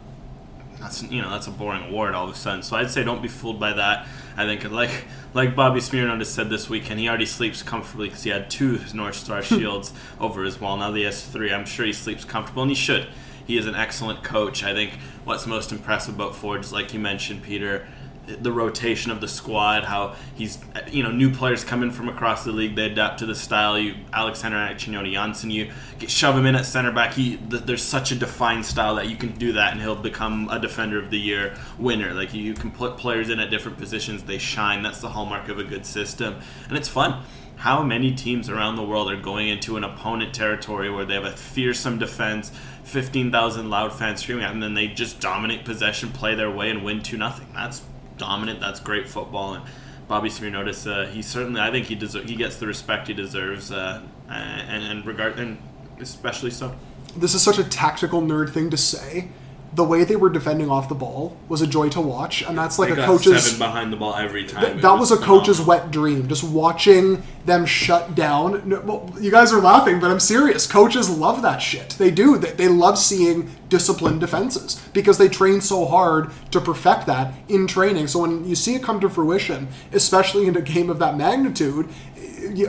that's 0.80 1.02
you 1.02 1.20
know 1.20 1.30
that's 1.30 1.48
a 1.48 1.50
boring 1.50 1.88
award 1.88 2.14
all 2.14 2.28
of 2.28 2.34
a 2.34 2.38
sudden. 2.38 2.62
So 2.62 2.76
I'd 2.76 2.90
say 2.90 3.02
don't 3.02 3.22
be 3.22 3.28
fooled 3.28 3.58
by 3.58 3.72
that. 3.72 4.06
I 4.36 4.44
think 4.44 4.70
like 4.70 5.04
like 5.34 5.56
Bobby 5.56 5.80
Smirniotis 5.80 6.26
said 6.26 6.48
this 6.48 6.70
weekend, 6.70 7.00
he 7.00 7.08
already 7.08 7.26
sleeps 7.26 7.64
comfortably 7.64 8.08
because 8.08 8.22
he 8.22 8.30
had 8.30 8.48
two 8.50 8.78
North 8.94 9.16
Star 9.16 9.42
shields 9.42 9.92
over 10.20 10.44
his 10.44 10.60
wall. 10.60 10.76
Now 10.76 10.92
he 10.92 11.02
has 11.02 11.24
three. 11.24 11.52
I'm 11.52 11.66
sure 11.66 11.84
he 11.84 11.92
sleeps 11.92 12.24
comfortable, 12.24 12.62
and 12.62 12.70
he 12.70 12.76
should. 12.76 13.08
He 13.44 13.56
is 13.56 13.66
an 13.66 13.74
excellent 13.74 14.22
coach. 14.22 14.62
I 14.62 14.74
think 14.74 14.92
what's 15.24 15.46
most 15.46 15.72
impressive 15.72 16.14
about 16.14 16.36
Forge 16.36 16.66
is 16.66 16.72
like 16.72 16.92
you 16.92 17.00
mentioned, 17.00 17.42
Peter 17.42 17.88
the 18.28 18.52
rotation 18.52 19.10
of 19.10 19.20
the 19.20 19.28
squad, 19.28 19.84
how 19.84 20.14
he's 20.34 20.58
you 20.90 21.02
know 21.02 21.10
new 21.10 21.30
players 21.30 21.64
come 21.64 21.82
in 21.82 21.90
from 21.90 22.08
across 22.08 22.44
the 22.44 22.52
league, 22.52 22.76
they 22.76 22.86
adapt 22.86 23.18
to 23.20 23.26
the 23.26 23.34
style. 23.34 23.78
You 23.78 23.94
Alexander 24.12 24.58
Achinioti-Jönsson, 24.58 25.50
you 25.50 25.70
get, 25.98 26.10
shove 26.10 26.36
him 26.36 26.46
in 26.46 26.54
at 26.54 26.66
center 26.66 26.92
back. 26.92 27.14
He 27.14 27.36
th- 27.36 27.62
there's 27.64 27.82
such 27.82 28.12
a 28.12 28.14
defined 28.14 28.66
style 28.66 28.94
that 28.96 29.08
you 29.08 29.16
can 29.16 29.32
do 29.32 29.52
that, 29.52 29.72
and 29.72 29.80
he'll 29.80 29.96
become 29.96 30.48
a 30.50 30.58
defender 30.58 30.98
of 30.98 31.10
the 31.10 31.18
year 31.18 31.56
winner. 31.78 32.12
Like 32.12 32.34
you 32.34 32.54
can 32.54 32.70
put 32.70 32.96
players 32.96 33.30
in 33.30 33.40
at 33.40 33.50
different 33.50 33.78
positions, 33.78 34.24
they 34.24 34.38
shine. 34.38 34.82
That's 34.82 35.00
the 35.00 35.10
hallmark 35.10 35.48
of 35.48 35.58
a 35.58 35.64
good 35.64 35.86
system, 35.86 36.36
and 36.68 36.76
it's 36.76 36.88
fun. 36.88 37.22
How 37.56 37.82
many 37.82 38.14
teams 38.14 38.48
around 38.48 38.76
the 38.76 38.84
world 38.84 39.10
are 39.10 39.20
going 39.20 39.48
into 39.48 39.76
an 39.76 39.82
opponent 39.82 40.32
territory 40.32 40.88
where 40.88 41.04
they 41.04 41.14
have 41.14 41.24
a 41.24 41.32
fearsome 41.32 41.98
defense, 41.98 42.52
15,000 42.84 43.68
loud 43.68 43.92
fans 43.92 44.22
screaming 44.22 44.44
at 44.44 44.50
them, 44.50 44.62
and 44.62 44.62
then 44.62 44.74
they 44.74 44.86
just 44.86 45.18
dominate 45.18 45.64
possession, 45.64 46.10
play 46.10 46.36
their 46.36 46.52
way, 46.52 46.70
and 46.70 46.84
win 46.84 47.02
2 47.02 47.16
nothing. 47.16 47.48
That's 47.52 47.82
dominant. 48.18 48.60
That's 48.60 48.80
great 48.80 49.08
football. 49.08 49.54
And 49.54 49.64
Bobby 50.08 50.28
Smirniotis, 50.28 50.90
uh, 50.90 51.06
he 51.06 51.22
certainly, 51.22 51.60
I 51.60 51.70
think 51.70 51.86
he 51.86 51.94
deserve, 51.94 52.24
he 52.24 52.34
gets 52.34 52.56
the 52.56 52.66
respect 52.66 53.08
he 53.08 53.14
deserves, 53.14 53.70
uh, 53.70 54.02
and, 54.28 54.84
and 54.84 55.06
regard, 55.06 55.38
and 55.38 55.58
especially 56.00 56.50
so. 56.50 56.74
This 57.16 57.34
is 57.34 57.42
such 57.42 57.58
a 57.58 57.64
tactical 57.64 58.22
nerd 58.22 58.50
thing 58.50 58.70
to 58.70 58.76
say. 58.76 59.28
The 59.74 59.84
way 59.84 60.02
they 60.02 60.16
were 60.16 60.30
defending 60.30 60.70
off 60.70 60.88
the 60.88 60.94
ball 60.94 61.36
was 61.48 61.60
a 61.60 61.66
joy 61.66 61.90
to 61.90 62.00
watch, 62.00 62.42
and 62.42 62.56
that's 62.56 62.78
like 62.78 62.94
They 62.94 63.02
a 63.02 63.06
coach's. 63.06 63.44
seven 63.44 63.58
behind 63.58 63.92
the 63.92 63.96
ball 63.98 64.14
every 64.14 64.44
time. 64.46 64.64
Th- 64.64 64.82
that 64.82 64.92
was, 64.98 65.10
a 65.10 65.16
coach's 65.18 65.60
phenomenal. 65.60 65.84
wet 65.84 65.90
dream. 65.92 66.28
Just 66.28 66.42
watching 66.42 67.22
them 67.44 67.66
shut 67.66 68.14
down. 68.14 68.66
No, 68.66 68.80
well, 68.80 69.14
you 69.20 69.30
guys 69.30 69.52
are 69.52 69.60
laughing, 69.60 70.00
but 70.00 70.10
I'm 70.10 70.20
serious. 70.20 70.66
Coaches 70.66 71.10
love 71.10 71.42
that 71.42 71.58
shit. 71.58 71.90
They 71.90 72.10
do. 72.10 72.38
They, 72.38 72.52
they 72.52 72.68
love 72.68 72.98
seeing 72.98 73.50
disciplined 73.68 74.20
defenses 74.20 74.80
because 74.94 75.18
they 75.18 75.28
train 75.28 75.60
so 75.60 75.84
hard 75.84 76.30
to 76.50 76.60
perfect 76.60 77.06
that 77.06 77.34
in 77.48 77.66
training. 77.66 78.06
So 78.06 78.20
when 78.20 78.48
you 78.48 78.54
see 78.54 78.74
it 78.74 78.82
come 78.82 79.00
to 79.00 79.10
fruition, 79.10 79.68
especially 79.92 80.46
in 80.46 80.56
a 80.56 80.62
game 80.62 80.88
of 80.88 80.98
that 81.00 81.16
magnitude, 81.18 81.88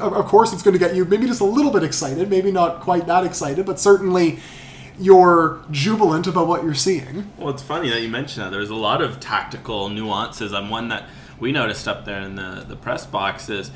of 0.01 0.25
course 0.25 0.51
it's 0.51 0.61
going 0.61 0.73
to 0.73 0.79
get 0.79 0.95
you 0.95 1.05
maybe 1.05 1.27
just 1.27 1.41
a 1.41 1.45
little 1.45 1.71
bit 1.71 1.83
excited. 1.83 2.29
Maybe 2.29 2.51
not 2.51 2.81
quite 2.81 3.07
that 3.07 3.23
excited, 3.23 3.65
but 3.65 3.79
certainly 3.79 4.39
you're 4.99 5.63
jubilant 5.71 6.27
about 6.27 6.47
what 6.47 6.63
you're 6.63 6.73
seeing. 6.73 7.31
Well, 7.37 7.49
it's 7.49 7.63
funny 7.63 7.89
that 7.89 8.01
you 8.01 8.09
mentioned 8.09 8.45
that. 8.45 8.51
There's 8.51 8.69
a 8.69 8.75
lot 8.75 9.01
of 9.01 9.19
tactical 9.19 9.89
nuances. 9.89 10.51
And 10.51 10.69
one 10.69 10.89
that 10.89 11.07
we 11.39 11.51
noticed 11.51 11.87
up 11.87 12.05
there 12.05 12.19
in 12.21 12.35
the, 12.35 12.65
the 12.67 12.75
press 12.75 13.05
box 13.05 13.49
is 13.49 13.71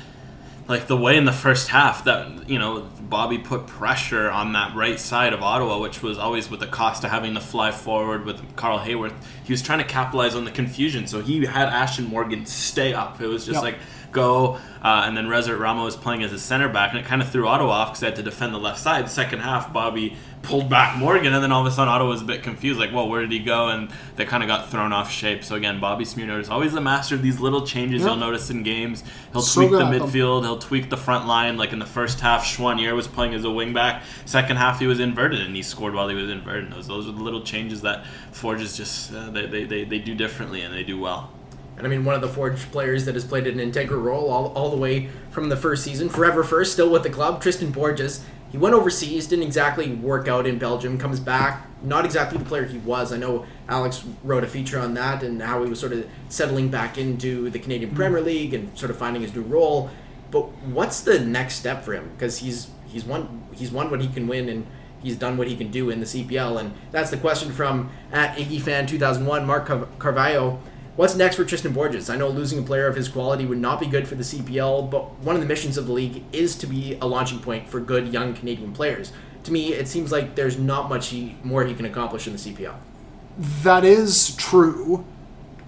like 0.66 0.86
the 0.86 0.96
way 0.96 1.16
in 1.16 1.24
the 1.26 1.32
first 1.32 1.68
half 1.68 2.04
that, 2.04 2.48
you 2.48 2.58
know, 2.58 2.88
Bobby 3.00 3.38
put 3.38 3.66
pressure 3.66 4.30
on 4.30 4.52
that 4.54 4.74
right 4.74 4.98
side 4.98 5.32
of 5.32 5.42
Ottawa, 5.42 5.78
which 5.78 6.02
was 6.02 6.16
always 6.18 6.50
with 6.50 6.60
the 6.60 6.66
cost 6.66 7.04
of 7.04 7.10
having 7.10 7.34
to 7.34 7.40
fly 7.40 7.70
forward 7.70 8.24
with 8.24 8.56
Carl 8.56 8.78
Haworth. 8.78 9.12
He 9.44 9.52
was 9.52 9.60
trying 9.62 9.78
to 9.80 9.84
capitalize 9.84 10.34
on 10.34 10.44
the 10.44 10.50
confusion. 10.50 11.06
So 11.06 11.20
he 11.20 11.44
had 11.44 11.68
Ashton 11.68 12.06
Morgan 12.06 12.46
stay 12.46 12.94
up. 12.94 13.20
It 13.20 13.26
was 13.26 13.44
just 13.44 13.56
Yep. 13.56 13.62
like 13.62 13.74
go, 14.14 14.54
uh, 14.82 15.02
and 15.04 15.14
then 15.16 15.26
Rezart 15.26 15.58
Rama 15.58 15.84
was 15.84 15.96
playing 15.96 16.22
as 16.22 16.32
a 16.32 16.38
center 16.38 16.68
back, 16.68 16.90
and 16.90 16.98
it 17.00 17.04
kind 17.04 17.20
of 17.20 17.28
threw 17.30 17.46
Otto 17.46 17.68
off 17.68 17.88
because 17.88 18.00
they 18.00 18.06
had 18.06 18.16
to 18.16 18.22
defend 18.22 18.54
the 18.54 18.58
left 18.58 18.78
side. 18.80 19.10
Second 19.10 19.40
half, 19.40 19.72
Bobby 19.72 20.16
pulled 20.42 20.68
back 20.68 20.98
Morgan, 20.98 21.32
and 21.32 21.42
then 21.42 21.50
all 21.52 21.66
of 21.66 21.72
a 21.72 21.74
sudden 21.74 21.88
Otto 21.92 22.06
was 22.08 22.20
a 22.20 22.24
bit 22.24 22.42
confused, 22.42 22.78
like, 22.78 22.92
well, 22.92 23.08
where 23.08 23.22
did 23.22 23.32
he 23.32 23.38
go? 23.38 23.68
And 23.68 23.90
they 24.16 24.24
kind 24.26 24.42
of 24.42 24.46
got 24.46 24.70
thrown 24.70 24.92
off 24.92 25.10
shape. 25.10 25.42
So 25.42 25.54
again, 25.54 25.80
Bobby 25.80 26.04
Smirner 26.04 26.38
is 26.38 26.50
always 26.50 26.72
the 26.74 26.82
master 26.82 27.14
of 27.14 27.22
these 27.22 27.40
little 27.40 27.66
changes 27.66 28.02
Yep. 28.02 28.08
you'll 28.08 28.16
notice 28.16 28.50
in 28.50 28.62
games. 28.62 29.02
He'll 29.32 29.40
So 29.40 29.60
tweak 29.66 29.70
the 29.70 29.84
midfield, 29.86 30.42
he'll 30.42 30.58
tweak 30.58 30.90
the 30.90 30.98
front 30.98 31.26
line. 31.26 31.56
Like 31.56 31.72
in 31.72 31.78
the 31.78 31.86
first 31.86 32.20
half, 32.20 32.44
Choinière 32.44 32.94
was 32.94 33.08
playing 33.08 33.32
as 33.34 33.42
a 33.44 33.48
wingback. 33.48 34.02
Second 34.26 34.56
half, 34.58 34.80
he 34.80 34.86
was 34.86 35.00
inverted, 35.00 35.40
and 35.40 35.56
he 35.56 35.62
scored 35.62 35.94
while 35.94 36.08
he 36.08 36.14
was 36.14 36.28
inverted. 36.28 36.70
Those, 36.72 36.86
those 36.88 37.08
are 37.08 37.12
the 37.12 37.22
little 37.22 37.42
changes 37.42 37.80
that 37.82 38.04
Forges 38.32 38.76
just 38.76 39.14
uh, 39.14 39.30
they, 39.30 39.46
they, 39.46 39.64
they, 39.64 39.84
they 39.84 39.98
do 39.98 40.14
differently, 40.14 40.60
and 40.60 40.74
they 40.74 40.82
do 40.84 41.00
well. 41.00 41.30
And 41.76 41.86
I 41.86 41.90
mean, 41.90 42.04
one 42.04 42.14
of 42.14 42.20
the 42.20 42.28
Forge 42.28 42.70
players 42.70 43.04
that 43.04 43.14
has 43.14 43.24
played 43.24 43.46
an 43.46 43.58
integral 43.58 44.00
role 44.00 44.30
all, 44.30 44.52
all 44.54 44.70
the 44.70 44.76
way 44.76 45.08
from 45.30 45.48
the 45.48 45.56
first 45.56 45.82
season, 45.82 46.08
forever 46.08 46.44
first, 46.44 46.72
still 46.72 46.90
with 46.90 47.02
the 47.02 47.10
club, 47.10 47.42
Tristan 47.42 47.70
Borges. 47.70 48.24
He 48.52 48.58
went 48.58 48.74
overseas, 48.74 49.26
didn't 49.26 49.46
exactly 49.46 49.92
work 49.92 50.28
out 50.28 50.46
in 50.46 50.58
Belgium, 50.58 50.96
comes 50.96 51.18
back, 51.18 51.66
not 51.82 52.04
exactly 52.04 52.38
the 52.38 52.44
player 52.44 52.64
he 52.64 52.78
was. 52.78 53.12
I 53.12 53.16
know 53.16 53.44
Alex 53.68 54.04
wrote 54.22 54.44
a 54.44 54.46
feature 54.46 54.78
on 54.78 54.94
that 54.94 55.24
and 55.24 55.42
how 55.42 55.64
he 55.64 55.68
was 55.68 55.80
sort 55.80 55.92
of 55.92 56.06
settling 56.28 56.68
back 56.68 56.96
into 56.96 57.50
the 57.50 57.58
Canadian 57.58 57.90
hmm. 57.90 57.96
Premier 57.96 58.20
League 58.20 58.54
and 58.54 58.76
sort 58.78 58.90
of 58.90 58.96
finding 58.96 59.22
his 59.22 59.34
new 59.34 59.42
role. 59.42 59.90
But 60.30 60.50
what's 60.66 61.00
the 61.00 61.18
next 61.18 61.54
step 61.56 61.84
for 61.84 61.94
him? 61.94 62.10
Because 62.16 62.38
he's 62.38 62.70
he's 62.86 63.04
won 63.04 63.44
he's 63.52 63.70
won 63.70 63.90
what 63.90 64.00
he 64.00 64.08
can 64.08 64.26
win 64.26 64.48
and 64.48 64.66
he's 65.02 65.16
done 65.16 65.36
what 65.36 65.48
he 65.48 65.56
can 65.56 65.70
do 65.70 65.90
in 65.90 66.00
the 66.00 66.06
CPL. 66.06 66.58
And 66.58 66.74
that's 66.90 67.10
the 67.10 67.16
question 67.16 67.52
from 67.52 67.90
at 68.12 68.36
Iggy 68.36 68.60
Fan 68.60 68.86
2001, 68.86 69.46
Mark 69.46 69.98
Carvalho. 69.98 70.60
What's 70.96 71.16
next 71.16 71.34
for 71.34 71.44
Tristan 71.44 71.72
Borges? 71.72 72.08
I 72.08 72.16
know 72.16 72.28
losing 72.28 72.60
a 72.60 72.62
player 72.62 72.86
of 72.86 72.94
his 72.94 73.08
quality 73.08 73.44
would 73.44 73.58
not 73.58 73.80
be 73.80 73.86
good 73.86 74.06
for 74.06 74.14
the 74.14 74.22
CPL, 74.22 74.88
but 74.88 75.18
one 75.18 75.34
of 75.34 75.42
the 75.42 75.48
missions 75.48 75.76
of 75.76 75.88
the 75.88 75.92
league 75.92 76.22
is 76.32 76.54
to 76.56 76.68
be 76.68 76.96
a 77.00 77.06
launching 77.06 77.40
point 77.40 77.68
for 77.68 77.80
good 77.80 78.12
young 78.12 78.32
Canadian 78.32 78.72
players. 78.72 79.12
To 79.42 79.52
me, 79.52 79.72
it 79.72 79.88
seems 79.88 80.12
like 80.12 80.36
there's 80.36 80.56
not 80.56 80.88
much 80.88 81.08
he, 81.08 81.34
more 81.42 81.64
he 81.64 81.74
can 81.74 81.84
accomplish 81.84 82.28
in 82.28 82.32
the 82.32 82.38
CPL. 82.38 82.76
That 83.36 83.84
is 83.84 84.36
true, 84.36 85.04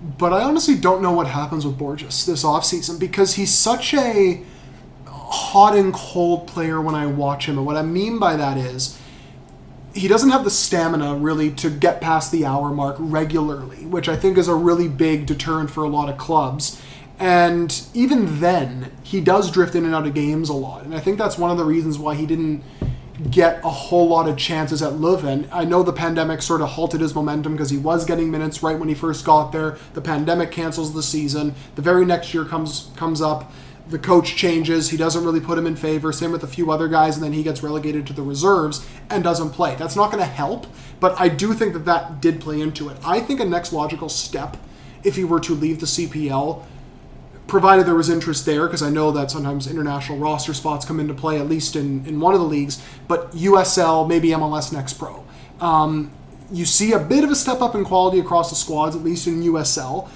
but 0.00 0.32
I 0.32 0.42
honestly 0.44 0.76
don't 0.76 1.02
know 1.02 1.10
what 1.10 1.26
happens 1.26 1.66
with 1.66 1.76
Borges 1.76 2.24
this 2.24 2.44
offseason 2.44 3.00
because 3.00 3.34
he's 3.34 3.52
such 3.52 3.94
a 3.94 4.44
hot 5.08 5.74
and 5.74 5.92
cold 5.92 6.46
player 6.46 6.80
when 6.80 6.94
I 6.94 7.06
watch 7.06 7.48
him. 7.48 7.58
And 7.58 7.66
what 7.66 7.76
I 7.76 7.82
mean 7.82 8.20
by 8.20 8.36
that 8.36 8.56
is 8.56 8.96
he 9.96 10.08
doesn't 10.08 10.28
have 10.28 10.44
the 10.44 10.50
stamina 10.50 11.14
really 11.14 11.50
to 11.50 11.70
get 11.70 12.02
past 12.02 12.30
the 12.30 12.44
hour 12.44 12.70
mark 12.70 12.96
regularly, 12.98 13.86
which 13.86 14.08
I 14.08 14.16
think 14.16 14.36
is 14.36 14.46
a 14.46 14.54
really 14.54 14.88
big 14.88 15.24
deterrent 15.24 15.70
for 15.70 15.84
a 15.84 15.88
lot 15.88 16.10
of 16.10 16.18
clubs. 16.18 16.80
And 17.18 17.82
even 17.94 18.40
then, 18.40 18.92
he 19.02 19.22
does 19.22 19.50
drift 19.50 19.74
in 19.74 19.86
and 19.86 19.94
out 19.94 20.06
of 20.06 20.12
games 20.12 20.50
a 20.50 20.52
lot. 20.52 20.84
And 20.84 20.94
I 20.94 21.00
think 21.00 21.16
that's 21.16 21.38
one 21.38 21.50
of 21.50 21.56
the 21.56 21.64
reasons 21.64 21.98
why 21.98 22.14
he 22.14 22.26
didn't 22.26 22.62
get 23.30 23.64
a 23.64 23.70
whole 23.70 24.08
lot 24.08 24.28
of 24.28 24.36
chances 24.36 24.82
at 24.82 24.92
Leuven. 24.92 25.48
I 25.50 25.64
know 25.64 25.82
the 25.82 25.94
pandemic 25.94 26.42
sort 26.42 26.60
of 26.60 26.68
halted 26.68 27.00
his 27.00 27.14
momentum 27.14 27.52
because 27.52 27.70
he 27.70 27.78
was 27.78 28.04
getting 28.04 28.30
minutes 28.30 28.62
right 28.62 28.78
when 28.78 28.90
he 28.90 28.94
first 28.94 29.24
got 29.24 29.52
there. 29.52 29.78
The 29.94 30.02
pandemic 30.02 30.50
cancels 30.50 30.92
the 30.92 31.02
season. 31.02 31.54
The 31.76 31.82
very 31.82 32.04
next 32.04 32.34
year 32.34 32.44
comes 32.44 32.90
comes 32.96 33.22
up 33.22 33.50
the 33.88 33.98
coach 33.98 34.36
changes. 34.36 34.90
He 34.90 34.96
doesn't 34.96 35.24
really 35.24 35.40
put 35.40 35.58
him 35.58 35.66
in 35.66 35.76
favor. 35.76 36.12
Same 36.12 36.32
with 36.32 36.42
a 36.42 36.48
few 36.48 36.70
other 36.70 36.88
guys, 36.88 37.16
and 37.16 37.24
then 37.24 37.32
he 37.32 37.42
gets 37.42 37.62
relegated 37.62 38.06
to 38.08 38.12
the 38.12 38.22
reserves 38.22 38.86
and 39.10 39.22
doesn't 39.22 39.50
play. 39.50 39.76
That's 39.76 39.96
not 39.96 40.10
going 40.10 40.22
to 40.22 40.30
help, 40.30 40.66
but 40.98 41.18
I 41.20 41.28
do 41.28 41.52
think 41.52 41.72
that 41.74 41.84
that 41.84 42.20
did 42.20 42.40
play 42.40 42.60
into 42.60 42.88
it. 42.88 42.96
I 43.04 43.20
think 43.20 43.40
a 43.40 43.44
next 43.44 43.72
logical 43.72 44.08
step, 44.08 44.56
if 45.04 45.16
he 45.16 45.24
were 45.24 45.40
to 45.40 45.54
leave 45.54 45.80
the 45.80 45.86
CPL, 45.86 46.64
provided 47.46 47.86
there 47.86 47.94
was 47.94 48.10
interest 48.10 48.44
there, 48.44 48.66
because 48.66 48.82
I 48.82 48.90
know 48.90 49.12
that 49.12 49.30
sometimes 49.30 49.68
international 49.68 50.18
roster 50.18 50.52
spots 50.52 50.84
come 50.84 50.98
into 50.98 51.14
play, 51.14 51.38
at 51.38 51.48
least 51.48 51.76
in, 51.76 52.04
in 52.06 52.18
one 52.18 52.34
of 52.34 52.40
the 52.40 52.46
leagues, 52.46 52.82
but 53.06 53.30
USL, 53.32 54.08
maybe 54.08 54.30
MLS 54.30 54.72
Next 54.72 54.94
Pro. 54.94 55.24
Um, 55.60 56.10
you 56.50 56.64
see 56.64 56.92
a 56.92 56.98
bit 56.98 57.22
of 57.22 57.30
a 57.30 57.36
step 57.36 57.60
up 57.60 57.74
in 57.74 57.84
quality 57.84 58.18
across 58.18 58.50
the 58.50 58.56
squads, 58.56 58.96
at 58.96 59.02
least 59.02 59.26
in 59.26 59.42
USL 59.42 60.08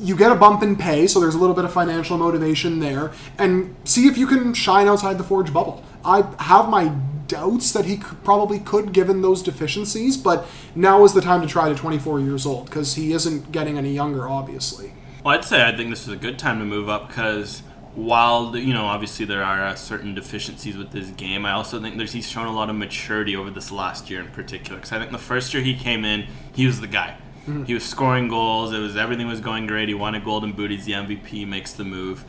you 0.00 0.16
get 0.16 0.32
a 0.32 0.34
bump 0.34 0.62
in 0.62 0.76
pay, 0.76 1.06
so 1.06 1.20
there's 1.20 1.34
a 1.34 1.38
little 1.38 1.54
bit 1.54 1.64
of 1.64 1.72
financial 1.72 2.18
motivation 2.18 2.80
there, 2.80 3.12
and 3.38 3.74
see 3.84 4.06
if 4.06 4.18
you 4.18 4.26
can 4.26 4.54
shine 4.54 4.88
outside 4.88 5.18
the 5.18 5.24
Forge 5.24 5.52
bubble. 5.52 5.82
I 6.04 6.22
have 6.38 6.68
my 6.68 6.92
doubts 7.26 7.72
that 7.72 7.84
he 7.84 7.96
could, 7.96 8.22
probably 8.24 8.58
could 8.58 8.92
given 8.92 9.22
those 9.22 9.42
deficiencies, 9.42 10.16
but 10.16 10.46
now 10.74 11.04
is 11.04 11.14
the 11.14 11.20
time 11.20 11.40
to 11.40 11.46
try 11.46 11.68
to 11.68 11.74
24 11.74 12.20
years 12.20 12.44
old 12.44 12.66
because 12.66 12.94
he 12.94 13.12
isn't 13.12 13.50
getting 13.52 13.78
any 13.78 13.92
younger, 13.92 14.28
obviously. 14.28 14.92
Well, 15.24 15.34
I'd 15.34 15.44
say 15.44 15.66
I 15.66 15.74
think 15.74 15.90
this 15.90 16.06
is 16.06 16.12
a 16.12 16.16
good 16.16 16.38
time 16.38 16.58
to 16.58 16.64
move 16.64 16.88
up 16.88 17.08
because 17.08 17.62
while 17.94 18.56
you 18.56 18.74
know 18.74 18.84
obviously 18.86 19.24
there 19.24 19.42
are 19.42 19.62
uh, 19.62 19.74
certain 19.74 20.14
deficiencies 20.14 20.76
with 20.76 20.90
this 20.90 21.08
game, 21.10 21.46
I 21.46 21.52
also 21.52 21.80
think 21.80 21.96
there's 21.96 22.12
he's 22.12 22.28
shown 22.28 22.46
a 22.46 22.52
lot 22.52 22.68
of 22.68 22.76
maturity 22.76 23.34
over 23.34 23.50
this 23.50 23.70
last 23.70 24.10
year 24.10 24.20
in 24.20 24.28
particular. 24.28 24.76
Because 24.76 24.92
I 24.92 24.98
think 24.98 25.12
the 25.12 25.18
first 25.18 25.54
year 25.54 25.62
he 25.62 25.74
came 25.74 26.04
in, 26.04 26.26
he 26.54 26.66
was 26.66 26.80
the 26.80 26.86
guy 26.86 27.16
Mm-hmm. 27.46 27.64
He 27.64 27.74
was 27.74 27.84
scoring 27.84 28.28
goals. 28.28 28.72
It 28.72 28.78
was 28.78 28.96
everything 28.96 29.26
was 29.26 29.40
going 29.40 29.66
great. 29.66 29.88
He 29.88 29.94
won 29.94 30.14
a 30.14 30.20
golden 30.20 30.52
boot. 30.52 30.70
He's 30.70 30.86
the 30.86 30.92
MVP. 30.92 31.46
Makes 31.46 31.72
the 31.72 31.84
move. 31.84 32.24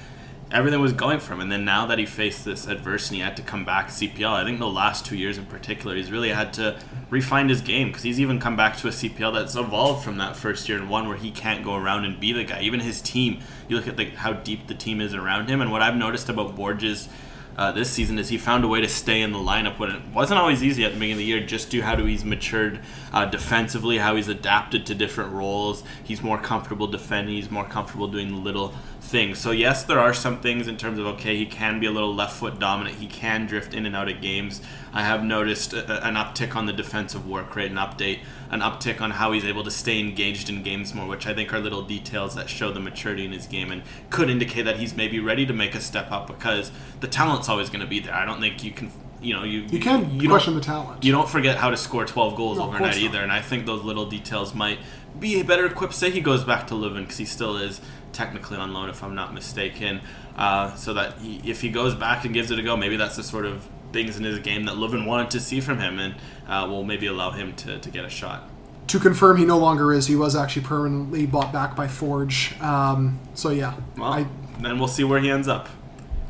Everything 0.51 0.79
was 0.79 0.93
going 0.93 1.19
for 1.19 1.33
him. 1.33 1.39
And 1.39 1.51
then 1.51 1.65
now 1.65 1.87
that 1.87 1.97
he 1.97 2.05
faced 2.05 2.45
this 2.45 2.67
adversity, 2.67 3.15
he 3.15 3.21
had 3.21 3.35
to 3.37 3.41
come 3.41 3.65
back 3.65 3.87
CPL. 3.87 4.29
I 4.29 4.43
think 4.43 4.59
the 4.59 4.67
last 4.67 5.05
two 5.05 5.17
years 5.17 5.37
in 5.37 5.45
particular, 5.45 5.95
he's 5.95 6.11
really 6.11 6.29
had 6.29 6.53
to 6.53 6.79
refine 7.09 7.49
his 7.49 7.61
game 7.61 7.87
because 7.87 8.03
he's 8.03 8.19
even 8.19 8.39
come 8.39 8.55
back 8.55 8.77
to 8.77 8.87
a 8.87 8.91
CPL 8.91 9.33
that's 9.33 9.55
evolved 9.55 10.03
from 10.03 10.17
that 10.17 10.35
first 10.35 10.69
year 10.69 10.77
and 10.77 10.89
one 10.89 11.07
where 11.07 11.17
he 11.17 11.31
can't 11.31 11.63
go 11.63 11.75
around 11.75 12.05
and 12.05 12.19
be 12.19 12.31
the 12.31 12.43
guy. 12.43 12.61
Even 12.61 12.81
his 12.81 13.01
team, 13.01 13.39
you 13.67 13.75
look 13.75 13.87
at 13.87 13.97
the, 13.97 14.05
how 14.11 14.33
deep 14.33 14.67
the 14.67 14.75
team 14.75 15.01
is 15.01 15.15
around 15.15 15.49
him. 15.49 15.61
And 15.61 15.71
what 15.71 15.81
I've 15.81 15.95
noticed 15.95 16.29
about 16.29 16.55
Borges 16.55 17.09
uh, 17.57 17.71
this 17.71 17.89
season 17.89 18.19
is 18.19 18.29
he 18.29 18.37
found 18.37 18.63
a 18.63 18.67
way 18.67 18.81
to 18.81 18.89
stay 18.89 19.21
in 19.21 19.31
the 19.31 19.39
lineup 19.39 19.79
when 19.79 19.89
it 19.89 20.01
wasn't 20.13 20.37
always 20.37 20.61
easy 20.61 20.83
at 20.83 20.89
the 20.89 20.95
beginning 20.95 21.13
of 21.13 21.17
the 21.19 21.25
year 21.25 21.39
just 21.39 21.69
due 21.69 21.81
how 21.81 21.95
he's 21.95 22.25
matured 22.25 22.79
uh, 23.13 23.25
defensively, 23.25 23.97
how 23.97 24.15
he's 24.15 24.27
adapted 24.27 24.85
to 24.85 24.95
different 24.95 25.31
roles. 25.31 25.83
He's 26.03 26.21
more 26.21 26.37
comfortable 26.37 26.87
defending, 26.87 27.35
he's 27.35 27.49
more 27.49 27.65
comfortable 27.65 28.07
doing 28.07 28.43
little 28.43 28.73
things. 28.99 29.39
So, 29.39 29.51
yes, 29.51 29.83
there 29.83 29.99
are 29.99 30.13
some 30.13 30.41
things 30.41 30.67
in 30.67 30.75
terms 30.75 30.99
of 30.99 31.05
okay, 31.05 31.37
he 31.37 31.45
can 31.45 31.79
be 31.79 31.85
a 31.85 31.91
little 31.91 32.13
left 32.13 32.37
foot 32.37 32.59
dominant, 32.59 32.97
he 32.97 33.07
can 33.07 33.45
drift 33.45 33.73
in 33.73 33.85
and 33.85 33.95
out 33.95 34.09
of 34.09 34.21
games. 34.21 34.61
I 34.95 35.03
have 35.03 35.25
noticed 35.25 35.73
a, 35.73 36.07
an 36.07 36.15
uptick 36.15 36.55
on 36.55 36.65
the 36.65 36.73
defensive 36.73 37.27
work 37.27 37.53
rate, 37.55 37.69
an 37.69 37.77
update, 37.77 38.19
an 38.49 38.61
uptick 38.61 39.01
on 39.01 39.11
how 39.11 39.33
he's 39.33 39.43
able 39.43 39.63
to 39.65 39.71
stay 39.71 39.99
engaged 39.99 40.49
in 40.49 40.63
games 40.63 40.93
more, 40.95 41.05
which 41.05 41.27
I 41.27 41.33
think 41.33 41.53
are 41.53 41.59
little 41.59 41.81
details 41.81 42.33
that 42.35 42.49
show 42.49 42.71
the 42.71 42.79
maturity 42.79 43.25
in 43.25 43.33
his 43.33 43.45
game 43.45 43.71
and 43.71 43.83
could 44.09 44.29
indicate 44.29 44.63
that 44.63 44.77
he's 44.77 44.95
maybe 44.95 45.19
ready 45.19 45.45
to 45.45 45.53
make 45.53 45.75
a 45.75 45.81
step 45.81 46.11
up 46.11 46.27
because 46.27 46.71
the 47.01 47.07
talent's 47.07 47.49
always 47.49 47.69
going 47.69 47.81
to 47.81 47.87
be 47.87 47.99
there. 47.99 48.13
I 48.13 48.23
don't 48.23 48.39
think 48.39 48.63
you 48.63 48.71
can 48.71 48.89
you 49.21 49.33
know 49.33 49.43
you 49.43 49.61
you 49.71 49.79
can't 49.79 50.21
you 50.21 50.29
question 50.29 50.55
the 50.55 50.61
talent. 50.61 51.03
You 51.03 51.11
don't 51.11 51.27
forget 51.27 51.57
how 51.57 51.71
to 51.71 51.77
score 51.77 52.05
12 52.05 52.35
goals 52.35 52.57
No, 52.57 52.65
overnight 52.65 52.97
either, 52.97 53.21
and 53.21 53.31
I 53.31 53.41
think 53.41 53.65
those 53.65 53.83
little 53.83 54.05
details 54.05 54.53
might 54.53 54.79
be 55.19 55.41
better 55.43 55.65
equipped. 55.65 55.93
Say 55.93 56.11
he 56.11 56.21
goes 56.21 56.43
back 56.43 56.67
to 56.67 56.73
Leuven 56.73 57.01
because 57.01 57.17
he 57.17 57.25
still 57.25 57.57
is 57.57 57.81
technically 58.15 58.57
on 58.57 58.73
loan, 58.73 58.89
if 58.89 59.03
I'm 59.03 59.13
not 59.13 59.33
mistaken. 59.33 60.01
Uh, 60.35 60.73
so 60.75 60.93
that 60.93 61.17
he, 61.19 61.41
if 61.43 61.61
he 61.61 61.69
goes 61.69 61.93
back 61.93 62.25
and 62.25 62.33
gives 62.33 62.49
it 62.49 62.57
a 62.57 62.63
go, 62.63 62.75
maybe 62.75 62.97
that's 62.97 63.15
the 63.15 63.23
sort 63.23 63.45
of 63.45 63.67
things 63.91 64.17
in 64.17 64.23
his 64.23 64.39
game 64.39 64.65
that 64.65 64.75
Leuven 64.75 65.05
wanted 65.05 65.29
to 65.31 65.39
see 65.39 65.61
from 65.61 65.79
him, 65.79 65.99
and 65.99 66.15
uh, 66.47 66.65
will 66.67 66.83
maybe 66.83 67.07
allow 67.07 67.31
him 67.31 67.55
to, 67.57 67.77
to 67.79 67.89
get 67.89 68.03
a 68.03 68.09
shot. 68.09 68.49
To 68.87 68.99
confirm, 68.99 69.37
he 69.37 69.45
no 69.45 69.57
longer 69.57 69.93
is. 69.93 70.07
He 70.07 70.15
was 70.15 70.35
actually 70.35 70.63
permanently 70.63 71.25
bought 71.25 71.51
back 71.51 71.75
by 71.75 71.87
Forge. 71.87 72.59
Um, 72.61 73.19
so 73.33 73.49
yeah, 73.49 73.75
Well, 73.97 74.11
I 74.11 74.27
then 74.59 74.79
we'll 74.79 74.87
see 74.87 75.03
where 75.03 75.19
he 75.19 75.29
ends 75.29 75.47
up. 75.47 75.67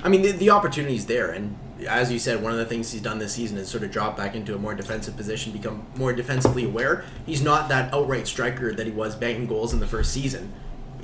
I 0.03 0.09
mean, 0.09 0.21
the, 0.21 0.31
the 0.31 0.49
opportunity's 0.49 1.05
there, 1.05 1.31
and 1.31 1.57
as 1.87 2.11
you 2.11 2.19
said, 2.19 2.41
one 2.41 2.51
of 2.51 2.57
the 2.57 2.65
things 2.65 2.91
he's 2.91 3.01
done 3.01 3.19
this 3.19 3.33
season 3.33 3.57
is 3.57 3.67
sort 3.67 3.83
of 3.83 3.91
drop 3.91 4.15
back 4.15 4.35
into 4.35 4.55
a 4.55 4.57
more 4.57 4.73
defensive 4.73 5.17
position, 5.17 5.51
become 5.51 5.85
more 5.95 6.13
defensively 6.13 6.65
aware. 6.65 7.03
He's 7.25 7.41
not 7.41 7.69
that 7.69 7.93
outright 7.93 8.27
striker 8.27 8.73
that 8.73 8.85
he 8.85 8.91
was 8.91 9.15
banging 9.15 9.47
goals 9.47 9.73
in 9.73 9.79
the 9.79 9.87
first 9.87 10.11
season. 10.13 10.53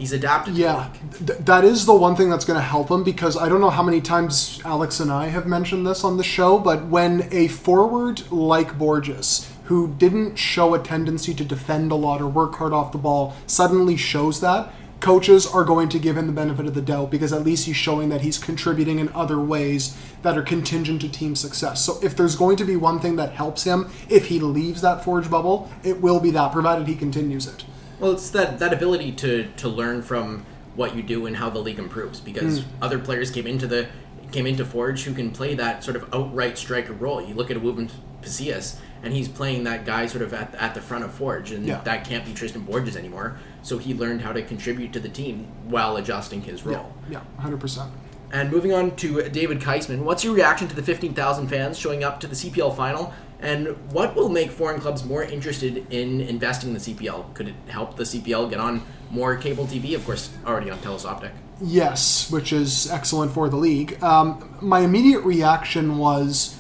He's 0.02 0.14
adapted. 0.14 0.56
to 0.56 0.60
Yeah, 0.60 0.90
th- 1.28 1.40
that 1.42 1.64
is 1.64 1.86
the 1.86 1.94
one 1.94 2.16
thing 2.16 2.32
that's 2.32 2.44
going 2.44 2.58
to 2.58 2.66
help 2.66 2.90
him 2.90 3.04
because 3.04 3.38
I 3.38 3.48
don't 3.48 3.62
know 3.62 3.70
how 3.70 3.84
many 3.84 4.02
times 4.02 4.60
Alex 4.66 5.00
and 5.00 5.12
I 5.12 5.28
have 5.28 5.46
mentioned 5.46 5.86
this 5.86 6.04
on 6.04 6.18
the 6.18 6.24
show, 6.24 6.58
but 6.58 6.88
when 6.88 7.30
a 7.32 7.48
forward 7.48 8.32
like 8.32 8.80
Borges, 8.80 9.48
who 9.66 9.94
didn't 10.00 10.38
show 10.38 10.74
a 10.74 10.80
tendency 10.80 11.36
to 11.36 11.46
defend 11.46 11.92
a 11.92 11.96
lot 11.96 12.20
or 12.20 12.28
work 12.28 12.56
hard 12.56 12.74
off 12.74 12.92
the 12.92 12.98
ball, 12.98 13.36
suddenly 13.46 13.96
shows 13.96 14.42
that, 14.42 14.74
coaches 15.02 15.46
are 15.46 15.64
going 15.64 15.90
to 15.90 16.00
give 16.00 16.18
him 16.18 16.26
the 16.26 16.34
benefit 16.34 16.66
of 16.66 16.74
the 16.74 16.82
doubt 16.82 17.12
because 17.12 17.32
at 17.32 17.44
least 17.44 17.68
he's 17.68 17.76
showing 17.76 18.10
that 18.10 18.22
he's 18.22 18.40
contributing 18.40 18.98
in 18.98 19.08
other 19.10 19.40
ways 19.40 19.96
that 20.24 20.36
are 20.36 20.42
contingent 20.42 21.02
to 21.02 21.10
team 21.10 21.36
success. 21.36 21.86
So 21.86 22.00
if 22.02 22.16
there's 22.16 22.36
going 22.36 22.58
to 22.58 22.66
be 22.66 22.76
one 22.76 23.00
thing 23.00 23.18
that 23.18 23.34
helps 23.34 23.66
him 23.66 23.92
if 24.10 24.28
he 24.28 24.40
leaves 24.40 24.82
that 24.82 25.04
Forge 25.04 25.30
bubble, 25.30 25.72
it 25.84 26.02
will 26.02 26.20
be 26.20 26.32
that, 26.32 26.52
provided 26.52 26.88
he 26.88 26.96
continues 26.96 27.46
it. 27.46 27.66
Well, 28.02 28.12
it's 28.14 28.30
that 28.32 28.60
that 28.60 28.74
ability 28.74 29.12
to 29.14 29.48
to 29.58 29.70
learn 29.70 30.02
from 30.02 30.46
what 30.76 30.96
you 30.96 31.04
do 31.04 31.26
and 31.26 31.38
how 31.38 31.50
the 31.50 31.60
league 31.60 31.80
improves 31.80 32.20
because 32.20 32.62
hmm. 32.62 32.84
other 32.84 32.98
players 32.98 33.30
came 33.30 33.46
into 33.46 33.68
the 33.68 33.88
came 34.32 34.48
into 34.48 34.66
Forge 34.66 35.04
who 35.04 35.14
can 35.14 35.32
play 35.32 35.54
that 35.56 35.84
sort 35.84 35.96
of 35.96 36.14
outright 36.14 36.58
striker 36.58 36.94
role. 36.94 37.22
You 37.22 37.36
look 37.36 37.52
at 37.52 37.58
Woobens 37.58 37.92
Pacius 38.22 38.80
and 39.04 39.14
he's 39.14 39.28
playing 39.28 39.64
that 39.66 39.86
guy 39.86 40.06
sort 40.06 40.22
of 40.22 40.34
at, 40.34 40.54
at 40.56 40.74
the 40.74 40.82
front 40.82 41.04
of 41.04 41.14
Forge 41.14 41.52
and 41.52 41.66
Yeah. 41.66 41.82
that 41.82 42.06
can't 42.06 42.26
be 42.26 42.34
Tristan 42.34 42.62
Borges 42.62 42.96
anymore. 42.96 43.38
So 43.62 43.78
he 43.78 43.94
learned 43.94 44.22
how 44.22 44.32
to 44.32 44.42
contribute 44.42 44.94
to 44.94 45.00
the 45.00 45.10
team 45.10 45.48
while 45.66 45.98
adjusting 45.98 46.42
his 46.44 46.66
role. 46.66 46.94
Yeah, 47.10 47.22
100%. 47.40 47.90
And 48.32 48.50
moving 48.50 48.72
on 48.72 48.96
to 48.98 49.28
David 49.30 49.60
Keisman, 49.60 50.04
what's 50.04 50.24
your 50.24 50.34
reaction 50.34 50.68
to 50.70 50.76
the 50.76 50.84
15,000 50.84 51.48
fans 51.48 51.78
showing 51.78 52.04
up 52.04 52.20
to 52.22 52.28
the 52.28 52.36
CPL 52.36 52.76
final? 52.76 53.14
And 53.42 53.70
what 53.92 54.16
will 54.16 54.30
make 54.30 54.52
foreign 54.52 54.80
clubs 54.80 55.04
more 55.04 55.24
interested 55.24 55.92
in 55.92 56.22
investing 56.22 56.70
in 56.70 56.74
the 56.76 56.80
CPL? 56.80 57.34
Could 57.34 57.50
it 57.50 57.56
help 57.68 57.98
the 57.98 58.04
CPL 58.04 58.50
get 58.50 58.60
on 58.60 58.84
more 59.10 59.36
cable 59.36 59.66
TV? 59.66 59.96
Of 59.96 60.06
course, 60.06 60.30
already 60.46 60.70
on 60.70 60.78
Telus. 60.80 61.32
Yes, 61.60 62.30
which 62.32 62.54
is 62.54 62.90
excellent 62.90 63.32
for 63.32 63.50
the 63.50 63.56
league. 63.56 64.02
Um, 64.04 64.58
my 64.62 64.82
immediate 64.82 65.22
reaction 65.22 65.98
was 65.98 66.60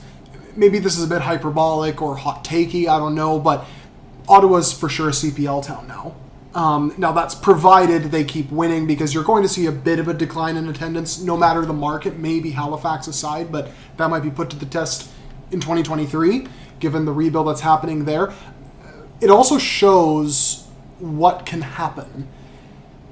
maybe 0.56 0.80
this 0.80 0.98
is 0.98 1.03
a 1.03 1.08
bit 1.08 1.22
hyperbolic 1.22 2.02
or 2.02 2.16
hot 2.18 2.44
takey, 2.44 2.88
I 2.88 2.98
don't 2.98 3.16
know, 3.16 3.40
but 3.40 3.66
Ottawa's 4.28 4.74
for 4.74 4.90
sure 4.90 5.10
a 5.10 5.12
CPL 5.12 5.66
town 5.66 5.88
now. 5.88 6.16
Um, 6.53 6.94
now 6.98 7.12
that's 7.14 7.34
provided 7.34 8.06
they 8.06 8.26
keep 8.26 8.52
winning 8.52 8.86
because 8.86 9.14
you're 9.14 9.24
going 9.24 9.44
to 9.44 9.49
see 9.49 9.68
a 9.68 9.72
bit 9.72 9.99
of 9.99 10.08
a 10.08 10.14
decline 10.14 10.58
in 10.58 10.68
attendance 10.68 11.22
no 11.22 11.38
matter 11.38 11.66
the 11.66 11.74
market, 11.74 12.18
maybe 12.18 12.52
Halifax 12.52 13.08
aside, 13.08 13.52
but 13.52 13.72
that 13.98 14.10
might 14.10 14.20
be 14.20 14.32
put 14.32 14.49
to 14.49 14.58
the 14.58 14.66
test 14.66 15.10
in 15.52 15.60
2023 15.60 16.48
given 16.82 17.06
the 17.06 17.14
rebuild 17.14 17.48
that's 17.48 17.62
happening 17.62 18.03
there. 18.03 18.34
It 19.22 19.30
also 19.30 19.58
shows 19.58 20.68
what 20.99 21.45
can 21.45 21.62
happen 21.62 22.28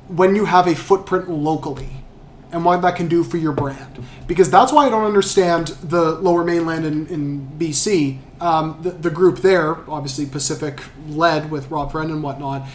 when 0.08 0.36
you 0.36 0.46
have 0.46 0.68
a 0.68 0.76
footprint 0.76 1.30
locally 1.30 1.90
and 2.52 2.66
what 2.66 2.82
that 2.82 2.96
can 2.96 3.08
do 3.08 3.24
for 3.24 3.38
your 3.38 3.54
brand. 3.54 4.04
Because 4.28 4.50
that's 4.50 4.72
why 4.72 4.88
I 4.88 4.90
don't 4.90 5.06
understand 5.06 5.68
the 5.84 6.14
lower 6.14 6.44
mainland 6.44 6.84
in, 6.86 7.08
in 7.08 7.48
BC. 7.60 8.18
Um, 8.42 8.80
the, 8.82 8.92
the 8.92 9.10
group 9.12 9.40
there, 9.40 9.78
obviously 9.90 10.26
Pacific 10.26 10.82
led 11.08 11.52
with 11.52 11.70
Rob 11.70 11.92
Friend 11.92 12.10
and 12.10 12.24
whatnot, 12.24 12.68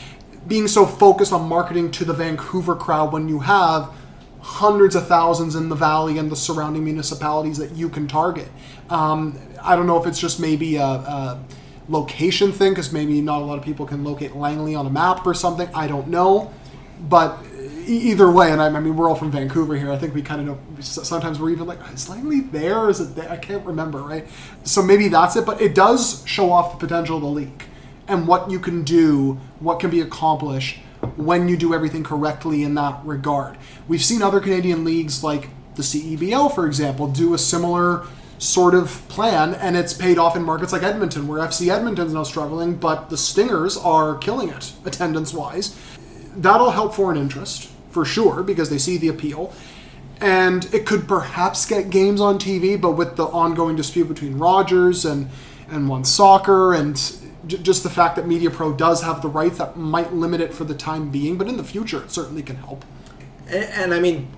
being 0.47 0.69
so 0.69 0.87
focused 0.87 1.33
on 1.33 1.49
marketing 1.49 1.91
to 1.93 2.05
the 2.05 2.13
Vancouver 2.13 2.77
crowd 2.77 3.13
when 3.13 3.29
you 3.29 3.41
have 3.41 3.93
hundreds 4.41 4.95
of 4.95 5.09
thousands 5.09 5.55
in 5.55 5.71
the 5.71 5.75
valley 5.75 6.19
and 6.19 6.31
the 6.31 6.37
surrounding 6.37 6.85
municipalities 6.85 7.57
that 7.57 7.73
you 7.73 7.89
can 7.89 8.07
target. 8.07 8.49
Um, 8.91 9.41
I 9.65 9.77
don't 9.77 9.87
know 9.87 10.01
if 10.01 10.07
it's 10.07 10.19
just 10.19 10.39
maybe 10.39 10.77
a, 10.77 10.85
a 10.85 11.45
location 11.89 12.53
thing 12.53 12.73
because 12.73 12.93
maybe 12.93 13.21
not 13.21 13.43
a 13.43 13.45
lot 13.45 13.59
of 13.59 13.65
people 13.65 13.87
can 13.87 14.05
locate 14.05 14.37
Langley 14.37 14.75
on 14.75 14.87
a 14.87 14.91
map 14.91 15.27
or 15.27 15.35
something. 15.35 15.69
I 15.75 15.87
don't 15.87 16.09
know, 16.09 16.53
but 17.01 17.39
either 17.87 18.31
way, 18.31 18.53
and 18.53 18.61
I, 18.61 18.67
I 18.67 18.81
mean 18.81 18.97
we're 18.97 19.09
all 19.09 19.15
from 19.15 19.31
Vancouver 19.31 19.77
here. 19.77 19.91
I 19.91 19.99
think 19.99 20.15
we 20.15 20.23
kind 20.23 20.41
of 20.41 20.47
know. 20.47 20.59
Sometimes 20.81 21.39
we're 21.39 21.51
even 21.51 21.67
like, 21.67 21.79
oh, 21.83 21.93
is 21.93 22.09
Langley 22.09 22.41
there? 22.41 22.89
Is 22.89 23.01
it 23.01 23.15
there? 23.15 23.31
I 23.31 23.37
can't 23.37 23.65
remember, 23.65 24.03
right? 24.03 24.27
So 24.65 24.83
maybe 24.83 25.09
that's 25.09 25.37
it. 25.37 25.47
But 25.47 25.61
it 25.61 25.75
does 25.75 26.23
show 26.27 26.53
off 26.53 26.73
the 26.73 26.87
potential 26.87 27.17
of 27.17 27.23
the 27.23 27.29
league 27.29 27.65
and 28.07 28.29
what 28.29 28.51
you 28.51 28.61
can 28.61 28.83
do, 28.85 29.35
what 29.61 29.81
can 29.81 29.91
be 29.91 30.01
accomplished 30.01 30.79
when 31.17 31.49
you 31.49 31.57
do 31.57 31.75
everything 31.75 32.03
correctly 32.03 32.63
in 32.63 32.75
that 32.75 33.01
regard. 33.05 33.57
We've 33.89 34.05
seen 34.05 34.23
other 34.23 34.41
Canadian 34.41 34.85
leagues 34.85 35.23
like 35.23 35.49
the 35.75 35.83
CEBL, 35.83 36.55
for 36.55 36.67
example, 36.67 37.09
do 37.09 37.35
a 37.35 37.39
similar 37.39 38.07
sort 38.45 38.75
of 38.75 39.07
plan, 39.09 39.55
and 39.55 39.77
it's 39.77 39.95
paid 39.95 40.19
off 40.19 40.37
in 40.37 40.43
markets 40.43 40.73
like 40.73 40.83
Edmonton, 40.83 41.27
where 41.27 41.41
FC 41.41 41.75
Edmonton's 41.75 42.13
now 42.13 42.23
struggling, 42.23 42.75
but 42.77 43.09
the 43.09 43.17
Stingers 43.17 43.77
are 43.77 44.17
killing 44.19 44.51
it 44.51 44.73
attendance 44.85 45.33
wise. 45.33 45.79
That'll 46.37 46.71
help 46.71 46.95
foreign 46.95 47.17
interest 47.17 47.71
for 47.91 48.05
sure 48.05 48.43
because 48.43 48.71
they 48.71 48.79
see 48.79 48.99
the 48.99 49.09
appeal. 49.09 49.53
And 50.21 50.73
it 50.75 50.87
could 50.87 51.09
perhaps 51.09 51.67
get 51.67 51.91
games 51.91 52.21
on 52.21 52.39
TV, 52.39 52.81
but 52.81 52.93
with 52.93 53.17
the 53.17 53.25
ongoing 53.25 53.77
dispute 53.77 54.09
between 54.09 54.39
Rogers 54.39 55.05
and 55.05 55.29
and 55.71 55.89
One 55.89 56.05
Soccer 56.05 56.75
and 56.75 56.97
j- 57.47 57.59
just 57.59 57.83
the 57.83 57.91
fact 57.91 58.17
that 58.17 58.27
Media 58.27 58.51
Pro 58.51 58.73
does 58.73 59.03
have 59.03 59.23
the 59.23 59.29
rights 59.29 59.59
that 59.59 59.77
might 59.77 60.13
limit 60.13 60.41
it 60.41 60.53
for 60.53 60.65
the 60.65 60.75
time 60.75 61.11
being, 61.11 61.39
but 61.39 61.49
in 61.49 61.57
the 61.57 61.65
future 61.65 62.03
it 62.03 62.11
certainly 62.11 62.43
can 62.43 62.57
help. 62.57 62.85
And, 63.49 63.65
and 63.65 63.95
I 63.95 64.01
mean, 64.01 64.29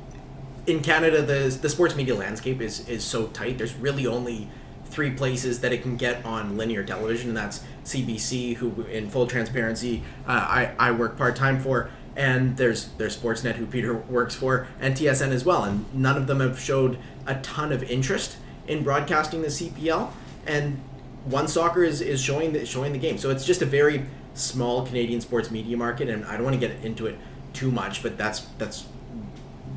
in 0.67 0.83
Canada, 0.83 1.23
the 1.23 1.57
the 1.61 1.69
sports 1.69 1.95
media 1.95 2.15
landscape 2.15 2.61
is 2.61 2.89
is 2.89 3.05
so 3.05 3.29
tight. 3.29 3.59
There's 3.59 3.75
really 3.75 4.07
only 4.07 4.49
three 4.87 5.11
places 5.11 5.61
that 5.61 5.73
it 5.73 5.83
can 5.83 5.97
get 5.97 6.25
on 6.25 6.57
linear 6.57 6.83
television, 6.83 7.29
and 7.29 7.37
that's 7.37 7.63
CBC, 7.85 8.57
who, 8.57 8.83
in 8.85 9.11
full 9.11 9.27
transparency, 9.27 10.03
uh, 10.27 10.33
I 10.33 10.73
I 10.79 10.91
work 10.93 11.17
part 11.17 11.37
time 11.37 11.61
for, 11.61 11.91
and 12.17 12.57
there's 12.57 12.89
there's 12.99 13.17
Sportsnet, 13.17 13.55
who 13.55 13.67
Peter 13.67 13.95
works 13.95 14.35
for, 14.35 14.67
and 14.81 14.97
TSN 14.97 15.31
as 15.31 15.45
well, 15.45 15.65
and 15.65 15.85
none 15.95 16.17
of 16.17 16.27
them 16.27 16.41
have 16.41 16.59
showed 16.59 16.99
a 17.27 17.37
ton 17.37 17.73
of 17.73 17.83
interest 17.85 18.37
in 18.67 18.83
broadcasting 18.83 19.43
the 19.43 19.49
CPL, 19.49 20.11
and 20.47 20.81
One 21.25 21.47
Soccer 21.47 21.85
is, 21.85 22.01
is 22.01 22.21
showing 22.21 22.53
the 22.53 22.67
showing 22.67 22.93
the 22.93 22.99
game. 22.99 23.19
So 23.19 23.31
it's 23.31 23.45
just 23.45 23.63
a 23.63 23.67
very 23.67 24.07
small 24.35 24.85
Canadian 24.87 25.21
sports 25.21 25.51
media 25.51 25.77
market, 25.77 26.09
and 26.09 26.25
I 26.25 26.33
don't 26.33 26.45
want 26.45 26.61
to 26.61 26.67
get 26.69 26.85
into 26.85 27.07
it 27.07 27.17
too 27.53 27.71
much, 27.71 28.03
but 28.03 28.19
that's 28.19 28.41
that's 28.59 28.87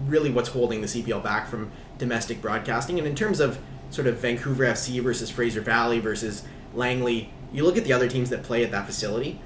really 0.09 0.31
what's 0.31 0.49
holding 0.49 0.81
the 0.81 0.87
CPL 0.87 1.23
back 1.23 1.47
from 1.47 1.71
domestic 1.97 2.41
broadcasting. 2.41 2.97
And 2.97 3.07
in 3.07 3.15
terms 3.15 3.39
of 3.39 3.59
sort 3.89 4.07
of 4.07 4.17
Vancouver 4.17 4.65
FC 4.65 5.01
versus 5.01 5.29
Fraser 5.29 5.61
Valley 5.61 5.99
versus 5.99 6.43
Langley, 6.73 7.31
you 7.51 7.63
look 7.63 7.77
at 7.77 7.83
the 7.83 7.93
other 7.93 8.07
teams 8.07 8.29
that 8.29 8.43
play 8.43 8.63
at 8.63 8.71
that 8.71 8.85
facility. 8.85 9.39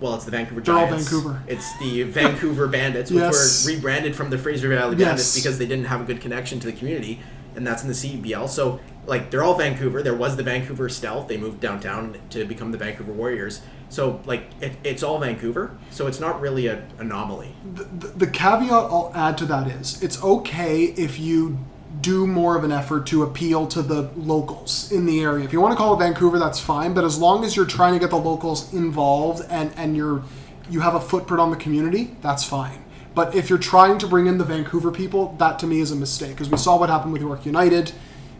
Well, 0.00 0.14
it's 0.16 0.24
the 0.24 0.30
Vancouver 0.32 0.60
Giants. 0.60 1.08
Vancouver. 1.08 1.42
It's 1.46 1.78
the 1.78 2.02
Vancouver 2.04 2.66
Bandits, 2.66 3.10
which 3.10 3.20
Yes. 3.20 3.64
were 3.64 3.72
rebranded 3.72 4.16
from 4.16 4.30
the 4.30 4.38
Fraser 4.38 4.68
Valley 4.68 4.96
Yes. 4.96 5.06
Bandits 5.08 5.34
because 5.34 5.58
they 5.58 5.66
didn't 5.66 5.84
have 5.86 6.00
a 6.00 6.04
good 6.04 6.20
connection 6.20 6.58
to 6.60 6.66
the 6.66 6.72
community, 6.72 7.20
and 7.54 7.64
that's 7.66 7.82
in 7.82 7.88
the 7.88 7.94
CBL. 7.94 8.48
So, 8.48 8.80
like, 9.06 9.30
they're 9.30 9.44
all 9.44 9.56
Vancouver. 9.56 10.02
There 10.02 10.14
was 10.14 10.34
the 10.36 10.42
Vancouver 10.42 10.88
Stealth. 10.88 11.28
They 11.28 11.36
moved 11.36 11.60
downtown 11.60 12.16
to 12.30 12.44
become 12.44 12.72
the 12.72 12.78
Vancouver 12.78 13.12
Warriors. 13.12 13.60
So, 13.92 14.22
like, 14.24 14.44
it, 14.62 14.72
it's 14.84 15.02
all 15.02 15.18
Vancouver. 15.18 15.76
So 15.90 16.06
it's 16.06 16.18
not 16.18 16.40
really 16.40 16.66
an 16.66 16.82
anomaly. 16.98 17.54
the, 17.74 18.08
the 18.08 18.26
caveat 18.26 18.72
I'll 18.72 19.12
add 19.14 19.36
to 19.38 19.44
that 19.44 19.66
is 19.66 20.02
it's 20.02 20.22
okay 20.24 20.84
if 20.84 21.20
you 21.20 21.58
do 22.00 22.26
more 22.26 22.56
of 22.56 22.64
an 22.64 22.72
effort 22.72 23.06
to 23.08 23.22
appeal 23.22 23.66
to 23.66 23.82
the 23.82 24.10
locals 24.16 24.90
in 24.90 25.04
the 25.04 25.20
area. 25.20 25.44
If 25.44 25.52
you 25.52 25.60
want 25.60 25.72
to 25.72 25.76
call 25.76 25.92
it 25.92 25.98
Vancouver, 25.98 26.38
that's 26.38 26.58
fine, 26.58 26.94
but 26.94 27.04
as 27.04 27.18
long 27.18 27.44
as 27.44 27.54
you're 27.54 27.66
trying 27.66 27.92
to 27.92 27.98
get 27.98 28.08
the 28.08 28.16
locals 28.16 28.72
involved 28.72 29.44
and 29.50 29.70
and 29.76 29.94
you're 29.94 30.22
you 30.70 30.80
have 30.80 30.94
a 30.94 31.00
footprint 31.00 31.42
on 31.42 31.50
the 31.50 31.56
community, 31.58 32.16
that's 32.22 32.44
fine. 32.44 32.82
But 33.14 33.34
if 33.34 33.50
you're 33.50 33.58
trying 33.58 33.98
to 33.98 34.06
bring 34.06 34.26
in 34.26 34.38
the 34.38 34.44
Vancouver 34.44 34.90
people, 34.90 35.36
that 35.38 35.58
to 35.58 35.66
me 35.66 35.80
is 35.80 35.90
a 35.90 35.96
mistake 35.96 36.30
because 36.30 36.48
we 36.48 36.56
saw 36.56 36.78
what 36.78 36.88
happened 36.88 37.12
with 37.12 37.20
York 37.20 37.44
United. 37.44 37.92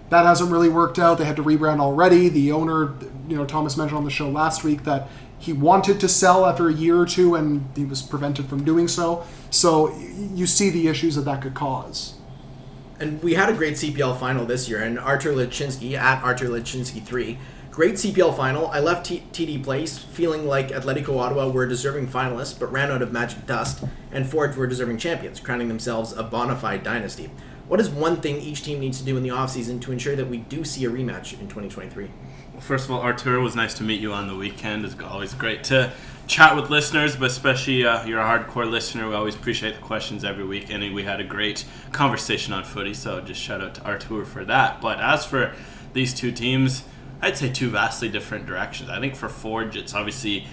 That 0.08 0.24
hasn't 0.24 0.50
really 0.50 0.68
worked 0.68 0.98
out. 0.98 1.18
They 1.18 1.24
had 1.24 1.36
to 1.36 1.42
rebrand 1.42 1.80
already. 1.80 2.28
The 2.28 2.52
owner, 2.52 2.94
you 3.28 3.36
know, 3.36 3.46
Thomas 3.46 3.76
mentioned 3.76 3.96
on 3.98 4.04
the 4.04 4.10
show 4.10 4.28
last 4.28 4.62
week 4.62 4.84
that 4.84 5.08
he 5.42 5.52
wanted 5.52 5.98
to 5.98 6.08
sell 6.08 6.46
after 6.46 6.68
a 6.68 6.72
year 6.72 6.96
or 6.96 7.04
two 7.04 7.34
and 7.34 7.68
he 7.74 7.84
was 7.84 8.00
prevented 8.00 8.46
from 8.46 8.62
doing 8.62 8.86
so. 8.86 9.26
So 9.50 9.92
you 9.98 10.46
see 10.46 10.70
the 10.70 10.86
issues 10.86 11.16
that 11.16 11.22
that 11.22 11.42
could 11.42 11.54
cause. 11.54 12.14
And 13.00 13.20
we 13.24 13.34
had 13.34 13.48
a 13.48 13.52
great 13.52 13.74
CPL 13.74 14.20
final 14.20 14.46
this 14.46 14.68
year, 14.68 14.80
and 14.80 15.00
Artur 15.00 15.32
Lachinsky 15.32 15.94
at 15.94 16.22
Artur 16.22 16.46
Lachinsky 16.46 17.02
three, 17.02 17.38
great 17.72 17.94
CPL 17.94 18.36
final. 18.36 18.68
I 18.68 18.78
left 18.78 19.06
T- 19.06 19.24
TD 19.32 19.64
Place 19.64 19.98
feeling 19.98 20.46
like 20.46 20.68
Atletico 20.68 21.18
Ottawa 21.18 21.48
were 21.48 21.66
deserving 21.66 22.06
finalists, 22.06 22.56
but 22.56 22.70
ran 22.70 22.92
out 22.92 23.02
of 23.02 23.10
magic 23.10 23.44
dust, 23.44 23.82
and 24.12 24.28
Forge 24.28 24.54
were 24.54 24.68
deserving 24.68 24.98
champions, 24.98 25.40
crowning 25.40 25.66
themselves 25.66 26.12
a 26.12 26.22
bona 26.22 26.54
fide 26.54 26.84
dynasty. 26.84 27.32
What 27.66 27.80
is 27.80 27.90
one 27.90 28.20
thing 28.20 28.36
each 28.36 28.62
team 28.62 28.78
needs 28.78 29.00
to 29.00 29.04
do 29.04 29.16
in 29.16 29.24
the 29.24 29.30
offseason 29.30 29.80
to 29.80 29.90
ensure 29.90 30.14
that 30.14 30.28
we 30.28 30.36
do 30.36 30.62
see 30.62 30.84
a 30.84 30.90
rematch 30.90 31.32
in 31.32 31.48
2023? 31.48 32.08
First 32.62 32.84
of 32.84 32.92
all, 32.92 33.00
Arturo, 33.00 33.42
was 33.42 33.56
nice 33.56 33.74
to 33.74 33.82
meet 33.82 34.00
you 34.00 34.12
on 34.12 34.28
the 34.28 34.36
weekend. 34.36 34.84
It's 34.84 34.94
always 35.02 35.34
great 35.34 35.64
to 35.64 35.92
chat 36.28 36.54
with 36.54 36.70
listeners, 36.70 37.16
but 37.16 37.26
especially 37.26 37.84
uh, 37.84 38.06
you're 38.06 38.20
a 38.20 38.24
hardcore 38.24 38.70
listener. 38.70 39.08
We 39.08 39.16
always 39.16 39.34
appreciate 39.34 39.74
the 39.74 39.80
questions 39.80 40.22
every 40.22 40.44
week, 40.44 40.70
and 40.70 40.94
we 40.94 41.02
had 41.02 41.18
a 41.18 41.24
great 41.24 41.64
conversation 41.90 42.52
on 42.52 42.62
footy. 42.62 42.94
So 42.94 43.20
just 43.20 43.40
shout 43.40 43.60
out 43.60 43.74
to 43.74 43.84
Arturo 43.84 44.24
for 44.24 44.44
that. 44.44 44.80
But 44.80 45.00
as 45.00 45.26
for 45.26 45.52
these 45.92 46.14
two 46.14 46.30
teams, 46.30 46.84
I'd 47.20 47.36
say 47.36 47.50
two 47.50 47.68
vastly 47.68 48.08
different 48.08 48.46
directions. 48.46 48.90
I 48.90 49.00
think 49.00 49.16
for 49.16 49.28
Forge, 49.28 49.76
it's 49.76 49.92
obviously 49.92 50.46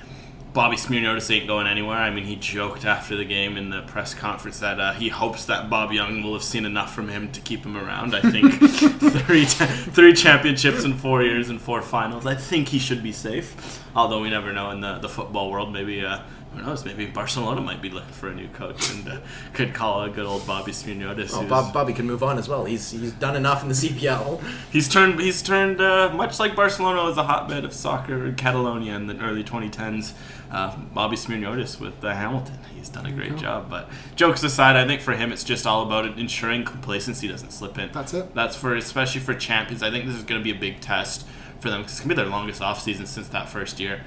Bobby 0.60 0.76
Smirniotis 0.76 1.34
ain't 1.34 1.48
going 1.48 1.68
anywhere. 1.68 1.96
I 2.00 2.10
mean, 2.10 2.26
he 2.26 2.36
joked 2.36 2.84
after 2.84 3.16
the 3.16 3.24
game 3.24 3.56
in 3.56 3.70
the 3.70 3.82
press 3.84 4.14
conference 4.14 4.60
that 4.60 4.78
uh, 4.78 4.92
he 4.92 5.08
hopes 5.08 5.46
that 5.46 5.70
Bob 5.70 5.94
Young 5.94 6.22
will 6.22 6.34
have 6.34 6.44
seen 6.44 6.66
enough 6.66 6.94
from 6.94 7.08
him 7.08 7.32
to 7.32 7.40
keep 7.40 7.64
him 7.66 7.78
around. 7.78 8.14
I 8.14 8.20
think 8.20 8.52
three 9.26 9.46
three 9.46 10.12
championships 10.12 10.84
in 10.84 10.96
four 10.98 11.24
years 11.24 11.48
and 11.48 11.62
four 11.62 11.82
finals. 11.82 12.26
I 12.26 12.36
think 12.36 12.68
he 12.68 12.78
should 12.78 13.02
be 13.02 13.14
safe. 13.14 13.82
Although 13.96 14.20
we 14.20 14.30
never 14.30 14.52
know 14.52 14.70
in 14.72 14.82
the, 14.82 14.98
the 15.00 15.08
football 15.08 15.50
world. 15.50 15.72
Maybe 15.72 16.06
uh, 16.06 16.20
who 16.54 16.62
knows? 16.62 16.84
Maybe 16.84 17.06
Barcelona 17.06 17.62
might 17.62 17.82
be 17.82 17.90
looking 17.90 18.12
for 18.12 18.28
a 18.28 18.36
new 18.36 18.50
coach 18.50 18.92
and 18.92 19.08
uh, 19.08 19.20
could 19.54 19.74
call 19.74 20.04
a 20.04 20.10
good 20.10 20.26
old 20.26 20.46
Bobby 20.46 20.74
Smirniotis. 20.74 21.32
Well, 21.32 21.40
who's- 21.42 21.50
Bob, 21.50 21.74
Bobby 21.74 21.94
can 21.94 22.06
move 22.06 22.22
on 22.22 22.38
as 22.38 22.50
well. 22.50 22.66
He's 22.66 22.92
he's 22.92 23.14
done 23.14 23.38
enough 23.38 23.64
in 23.64 23.70
the 23.70 23.76
CPL. 23.76 24.44
He's 24.72 24.90
turned. 24.90 25.22
He's 25.22 25.42
turned 25.42 25.80
uh, 25.80 26.12
much 26.14 26.38
like 26.38 26.54
Barcelona 26.54 27.04
was 27.04 27.18
a 27.18 27.24
hotbed 27.24 27.64
of 27.64 27.72
soccer 27.72 28.26
in 28.26 28.36
Catalonia 28.36 28.96
in 28.98 29.08
the 29.08 29.18
early 29.20 29.46
2010s. 29.46 30.12
Uh, 30.52 30.76
Bobby 30.94 31.16
Smirniotis 31.16 31.80
with 31.80 32.04
uh, 32.04 32.14
Hamilton. 32.14 32.58
He's 32.76 32.90
done 32.90 33.06
a 33.06 33.12
great 33.12 33.36
job. 33.38 33.70
But 33.70 33.90
jokes 34.16 34.42
aside, 34.44 34.76
I 34.76 34.88
think 34.88 35.02
for 35.02 35.14
him 35.14 35.32
it's 35.32 35.44
just 35.44 35.68
all 35.68 35.84
about 35.84 36.06
ensuring 36.18 36.64
complacency 36.66 37.28
doesn't 37.28 37.52
slip 37.52 37.78
in. 37.78 37.92
That's 37.92 38.14
it. 38.14 38.34
That's 38.34 38.56
for 38.56 38.76
especially 38.76 39.22
for 39.22 39.34
champions. 39.36 39.84
I 39.84 39.92
think 39.92 40.06
this 40.06 40.16
is 40.16 40.24
going 40.24 40.42
to 40.42 40.44
be 40.44 40.52
a 40.56 40.60
big 40.60 40.80
test 40.82 41.28
for 41.60 41.70
them 41.70 41.82
'cause 41.84 41.92
it's 41.92 42.00
going 42.00 42.10
to 42.10 42.16
be 42.16 42.22
their 42.22 42.32
longest 42.32 42.62
offseason 42.62 43.06
since 43.06 43.28
that 43.30 43.50
first 43.50 43.80
year. 43.80 44.02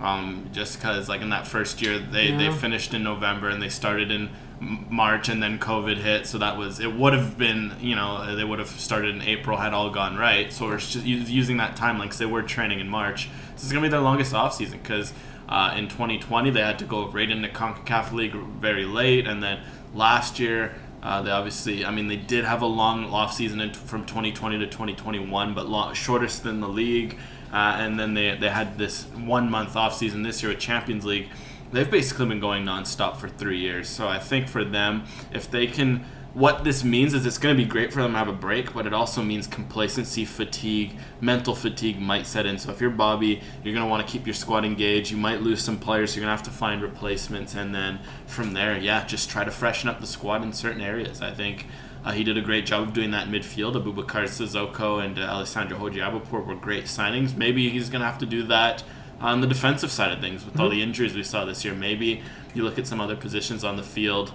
Um, 0.00 0.48
just 0.52 0.78
because 0.78 1.08
like 1.08 1.20
in 1.22 1.28
that 1.30 1.46
first 1.46 1.82
year 1.82 1.98
they, 1.98 2.30
they 2.30 2.50
finished 2.52 2.94
in 2.94 3.02
November 3.02 3.48
and 3.50 3.60
they 3.62 3.68
started 3.68 4.10
in 4.10 4.30
March 4.58 5.28
and 5.28 5.42
then 5.42 5.58
COVID 5.58 5.98
hit 5.98 6.26
so 6.26 6.38
that 6.38 6.56
was 6.56 6.80
it 6.80 6.94
would 6.94 7.12
have 7.12 7.36
been 7.36 7.74
you 7.80 7.94
know 7.96 8.34
they 8.34 8.44
would 8.44 8.58
have 8.60 8.68
started 8.68 9.14
in 9.14 9.20
April 9.20 9.58
had 9.58 9.74
all 9.74 9.90
gone 9.90 10.16
right 10.16 10.50
so 10.54 10.66
we're 10.66 10.78
just 10.78 11.04
using 11.04 11.58
that 11.58 11.76
timeline 11.76 12.04
because 12.04 12.18
they 12.18 12.24
were 12.26 12.40
training 12.42 12.80
in 12.80 12.88
March 12.88 13.28
this 13.52 13.64
is 13.64 13.72
gonna 13.72 13.82
be 13.82 13.90
their 13.90 14.00
longest 14.00 14.32
off 14.32 14.54
season 14.54 14.78
because 14.78 15.12
uh, 15.50 15.74
in 15.76 15.88
2020 15.88 16.50
they 16.50 16.60
had 16.60 16.78
to 16.78 16.84
go 16.84 17.08
right 17.08 17.30
into 17.30 17.48
Concacaf 17.48 18.12
League 18.12 18.34
very 18.34 18.84
late 18.84 19.26
and 19.26 19.42
then 19.42 19.60
last 19.94 20.38
year 20.38 20.74
uh, 21.02 21.22
they 21.22 21.30
obviously, 21.30 21.84
I 21.84 21.90
mean, 21.90 22.08
they 22.08 22.16
did 22.16 22.44
have 22.44 22.60
a 22.60 22.66
long 22.66 23.06
off 23.06 23.32
season 23.32 23.60
in, 23.60 23.72
from 23.72 24.04
2020 24.04 24.58
to 24.58 24.66
2021, 24.66 25.54
but 25.54 25.68
long, 25.68 25.94
shortest 25.94 26.42
than 26.42 26.60
the 26.60 26.68
league. 26.68 27.16
Uh, 27.52 27.76
and 27.78 27.98
then 27.98 28.14
they, 28.14 28.36
they 28.36 28.50
had 28.50 28.78
this 28.78 29.04
one 29.04 29.50
month 29.50 29.76
off 29.76 29.96
season 29.96 30.22
this 30.22 30.42
year 30.42 30.52
with 30.52 30.60
Champions 30.60 31.04
League. 31.04 31.28
they've 31.72 31.90
basically 31.90 32.26
been 32.26 32.40
going 32.40 32.64
nonstop 32.64 33.16
for 33.16 33.28
three 33.28 33.58
years. 33.58 33.88
So 33.88 34.08
I 34.08 34.18
think 34.18 34.46
for 34.46 34.62
them, 34.62 35.04
if 35.32 35.50
they 35.50 35.66
can, 35.66 36.04
what 36.32 36.62
this 36.62 36.84
means 36.84 37.12
is 37.12 37.26
it's 37.26 37.38
going 37.38 37.56
to 37.56 37.62
be 37.62 37.68
great 37.68 37.92
for 37.92 38.02
them 38.02 38.12
to 38.12 38.18
have 38.18 38.28
a 38.28 38.32
break, 38.32 38.72
but 38.72 38.86
it 38.86 38.94
also 38.94 39.22
means 39.22 39.46
complacency, 39.46 40.24
fatigue, 40.24 40.96
mental 41.20 41.54
fatigue 41.54 41.98
might 41.98 42.26
set 42.26 42.46
in. 42.46 42.56
So 42.58 42.70
if 42.70 42.80
you're 42.80 42.90
Bobby, 42.90 43.40
you're 43.64 43.74
going 43.74 43.84
to 43.84 43.90
want 43.90 44.06
to 44.06 44.10
keep 44.10 44.26
your 44.26 44.34
squad 44.34 44.64
engaged. 44.64 45.10
You 45.10 45.16
might 45.16 45.42
lose 45.42 45.62
some 45.62 45.78
players, 45.78 46.10
so 46.10 46.16
you're 46.16 46.26
going 46.26 46.36
to 46.36 46.42
have 46.42 46.52
to 46.52 46.56
find 46.56 46.82
replacements, 46.82 47.54
and 47.54 47.74
then 47.74 47.98
from 48.26 48.52
there, 48.52 48.78
yeah, 48.78 49.04
just 49.04 49.28
try 49.28 49.44
to 49.44 49.50
freshen 49.50 49.88
up 49.88 50.00
the 50.00 50.06
squad 50.06 50.42
in 50.42 50.52
certain 50.52 50.80
areas. 50.80 51.20
I 51.20 51.32
think. 51.32 51.66
Uh, 52.02 52.12
he 52.12 52.24
did 52.24 52.38
a 52.38 52.40
great 52.40 52.64
job 52.64 52.82
of 52.82 52.94
doing 52.94 53.10
that 53.10 53.26
in 53.26 53.32
midfield. 53.34 53.74
Aboubacar 53.74 54.24
Sissoko 54.24 55.04
and 55.04 55.18
uh, 55.18 55.22
Alessandro 55.22 55.76
Hojabrpour 55.76 56.46
were 56.46 56.54
great 56.54 56.84
signings. 56.84 57.36
Maybe 57.36 57.68
he's 57.68 57.90
going 57.90 58.00
to 58.00 58.06
have 58.06 58.16
to 58.20 58.24
do 58.24 58.42
that 58.44 58.82
on 59.20 59.42
the 59.42 59.46
defensive 59.46 59.90
side 59.90 60.10
of 60.10 60.18
things 60.18 60.46
with 60.46 60.58
all 60.58 60.70
the 60.70 60.82
injuries 60.82 61.14
we 61.14 61.22
saw 61.22 61.44
this 61.44 61.62
year. 61.62 61.74
Maybe 61.74 62.22
you 62.54 62.64
look 62.64 62.78
at 62.78 62.86
some 62.86 63.02
other 63.02 63.16
positions 63.16 63.64
on 63.64 63.76
the 63.76 63.82
field. 63.82 64.32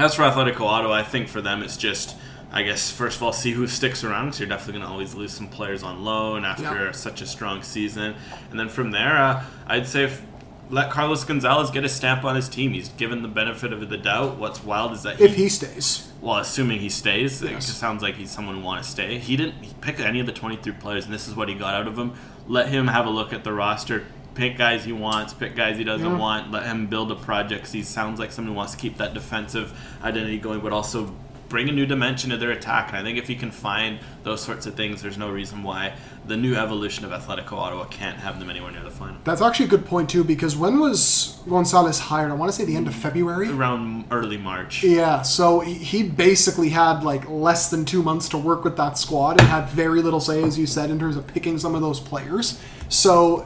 As 0.00 0.14
for 0.14 0.22
Atletico 0.22 0.62
Ottawa, 0.62 0.94
I 0.94 1.02
think 1.02 1.28
for 1.28 1.40
them 1.40 1.62
it's 1.62 1.76
just, 1.76 2.16
I 2.50 2.62
guess, 2.62 2.90
first 2.90 3.18
of 3.18 3.22
all, 3.22 3.32
see 3.32 3.52
who 3.52 3.66
sticks 3.66 4.02
around 4.02 4.26
because 4.26 4.40
you're 4.40 4.48
definitely 4.48 4.74
going 4.80 4.84
to 4.86 4.90
always 4.92 5.14
lose 5.14 5.32
some 5.32 5.48
players 5.48 5.82
on 5.82 6.04
loan 6.04 6.44
after 6.44 6.62
Yeah. 6.86 6.92
such 6.92 7.20
a 7.20 7.26
strong 7.26 7.62
season. 7.62 8.14
And 8.50 8.58
then 8.58 8.68
from 8.68 8.92
there, 8.92 9.16
uh, 9.16 9.44
I'd 9.66 9.86
say 9.86 10.04
if, 10.04 10.22
let 10.70 10.90
Carlos 10.90 11.24
Gonzalez 11.24 11.70
get 11.70 11.84
a 11.84 11.88
stamp 11.88 12.24
on 12.24 12.36
his 12.36 12.48
team. 12.48 12.72
He's 12.72 12.88
given 12.90 13.22
the 13.22 13.28
benefit 13.28 13.72
of 13.72 13.88
the 13.90 13.96
doubt. 13.98 14.36
What's 14.38 14.62
wild 14.64 14.92
is 14.92 15.02
that 15.02 15.20
If 15.20 15.34
he 15.34 15.48
stays. 15.48 16.08
well, 16.20 16.36
assuming 16.38 16.78
he 16.80 16.88
stays, 16.88 17.42
it 17.42 17.50
just 17.56 17.78
sounds 17.78 18.02
like 18.02 18.14
he's 18.14 18.30
someone 18.30 18.54
who 18.56 18.62
want 18.62 18.82
to 18.84 18.88
stay. 18.88 19.18
He 19.18 19.36
didn't 19.36 19.80
pick 19.80 19.98
any 20.00 20.20
of 20.20 20.26
the 20.26 20.32
23 20.32 20.72
players, 20.74 21.04
and 21.04 21.12
this 21.12 21.26
is 21.28 21.34
what 21.34 21.48
he 21.48 21.54
got 21.56 21.74
out 21.74 21.86
of 21.88 21.96
them. 21.96 22.12
Let 22.46 22.68
him 22.68 22.86
have 22.86 23.04
a 23.04 23.10
look 23.10 23.32
at 23.32 23.42
the 23.44 23.52
roster, 23.52 24.04
pick 24.40 24.56
guys 24.56 24.84
he 24.86 24.92
wants, 24.92 25.34
pick 25.34 25.54
guys 25.54 25.76
he 25.76 25.84
doesn't 25.84 26.06
Yeah. 26.12 26.16
want. 26.16 26.50
Let 26.50 26.64
him 26.64 26.86
build 26.86 27.12
a 27.12 27.14
project. 27.14 27.70
He 27.70 27.82
sounds 27.82 28.18
like 28.18 28.32
someone 28.32 28.52
who 28.54 28.56
wants 28.56 28.72
to 28.72 28.78
keep 28.78 28.96
that 28.96 29.12
defensive 29.12 29.72
identity 30.02 30.38
going, 30.38 30.60
but 30.60 30.72
also 30.72 31.12
bring 31.50 31.68
a 31.68 31.72
new 31.72 31.84
dimension 31.84 32.30
to 32.30 32.36
their 32.38 32.52
attack. 32.52 32.88
And 32.88 32.96
I 32.96 33.02
think 33.02 33.18
if 33.18 33.26
he 33.28 33.34
can 33.34 33.50
find 33.50 33.98
those 34.22 34.40
sorts 34.40 34.64
of 34.66 34.74
things, 34.76 35.02
there's 35.02 35.18
no 35.18 35.28
reason 35.30 35.62
why 35.64 35.92
the 36.26 36.36
new 36.36 36.54
evolution 36.54 37.04
of 37.04 37.10
Atletico 37.10 37.54
Ottawa 37.54 37.84
can't 37.86 38.16
have 38.18 38.38
them 38.38 38.48
anywhere 38.48 38.70
near 38.70 38.82
the 38.84 38.90
final. 38.90 39.16
That's 39.24 39.42
actually 39.42 39.66
a 39.66 39.68
good 39.68 39.84
point 39.84 40.08
too, 40.08 40.22
because 40.24 40.56
when 40.56 40.78
was 40.78 41.38
Gonzalez 41.48 41.98
hired? 41.98 42.30
I 42.30 42.34
want 42.34 42.50
to 42.52 42.56
say 42.56 42.64
the 42.64 42.76
end 42.76 42.86
of 42.86 42.94
February. 42.94 43.50
Around 43.50 44.04
early 44.12 44.38
March. 44.38 44.82
Yeah, 44.84 45.20
so 45.22 45.60
he- 45.60 45.74
he 45.74 46.02
basically 46.04 46.68
had 46.70 47.02
like 47.02 47.28
less 47.28 47.68
than 47.68 47.84
two 47.84 48.02
months 48.02 48.28
to 48.30 48.38
work 48.38 48.62
with 48.64 48.76
that 48.78 48.96
squad 48.96 49.38
and 49.40 49.48
had 49.50 49.68
very 49.68 50.00
little 50.02 50.20
say, 50.20 50.42
as 50.44 50.56
you 50.58 50.66
said, 50.66 50.88
in 50.88 50.98
terms 50.98 51.16
of 51.16 51.26
picking 51.26 51.58
some 51.58 51.74
of 51.74 51.82
those 51.82 52.00
players. 52.00 52.58
So 52.88 53.44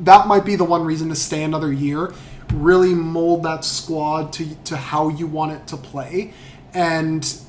that 0.00 0.26
might 0.26 0.44
be 0.44 0.56
the 0.56 0.64
one 0.64 0.84
reason 0.84 1.08
to 1.08 1.16
stay 1.16 1.42
another 1.42 1.72
year, 1.72 2.12
really 2.52 2.94
mold 2.94 3.42
that 3.42 3.64
squad 3.64 4.32
to 4.34 4.54
to 4.64 4.76
how 4.76 5.08
you 5.08 5.26
want 5.26 5.52
it 5.52 5.66
to 5.68 5.76
play, 5.76 6.32
and 6.74 7.40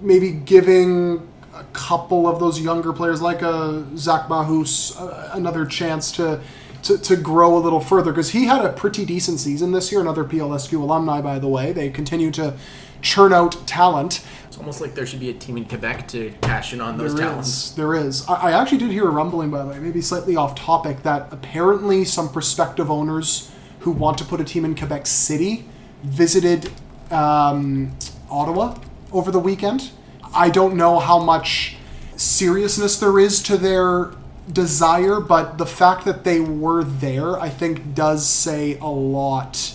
maybe 0.00 0.30
giving 0.30 1.28
a 1.54 1.64
couple 1.72 2.28
of 2.28 2.38
those 2.38 2.60
younger 2.60 2.92
players 2.92 3.20
like 3.20 3.42
a 3.42 3.84
Zach 3.96 4.28
Bahous 4.28 4.98
uh, 5.00 5.30
another 5.32 5.66
chance 5.66 6.12
to, 6.12 6.40
to 6.84 6.98
to 6.98 7.16
grow 7.16 7.56
a 7.56 7.60
little 7.60 7.80
further 7.80 8.12
because 8.12 8.30
he 8.30 8.44
had 8.44 8.64
a 8.64 8.72
pretty 8.72 9.04
decent 9.04 9.40
season 9.40 9.72
this 9.72 9.90
year. 9.90 10.00
Another 10.00 10.24
PLSQ 10.24 10.80
alumni, 10.80 11.20
by 11.20 11.38
the 11.38 11.48
way. 11.48 11.72
They 11.72 11.90
continue 11.90 12.30
to 12.32 12.56
churn 13.02 13.32
out 13.32 13.66
talent. 13.66 14.24
It's 14.46 14.58
almost 14.58 14.80
like 14.80 14.94
there 14.94 15.06
should 15.06 15.20
be 15.20 15.30
a 15.30 15.34
team 15.34 15.56
in 15.56 15.64
Quebec 15.64 16.08
to 16.08 16.32
cash 16.42 16.72
in 16.72 16.80
on 16.80 16.96
those 16.98 17.14
There 17.14 17.26
talents. 17.26 17.48
is. 17.48 17.74
There 17.74 17.94
is. 17.94 18.26
I, 18.28 18.50
I 18.50 18.60
actually 18.60 18.78
did 18.78 18.90
hear 18.90 19.06
a 19.06 19.10
rumbling, 19.10 19.50
by 19.50 19.62
the 19.62 19.68
way, 19.68 19.78
maybe 19.78 20.00
slightly 20.00 20.36
off 20.36 20.54
topic, 20.54 21.02
that 21.02 21.28
apparently 21.32 22.04
some 22.04 22.28
prospective 22.30 22.90
owners 22.90 23.50
who 23.80 23.90
want 23.92 24.18
to 24.18 24.24
put 24.24 24.40
a 24.40 24.44
team 24.44 24.64
in 24.64 24.74
Quebec 24.74 25.06
City 25.06 25.64
visited 26.02 26.70
um, 27.10 27.96
Ottawa 28.30 28.76
over 29.12 29.30
the 29.30 29.38
weekend. 29.38 29.90
I 30.34 30.50
don't 30.50 30.76
know 30.76 30.98
how 30.98 31.18
much 31.18 31.76
seriousness 32.16 32.98
there 32.98 33.18
is 33.18 33.42
to 33.44 33.56
their 33.56 34.12
desire, 34.52 35.20
but 35.20 35.58
the 35.58 35.66
fact 35.66 36.04
that 36.04 36.24
they 36.24 36.40
were 36.40 36.82
there, 36.82 37.38
I 37.38 37.48
think, 37.48 37.94
does 37.94 38.26
say 38.26 38.78
a 38.78 38.86
lot. 38.88 39.74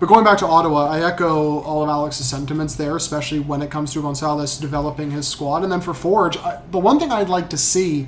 But 0.00 0.06
going 0.06 0.24
back 0.24 0.38
to 0.38 0.46
Ottawa, 0.46 0.86
I 0.86 1.00
echo 1.00 1.60
all 1.60 1.82
of 1.82 1.88
Alex's 1.88 2.28
sentiments 2.28 2.76
there, 2.76 2.94
especially 2.94 3.40
when 3.40 3.62
it 3.62 3.70
comes 3.70 3.92
to 3.94 4.02
Gonzalez 4.02 4.56
developing 4.56 5.10
his 5.10 5.26
squad. 5.26 5.64
And 5.64 5.72
then 5.72 5.80
for 5.80 5.92
Forge, 5.92 6.36
I, 6.36 6.60
the 6.70 6.78
one 6.78 7.00
thing 7.00 7.10
I'd 7.10 7.28
like 7.28 7.50
to 7.50 7.58
see 7.58 8.06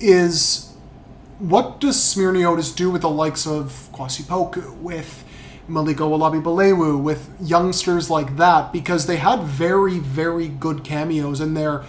is 0.00 0.72
what 1.38 1.78
does 1.78 1.96
Smirniotis 1.96 2.74
do 2.74 2.90
with 2.90 3.02
the 3.02 3.10
likes 3.10 3.46
of 3.46 3.88
Kwasi 3.92 4.22
Poku, 4.22 4.78
with 4.78 5.24
Malik 5.68 5.98
Owolabi-Belewu, 5.98 7.02
with 7.02 7.30
youngsters 7.38 8.08
like 8.08 8.38
that? 8.38 8.72
Because 8.72 9.04
they 9.04 9.16
had 9.16 9.42
very, 9.42 9.98
very 9.98 10.48
good 10.48 10.84
cameos 10.84 11.42
in 11.42 11.52
their 11.52 11.84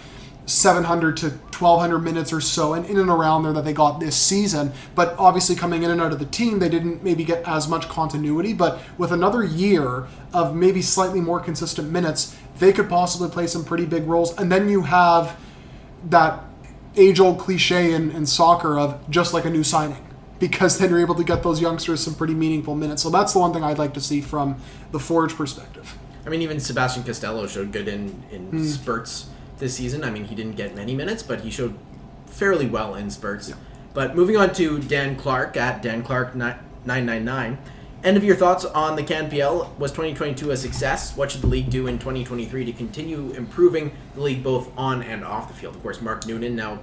700 0.48 1.16
to 1.18 1.28
1200 1.28 1.98
minutes 1.98 2.32
or 2.32 2.40
so 2.40 2.72
and 2.72 2.86
in 2.86 2.98
and 2.98 3.10
around 3.10 3.42
there 3.42 3.52
that 3.52 3.64
they 3.64 3.72
got 3.72 4.00
this 4.00 4.16
season. 4.16 4.72
But 4.94 5.14
obviously 5.18 5.54
coming 5.54 5.82
in 5.82 5.90
and 5.90 6.00
out 6.00 6.12
of 6.12 6.18
the 6.18 6.24
team 6.24 6.58
they 6.58 6.68
didn't 6.68 7.02
maybe 7.02 7.24
get 7.24 7.46
as 7.46 7.68
much 7.68 7.88
continuity. 7.88 8.52
But 8.52 8.80
with 8.96 9.12
another 9.12 9.44
year 9.44 10.06
of 10.32 10.56
maybe 10.56 10.82
slightly 10.82 11.20
more 11.20 11.40
consistent 11.40 11.90
minutes 11.90 12.36
they 12.58 12.72
could 12.72 12.88
possibly 12.88 13.28
play 13.28 13.46
some 13.46 13.64
pretty 13.64 13.86
big 13.86 14.04
roles. 14.04 14.36
And 14.38 14.50
then 14.50 14.68
you 14.68 14.82
have 14.82 15.38
that 16.10 16.42
age 16.96 17.20
old 17.20 17.38
cliche 17.38 17.92
in, 17.92 18.10
in 18.10 18.26
soccer 18.26 18.78
of 18.78 19.08
just 19.10 19.32
like 19.34 19.44
a 19.44 19.50
new 19.50 19.62
signing 19.62 20.04
because 20.40 20.78
then 20.78 20.90
you're 20.90 21.00
able 21.00 21.14
to 21.14 21.24
get 21.24 21.42
those 21.42 21.60
youngsters 21.60 22.00
some 22.02 22.14
pretty 22.14 22.34
meaningful 22.34 22.74
minutes. 22.74 23.02
So 23.02 23.10
that's 23.10 23.32
the 23.32 23.38
one 23.40 23.52
thing 23.52 23.62
i'd 23.64 23.78
like 23.78 23.94
to 23.94 24.00
see 24.00 24.20
from 24.20 24.56
the 24.92 24.98
forge 24.98 25.34
perspective. 25.34 25.96
I 26.24 26.30
mean, 26.30 26.42
even 26.42 26.60
Sebastian 26.60 27.04
Costello 27.04 27.46
showed 27.46 27.72
good 27.72 27.88
in, 27.88 28.22
in 28.30 28.50
Hmm. 28.50 28.64
spurts 28.64 29.26
this 29.58 29.74
season. 29.76 30.04
I 30.04 30.10
mean, 30.10 30.24
he 30.24 30.34
didn't 30.34 30.56
get 30.56 30.74
many 30.74 30.94
minutes, 30.94 31.22
but 31.22 31.40
he 31.40 31.50
showed 31.50 31.76
fairly 32.26 32.66
well 32.66 32.94
in 32.94 33.10
spurts. 33.10 33.52
But 33.94 34.14
moving 34.14 34.36
on 34.36 34.52
to 34.54 34.78
Dan 34.78 35.16
Clark 35.16 35.56
at 35.56 35.82
Dan 35.82 36.02
Clark 36.02 36.34
nine 36.34 36.56
nine 36.84 37.24
nine. 37.24 37.58
End 38.04 38.16
of 38.16 38.22
your 38.22 38.36
thoughts 38.36 38.64
on 38.64 38.94
the 38.94 39.02
CanPL? 39.02 39.76
Was 39.76 39.90
2022 39.90 40.52
a 40.52 40.56
success? 40.56 41.16
What 41.16 41.32
should 41.32 41.40
the 41.40 41.48
league 41.48 41.68
do 41.68 41.88
in 41.88 41.98
2023 41.98 42.64
to 42.66 42.72
continue 42.72 43.32
improving 43.32 43.90
the 44.14 44.20
league 44.20 44.44
both 44.44 44.70
on 44.78 45.02
and 45.02 45.24
off 45.24 45.48
the 45.48 45.54
field? 45.54 45.74
Of 45.74 45.82
course, 45.82 46.00
Mark 46.00 46.24
Noonan 46.24 46.54
now 46.54 46.78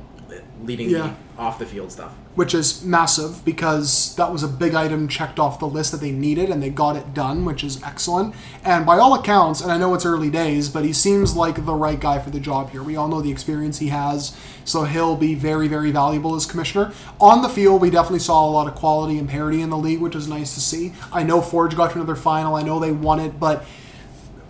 leading 0.63 0.89
Yeah. 0.89 1.11
the 1.35 1.41
off 1.41 1.59
the 1.59 1.65
field 1.65 1.91
stuff. 1.91 2.11
which 2.35 2.53
is 2.53 2.83
massive 2.83 3.43
because 3.45 4.13
that 4.15 4.29
was 4.31 4.43
a 4.43 4.47
big 4.47 4.73
item 4.75 5.07
checked 5.07 5.39
off 5.39 5.57
the 5.59 5.65
list 5.67 5.91
that 5.93 6.01
they 6.01 6.11
needed 6.11 6.49
and 6.49 6.61
they 6.61 6.69
got 6.69 6.95
it 6.97 7.13
done, 7.13 7.45
which 7.45 7.63
is 7.63 7.81
excellent. 7.83 8.33
And 8.63 8.85
by 8.85 8.97
all 8.97 9.13
accounts, 9.13 9.61
and 9.61 9.71
I 9.71 9.77
know 9.77 9.93
it's 9.93 10.05
early 10.05 10.29
days, 10.29 10.67
but 10.67 10.83
he 10.83 10.91
seems 10.91 11.33
like 11.35 11.65
the 11.65 11.73
right 11.73 11.99
guy 11.99 12.19
for 12.19 12.29
the 12.31 12.39
job 12.41 12.71
here. 12.71 12.83
We 12.83 12.97
all 12.97 13.07
know 13.07 13.21
the 13.21 13.31
experience 13.31 13.79
he 13.79 13.87
has, 13.87 14.35
so 14.65 14.83
he'll 14.83 15.15
be 15.15 15.33
very, 15.33 15.67
very 15.69 15.91
valuable 15.91 16.35
as 16.35 16.45
commissioner. 16.45 16.91
On 17.21 17.41
the 17.41 17.49
field, 17.49 17.81
we 17.81 17.89
definitely 17.89 18.19
saw 18.19 18.45
a 18.45 18.51
lot 18.51 18.67
of 18.67 18.75
quality 18.75 19.17
and 19.17 19.29
parity 19.29 19.61
in 19.61 19.69
the 19.69 19.77
league, 19.77 20.01
which 20.01 20.15
is 20.15 20.27
nice 20.27 20.53
to 20.55 20.59
see. 20.61 20.91
I 21.13 21.23
know 21.23 21.41
Forge 21.41 21.75
got 21.77 21.91
to 21.91 21.97
another 21.99 22.15
final, 22.15 22.55
I 22.55 22.63
know 22.63 22.79
they 22.79 22.91
won 22.91 23.19
it, 23.21 23.39
but 23.39 23.65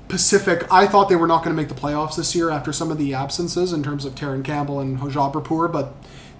Pacific, 0.07 0.71
I 0.71 0.85
thought 0.85 1.09
they 1.09 1.15
were 1.15 1.27
not 1.27 1.43
going 1.43 1.55
to 1.55 1.61
make 1.61 1.69
the 1.69 1.79
playoffs 1.79 2.15
this 2.15 2.35
year 2.35 2.49
after 2.49 2.71
some 2.71 2.91
of 2.91 2.97
the 2.97 3.13
absences 3.13 3.73
in 3.73 3.81
terms 3.81 4.05
of 4.05 4.15
Terran 4.15 4.43
Campbell 4.43 4.79
and 4.79 4.99
Hojabrpour, 4.99 5.71
but 5.71 5.93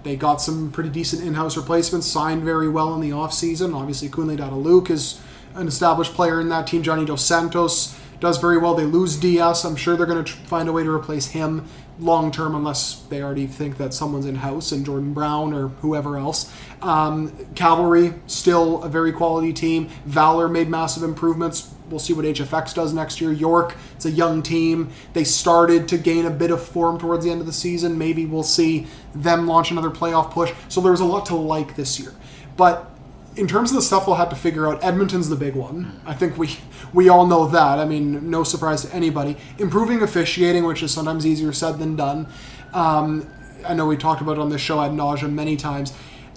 they 0.04 0.14
got 0.14 0.40
some 0.40 0.70
pretty 0.70 0.90
decent 0.90 1.24
in-house 1.24 1.56
replacements, 1.56 2.06
signed 2.06 2.44
very 2.44 2.68
well 2.68 2.94
in 2.94 3.00
the 3.00 3.10
offseason. 3.10 3.74
Obviously, 3.74 4.08
Kunle 4.08 4.62
Luke 4.62 4.88
is 4.88 5.20
an 5.54 5.66
established 5.66 6.14
player 6.14 6.40
in 6.40 6.48
that 6.50 6.68
team. 6.68 6.82
Johnny 6.82 7.04
Dos 7.04 7.24
Santos 7.24 7.98
does 8.20 8.38
very 8.38 8.56
well. 8.56 8.74
They 8.74 8.84
lose 8.84 9.16
DS. 9.16 9.64
I'm 9.64 9.76
sure 9.76 9.96
they're 9.96 10.06
going 10.06 10.24
to 10.24 10.32
find 10.32 10.68
a 10.68 10.72
way 10.72 10.84
to 10.84 10.90
replace 10.90 11.28
him 11.28 11.66
long 11.98 12.30
term, 12.30 12.54
unless 12.54 13.02
they 13.08 13.22
already 13.22 13.46
think 13.46 13.78
that 13.78 13.94
someone's 13.94 14.26
in 14.26 14.36
house 14.36 14.70
and 14.70 14.86
Jordan 14.86 15.12
Brown 15.12 15.52
or 15.52 15.68
whoever 15.68 16.16
else. 16.18 16.52
Um, 16.82 17.32
Cavalry 17.54 18.14
still 18.26 18.82
a 18.82 18.88
very 18.88 19.12
quality 19.12 19.52
team. 19.52 19.88
Valor 20.04 20.48
made 20.48 20.68
massive 20.68 21.02
improvements. 21.02 21.72
We'll 21.90 22.00
see 22.00 22.12
what 22.12 22.24
HFX 22.24 22.74
does 22.74 22.92
next 22.92 23.20
year. 23.20 23.32
York, 23.32 23.76
it's 23.94 24.04
a 24.04 24.10
young 24.10 24.42
team. 24.42 24.90
They 25.12 25.24
started 25.24 25.88
to 25.88 25.98
gain 25.98 26.26
a 26.26 26.30
bit 26.30 26.50
of 26.50 26.62
form 26.62 26.98
towards 26.98 27.24
the 27.24 27.30
end 27.30 27.40
of 27.40 27.46
the 27.46 27.52
season. 27.52 27.96
Maybe 27.96 28.26
we'll 28.26 28.42
see 28.42 28.86
them 29.14 29.46
launch 29.46 29.70
another 29.70 29.90
playoff 29.90 30.30
push. 30.30 30.52
So 30.68 30.80
there 30.80 30.90
was 30.90 31.00
a 31.00 31.04
lot 31.04 31.26
to 31.26 31.36
like 31.36 31.76
this 31.76 32.00
year. 32.00 32.12
But 32.56 32.90
in 33.36 33.46
terms 33.46 33.70
of 33.70 33.76
the 33.76 33.82
stuff 33.82 34.06
we'll 34.06 34.16
have 34.16 34.30
to 34.30 34.36
figure 34.36 34.66
out, 34.66 34.82
Edmonton's 34.82 35.28
the 35.28 35.36
big 35.36 35.54
one. 35.54 36.00
I 36.06 36.14
think 36.14 36.38
we 36.38 36.56
we 36.92 37.08
all 37.08 37.26
know 37.26 37.46
that. 37.48 37.78
I 37.78 37.84
mean, 37.84 38.30
no 38.30 38.42
surprise 38.42 38.82
to 38.82 38.94
anybody. 38.94 39.36
Improving 39.58 40.02
officiating, 40.02 40.64
which 40.64 40.82
is 40.82 40.92
sometimes 40.92 41.26
easier 41.26 41.52
said 41.52 41.78
than 41.78 41.96
done. 41.96 42.26
Um, 42.72 43.30
I 43.66 43.74
know 43.74 43.86
we 43.86 43.96
talked 43.96 44.20
about 44.20 44.38
it 44.38 44.40
on 44.40 44.48
this 44.48 44.60
show 44.60 44.80
ad 44.80 44.92
nauseum 44.92 45.32
many 45.32 45.56
times. 45.56 45.92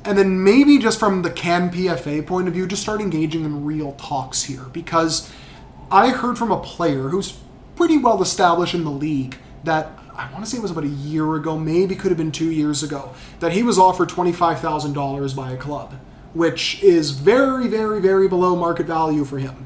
And 0.06 0.18
then 0.18 0.44
maybe 0.44 0.78
just 0.78 1.00
from 1.00 1.22
the 1.22 1.30
CAN 1.30 1.70
PFA 1.70 2.26
point 2.26 2.48
of 2.48 2.54
view, 2.54 2.66
just 2.66 2.82
start 2.82 3.02
engaging 3.02 3.44
in 3.44 3.66
real 3.66 3.94
talks 3.94 4.44
here 4.44 4.66
because 4.72 5.32
I 5.92 6.10
heard 6.10 6.38
from 6.38 6.52
a 6.52 6.60
player 6.60 7.10
who's 7.10 7.38
pretty 7.76 7.98
well 7.98 8.22
established 8.22 8.74
in 8.74 8.84
the 8.84 8.92
league 8.92 9.38
that 9.64 9.92
I 10.16 10.32
want 10.32 10.44
to 10.46 10.50
say 10.52 10.58
it 10.58 10.62
was 10.62 10.72
about 10.72 10.84
a 10.84 10.88
year 10.88 11.36
ago, 11.36 11.58
maybe 11.58 11.96
could 11.96 12.12
have 12.12 12.18
been 12.18 12.32
two 12.32 12.52
years 12.52 12.84
ago, 12.84 13.14
that 13.40 13.54
he 13.54 13.64
was 13.64 13.78
offered 13.78 14.10
$25,000 14.10 15.36
by 15.36 15.52
a 15.52 15.58
club 15.58 15.94
which 16.34 16.82
is 16.84 17.12
very, 17.12 17.68
very, 17.68 18.00
very 18.00 18.28
below 18.28 18.56
market 18.56 18.86
value 18.86 19.26
for 19.26 19.40
him. 19.40 19.66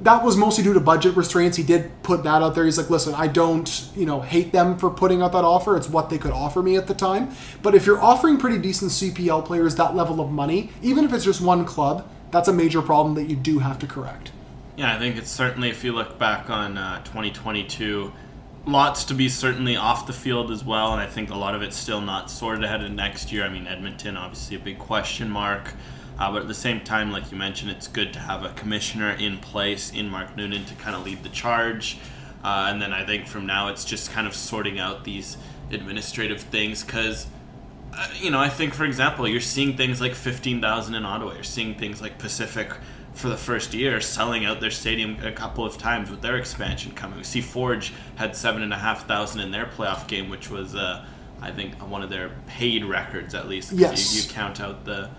That 0.00 0.24
was 0.24 0.36
mostly 0.36 0.62
due 0.62 0.74
to 0.74 0.80
budget 0.80 1.16
restraints. 1.16 1.56
He 1.56 1.64
did 1.64 2.02
put 2.02 2.22
that 2.22 2.40
out 2.40 2.54
there. 2.54 2.64
He's 2.64 2.78
like, 2.78 2.88
listen, 2.88 3.14
I 3.14 3.26
don't, 3.26 3.90
you 3.96 4.06
know, 4.06 4.20
hate 4.20 4.52
them 4.52 4.78
for 4.78 4.90
putting 4.90 5.22
out 5.22 5.32
that 5.32 5.44
offer. 5.44 5.76
It's 5.76 5.88
what 5.88 6.08
they 6.08 6.18
could 6.18 6.30
offer 6.30 6.62
me 6.62 6.76
at 6.76 6.86
the 6.86 6.94
time. 6.94 7.30
But 7.62 7.74
if 7.74 7.84
you're 7.84 8.00
offering 8.00 8.38
pretty 8.38 8.58
decent 8.58 8.92
CPL 8.92 9.44
players 9.44 9.74
that 9.74 9.96
level 9.96 10.20
of 10.20 10.30
money, 10.30 10.70
even 10.82 11.04
if 11.04 11.12
it's 11.12 11.24
just 11.24 11.40
one 11.40 11.64
club, 11.64 12.08
that's 12.30 12.46
a 12.46 12.52
major 12.52 12.80
problem 12.80 13.14
that 13.16 13.24
you 13.24 13.34
do 13.34 13.58
have 13.58 13.78
to 13.80 13.86
correct. 13.86 14.30
Yeah, 14.76 14.94
I 14.94 14.98
think 14.98 15.16
it's 15.16 15.30
certainly, 15.30 15.70
if 15.70 15.82
you 15.82 15.92
look 15.92 16.18
back 16.18 16.48
on 16.48 16.78
uh, 16.78 17.02
2022, 17.02 18.12
lots 18.66 19.04
to 19.04 19.14
be 19.14 19.28
certainly 19.28 19.76
off 19.76 20.06
the 20.06 20.12
field 20.12 20.52
as 20.52 20.62
well, 20.62 20.92
and 20.92 21.00
I 21.00 21.06
think 21.06 21.30
a 21.30 21.34
lot 21.34 21.54
of 21.54 21.62
it's 21.62 21.76
still 21.76 22.00
not 22.00 22.30
sorted 22.30 22.62
ahead 22.62 22.84
of 22.84 22.92
next 22.92 23.32
year. 23.32 23.44
I 23.44 23.48
mean, 23.48 23.66
Edmonton, 23.66 24.16
obviously 24.16 24.56
a 24.56 24.60
big 24.60 24.78
question 24.78 25.28
mark. 25.30 25.72
Uh, 26.18 26.32
but 26.32 26.42
at 26.42 26.48
the 26.48 26.54
same 26.54 26.80
time, 26.80 27.12
like 27.12 27.30
you 27.30 27.38
mentioned, 27.38 27.70
it's 27.70 27.86
good 27.86 28.12
to 28.12 28.18
have 28.18 28.44
a 28.44 28.50
commissioner 28.50 29.12
in 29.12 29.38
place 29.38 29.92
in 29.92 30.08
Mark 30.08 30.36
Noonan 30.36 30.64
to 30.64 30.74
kind 30.74 30.96
of 30.96 31.04
lead 31.04 31.22
the 31.22 31.28
charge. 31.28 31.98
Uh, 32.42 32.66
and 32.68 32.82
then 32.82 32.92
I 32.92 33.04
think 33.04 33.26
from 33.26 33.46
now 33.46 33.68
it's 33.68 33.84
just 33.84 34.10
kind 34.10 34.26
of 34.26 34.34
sorting 34.34 34.78
out 34.78 35.04
these 35.04 35.36
administrative 35.70 36.40
things 36.40 36.82
because, 36.82 37.26
uh, 37.92 38.08
you 38.16 38.30
know, 38.30 38.40
I 38.40 38.48
think 38.48 38.74
for 38.74 38.84
example, 38.84 39.28
you're 39.28 39.40
seeing 39.40 39.76
things 39.76 40.00
like 40.00 40.14
15,000 40.14 40.94
in 40.94 41.04
Ottawa. 41.04 41.34
You're 41.34 41.44
seeing 41.44 41.74
things 41.74 42.00
like 42.02 42.18
Pacific 42.18 42.72
for 43.12 43.28
the 43.28 43.36
first 43.36 43.74
year 43.74 44.00
selling 44.00 44.44
out 44.44 44.60
their 44.60 44.70
stadium 44.70 45.18
a 45.24 45.32
couple 45.32 45.64
of 45.64 45.76
times 45.76 46.10
with 46.10 46.22
their 46.22 46.36
expansion 46.36 46.92
coming. 46.92 47.18
We 47.18 47.24
see 47.24 47.40
Forge 47.40 47.92
had 48.16 48.36
seven 48.36 48.62
and 48.62 48.72
a 48.72 48.78
half 48.78 49.06
thousand 49.06 49.40
in 49.40 49.50
their 49.50 49.66
playoff 49.66 50.06
game, 50.06 50.28
which 50.28 50.50
was, 50.50 50.74
uh, 50.74 51.04
I 51.40 51.50
think, 51.50 51.74
one 51.88 52.02
of 52.02 52.10
their 52.10 52.30
paid 52.46 52.84
records 52.84 53.34
at 53.34 53.48
least. 53.48 53.72
Yes. 53.72 54.14
You, 54.14 54.22
you 54.22 54.28
count 54.28 54.60
out 54.60 54.84
the 54.84 55.10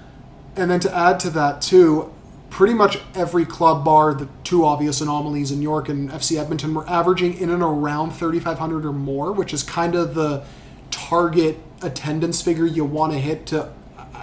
And 0.56 0.70
then 0.70 0.80
to 0.82 0.96
add 0.96 1.20
to 1.22 1.30
that 1.32 1.62
too, 1.62 2.14
pretty 2.50 2.74
much 2.74 3.00
every 3.16 3.46
club 3.46 3.86
bar 3.86 4.14
the 4.14 4.28
two 4.44 4.66
obvious 4.66 5.02
anomalies 5.02 5.52
in 5.52 5.62
York 5.62 5.90
and 5.90 6.10
FC 6.10 6.40
Edmonton 6.40 6.74
were 6.74 6.88
averaging 6.90 7.38
in 7.38 7.50
and 7.50 7.62
around 7.62 8.12
3500 8.12 8.86
or 8.86 8.92
more, 8.92 9.32
which 9.32 9.54
is 9.54 9.64
kind 9.64 9.96
of 9.96 10.16
the 10.16 10.44
target 10.92 11.60
attendance 11.82 12.42
figure 12.42 12.66
you 12.66 12.84
want 12.84 13.14
to 13.14 13.20
hit 13.20 13.46
to 13.48 13.72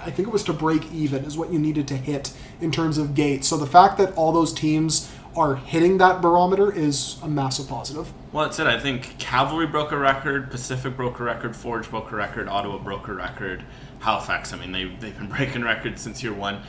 I 0.07 0.11
think 0.11 0.29
it 0.29 0.31
was 0.31 0.43
to 0.43 0.53
break 0.53 0.89
even 0.93 1.25
is 1.25 1.37
what 1.37 1.51
you 1.51 1.59
needed 1.59 1.85
to 1.89 1.97
hit 1.97 2.31
in 2.61 2.71
terms 2.71 2.97
of 2.97 3.13
gates. 3.13 3.45
So 3.47 3.57
the 3.57 3.67
fact 3.67 3.97
that 3.97 4.15
all 4.15 4.31
those 4.31 4.53
teams 4.53 5.11
are 5.35 5.55
hitting 5.55 5.97
that 5.97 6.21
barometer 6.21 6.71
is 6.71 7.17
a 7.21 7.27
massive 7.27 7.67
positive. 7.67 8.11
Well, 8.31 8.45
that's 8.45 8.57
it. 8.57 8.67
I 8.67 8.79
think 8.79 9.17
Cavalry 9.19 9.67
broke 9.67 9.91
a 9.91 9.97
record, 9.97 10.49
Pacific 10.49 10.95
broke 10.95 11.19
a 11.19 11.23
record, 11.23 11.55
Forge 11.57 11.89
broke 11.89 12.11
a 12.11 12.15
record, 12.15 12.47
Ottawa 12.47 12.77
broke 12.77 13.09
a 13.09 13.13
record, 13.13 13.63
Halifax. 13.99 14.53
I 14.53 14.57
mean, 14.57 14.71
they 14.71 14.85
they've 14.85 15.17
been 15.17 15.27
breaking 15.35 15.63
records 15.63 16.01
since 16.01 16.23
year 16.23 16.33
one. 16.33 16.61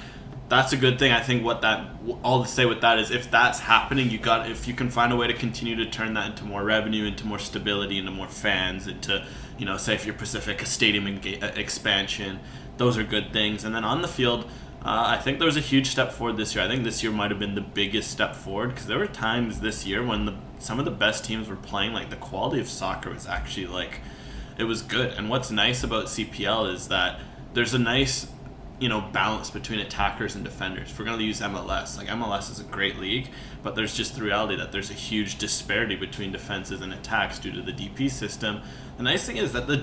That's 0.49 0.73
a 0.73 0.79
good 0.79 0.99
thing. 0.99 1.13
I 1.13 1.21
think 1.21 1.45
what 1.45 1.61
that 1.61 1.91
all 2.23 2.43
to 2.43 2.49
say 2.49 2.65
with 2.65 2.81
that 2.81 2.99
is 2.99 3.11
if 3.11 3.31
that's 3.31 3.61
happening, 3.61 4.11
you 4.11 4.19
got 4.19 4.51
if 4.51 4.67
you 4.67 4.75
can 4.75 4.89
find 4.89 5.13
a 5.13 5.17
way 5.17 5.27
to 5.27 5.35
continue 5.35 5.77
to 5.77 5.87
turn 5.87 6.15
that 6.15 6.31
into 6.31 6.45
more 6.45 6.65
revenue, 6.65 7.05
into 7.05 7.27
more 7.27 7.39
stability, 7.39 7.99
into 7.99 8.11
more 8.11 8.29
fans, 8.29 8.87
into 8.87 9.27
you 9.59 9.67
know, 9.67 9.77
say 9.77 9.95
if 9.95 10.07
you're 10.07 10.15
Pacific, 10.15 10.63
a 10.63 10.67
stadium 10.67 11.05
enga- 11.07 11.57
expansion. 11.57 12.41
Those 12.79 12.97
are 12.97 13.03
good 13.03 13.33
things. 13.33 13.65
And 13.65 13.75
then 13.75 13.85
on 13.85 14.03
the 14.03 14.09
field, 14.09 14.45
uh, 14.83 15.05
I 15.07 15.17
think 15.17 15.39
there 15.39 15.47
was 15.47 15.57
a 15.57 15.61
huge 15.61 15.89
step 15.89 16.13
forward 16.13 16.37
this 16.37 16.55
year. 16.55 16.65
I 16.65 16.69
think 16.69 16.85
this 16.85 17.03
year 17.03 17.11
might 17.11 17.33
have 17.33 17.41
been 17.41 17.57
the 17.57 17.61
biggest 17.61 18.11
step 18.11 18.37
forward 18.37 18.71
because 18.71 18.87
there 18.87 18.99
were 18.99 19.09
times 19.09 19.61
this 19.61 19.85
year 19.85 20.05
when 20.07 20.27
the, 20.27 20.35
some 20.61 20.79
of 20.79 20.85
the 20.85 20.93
best 20.93 21.25
teams 21.25 21.49
were 21.49 21.57
playing. 21.57 21.93
Like 21.93 22.11
the 22.11 22.17
quality 22.17 22.61
of 22.61 22.69
soccer 22.69 23.11
was 23.11 23.27
actually 23.27 23.67
like 23.67 24.01
it 24.59 24.65
was 24.65 24.83
good. 24.83 25.13
And 25.13 25.31
what's 25.31 25.51
nice 25.51 25.83
about 25.83 26.07
CPL 26.07 26.73
is 26.73 26.89
that 26.89 27.21
there's 27.55 27.75
a 27.75 27.79
nice 27.79 28.29
you 28.81 28.89
know 28.89 29.01
balance 29.13 29.51
between 29.51 29.81
attackers 29.81 30.35
and 30.35 30.45
defenders. 30.45 30.91
If 30.91 30.99
we're 30.99 31.05
gonna 31.05 31.23
use 31.23 31.41
MLS, 31.41 31.97
like 31.97 32.09
MLS 32.09 32.51
is 32.51 32.61
a 32.61 32.65
great 32.65 32.99
league, 32.99 33.29
but 33.63 33.75
there's 33.75 33.95
just 33.95 34.15
the 34.15 34.23
reality 34.23 34.57
that 34.57 34.73
there's 34.73 34.91
a 34.91 34.95
huge 34.95 35.39
disparity 35.39 35.97
between 35.97 36.33
defenses 36.33 36.81
and 36.81 36.93
attacks 36.93 37.39
due 37.39 37.53
to 37.53 37.63
the 37.63 37.73
DP 37.73 38.11
system. 38.11 38.61
The 38.97 39.03
nice 39.03 39.27
thing 39.27 39.37
is 39.37 39.53
that 39.53 39.67
the 39.67 39.79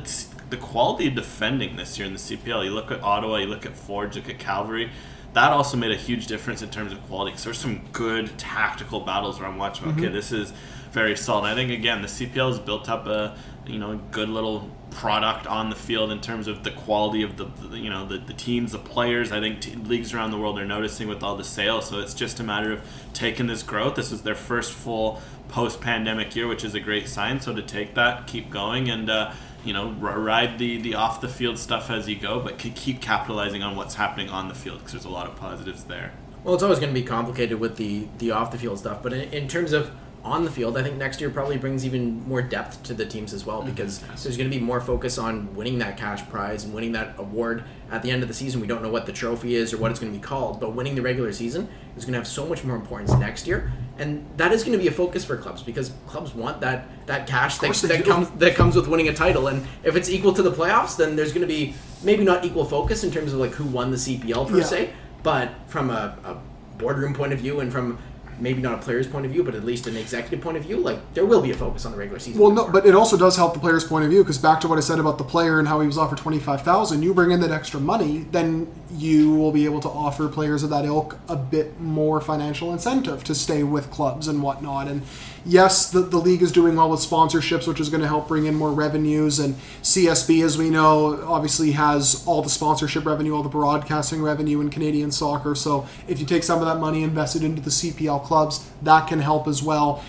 the 0.50 0.58
quality 0.58 1.08
of 1.08 1.16
defending 1.16 1.76
this 1.76 1.98
year 1.98 2.08
in 2.08 2.14
the 2.14 2.20
CPL. 2.20 2.64
You 2.66 2.72
look 2.72 2.92
at 2.92 3.02
Ottawa, 3.02 3.38
you 3.38 3.48
look 3.48 3.66
at 3.66 3.76
Forge, 3.76 4.16
look 4.16 4.30
at 4.30 4.40
Cavalry. 4.40 4.92
That 5.34 5.52
also 5.52 5.76
made 5.76 5.92
a 5.92 5.98
huge 5.98 6.28
difference 6.28 6.62
in 6.62 6.70
terms 6.70 6.94
of 6.94 7.06
quality. 7.08 7.32
Because 7.32 7.44
there's 7.44 7.58
some 7.58 7.82
good 7.92 8.38
tactical 8.38 9.02
battles 9.02 9.40
where 9.40 9.50
I'm 9.50 9.58
watching. 9.58 9.88
Mm-hmm. 9.88 10.00
Okay, 10.00 10.10
this 10.10 10.32
is 10.32 10.54
very 10.96 11.18
solid. 11.18 11.46
I 11.46 11.56
think 11.56 11.72
again 11.72 12.02
the 12.02 12.08
CPL 12.08 12.48
has 12.48 12.60
built 12.60 12.90
up 12.90 13.06
a 13.06 13.38
you 13.68 13.78
know 13.78 14.00
good 14.12 14.30
little 14.30 14.72
product 14.92 15.46
on 15.46 15.70
the 15.70 15.76
field 15.76 16.10
in 16.10 16.22
terms 16.22 16.48
of 16.48 16.64
the 16.64 16.72
quality 16.72 17.22
of 17.22 17.36
the, 17.36 17.48
you 17.78 17.90
know 17.90 18.08
the, 18.08 18.18
the 18.18 18.34
teams, 18.34 18.72
the 18.72 18.80
players. 18.80 19.34
I 19.34 19.42
think 19.42 19.60
t- 19.60 19.76
leagues 19.76 20.14
around 20.14 20.32
the 20.32 20.38
world 20.38 20.58
are 20.58 20.66
noticing 20.66 21.10
with 21.10 21.22
all 21.22 21.36
the 21.36 21.44
sales. 21.44 21.90
So 21.90 22.00
it's 22.00 22.14
just 22.14 22.40
a 22.40 22.44
matter 22.44 22.72
of 22.72 22.82
taking 23.14 23.46
this 23.46 23.62
growth. 23.62 23.96
This 23.96 24.14
is 24.14 24.22
their 24.22 24.36
first 24.36 24.72
full 24.72 25.22
post-pandemic 25.50 26.34
year, 26.34 26.48
which 26.48 26.64
is 26.64 26.74
a 26.74 26.80
great 26.80 27.10
sign. 27.10 27.42
So 27.42 27.54
to 27.54 27.62
take 27.62 27.94
that, 27.96 28.26
keep 28.26 28.50
going, 28.50 28.90
and 28.90 29.10
uh, 29.10 29.34
you 29.66 29.74
know 29.74 29.94
r- 30.02 30.18
ride 30.18 30.58
the 30.58 30.82
the 30.82 30.96
off 30.96 31.20
the 31.20 31.28
field 31.28 31.60
stuff 31.60 31.90
as 31.90 32.08
you 32.08 32.16
go, 32.18 32.40
but 32.40 32.62
c- 32.62 32.72
keep 32.72 33.02
capitalizing 33.02 33.62
on 33.64 33.76
what's 33.76 33.96
happening 33.96 34.30
on 34.30 34.48
the 34.48 34.56
field 34.56 34.78
because 34.80 34.94
there's 34.94 35.06
a 35.06 35.10
lot 35.10 35.28
of 35.28 35.36
positives 35.36 35.84
there. 35.84 36.14
Well, 36.46 36.54
it's 36.54 36.64
always 36.64 36.80
going 36.80 36.94
to 36.94 37.00
be 37.00 37.06
complicated 37.06 37.60
with 37.60 37.76
the 37.76 38.08
the 38.20 38.32
off 38.32 38.52
the 38.52 38.58
field 38.58 38.80
stuff, 38.80 39.04
but 39.04 39.12
in, 39.12 39.34
in 39.34 39.50
terms 39.50 39.74
of 39.74 39.92
on 40.26 40.44
the 40.44 40.50
field, 40.50 40.76
I 40.76 40.82
think 40.84 40.98
next 40.98 41.22
year 41.22 41.30
probably 41.30 41.56
brings 41.58 41.86
even 41.86 42.28
more 42.28 42.42
depth 42.42 42.82
to 42.84 42.96
the 42.96 43.06
teams 43.06 43.32
as 43.32 43.46
well 43.46 43.62
because 43.62 44.00
there's 44.24 44.36
going 44.38 44.50
to 44.50 44.58
be 44.58 44.62
more 44.62 44.82
focus 44.82 45.20
on 45.20 45.54
winning 45.56 45.78
that 45.80 45.98
cash 45.98 46.28
prize 46.30 46.64
and 46.64 46.74
winning 46.74 46.94
that 46.94 47.14
award. 47.20 47.64
At 47.92 48.02
the 48.02 48.10
end 48.10 48.24
of 48.24 48.28
the 48.28 48.34
season. 48.34 48.60
We 48.62 48.66
don't 48.68 48.82
know 48.82 48.90
what 48.90 49.06
the 49.06 49.12
trophy 49.12 49.54
is 49.56 49.72
or 49.72 49.78
what 49.78 49.92
it's 49.92 50.00
going 50.00 50.12
to 50.12 50.18
be 50.18 50.22
called, 50.22 50.60
but 50.60 50.74
winning 50.74 50.96
the 50.96 51.04
regular 51.04 51.32
season 51.32 51.70
is 51.96 52.04
going 52.04 52.14
to 52.14 52.18
have 52.18 52.28
so 52.28 52.48
much 52.48 52.64
more 52.64 52.76
importance 52.76 53.14
next 53.14 53.46
year, 53.46 53.72
and 54.00 54.26
that 54.38 54.52
is 54.52 54.64
going 54.64 54.72
to 54.76 54.82
be 54.82 54.88
a 54.88 54.92
focus 54.92 55.24
for 55.24 55.38
clubs 55.38 55.62
because 55.62 55.92
clubs 56.08 56.34
want 56.34 56.60
that 56.62 56.88
that 57.06 57.28
cash 57.28 57.60
that, 57.60 57.74
that 57.88 58.04
comes 58.04 58.28
that 58.40 58.56
comes 58.56 58.76
with 58.76 58.88
winning 58.88 59.08
a 59.08 59.14
title, 59.14 59.48
and 59.48 59.66
if 59.84 59.96
it's 59.96 60.10
equal 60.10 60.34
to 60.34 60.42
the 60.42 60.52
playoffs, 60.52 60.98
then 60.98 61.16
there's 61.16 61.32
going 61.32 61.48
to 61.48 61.48
be 61.48 61.76
maybe 62.04 62.24
not 62.24 62.44
equal 62.44 62.66
focus 62.66 63.04
in 63.04 63.12
terms 63.12 63.32
of 63.34 63.40
like 63.40 63.52
who 63.52 63.66
won 63.66 63.92
the 63.92 63.98
CPL 63.98 64.50
per 64.50 64.58
Yeah. 64.58 64.64
se, 64.64 64.90
but 65.22 65.52
from 65.68 65.92
a, 65.92 66.18
a 66.24 66.38
boardroom 66.80 67.14
point 67.14 67.34
of 67.34 67.40
view 67.40 67.60
and 67.60 67.72
from 67.72 68.00
maybe 68.40 68.62
not 68.62 68.76
a 68.76 68.78
player's 68.78 69.08
point 69.08 69.26
of 69.26 69.32
view, 69.32 69.44
but 69.44 69.56
at 69.56 69.64
least 69.64 69.88
an 69.88 69.96
executive 69.96 70.42
point 70.42 70.58
of 70.58 70.64
view, 70.64 70.78
like 70.78 71.00
there 71.14 71.26
will 71.26 71.42
be 71.42 71.52
a 71.52 71.56
focus 71.56 71.86
on 71.86 71.92
the 71.92 71.98
regular 71.98 72.20
season. 72.20 72.42
Well, 72.42 72.52
no, 72.52 72.70
but 72.70 72.86
it 72.86 72.96
also 72.96 73.18
does 73.18 73.36
help 73.36 73.54
the 73.54 73.60
player's 73.60 73.84
point 73.84 74.04
of 74.06 74.12
view 74.12 74.24
because 74.24 74.38
back 74.38 74.62
to 74.62 74.68
what 74.68 74.78
I 74.78 74.82
said 74.82 75.00
about 75.00 75.18
the 75.18 75.24
player 75.24 75.60
and 75.60 75.68
how 75.68 75.80
he 75.82 75.88
was 75.88 75.98
offered 75.98 76.18
twenty 76.18 76.40
five 76.40 76.62
thousand. 76.62 77.04
You 77.04 77.14
bring 77.14 77.32
in 77.32 77.40
that 77.42 77.52
extra 77.52 77.80
money, 77.80 78.26
then 78.32 78.72
you 78.92 79.34
will 79.34 79.52
be 79.52 79.66
able 79.66 79.82
to 79.82 79.90
offer 79.90 80.28
players 80.28 80.64
of 80.64 80.70
that 80.70 80.86
ilk 80.86 81.18
a 81.28 81.36
bit 81.36 81.80
more 81.80 82.22
financial 82.22 82.72
incentive 82.72 83.24
to 83.26 83.36
stay 83.36 83.64
with 83.64 83.90
clubs 83.92 84.28
and 84.28 84.42
whatnot. 84.42 84.88
And 84.88 85.04
yes, 85.46 85.90
the 85.90 86.02
the 86.02 86.18
league 86.18 86.42
is 86.42 86.52
doing 86.52 86.76
well 86.76 86.90
with 86.90 87.00
sponsorships, 87.00 87.68
which 87.68 87.80
is 87.80 87.90
going 87.90 88.02
to 88.02 88.08
help 88.08 88.28
bring 88.28 88.46
in 88.46 88.56
more 88.56 88.72
revenues. 88.72 89.40
And 89.40 89.56
CSB, 89.82 90.44
as 90.44 90.58
we 90.58 90.70
know, 90.70 91.24
obviously 91.28 91.72
has 91.72 92.24
all 92.26 92.42
the 92.42 92.50
sponsorship 92.50 93.06
revenue, 93.06 93.36
all 93.36 93.44
the 93.44 93.50
broadcasting 93.50 94.22
revenue 94.22 94.62
in 94.62 94.70
Canadian 94.70 95.12
soccer. 95.12 95.56
So 95.56 95.88
if 96.08 96.20
you 96.20 96.26
take 96.26 96.44
some 96.44 96.60
of 96.60 96.66
that 96.66 96.80
money 96.80 97.04
invested 97.04 97.44
into 97.44 97.62
the 97.62 97.70
CPL 97.70 98.24
clubs, 98.24 98.70
that 98.82 99.08
can 99.08 99.20
help 99.20 99.48
as 99.48 99.62
well 99.64 100.04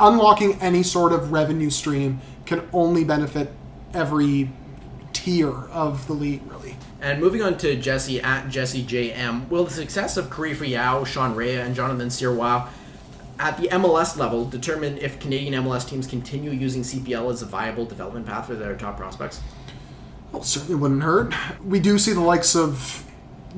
unlocking 0.00 0.60
any 0.60 0.82
sort 0.82 1.12
of 1.12 1.32
revenue 1.32 1.70
stream 1.70 2.20
can 2.46 2.68
only 2.72 3.04
benefit 3.04 3.52
every 3.92 4.50
tier 5.12 5.50
of 5.50 6.06
the 6.06 6.12
league, 6.12 6.42
really. 6.46 6.76
And 7.00 7.20
moving 7.20 7.42
on 7.42 7.56
to 7.58 7.76
Jesse 7.76 8.20
at 8.20 8.48
Jesse 8.48 8.82
JM, 8.82 9.48
will 9.48 9.64
the 9.64 9.70
success 9.70 10.16
of 10.16 10.30
Karifa 10.30 10.68
Yao, 10.68 11.04
Sean 11.04 11.34
Rea, 11.34 11.56
and 11.56 11.74
Jonathan 11.74 12.08
Sirois 12.08 12.68
at 13.38 13.56
the 13.58 13.68
MLS 13.68 14.16
level 14.16 14.44
determine 14.44 14.98
if 14.98 15.18
Canadian 15.18 15.64
MLS 15.64 15.88
teams 15.88 16.06
continue 16.06 16.50
using 16.50 16.82
CPL 16.82 17.32
as 17.32 17.42
a 17.42 17.46
viable 17.46 17.84
development 17.84 18.26
path 18.26 18.46
for 18.46 18.54
their 18.54 18.76
top 18.76 18.96
prospects? 18.96 19.40
Well, 20.32 20.42
certainly 20.42 20.76
wouldn't 20.76 21.02
hurt. 21.02 21.34
We 21.64 21.80
do 21.80 21.98
see 21.98 22.12
the 22.12 22.20
likes 22.20 22.56
of 22.56 23.04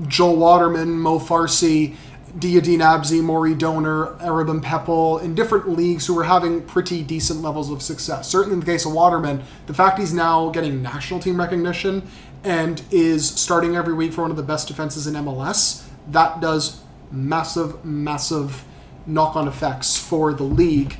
Joel 0.07 0.36
Waterman, 0.36 0.98
Mo 0.98 1.19
Farsi, 1.19 1.97
Diyaeddine 2.39 2.81
Abzi, 2.81 3.23
Morey 3.23 3.55
Doner, 3.55 4.09
Aribim 4.20 4.62
Pepple 4.62 5.19
in 5.19 5.35
different 5.35 5.70
leagues 5.70 6.07
who 6.07 6.19
are 6.19 6.24
having 6.24 6.62
pretty 6.62 7.03
decent 7.03 7.40
levels 7.40 7.70
of 7.70 7.81
success. 7.81 8.28
Certainly 8.28 8.55
in 8.55 8.61
the 8.61 8.66
case 8.66 8.85
of 8.85 8.93
Waterman, 8.93 9.43
the 9.66 9.73
fact 9.73 9.98
he's 9.98 10.12
now 10.12 10.51
getting 10.51 10.82
national 10.82 11.19
team 11.19 11.39
recognition 11.39 12.07
and 12.44 12.82
is 12.90 13.27
starting 13.27 13.74
every 13.74 13.94
week 13.94 14.12
for 14.12 14.20
one 14.20 14.31
of 14.31 14.36
the 14.36 14.43
best 14.43 14.69
defenses 14.69 15.07
in 15.07 15.15
MLS, 15.15 15.86
that 16.09 16.40
does 16.40 16.82
massive, 17.11 17.82
massive 17.82 18.65
knock 19.07 19.37
on 19.37 19.49
effects 19.49 19.97
for 19.97 20.33
the 20.33 20.43
league. 20.43 20.97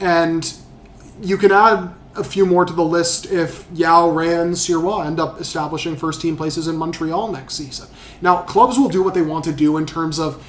And 0.00 0.52
you 1.20 1.36
can 1.36 1.52
add 1.52 1.94
a 2.14 2.24
few 2.24 2.46
more 2.46 2.64
to 2.64 2.72
the 2.72 2.84
list 2.84 3.26
if 3.26 3.66
Yao, 3.72 4.08
Rea, 4.08 4.40
and 4.40 4.54
Sirois 4.54 5.06
end 5.06 5.20
up 5.20 5.40
establishing 5.40 5.96
first 5.96 6.20
team 6.20 6.36
places 6.36 6.66
in 6.68 6.76
Montreal 6.76 7.30
next 7.30 7.54
season. 7.54 7.88
Now, 8.22 8.42
clubs 8.42 8.78
will 8.78 8.88
do 8.88 9.02
what 9.02 9.14
they 9.14 9.22
want 9.22 9.44
to 9.44 9.52
do 9.52 9.76
in 9.76 9.86
terms 9.86 10.18
of 10.18 10.44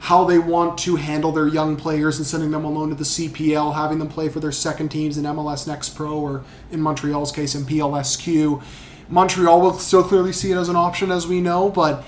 how 0.00 0.24
they 0.24 0.38
want 0.38 0.78
to 0.78 0.96
handle 0.96 1.30
their 1.30 1.46
young 1.46 1.76
players 1.76 2.16
and 2.16 2.26
sending 2.26 2.50
them 2.50 2.64
alone 2.64 2.88
to 2.88 2.94
the 2.94 3.04
CPL, 3.04 3.74
having 3.74 3.98
them 3.98 4.08
play 4.08 4.30
for 4.30 4.40
their 4.40 4.52
second 4.52 4.88
teams 4.88 5.18
in 5.18 5.24
MLS 5.24 5.66
Next 5.66 5.90
Pro 5.90 6.18
or 6.18 6.44
in 6.70 6.80
Montreal's 6.80 7.30
case 7.30 7.54
in 7.54 7.64
PLSQ. 7.64 8.62
Montreal 9.10 9.60
will 9.60 9.74
still 9.74 10.02
clearly 10.02 10.32
see 10.32 10.52
it 10.52 10.56
as 10.56 10.70
an 10.70 10.76
option, 10.76 11.10
as 11.10 11.26
we 11.26 11.42
know, 11.42 11.68
but 11.68 12.04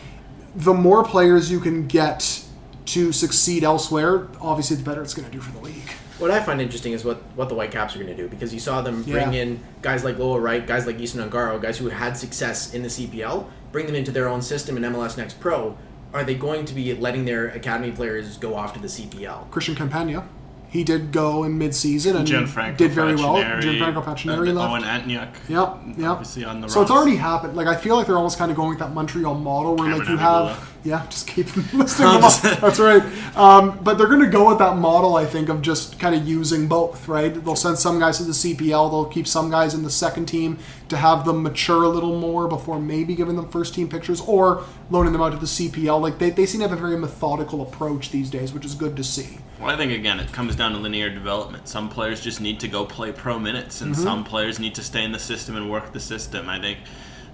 the 0.54 0.72
more 0.72 1.04
players 1.04 1.50
you 1.50 1.60
can 1.60 1.86
get 1.86 2.42
to 2.86 3.12
succeed 3.12 3.64
elsewhere, 3.64 4.28
obviously 4.40 4.76
the 4.76 4.82
better 4.82 5.02
it's 5.02 5.14
going 5.14 5.26
to 5.26 5.32
do 5.32 5.40
for 5.40 5.52
the 5.52 5.60
league. 5.60 5.90
What 6.18 6.30
I 6.30 6.40
find 6.40 6.60
interesting 6.60 6.92
is 6.92 7.04
what, 7.04 7.16
what 7.34 7.48
the 7.48 7.54
Whitecaps 7.54 7.96
are 7.96 7.98
going 7.98 8.14
to 8.14 8.20
do 8.22 8.28
because 8.28 8.52
you 8.54 8.60
saw 8.60 8.80
them 8.80 9.02
bring 9.02 9.32
Yeah. 9.32 9.42
in 9.42 9.60
guys 9.82 10.04
like 10.04 10.18
Lowell 10.18 10.38
Wright, 10.40 10.64
guys 10.66 10.86
like 10.86 11.00
Easton 11.00 11.28
Ongaro, 11.28 11.60
guys 11.60 11.78
who 11.78 11.88
had 11.88 12.16
success 12.16 12.74
in 12.74 12.82
the 12.82 12.88
CPL, 12.88 13.46
bring 13.72 13.86
them 13.86 13.94
into 13.94 14.10
their 14.12 14.28
own 14.28 14.42
system 14.42 14.76
in 14.76 14.82
MLS 14.84 15.16
Next 15.16 15.40
Pro. 15.40 15.76
Are 16.14 16.22
they 16.24 16.34
going 16.34 16.64
to 16.66 16.74
be 16.74 16.92
letting 16.94 17.24
their 17.24 17.48
academy 17.48 17.90
players 17.90 18.36
go 18.36 18.54
off 18.54 18.74
to 18.74 18.80
the 18.80 18.86
CPL? 18.88 19.50
Christian 19.50 19.74
Campagna, 19.74 20.28
he 20.68 20.84
did 20.84 21.10
go 21.12 21.44
in 21.44 21.56
mid-season 21.58 22.16
and 22.16 22.26
Gianfranco 22.28 22.76
did 22.76 22.92
very 22.92 23.14
well. 23.16 23.34
Facchineri, 23.36 23.62
Gianfranco 23.78 24.04
Facchineri 24.04 24.48
and 24.50 24.58
left. 24.58 24.70
Owen 24.70 24.82
Antonyuk. 24.82 25.32
Yep, 25.48 25.98
yep. 25.98 26.10
Obviously 26.10 26.44
on 26.44 26.60
the 26.60 26.68
So 26.68 26.82
it's 26.82 26.90
already 26.90 27.16
happened. 27.16 27.56
Like 27.56 27.66
I 27.66 27.76
feel 27.76 27.96
like 27.96 28.06
they're 28.06 28.16
almost 28.16 28.38
kind 28.38 28.50
of 28.50 28.56
going 28.56 28.70
with 28.70 28.78
that 28.78 28.92
Montreal 28.94 29.34
model 29.34 29.74
where 29.76 29.88
like 29.88 30.02
Cameron 30.06 30.10
you 30.12 30.16
have, 30.18 30.46
Abibula. 30.58 30.66
Yeah, 30.84 31.06
just 31.08 31.26
keep 31.28 31.46
listing 31.72 32.04
them 32.06 32.24
off. 32.24 32.42
That's 32.42 32.80
right. 32.80 33.02
Um, 33.36 33.78
but 33.82 33.98
they're 33.98 34.08
going 34.08 34.20
to 34.20 34.26
go 34.30 34.48
with 34.48 34.58
that 34.58 34.76
model, 34.76 35.16
I 35.16 35.24
think, 35.26 35.48
of 35.48 35.62
just 35.62 35.98
kind 36.00 36.14
of 36.14 36.26
using 36.26 36.66
both. 36.66 37.06
Right? 37.08 37.32
They'll 37.32 37.54
send 37.56 37.78
some 37.78 37.98
guys 38.00 38.18
to 38.18 38.24
the 38.24 38.32
CPL. 38.32 38.90
They'll 38.90 39.04
keep 39.06 39.26
some 39.28 39.50
guys 39.50 39.74
in 39.74 39.82
the 39.82 39.90
second 39.90 40.26
team 40.26 40.58
to 40.88 40.96
have 40.96 41.24
them 41.24 41.42
mature 41.42 41.84
a 41.84 41.88
little 41.88 42.18
more 42.18 42.48
before 42.48 42.78
maybe 42.80 43.14
giving 43.14 43.36
them 43.36 43.48
first 43.48 43.74
team 43.74 43.88
pictures 43.88 44.20
or 44.22 44.64
loaning 44.90 45.12
them 45.12 45.22
out 45.22 45.30
to 45.32 45.38
the 45.38 45.46
CPL. 45.46 46.00
Like 46.00 46.18
they, 46.18 46.30
they 46.30 46.44
seem 46.46 46.60
to 46.60 46.68
have 46.68 46.76
a 46.76 46.80
very 46.80 46.98
methodical 46.98 47.62
approach 47.62 48.10
these 48.10 48.28
days, 48.28 48.52
which 48.52 48.64
is 48.64 48.74
good 48.74 48.96
to 48.96 49.04
see. 49.04 49.38
Well, 49.60 49.70
I 49.70 49.76
think 49.76 49.92
again, 49.92 50.18
it 50.20 50.32
comes 50.32 50.56
down 50.56 50.72
to 50.72 50.78
linear 50.78 51.08
development. 51.08 51.68
Some 51.68 51.88
players 51.88 52.20
just 52.20 52.40
need 52.40 52.58
to 52.60 52.68
go 52.68 52.84
play 52.84 53.12
pro 53.12 53.38
minutes, 53.38 53.80
and 53.80 53.92
Mm-hmm. 53.94 54.02
some 54.02 54.24
players 54.24 54.58
need 54.58 54.74
to 54.74 54.82
stay 54.82 55.04
in 55.04 55.12
the 55.12 55.18
system 55.20 55.54
and 55.56 55.70
work 55.70 55.92
the 55.92 56.00
system. 56.00 56.48
I 56.48 56.60
think 56.60 56.78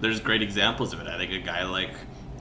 there's 0.00 0.20
great 0.20 0.42
examples 0.42 0.92
of 0.92 1.00
it. 1.00 1.06
I 1.08 1.16
think 1.16 1.32
a 1.32 1.38
guy 1.38 1.64
like 1.64 1.94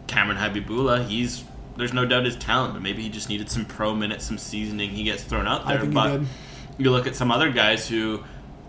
Kamron 0.07 0.37
Habibullah, 0.37 1.05
he's 1.05 1.43
there's 1.77 1.93
no 1.93 2.05
doubt 2.05 2.25
his 2.25 2.35
talent, 2.35 2.73
but 2.73 2.81
maybe 2.81 3.03
he 3.03 3.09
just 3.09 3.29
needed 3.29 3.49
some 3.49 3.65
pro 3.65 3.93
minutes, 3.93 4.25
some 4.25 4.37
seasoning. 4.37 4.89
He 4.89 5.03
gets 5.03 5.23
thrown 5.23 5.47
out 5.47 5.67
there, 5.67 5.85
but 5.85 6.21
you 6.77 6.91
look 6.91 7.07
at 7.07 7.15
some 7.15 7.31
other 7.31 7.51
guys 7.51 7.87
who, 7.87 8.23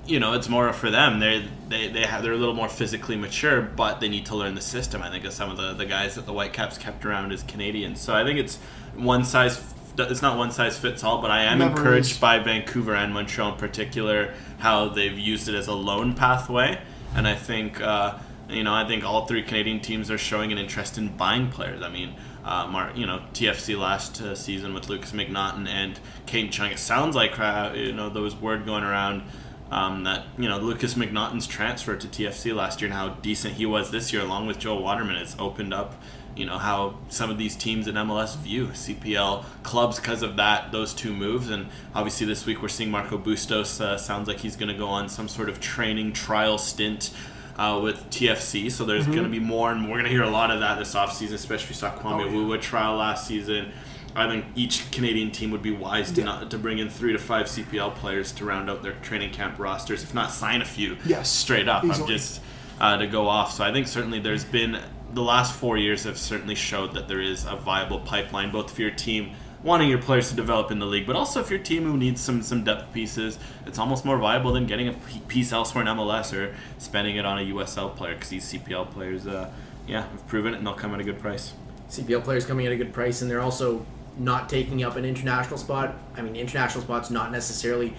you 0.06 0.20
know, 0.20 0.35
it's 0.35 0.48
more 0.48 0.73
for 0.73 0.90
them. 0.90 1.19
They 1.19 1.48
they 1.69 1.89
they 1.89 2.02
have 2.05 2.23
they're 2.23 2.32
a 2.32 2.36
little 2.36 2.55
more 2.55 2.69
physically 2.69 3.16
mature, 3.16 3.62
but 3.62 4.01
they 4.01 4.09
need 4.09 4.27
to 4.27 4.36
learn 4.36 4.55
the 4.55 4.60
system. 4.60 5.02
I 5.02 5.10
think 5.10 5.24
of 5.24 5.32
some 5.32 5.51
of 5.51 5.56
the 5.56 5.73
the 5.73 5.86
guys 5.86 6.16
that 6.16 6.27
the 6.27 6.32
Whitecaps 6.32 6.77
kept 6.78 7.05
around 7.06 7.32
as 7.32 7.43
Canadians. 7.43 8.01
So 8.01 8.15
I 8.15 8.24
think 8.24 8.39
it's 8.39 8.56
one 8.94 9.24
size. 9.24 9.74
It's 10.01 10.23
not 10.23 10.39
one 10.39 10.52
size 10.52 10.78
fits 10.78 11.02
all, 11.02 11.20
but 11.20 11.31
I 11.32 11.44
am 11.44 11.59
Never 11.59 11.77
encouraged 11.77 12.12
is. 12.12 12.19
by 12.19 12.39
Vancouver 12.39 12.94
and 12.94 13.12
Montreal 13.12 13.52
in 13.52 13.59
particular 13.59 14.32
how 14.59 14.90
they've 14.90 15.19
used 15.19 15.48
it 15.48 15.56
as 15.56 15.66
a 15.66 15.73
loan 15.73 16.15
pathway, 16.15 16.81
and 17.15 17.27
I 17.27 17.35
think. 17.35 17.81
Uh, 17.81 18.19
you 18.48 18.64
know, 18.64 18.72
I 18.72 18.86
think 18.86 19.04
all 19.04 19.26
three 19.26 19.42
Canadian 19.42 19.80
teams 19.80 20.10
are 20.10 20.18
showing 20.18 20.52
an 20.52 20.58
interest 20.58 20.96
in 20.96 21.16
buying 21.16 21.50
players. 21.50 21.82
I 21.82 21.90
mean, 21.90 22.14
uh, 22.44 22.66
Mar- 22.66 22.92
you 22.94 23.06
know, 23.06 23.20
TFC 23.34 23.78
last 23.78 24.20
uh, 24.22 24.34
season 24.34 24.72
with 24.72 24.88
Lukas 24.88 25.12
MacNaughton 25.12 25.68
and 25.68 26.00
Kane 26.26 26.50
Chung. 26.50 26.70
It 26.70 26.78
sounds 26.78 27.14
like 27.14 27.38
uh, 27.38 27.72
you 27.74 27.92
know 27.92 28.08
there 28.08 28.22
was 28.22 28.34
word 28.34 28.64
going 28.64 28.84
around 28.84 29.22
um, 29.70 30.04
that 30.04 30.24
you 30.38 30.48
know 30.48 30.58
Lukas 30.58 30.94
MacNaughton's 30.94 31.46
transfer 31.46 31.94
to 31.96 32.06
TFC 32.06 32.54
last 32.54 32.80
year 32.80 32.86
and 32.86 32.94
how 32.94 33.10
decent 33.10 33.54
he 33.54 33.66
was 33.66 33.90
this 33.90 34.12
year, 34.12 34.22
along 34.22 34.46
with 34.46 34.58
Joel 34.58 34.82
Waterman, 34.82 35.16
has 35.16 35.36
opened 35.38 35.74
up. 35.74 36.00
You 36.34 36.46
know 36.46 36.58
how 36.58 36.98
some 37.08 37.30
of 37.30 37.36
these 37.36 37.56
teams 37.56 37.88
in 37.88 37.96
MLS 37.96 38.36
view 38.36 38.68
CPL 38.68 39.44
clubs 39.64 39.98
because 39.98 40.22
of 40.22 40.36
that 40.36 40.72
those 40.72 40.94
two 40.94 41.12
moves, 41.12 41.50
and 41.50 41.66
obviously 41.94 42.26
this 42.26 42.46
week 42.46 42.62
we're 42.62 42.68
seeing 42.68 42.90
Marco 42.90 43.18
Bustos. 43.18 43.80
Uh, 43.80 43.98
sounds 43.98 44.26
like 44.28 44.38
he's 44.38 44.56
going 44.56 44.68
to 44.68 44.78
go 44.78 44.86
on 44.86 45.08
some 45.08 45.28
sort 45.28 45.48
of 45.48 45.60
training 45.60 46.12
trial 46.12 46.56
stint 46.56 47.12
uh, 47.59 47.80
with 47.82 48.09
TFC. 48.10 48.70
So 48.70 48.85
there's 48.85 49.06
going 49.06 49.24
to 49.24 49.28
be 49.28 49.40
more, 49.40 49.72
and 49.72 49.82
we're 49.85 49.94
going 49.97 50.05
to 50.05 50.10
hear 50.10 50.22
a 50.22 50.30
lot 50.30 50.51
of 50.51 50.60
that 50.60 50.78
this 50.78 50.94
offseason, 50.94 51.35
especially 51.35 51.68
we 51.70 51.74
saw 51.74 51.90
Kwame 51.94 52.22
Oh, 52.22 52.26
yeah. 52.26 52.32
Wuwa 52.32 52.60
trial 52.60 52.97
last 52.97 53.26
season. 53.26 53.72
I 54.16 54.28
think 54.28 54.47
each 54.55 54.90
Canadian 54.90 55.30
team 55.30 55.51
would 55.51 55.62
be 55.62 55.70
wise 55.70 56.10
to 56.12 56.20
Yeah. 56.20 56.24
not 56.26 56.51
to 56.51 56.59
bring 56.59 56.78
in 56.78 56.89
three 56.89 57.12
to 57.12 57.18
five 57.18 57.47
CPL 57.47 57.94
players 57.97 58.32
to 58.32 58.44
round 58.44 58.70
out 58.70 58.82
their 58.82 58.93
training 58.94 59.30
camp 59.32 59.59
rosters, 59.59 60.02
if 60.02 60.14
not 60.14 60.32
sign 60.32 60.62
a 60.62 60.64
few. 60.64 60.97
Yes, 61.05 61.28
straight 61.30 61.68
up. 61.68 61.82
I'm 61.85 62.06
just 62.06 62.40
uh, 62.80 62.97
to 62.97 63.06
go 63.06 63.28
off. 63.28 63.52
So 63.52 63.64
I 63.64 63.72
think 63.72 63.86
certainly 63.86 64.18
there's 64.20 64.44
been 64.44 64.78
the 65.12 65.22
last 65.22 65.55
four 65.55 65.76
years 65.76 66.05
have 66.05 66.18
certainly 66.18 66.55
showed 66.55 66.94
that 66.94 67.09
there 67.09 67.20
is 67.20 67.44
a 67.44 67.56
viable 67.56 67.98
pipeline, 68.01 68.51
both 68.51 68.70
for 68.74 68.82
your 68.82 68.90
team 68.93 69.32
wanting 69.68 69.88
your 69.88 69.98
players 69.98 70.30
to 70.30 70.34
develop 70.34 70.70
in 70.72 70.78
the 70.78 70.86
league, 70.86 71.06
but 71.06 71.14
also 71.14 71.40
if 71.40 71.50
your 71.50 71.58
team 71.58 71.84
who 71.84 71.96
needs 71.96 72.20
some 72.20 72.42
some 72.42 72.64
depth 72.64 72.92
pieces, 72.92 73.38
it's 73.66 73.78
almost 73.78 74.04
more 74.04 74.18
viable 74.18 74.52
than 74.52 74.66
getting 74.66 74.88
a 74.88 74.92
piece 75.28 75.52
elsewhere 75.52 75.82
in 75.82 75.88
MLS 75.88 76.36
or 76.36 76.56
spending 76.78 77.16
it 77.16 77.24
on 77.24 77.38
a 77.38 77.42
USL 77.42 77.94
player 77.94 78.14
because 78.14 78.30
these 78.30 78.52
CPL 78.52 78.90
players, 78.90 79.26
uh, 79.26 79.50
yeah, 79.86 80.08
have 80.08 80.26
proven 80.26 80.54
it 80.54 80.56
and 80.56 80.66
they'll 80.66 80.74
come 80.74 80.94
at 80.94 81.00
a 81.00 81.04
good 81.04 81.20
price. 81.20 81.52
CPL 81.90 82.24
players 82.24 82.44
coming 82.44 82.66
at 82.66 82.72
a 82.72 82.76
good 82.76 82.92
price, 82.92 83.22
and 83.22 83.30
they're 83.30 83.42
also 83.42 83.86
not 84.16 84.48
taking 84.48 84.82
up 84.82 84.96
an 84.96 85.04
international 85.04 85.58
spot. 85.58 85.94
I 86.16 86.22
mean, 86.22 86.34
international 86.34 86.82
spots 86.82 87.10
not 87.10 87.30
necessarily 87.30 87.94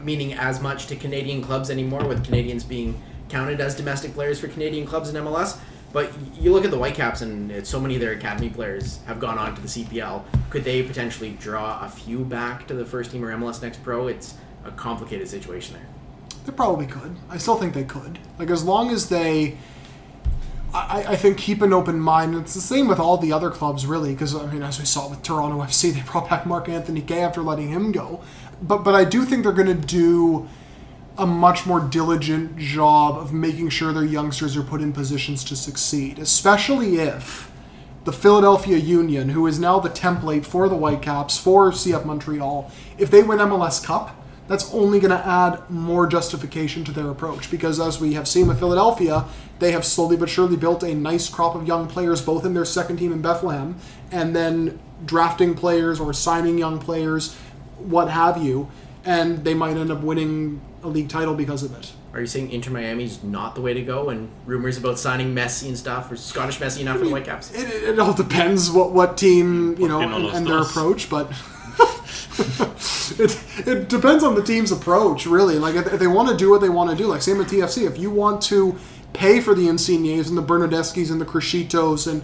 meaning 0.00 0.32
as 0.32 0.60
much 0.60 0.86
to 0.86 0.96
Canadian 0.96 1.42
clubs 1.42 1.68
anymore, 1.70 2.06
with 2.06 2.24
Canadians 2.24 2.64
being 2.64 3.00
counted 3.28 3.60
as 3.60 3.74
domestic 3.74 4.14
players 4.14 4.40
for 4.40 4.48
Canadian 4.48 4.86
clubs 4.86 5.10
in 5.10 5.16
MLS. 5.16 5.58
But 5.92 6.12
you 6.38 6.52
look 6.52 6.64
at 6.64 6.70
the 6.70 6.76
Whitecaps, 6.76 7.22
and 7.22 7.66
so 7.66 7.80
many 7.80 7.94
of 7.94 8.00
their 8.00 8.12
academy 8.12 8.50
players 8.50 8.98
have 9.06 9.18
gone 9.18 9.38
on 9.38 9.54
to 9.54 9.62
the 9.62 9.68
CPL. 9.68 10.22
Could 10.50 10.64
they 10.64 10.82
potentially 10.82 11.30
draw 11.40 11.84
a 11.84 11.88
few 11.88 12.24
back 12.24 12.66
to 12.68 12.74
the 12.74 12.84
first 12.84 13.10
team 13.10 13.24
or 13.24 13.34
MLS 13.36 13.62
Next 13.62 13.82
Pro? 13.82 14.06
It's 14.06 14.34
a 14.64 14.70
complicated 14.72 15.28
situation 15.28 15.74
there. 15.74 15.86
They 16.44 16.52
probably 16.52 16.86
could. 16.86 17.16
I 17.30 17.38
still 17.38 17.56
think 17.56 17.74
they 17.74 17.84
could. 17.84 18.18
Like 18.38 18.50
as 18.50 18.64
long 18.64 18.90
as 18.90 19.08
they, 19.08 19.56
I, 20.74 21.04
I 21.08 21.16
think 21.16 21.38
keep 21.38 21.62
an 21.62 21.72
open 21.72 21.98
mind. 21.98 22.34
It's 22.34 22.54
the 22.54 22.60
same 22.60 22.86
with 22.86 22.98
all 22.98 23.16
the 23.16 23.32
other 23.32 23.50
clubs, 23.50 23.86
really. 23.86 24.12
Because 24.12 24.34
I 24.34 24.46
mean, 24.46 24.62
as 24.62 24.78
we 24.78 24.84
saw 24.84 25.08
with 25.08 25.22
Toronto 25.22 25.58
FC, 25.62 25.92
they 25.94 26.02
brought 26.02 26.28
back 26.28 26.44
Mark 26.46 26.68
Anthony 26.68 27.00
Kaye 27.00 27.20
after 27.20 27.40
letting 27.40 27.68
him 27.68 27.92
go. 27.92 28.22
But 28.60 28.78
but 28.78 28.94
I 28.94 29.04
do 29.04 29.24
think 29.24 29.42
they're 29.42 29.52
going 29.52 29.68
to 29.68 29.86
do 29.86 30.48
a 31.18 31.26
much 31.26 31.66
more 31.66 31.80
diligent 31.80 32.56
job 32.56 33.18
of 33.18 33.32
making 33.32 33.68
sure 33.68 33.92
their 33.92 34.04
youngsters 34.04 34.56
are 34.56 34.62
put 34.62 34.80
in 34.80 34.92
positions 34.92 35.42
to 35.44 35.56
succeed, 35.56 36.18
especially 36.18 36.98
if 36.98 37.50
the 38.04 38.12
Philadelphia 38.12 38.78
Union, 38.78 39.30
who 39.30 39.46
is 39.46 39.58
now 39.58 39.80
the 39.80 39.90
template 39.90 40.46
for 40.46 40.68
the 40.68 40.76
Whitecaps 40.76 41.36
for 41.36 41.72
CF 41.72 42.04
Montreal, 42.04 42.70
if 42.96 43.10
they 43.10 43.22
win 43.22 43.38
MLS 43.38 43.84
Cup, 43.84 44.14
that's 44.46 44.72
only 44.72 44.98
going 44.98 45.10
to 45.10 45.26
add 45.26 45.68
more 45.68 46.06
justification 46.06 46.82
to 46.84 46.92
their 46.92 47.10
approach. 47.10 47.50
Because 47.50 47.78
as 47.78 48.00
we 48.00 48.14
have 48.14 48.26
seen 48.26 48.46
with 48.46 48.58
Philadelphia, 48.58 49.26
they 49.58 49.72
have 49.72 49.84
slowly 49.84 50.16
but 50.16 50.30
surely 50.30 50.56
built 50.56 50.82
a 50.82 50.94
nice 50.94 51.28
crop 51.28 51.54
of 51.54 51.66
young 51.66 51.86
players, 51.86 52.22
both 52.22 52.46
in 52.46 52.54
their 52.54 52.64
second 52.64 52.96
team 52.96 53.12
in 53.12 53.20
Bethlehem, 53.20 53.76
and 54.10 54.34
then 54.34 54.78
drafting 55.04 55.54
players 55.54 56.00
or 56.00 56.14
signing 56.14 56.56
young 56.56 56.78
players, 56.78 57.34
what 57.76 58.08
have 58.08 58.42
you, 58.42 58.70
and 59.08 59.42
they 59.42 59.54
might 59.54 59.76
end 59.76 59.90
up 59.90 60.02
winning 60.02 60.60
a 60.82 60.88
league 60.88 61.08
title 61.08 61.34
because 61.34 61.62
of 61.62 61.74
it. 61.76 61.92
Are 62.12 62.20
you 62.20 62.26
saying 62.26 62.50
Inter 62.50 62.70
Miami's 62.70 63.22
not 63.22 63.54
the 63.54 63.62
way 63.62 63.72
to 63.72 63.82
go? 63.82 64.10
And 64.10 64.30
rumors 64.44 64.76
about 64.76 64.98
signing 64.98 65.34
Messi 65.34 65.68
and 65.68 65.78
stuff, 65.78 66.12
or 66.12 66.16
Scottish 66.16 66.58
Messi 66.58 66.80
enough 66.80 66.98
for 66.98 67.04
the 67.04 67.10
Whitecaps? 67.10 67.54
It, 67.54 67.68
it, 67.68 67.82
it 67.90 67.98
all 67.98 68.12
depends 68.12 68.70
what 68.70 68.92
what 68.92 69.16
team 69.16 69.76
you 69.78 69.88
know 69.88 70.00
and, 70.00 70.26
and 70.26 70.46
their 70.46 70.60
approach, 70.60 71.08
but 71.08 71.30
it 73.18 73.66
it 73.66 73.88
depends 73.88 74.22
on 74.22 74.34
the 74.34 74.42
team's 74.42 74.72
approach, 74.72 75.26
really. 75.26 75.58
Like 75.58 75.74
if, 75.74 75.92
if 75.94 75.98
they 75.98 76.06
want 76.06 76.28
to 76.28 76.36
do 76.36 76.50
what 76.50 76.60
they 76.60 76.68
want 76.68 76.90
to 76.90 76.96
do, 76.96 77.06
like 77.06 77.22
same 77.22 77.38
with 77.38 77.50
TFC. 77.50 77.86
If 77.86 77.98
you 77.98 78.10
want 78.10 78.42
to 78.42 78.78
pay 79.14 79.40
for 79.40 79.54
the 79.54 79.68
Insignes 79.68 80.28
and 80.28 80.36
the 80.36 80.42
Bernardeschis 80.42 81.10
and 81.10 81.18
the 81.18 81.24
Criscitos 81.24 82.06
and 82.06 82.22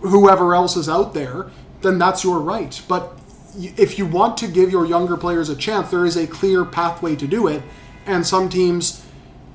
whoever 0.00 0.54
else 0.54 0.76
is 0.76 0.88
out 0.88 1.12
there, 1.12 1.50
then 1.82 1.98
that's 1.98 2.24
your 2.24 2.38
right. 2.40 2.80
But 2.88 3.12
y- 3.16 3.25
if 3.58 3.98
you 3.98 4.06
want 4.06 4.36
to 4.38 4.48
give 4.48 4.70
your 4.70 4.86
younger 4.86 5.16
players 5.16 5.48
a 5.48 5.56
chance, 5.56 5.90
there 5.90 6.04
is 6.04 6.16
a 6.16 6.26
clear 6.26 6.64
pathway 6.64 7.16
to 7.16 7.26
do 7.26 7.46
it, 7.46 7.62
and 8.06 8.26
some 8.26 8.48
teams 8.48 9.04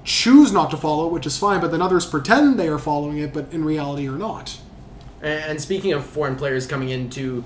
choose 0.03 0.51
not 0.51 0.71
to 0.71 0.77
follow, 0.77 1.07
which 1.07 1.25
is 1.25 1.37
fine, 1.37 1.61
but 1.61 1.71
then 1.71 1.81
others 1.81 2.05
pretend 2.05 2.59
they 2.59 2.67
are 2.67 2.79
following 2.79 3.19
it, 3.19 3.33
but 3.33 3.51
in 3.51 3.63
reality 3.63 4.07
are 4.07 4.17
not. 4.17 4.59
And 5.21 5.61
speaking 5.61 5.93
of 5.93 6.03
foreign 6.05 6.35
players 6.35 6.65
coming 6.65 6.89
in 6.89 7.09
to 7.11 7.43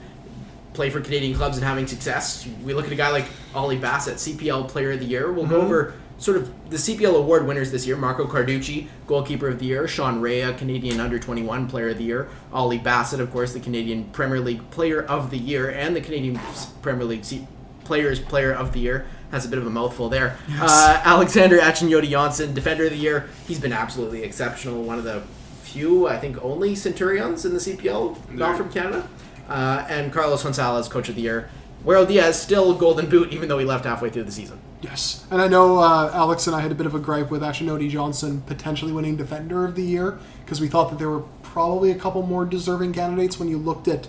play 0.73 0.90
for 0.90 1.02
Canadian 1.02 1.36
clubs 1.36 1.57
and 1.57 1.65
having 1.65 1.88
success, 1.88 2.48
we 2.64 2.73
look 2.73 2.86
at 2.86 2.91
a 2.91 2.95
guy 2.95 3.10
like 3.10 3.26
Ollie 3.53 3.77
Bassett, 3.77 4.15
CPL 4.15 4.69
Player 4.69 4.91
of 4.94 4.99
the 4.99 5.06
Year. 5.06 5.32
We'll 5.32 5.48
go 5.48 5.57
mm-hmm. 5.57 5.65
over 5.65 5.94
sort 6.18 6.38
of 6.38 6.70
the 6.70 6.78
CPL 6.78 7.16
award 7.16 7.46
winners 7.48 7.72
this 7.72 7.86
year: 7.86 7.96
Marco 7.98 8.26
Carducci, 8.26 8.88
Goalkeeper 9.08 9.48
of 9.48 9.60
the 9.60 9.66
Year; 9.66 9.88
Sean 9.88 10.22
Rea, 10.22 10.54
Canadian 10.54 11.00
Under 11.00 11.20
21 11.20 11.68
Player 11.68 11.90
of 11.90 11.98
the 11.98 12.04
Year; 12.04 12.28
Ollie 12.54 12.78
Bassett, 12.78 13.20
of 13.20 13.32
course, 13.32 13.54
the 13.54 13.60
Canadian 13.60 14.06
Premier 14.06 14.40
League 14.40 14.70
Player 14.72 15.02
of 15.04 15.30
the 15.32 15.38
Year, 15.38 15.70
and 15.70 15.96
the 15.96 16.02
Canadian 16.02 16.40
Premier 16.82 17.06
League 17.06 17.26
C- 17.26 17.48
Players 17.84 18.20
Player 18.20 18.52
of 18.54 18.74
the 18.74 18.80
Year. 18.80 19.06
That's 19.32 19.46
a 19.46 19.50
bit 19.50 19.58
of 19.60 19.68
a 19.68 19.70
mouthful 19.70 20.08
there. 20.10 20.38
Uh, 20.60 21.02
Alexander 21.04 21.58
Achinioti-Jönsson, 21.60 22.54
Defender 22.54 22.86
of 22.86 22.92
the 22.92 22.98
Year. 22.98 23.28
He's 23.48 23.60
been 23.60 23.74
absolutely 23.74 24.24
exceptional. 24.24 24.84
One 24.84 24.98
of 24.98 25.04
the 25.04 25.24
few, 25.64 26.08
I 26.08 26.18
think, 26.18 26.42
only 26.44 26.74
Centurions 26.76 27.44
in 27.44 27.54
the 27.54 27.60
CPL, 27.60 28.32
not 28.32 28.56
from 28.56 28.72
Canada. 28.72 29.08
Uh, 29.50 29.86
and 29.90 30.14
Carlos 30.14 30.44
Gonzalez, 30.44 30.88
Coach 30.88 31.10
of 31.10 31.16
the 31.16 31.22
Year. 31.22 31.50
Guero 31.84 32.06
Diaz, 32.06 32.42
still 32.42 32.74
Golden 32.76 33.10
Boot, 33.10 33.32
even 33.34 33.50
though 33.50 33.60
he 33.60 33.66
left 33.66 33.86
halfway 33.86 34.10
through 34.10 34.24
the 34.24 34.32
season. 34.32 34.60
Yes, 34.81 35.26
and 35.31 35.41
I 35.41 35.47
know 35.47 35.80
uh, 35.80 36.11
Alex 36.14 36.45
and 36.47 36.56
I 36.56 36.60
had 36.61 36.72
a 36.72 36.76
bit 36.76 36.85
of 36.85 36.93
a 36.93 36.99
gripe 36.99 37.31
with 37.31 37.41
Ashinodi 37.41 37.89
Johnson 37.89 38.41
potentially 38.45 38.91
winning 38.91 39.15
Defender 39.15 39.65
of 39.65 39.76
the 39.76 39.81
Year 39.84 40.19
because 40.43 40.61
we 40.61 40.68
thought 40.68 40.89
that 40.91 40.99
there 40.99 41.10
were 41.10 41.23
probably 41.43 41.89
a 41.91 41.95
couple 41.95 42.22
more 42.22 42.45
deserving 42.45 42.93
candidates 42.93 43.39
when 43.39 43.47
you 43.49 43.57
looked 43.57 43.88
at 43.88 44.07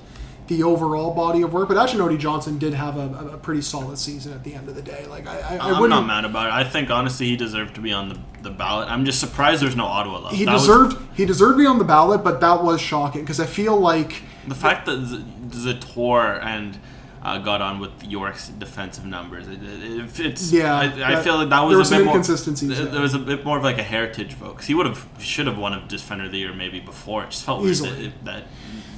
the 0.48 0.62
overall 0.62 1.14
body 1.14 1.40
of 1.42 1.52
work. 1.52 1.68
But 1.68 1.76
Ashinodi 1.78 2.18
Johnson 2.18 2.58
did 2.58 2.74
have 2.74 2.96
a, 2.98 3.30
a 3.34 3.38
pretty 3.38 3.62
solid 3.62 3.96
season 3.98 4.32
at 4.32 4.44
the 4.44 4.54
end 4.54 4.68
of 4.68 4.74
the 4.74 4.82
day. 4.82 5.06
Like 5.06 5.26
I, 5.26 5.38
I, 5.40 5.56
I 5.56 5.70
I'm 5.72 5.80
wouldn't. 5.80 6.06
mad 6.06 6.24
about 6.24 6.48
it. 6.48 6.52
I 6.52 6.62
think 6.64 6.90
honestly 6.90 7.26
he 7.26 7.36
deserved 7.36 7.74
to 7.76 7.80
be 7.80 7.92
on 7.92 8.10
the, 8.10 8.18
the 8.42 8.50
ballot. 8.50 8.90
I'm 8.90 9.04
just 9.04 9.18
surprised 9.18 9.62
there's 9.62 9.76
no 9.76 9.86
Ottawa 9.86 10.18
love. 10.18 10.32
He 10.34 10.44
That 10.44 10.52
was- 10.54 10.62
deserved 10.66 10.98
he 11.16 11.24
deserved 11.24 11.54
to 11.54 11.58
be 11.62 11.66
on 11.66 11.78
the 11.78 11.84
ballot, 11.84 12.22
but 12.22 12.40
that 12.42 12.62
was 12.62 12.80
shocking 12.80 13.22
because 13.22 13.40
I 13.40 13.46
feel 13.46 13.76
like 13.78 14.22
the 14.46 14.54
fact 14.54 14.86
that 14.86 15.00
Z- 15.04 15.24
Zator 15.48 16.44
and 16.44 16.78
uh, 17.22 17.38
got 17.38 17.60
on 17.62 17.78
with 17.80 17.90
York's 18.04 18.48
defensive 18.48 19.04
numbers. 19.04 19.48
It, 19.48 19.58
it, 19.62 20.20
it's 20.20 20.52
Yeah, 20.52 20.74
I, 20.78 21.18
I 21.18 21.22
feel 21.22 21.36
like 21.36 21.48
that 21.48 21.60
was 21.62 21.70
there 21.70 21.76
a 21.76 21.78
were 21.78 21.84
some 21.84 21.98
bit 21.98 22.04
more 22.04 22.14
inconsistencies 22.14 22.68
There, 22.76 22.86
there. 22.86 23.00
was 23.00 23.14
a 23.14 23.18
bit 23.18 23.44
more 23.44 23.58
of 23.58 23.64
like 23.64 23.78
a 23.78 23.82
heritage 23.82 24.34
vote 24.34 24.56
'cause 24.58 24.66
he 24.66 24.74
would 24.74 24.86
have 24.86 25.06
should 25.18 25.46
have 25.46 25.58
won 25.58 25.72
a 25.72 25.80
Defender 25.88 26.24
of 26.24 26.32
the 26.32 26.38
Year 26.38 26.52
maybe 26.52 26.80
before. 26.80 27.24
It 27.24 27.30
just 27.30 27.44
felt 27.44 27.62
weird 27.62 27.76
that, 27.76 27.86
Easily. 27.86 28.12
that 28.24 28.44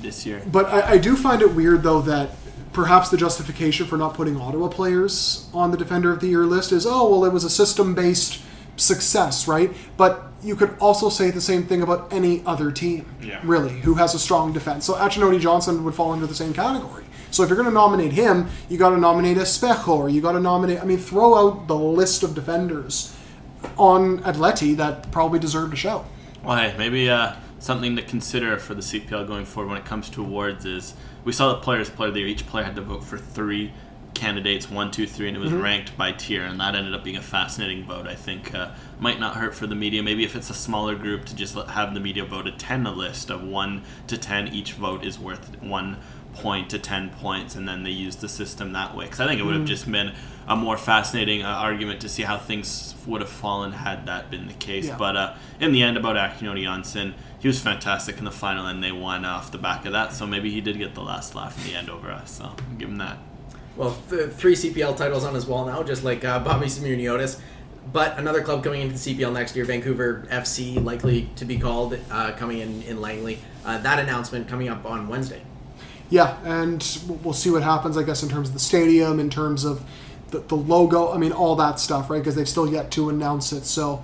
this 0.03 0.27
year. 0.27 0.43
But 0.51 0.67
I, 0.67 0.93
I 0.93 0.99
do 0.99 1.17
find 1.17 1.43
it 1.43 1.55
weird, 1.55 1.83
though, 1.83 2.01
that 2.03 2.31
perhaps 2.73 3.09
the 3.09 3.17
justification 3.17 3.87
for 3.87 3.97
not 3.97 4.15
putting 4.15 4.37
Ottawa 4.41 4.69
players 4.69 5.49
on 5.55 5.71
the 5.71 5.77
Defender 5.77 6.13
of 6.13 6.21
the 6.21 6.29
Year 6.29 6.45
list 6.45 6.71
is, 6.71 6.87
oh, 6.87 7.09
well, 7.11 7.25
it 7.25 7.33
was 7.33 7.45
a 7.45 7.51
system 7.51 7.95
based 7.95 8.41
success, 8.77 9.49
right? 9.49 9.73
But 9.97 10.25
you 10.43 10.55
could 10.55 10.77
also 10.79 11.09
say 11.09 11.31
the 11.33 11.41
same 11.41 11.65
thing 11.67 11.83
about 11.83 12.13
any 12.13 12.43
other 12.47 12.71
team, 12.71 13.07
Yeah. 13.21 13.41
really, 13.43 13.81
who 13.81 13.95
has 13.95 14.15
a 14.15 14.19
strong 14.21 14.53
defense. 14.53 14.85
So 14.85 14.95
Achinoni 14.95 15.41
Johnson 15.41 15.83
would 15.85 15.95
fall 15.97 16.13
into 16.15 16.27
the 16.29 16.35
same 16.35 16.53
category. 16.53 17.05
So 17.31 17.43
if 17.43 17.49
you're 17.49 17.57
going 17.57 17.69
to 17.69 17.75
nominate 17.75 18.13
him, 18.13 18.49
you 18.69 18.79
got 18.79 18.91
to 18.91 18.97
nominate 18.97 19.37
Espejo, 19.37 19.89
or 19.89 20.09
you 20.09 20.21
got 20.21 20.33
to 20.33 20.41
nominate, 20.41 20.81
I 20.81 20.85
mean, 20.85 20.99
throw 20.99 21.35
out 21.35 21.69
the 21.69 21.77
list 21.77 22.23
of 22.23 22.35
defenders 22.35 23.15
on 23.77 24.21
Atleti 24.21 24.77
that 24.77 25.11
probably 25.11 25.39
deserve 25.39 25.73
a 25.73 25.77
shout. 25.77 26.07
Well, 26.43 26.57
hey, 26.57 26.75
maybe 26.79 27.11
uh, 27.11 27.35
something 27.59 27.97
to 27.97 28.03
consider 28.03 28.57
for 28.59 28.75
the 28.75 28.81
CPL 28.81 29.27
going 29.27 29.45
forward 29.45 29.71
when 29.71 29.79
it 29.79 29.85
comes 29.85 30.09
to 30.11 30.23
awards 30.23 30.65
is 30.65 30.95
we 31.25 31.33
saw 31.33 31.53
the 31.53 31.61
players 31.61 31.91
play 31.91 32.11
there. 32.11 32.27
Each 32.27 32.47
player 32.47 32.65
had 32.65 32.77
to 32.77 32.83
vote 32.83 33.05
for 33.05 33.19
three 33.19 33.73
candidates, 34.15 34.69
one, 34.71 34.91
two, 34.91 35.07
three, 35.07 35.29
and 35.29 35.37
it 35.37 35.41
was 35.41 35.53
ranked 35.53 35.97
by 35.97 36.13
tier, 36.13 36.43
and 36.43 36.59
that 36.61 36.75
ended 36.75 36.95
up 36.95 37.05
being 37.05 37.17
a 37.17 37.23
fascinating 37.23 37.85
vote. 37.85 38.07
I 38.07 38.15
think 38.15 38.53
uh, 38.55 38.71
might 38.99 39.21
not 39.21 39.37
hurt 39.37 39.55
for 39.55 39.67
the 39.67 39.75
media. 39.75 40.03
Maybe 40.03 40.25
if 40.25 40.35
it's 40.35 40.51
a 40.51 40.55
smaller 40.55 40.97
group, 40.97 41.25
to 41.27 41.37
just 41.37 41.55
have 41.55 41.95
the 41.95 42.01
media 42.01 42.25
vote 42.25 42.47
a 42.47 42.53
ten 42.53 42.85
a 42.87 42.93
list 42.93 43.31
of 43.31 43.43
one 43.43 43.85
to 44.09 44.19
ten. 44.19 44.49
Each 44.49 44.73
vote 44.73 45.05
is 45.05 45.19
worth 45.19 45.63
one 45.63 45.99
point 46.43 46.71
to 46.71 46.79
10 46.79 47.11
points 47.11 47.55
and 47.55 47.69
then 47.69 47.83
they 47.83 47.91
use 47.91 48.17
the 48.17 48.29
system 48.29 48.73
that 48.73 48.97
way 48.97 49.05
because 49.05 49.21
i 49.21 49.27
think 49.27 49.41
it 49.41 49.45
would 49.45 49.55
have 49.55 49.65
just 49.65 49.91
been 49.91 50.13
a 50.47 50.55
more 50.57 50.77
fascinating 50.77 51.43
uh, 51.43 51.49
argument 51.49 52.01
to 52.01 52.09
see 52.09 52.23
how 52.23 52.37
things 52.39 52.95
would 53.07 53.21
have 53.21 53.31
fallen 53.31 53.73
had 53.73 54.07
that 54.07 54.31
been 54.31 54.47
the 54.47 54.55
case 54.55 54.87
Yeah. 54.87 54.97
but 54.97 55.17
uh, 55.17 55.35
in 55.61 55.73
the 55.73 55.83
end 55.83 55.97
about 55.97 56.17
Achinioti-Jönsson 56.17 57.15
he 57.39 57.49
was 57.49 57.61
fantastic 57.61 58.19
in 58.19 58.25
the 58.25 58.31
final 58.31 58.67
and 58.67 58.83
they 58.83 58.93
won 58.93 59.25
off 59.25 59.51
the 59.51 59.59
back 59.59 59.85
of 59.87 59.93
that 59.93 60.13
so 60.13 60.27
maybe 60.27 60.51
he 60.51 60.61
did 60.61 60.79
get 60.79 60.95
the 60.95 61.03
last 61.03 61.35
laugh 61.35 61.57
in 61.59 61.71
the 61.73 61.77
end 61.79 61.91
over 61.91 62.11
us 62.11 62.31
so 62.39 62.53
give 62.79 62.89
him 62.89 62.99
that 62.99 63.19
Well, 63.77 63.97
th- 64.11 64.31
three 64.31 64.55
CPL 64.55 64.97
titles 64.97 65.25
on 65.25 65.35
his 65.35 65.47
wall 65.47 65.65
now, 65.67 65.83
just 65.85 66.03
like 66.03 66.25
uh, 66.25 66.41
Bobby 66.41 66.67
Smirniotis. 66.67 67.39
But 67.93 68.19
another 68.19 68.43
club 68.43 68.65
coming 68.65 68.81
into 68.83 68.95
the 68.99 69.01
CPL 69.15 69.33
next 69.33 69.55
year, 69.57 69.65
Vancouver 69.65 70.27
FC, 70.31 70.83
likely 70.85 71.31
to 71.37 71.45
be 71.45 71.59
called, 71.59 71.97
uh, 72.11 72.33
coming 72.33 72.59
in 72.59 72.83
in 72.83 73.01
Langley. 73.01 73.39
Uh, 73.65 73.79
that 73.79 73.99
announcement 74.01 74.49
coming 74.49 74.69
up 74.69 74.85
on 74.85 75.07
Wednesday. 75.09 75.43
Yeah, 76.11 76.37
and 76.45 76.83
we'll- 77.23 77.35
see 77.35 77.51
what 77.51 77.63
happens, 77.63 77.97
I 77.97 78.03
guess, 78.03 78.23
in 78.23 78.29
terms 78.29 78.49
of 78.49 78.55
the 78.55 78.61
stadium, 78.61 79.21
in 79.21 79.29
terms 79.31 79.65
of 79.65 79.83
the, 80.31 80.39
the 80.41 80.55
logo. 80.57 81.13
I 81.13 81.19
mean, 81.19 81.33
all 81.33 81.57
that 81.57 81.79
stuff, 81.81 82.09
right? 82.11 82.19
Because 82.19 82.35
they've 82.35 82.49
still 82.49 82.67
yet 82.71 82.91
to 82.93 83.09
announce 83.11 83.53
it. 83.53 83.65
So 83.65 84.03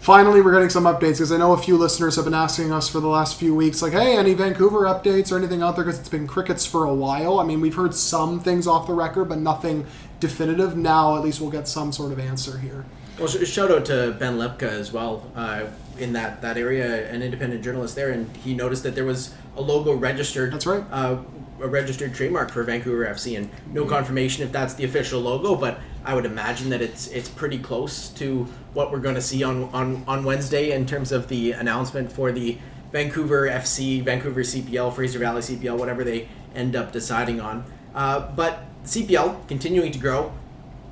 finally, 0.00 0.40
we're 0.40 0.52
getting 0.52 0.68
some 0.70 0.84
updates 0.84 1.12
because 1.14 1.30
I 1.32 1.36
know 1.38 1.52
a 1.52 1.58
few 1.58 1.76
listeners 1.76 2.16
have 2.16 2.24
been 2.24 2.34
asking 2.34 2.72
us 2.72 2.88
for 2.88 3.00
the 3.00 3.06
last 3.08 3.38
few 3.38 3.54
weeks, 3.54 3.82
like, 3.82 3.92
hey, 3.92 4.16
any 4.16 4.34
Vancouver 4.34 4.80
updates 4.82 5.30
or 5.32 5.36
anything 5.38 5.62
out 5.62 5.76
there? 5.76 5.84
Because 5.84 5.98
it's 6.00 6.08
been 6.08 6.26
crickets 6.26 6.64
for 6.66 6.84
a 6.84 6.92
while. 6.94 7.38
I 7.38 7.44
mean, 7.44 7.60
we've 7.60 7.74
heard 7.74 7.94
some 7.94 8.40
things 8.40 8.66
off 8.66 8.86
the 8.86 8.94
record, 8.94 9.26
but 9.28 9.38
nothing 9.38 9.86
definitive. 10.20 10.76
Now, 10.76 11.16
at 11.16 11.22
least 11.22 11.40
we'll 11.40 11.50
get 11.50 11.68
some 11.68 11.92
sort 11.92 12.12
of 12.12 12.18
answer 12.18 12.58
here. 12.58 12.84
Well, 13.18 13.28
sh- 13.28 13.46
shout 13.46 13.70
out 13.70 13.84
to 13.86 14.16
Ben 14.18 14.38
Lepka 14.38 14.62
as 14.62 14.90
well 14.92 15.30
uh, 15.36 15.64
in 15.98 16.12
that, 16.14 16.42
that 16.42 16.56
area, 16.56 17.10
an 17.10 17.22
independent 17.22 17.62
journalist 17.62 17.94
there, 17.94 18.10
and 18.10 18.34
he 18.38 18.54
noticed 18.54 18.82
that 18.82 18.94
there 18.94 19.04
was 19.04 19.34
a 19.56 19.62
logo 19.62 19.92
registered. 19.94 20.52
That's 20.52 20.66
right. 20.66 20.84
Uh, 20.90 21.18
a 21.60 21.68
registered 21.68 22.12
trademark 22.12 22.50
for 22.50 22.62
Vancouver 22.64 23.06
FC, 23.06 23.36
and 23.36 23.48
no 23.72 23.84
confirmation 23.84 24.44
if 24.44 24.50
that's 24.50 24.74
the 24.74 24.84
official 24.84 25.20
logo, 25.20 25.54
but 25.54 25.78
I 26.04 26.14
would 26.14 26.26
imagine 26.26 26.70
that 26.70 26.82
it's 26.82 27.06
it's 27.08 27.28
pretty 27.28 27.58
close 27.58 28.08
to 28.10 28.44
what 28.72 28.90
we're 28.90 28.98
going 28.98 29.14
to 29.14 29.22
see 29.22 29.44
on, 29.44 29.64
on 29.72 30.02
on 30.08 30.24
Wednesday 30.24 30.72
in 30.72 30.86
terms 30.86 31.12
of 31.12 31.28
the 31.28 31.52
announcement 31.52 32.10
for 32.10 32.32
the 32.32 32.58
Vancouver 32.90 33.48
FC, 33.48 34.02
Vancouver 34.02 34.42
CPL, 34.42 34.92
Fraser 34.92 35.18
Valley 35.18 35.40
CPL, 35.40 35.78
whatever 35.78 36.04
they 36.04 36.28
end 36.54 36.74
up 36.74 36.92
deciding 36.92 37.40
on. 37.40 37.64
Uh, 37.94 38.30
but 38.34 38.64
CPL 38.84 39.46
continuing 39.48 39.92
to 39.92 39.98
grow. 39.98 40.32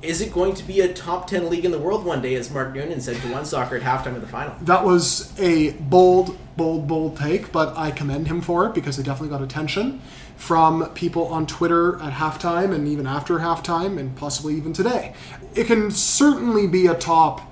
Is 0.01 0.19
it 0.19 0.33
going 0.33 0.55
to 0.55 0.63
be 0.63 0.81
a 0.81 0.91
top 0.91 1.27
10 1.27 1.49
league 1.49 1.63
in 1.63 1.71
the 1.71 1.77
world 1.77 2.05
one 2.05 2.23
day, 2.23 2.33
as 2.33 2.49
Mark 2.49 2.73
Noonan 2.73 2.99
said 3.01 3.17
to 3.17 3.31
One 3.31 3.45
Soccer 3.45 3.75
at 3.75 3.83
halftime 3.83 4.15
of 4.15 4.21
the 4.21 4.27
final? 4.27 4.55
That 4.61 4.83
was 4.83 5.31
a 5.39 5.71
bold, 5.73 6.37
bold, 6.57 6.87
bold 6.87 7.17
take, 7.17 7.51
but 7.51 7.77
I 7.77 7.91
commend 7.91 8.27
him 8.27 8.41
for 8.41 8.65
it 8.65 8.73
because 8.73 8.97
it 8.97 9.03
definitely 9.03 9.29
got 9.29 9.43
attention 9.43 10.01
from 10.37 10.89
people 10.95 11.27
on 11.27 11.45
Twitter 11.45 12.01
at 12.01 12.13
halftime 12.13 12.73
and 12.73 12.87
even 12.87 13.05
after 13.05 13.39
halftime 13.39 13.99
and 13.99 14.15
possibly 14.15 14.55
even 14.55 14.73
today. 14.73 15.13
It 15.53 15.67
can 15.67 15.91
certainly 15.91 16.65
be 16.65 16.87
a 16.87 16.95
top, 16.95 17.51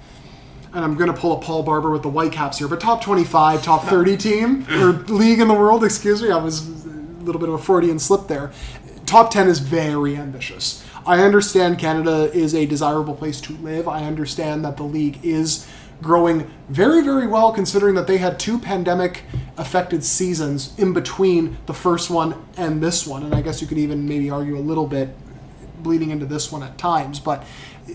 and 0.74 0.84
I'm 0.84 0.96
going 0.96 1.14
to 1.14 1.20
pull 1.20 1.38
a 1.38 1.40
Paul 1.40 1.62
Barber 1.62 1.92
with 1.92 2.02
the 2.02 2.10
Whitecaps 2.10 2.58
here, 2.58 2.68
but 2.68 2.82
top 2.82 3.04
25, 3.04 3.62
top 3.62 3.84
30 3.84 4.18
team 4.18 4.66
or 4.72 4.94
league 4.94 5.40
in 5.40 5.48
the 5.48 5.54
world, 5.54 5.84
excuse 5.84 6.24
me. 6.24 6.32
I 6.32 6.38
was 6.38 6.68
a 6.68 6.90
little 7.22 7.40
bit 7.40 7.50
of 7.50 7.56
a 7.56 7.60
Freudian 7.60 8.00
slip 8.00 8.28
there. 8.28 8.52
Top 9.06 9.30
10 9.30 9.48
is 9.48 9.60
very 9.60 10.16
ambitious. 10.16 10.84
I 11.06 11.22
understand 11.24 11.80
Canada 11.80 12.32
is 12.34 12.54
a 12.54 12.66
desirable 12.66 13.16
place 13.16 13.42
to 13.42 13.54
live. 13.58 13.88
I 13.88 14.04
understand 14.04 14.64
that 14.66 14.78
the 14.78 14.84
league 14.84 15.20
is 15.24 15.68
growing 16.02 16.50
very, 16.70 17.02
very 17.02 17.28
well 17.28 17.52
considering 17.52 17.96
that 17.96 18.08
they 18.08 18.18
had 18.18 18.40
two 18.40 18.58
pandemic 18.58 19.24
affected 19.58 20.04
seasons 20.04 20.78
in 20.80 20.94
between 20.94 21.58
the 21.66 21.74
first 21.74 22.10
one 22.10 22.46
and 22.58 22.82
this 22.82 23.06
one. 23.06 23.24
And 23.24 23.36
I 23.36 23.42
guess 23.42 23.62
you 23.62 23.68
could 23.68 23.78
even 23.78 24.08
maybe 24.08 24.30
argue 24.30 24.58
a 24.58 24.60
little 24.60 24.88
bit 24.88 25.10
bleeding 25.84 26.12
into 26.12 26.26
this 26.26 26.52
one 26.52 26.64
at 26.64 26.78
times. 26.78 27.20
But 27.20 27.46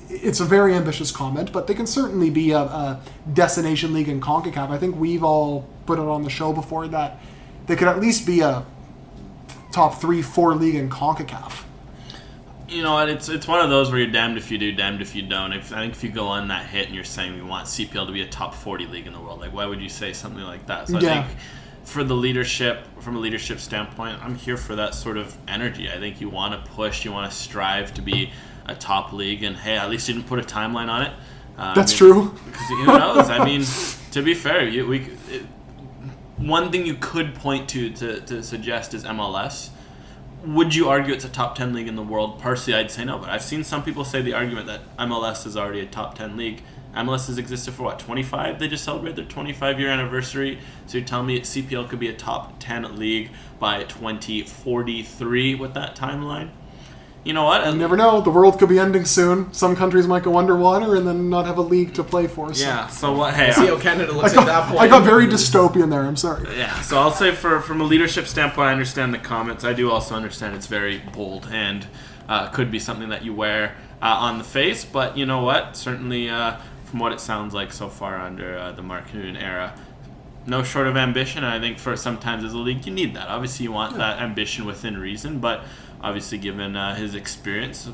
it's 0.08 0.40
a 0.40 0.44
very 0.44 0.74
ambitious 0.74 1.10
comment, 1.10 1.52
but 1.52 1.66
they 1.66 1.74
can 1.74 1.86
certainly 1.86 2.30
be 2.30 2.50
a, 2.50 2.58
a 2.58 3.02
destination 3.32 3.92
league 3.92 4.08
in 4.08 4.20
CONCACAF. 4.20 4.70
I 4.70 4.78
think 4.78 4.96
we've 4.96 5.24
all 5.24 5.68
put 5.86 5.98
it 5.98 6.04
on 6.04 6.22
the 6.22 6.30
show 6.30 6.52
before 6.52 6.88
that 6.88 7.20
they 7.66 7.76
could 7.76 7.88
at 7.88 8.00
least 8.00 8.26
be 8.26 8.40
a 8.40 8.64
top 9.72 10.00
three, 10.00 10.22
four 10.22 10.54
league 10.54 10.74
in 10.74 10.90
CONCACAF. 10.90 11.63
You 12.68 12.82
know 12.82 12.94
what? 12.94 13.08
It's 13.08 13.28
it's 13.28 13.46
one 13.46 13.60
of 13.60 13.70
those 13.70 13.90
where 13.90 14.00
you're 14.00 14.10
damned 14.10 14.38
if 14.38 14.50
you 14.50 14.58
do, 14.58 14.72
damned 14.72 15.02
if 15.02 15.14
you 15.14 15.22
don't. 15.22 15.52
If, 15.52 15.72
I 15.72 15.80
think 15.80 15.94
if 15.94 16.02
you 16.02 16.10
go 16.10 16.26
on 16.26 16.48
that 16.48 16.66
hit 16.66 16.86
and 16.86 16.94
you're 16.94 17.04
saying 17.04 17.34
we 17.34 17.42
want 17.42 17.66
CPL 17.66 18.06
to 18.06 18.12
be 18.12 18.22
a 18.22 18.28
top 18.28 18.54
40 18.54 18.86
league 18.86 19.06
in 19.06 19.12
the 19.12 19.20
world, 19.20 19.40
like 19.40 19.52
why 19.52 19.66
would 19.66 19.80
you 19.80 19.88
say 19.88 20.12
something 20.12 20.42
like 20.42 20.66
that? 20.66 20.88
So 20.88 20.98
Yeah. 20.98 21.20
I 21.20 21.22
think 21.24 21.38
for 21.84 22.02
the 22.02 22.14
leadership, 22.14 22.86
from 23.00 23.16
a 23.16 23.18
leadership 23.18 23.60
standpoint, 23.60 24.22
I'm 24.22 24.34
here 24.34 24.56
for 24.56 24.74
that 24.76 24.94
sort 24.94 25.18
of 25.18 25.36
energy. 25.46 25.90
I 25.90 25.98
think 25.98 26.20
you 26.20 26.30
want 26.30 26.54
to 26.54 26.70
push, 26.72 27.04
you 27.04 27.12
want 27.12 27.30
to 27.30 27.36
strive 27.36 27.92
to 27.94 28.02
be 28.02 28.32
a 28.66 28.74
top 28.74 29.12
league, 29.12 29.42
and 29.42 29.56
hey, 29.56 29.76
at 29.76 29.90
least 29.90 30.08
you 30.08 30.14
didn't 30.14 30.26
put 30.26 30.38
a 30.38 30.42
timeline 30.42 30.88
on 30.88 31.02
it. 31.02 31.12
Um, 31.58 31.74
That's 31.74 31.92
true. 31.92 32.30
because 32.46 32.68
who 32.68 32.86
knows? 32.86 33.28
I 33.28 33.44
mean, 33.44 33.64
to 34.12 34.22
be 34.22 34.34
fair, 34.34 34.66
you, 34.66 34.86
we 34.86 35.00
it, 35.28 35.42
one 36.38 36.72
thing 36.72 36.86
you 36.86 36.94
could 36.94 37.34
point 37.34 37.68
to, 37.70 37.90
to 37.90 38.20
to 38.22 38.42
suggest 38.42 38.94
is 38.94 39.04
MLS. 39.04 39.68
Would 40.46 40.74
you 40.74 40.88
argue 40.88 41.14
it's 41.14 41.24
a 41.24 41.28
top 41.28 41.54
ten 41.54 41.72
league 41.72 41.88
in 41.88 41.96
the 41.96 42.02
world? 42.02 42.38
Personally, 42.38 42.78
I'd 42.78 42.90
say 42.90 43.04
no. 43.04 43.18
But 43.18 43.30
I've 43.30 43.42
seen 43.42 43.64
some 43.64 43.82
people 43.82 44.04
say 44.04 44.20
the 44.20 44.34
argument 44.34 44.66
that 44.66 44.96
MLS 44.98 45.46
is 45.46 45.56
already 45.56 45.80
a 45.80 45.86
top 45.86 46.16
ten 46.16 46.36
league. 46.36 46.62
MLS 46.94 47.26
has 47.26 47.38
existed 47.38 47.74
for 47.74 47.82
what 47.82 47.98
25? 47.98 48.58
They 48.58 48.68
just 48.68 48.84
celebrated 48.84 49.16
their 49.16 49.24
25 49.24 49.80
year 49.80 49.88
anniversary. 49.88 50.58
So 50.86 50.98
you're 50.98 51.06
telling 51.06 51.26
me 51.26 51.40
CPL 51.40 51.88
could 51.88 51.98
be 51.98 52.08
a 52.08 52.14
top 52.14 52.60
10 52.60 52.96
league 52.96 53.30
by 53.58 53.82
2043 53.84 55.56
with 55.56 55.74
that 55.74 55.96
timeline? 55.96 56.50
You 57.24 57.32
know 57.32 57.44
what? 57.44 57.66
You 57.66 57.74
never 57.74 57.96
know. 57.96 58.20
The 58.20 58.30
world 58.30 58.58
could 58.58 58.68
be 58.68 58.78
ending 58.78 59.06
soon. 59.06 59.50
Some 59.54 59.74
countries 59.74 60.06
might 60.06 60.22
go 60.22 60.36
underwater 60.36 60.94
and 60.94 61.06
then 61.06 61.30
not 61.30 61.46
have 61.46 61.56
a 61.56 61.62
league 61.62 61.94
to 61.94 62.04
play 62.04 62.26
for. 62.26 62.52
So. 62.52 62.62
yeah. 62.66 62.86
So 62.88 63.16
what? 63.16 63.32
Hey, 63.32 63.50
See 63.52 63.66
how 63.66 63.78
Canada 63.78 64.12
I 64.12 64.16
looks 64.16 64.34
got, 64.34 64.42
at 64.42 64.46
that 64.46 64.68
point. 64.68 64.80
I 64.80 64.88
got 64.88 65.04
very 65.04 65.26
dystopian 65.26 65.88
there. 65.88 66.02
I'm 66.02 66.16
sorry. 66.16 66.46
Yeah, 66.54 66.78
so 66.82 66.98
I'll 66.98 67.10
say 67.10 67.32
for 67.32 67.60
from 67.62 67.80
a 67.80 67.84
leadership 67.84 68.26
standpoint, 68.26 68.68
I 68.68 68.72
understand 68.72 69.14
the 69.14 69.18
comments. 69.18 69.64
I 69.64 69.72
do 69.72 69.90
also 69.90 70.14
understand 70.14 70.54
it's 70.54 70.66
very 70.66 70.98
bold 71.14 71.48
and 71.50 71.86
uh, 72.28 72.48
could 72.50 72.70
be 72.70 72.78
something 72.78 73.08
that 73.08 73.24
you 73.24 73.32
wear 73.32 73.74
uh, 74.02 74.06
on 74.06 74.36
the 74.36 74.44
face. 74.44 74.84
But 74.84 75.16
you 75.16 75.24
know 75.24 75.42
what? 75.42 75.78
Certainly, 75.78 76.28
uh, 76.28 76.58
from 76.84 76.98
what 76.98 77.12
it 77.12 77.20
sounds 77.20 77.54
like 77.54 77.72
so 77.72 77.88
far 77.88 78.18
under 78.20 78.58
uh, 78.58 78.72
the 78.72 78.82
Mark 78.82 79.14
Noonan 79.14 79.38
era, 79.38 79.74
no 80.46 80.62
short 80.62 80.86
of 80.86 80.96
ambition. 80.98 81.42
And 81.42 81.54
I 81.54 81.58
think 81.58 81.78
for 81.78 81.96
sometimes 81.96 82.44
as 82.44 82.52
a 82.52 82.58
league, 82.58 82.84
you 82.84 82.92
need 82.92 83.14
that. 83.16 83.28
Obviously, 83.28 83.64
you 83.64 83.72
want 83.72 83.96
that 83.96 84.20
ambition 84.20 84.66
within 84.66 84.98
reason, 84.98 85.38
but 85.38 85.64
obviously, 86.00 86.38
given 86.38 86.76
uh, 86.76 86.94
his 86.94 87.14
experience, 87.14 87.88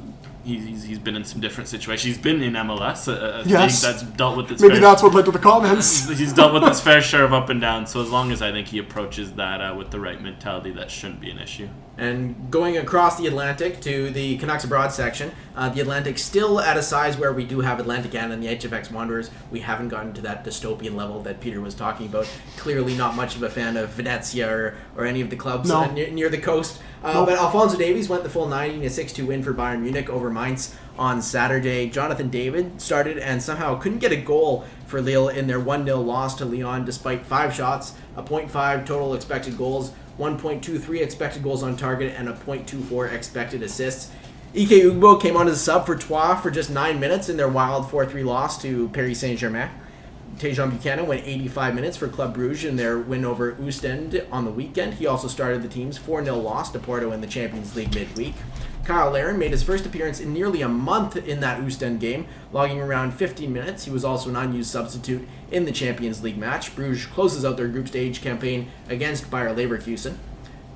he 0.44 0.56
he's, 0.56 0.64
he's, 0.66 0.82
he's 0.84 0.98
been 0.98 1.16
in 1.16 1.24
some 1.24 1.40
different 1.40 1.68
situations. 1.68 2.16
He's 2.16 2.22
been 2.22 2.42
in 2.42 2.54
MLS, 2.54 3.08
a, 3.08 3.40
a 3.40 3.44
Yes. 3.44 3.82
that's 3.82 4.02
dealt 4.02 4.36
with 4.36 4.50
its 4.50 4.62
Maybe 4.62 4.74
fair, 4.74 4.82
that's 4.82 5.02
what 5.02 5.14
led 5.14 5.26
to 5.26 5.30
the 5.32 5.38
comments. 5.38 6.08
he's 6.18 6.32
dealt 6.32 6.54
with 6.54 6.62
his 6.64 6.80
fair 6.80 7.00
share 7.00 7.24
of 7.24 7.32
up 7.32 7.48
and 7.50 7.60
down. 7.60 7.86
So 7.86 8.00
as 8.00 8.10
long 8.10 8.32
as 8.32 8.40
I 8.42 8.50
think 8.52 8.68
he 8.68 8.78
approaches 8.78 9.32
that 9.32 9.60
uh, 9.60 9.74
with 9.74 9.90
the 9.90 10.00
right 10.00 10.20
mentality, 10.20 10.70
that 10.72 10.90
shouldn't 10.90 11.20
be 11.20 11.30
an 11.30 11.38
issue. 11.38 11.68
And 12.00 12.50
going 12.50 12.78
across 12.78 13.18
the 13.18 13.26
Atlantic 13.26 13.82
to 13.82 14.10
the 14.10 14.38
Canucks 14.38 14.64
Abroad 14.64 14.90
section, 14.90 15.32
uh, 15.54 15.68
the 15.68 15.82
Atlantic 15.82 16.16
still 16.16 16.58
at 16.58 16.78
a 16.78 16.82
size 16.82 17.18
where 17.18 17.30
we 17.30 17.44
do 17.44 17.60
have 17.60 17.78
Atlantic 17.78 18.12
Canada 18.12 18.32
and 18.32 18.42
the 18.42 18.48
HFX 18.48 18.90
Wanderers. 18.90 19.30
We 19.50 19.60
haven't 19.60 19.88
gotten 19.90 20.14
to 20.14 20.22
that 20.22 20.42
dystopian 20.42 20.94
level 20.94 21.20
that 21.24 21.40
Peter 21.40 21.60
was 21.60 21.74
talking 21.74 22.06
about. 22.06 22.26
Clearly, 22.56 22.94
not 22.96 23.16
much 23.16 23.36
of 23.36 23.42
a 23.42 23.50
fan 23.50 23.76
of 23.76 23.90
Venezia 23.90 24.48
or, 24.50 24.74
or 24.96 25.04
any 25.04 25.20
of 25.20 25.28
the 25.28 25.36
clubs 25.36 25.68
No. 25.68 25.80
uh, 25.82 25.92
near, 25.92 26.10
near 26.10 26.30
the 26.30 26.38
coast. 26.38 26.80
Uh, 27.04 27.12
Nope. 27.12 27.28
But 27.28 27.38
Alphonso 27.38 27.76
Davies 27.76 28.08
went 28.08 28.22
the 28.22 28.30
full 28.30 28.48
90 28.48 28.76
in 28.76 28.82
a 28.84 28.90
6 28.90 29.12
2 29.12 29.26
win 29.26 29.42
for 29.42 29.52
Bayern 29.52 29.82
Munich 29.82 30.08
over 30.08 30.30
Mainz 30.30 30.74
on 30.98 31.20
Saturday. 31.20 31.90
Jonathan 31.90 32.30
David 32.30 32.80
started 32.80 33.18
and 33.18 33.42
somehow 33.42 33.78
couldn't 33.78 33.98
get 33.98 34.12
a 34.12 34.16
goal 34.16 34.64
for 34.86 35.02
Lille 35.02 35.28
in 35.28 35.46
their 35.46 35.60
1 35.60 35.84
0 35.84 35.98
loss 36.00 36.34
to 36.36 36.46
Lyon 36.46 36.86
despite 36.86 37.26
five 37.26 37.54
shots, 37.54 37.92
a 38.16 38.22
0.5 38.22 38.86
total 38.86 39.12
expected 39.14 39.58
goals, 39.58 39.92
1.23 40.20 41.00
expected 41.00 41.42
goals 41.42 41.62
on 41.62 41.76
target, 41.76 42.14
and 42.16 42.28
a 42.28 42.34
0.24 42.34 43.10
expected 43.10 43.62
assists. 43.62 44.12
Ike 44.54 44.68
Ugbo 44.68 45.20
came 45.20 45.36
on 45.36 45.48
a 45.48 45.56
sub 45.56 45.86
for 45.86 45.96
Troyes 45.96 46.42
for 46.42 46.50
just 46.50 46.68
nine 46.68 47.00
minutes 47.00 47.30
in 47.30 47.38
their 47.38 47.48
wild 47.48 47.90
4 47.90 48.04
3 48.04 48.22
loss 48.22 48.60
to 48.60 48.88
Paris 48.90 49.20
Saint 49.20 49.38
Germain. 49.38 49.70
Tajon 50.36 50.70
Buchanan 50.70 51.06
went 51.06 51.26
85 51.26 51.74
minutes 51.74 51.96
for 51.96 52.08
Club 52.08 52.36
Brugge 52.36 52.68
in 52.68 52.76
their 52.76 52.98
win 52.98 53.24
over 53.24 53.56
Ostend 53.62 54.22
on 54.30 54.44
the 54.44 54.50
weekend. 54.50 54.94
He 54.94 55.06
also 55.06 55.28
started 55.28 55.62
the 55.62 55.68
team's 55.68 55.96
4 55.96 56.24
0 56.24 56.36
loss 56.36 56.70
to 56.72 56.78
Porto 56.78 57.12
in 57.12 57.20
the 57.20 57.26
Champions 57.26 57.74
League 57.74 57.94
midweek. 57.94 58.34
Cyle 58.86 59.10
Larin 59.10 59.38
made 59.38 59.52
his 59.52 59.62
first 59.62 59.86
appearance 59.86 60.18
in 60.20 60.32
nearly 60.32 60.62
a 60.62 60.68
month 60.68 61.16
in 61.16 61.40
that 61.40 61.60
Ostend 61.60 62.00
game, 62.00 62.26
logging 62.52 62.80
around 62.80 63.12
15 63.12 63.52
minutes. 63.52 63.84
He 63.84 63.90
was 63.90 64.04
also 64.04 64.30
an 64.30 64.36
unused 64.36 64.70
substitute 64.70 65.28
in 65.52 65.64
the 65.64 65.70
Champions 65.72 66.22
League 66.24 66.36
match. 66.38 66.74
Bruges 66.74 67.06
closes 67.06 67.44
out 67.44 67.56
their 67.56 67.68
group 67.68 67.86
stage 67.86 68.20
campaign 68.20 68.68
against 68.88 69.30
Bayer 69.30 69.54
Leverkusen. 69.54 70.16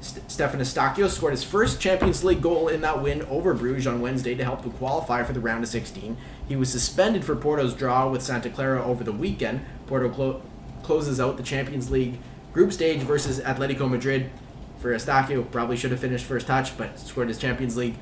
St- 0.01 0.31
Stefan 0.31 0.60
Eustaquio 0.60 1.09
scored 1.09 1.32
his 1.32 1.43
first 1.43 1.81
Champions 1.81 2.22
League 2.22 2.43
goal 2.43 2.68
in 2.68 2.82
that 2.82 3.02
win 3.02 3.22
over 3.22 3.52
Bruges 3.52 3.86
on 3.86 4.01
Wednesday 4.01 4.35
to 4.36 4.44
help 4.44 4.62
them 4.62 4.72
qualify 4.72 5.24
for 5.24 5.32
the 5.32 5.40
round 5.40 5.64
of 5.64 5.70
16. 5.70 6.16
He 6.47 6.55
was 6.55 6.70
suspended 6.70 7.24
for 7.24 7.35
Porto's 7.35 7.74
draw 7.74 8.09
with 8.09 8.22
Santa 8.22 8.51
Clara 8.51 8.85
over 8.85 9.02
the 9.02 9.12
weekend. 9.12 9.64
Porto 9.86 10.09
clo- 10.09 10.43
closes 10.85 11.18
out 11.18 11.36
the 11.36 11.43
Champions 11.43 11.90
League 11.90 12.18
group 12.52 12.72
stage 12.72 13.01
versus 13.01 13.40
Atletico 13.40 13.90
Madrid. 13.90 14.31
For 14.85 14.93
Eustaquio, 14.94 15.51
probably 15.51 15.78
should 15.78 15.93
have 15.93 16.01
finished 16.01 16.27
first 16.27 16.47
touch, 16.47 16.77
but 16.77 16.98
scored 16.98 17.28
his 17.28 17.39
Champions 17.39 17.74
League 17.74 17.94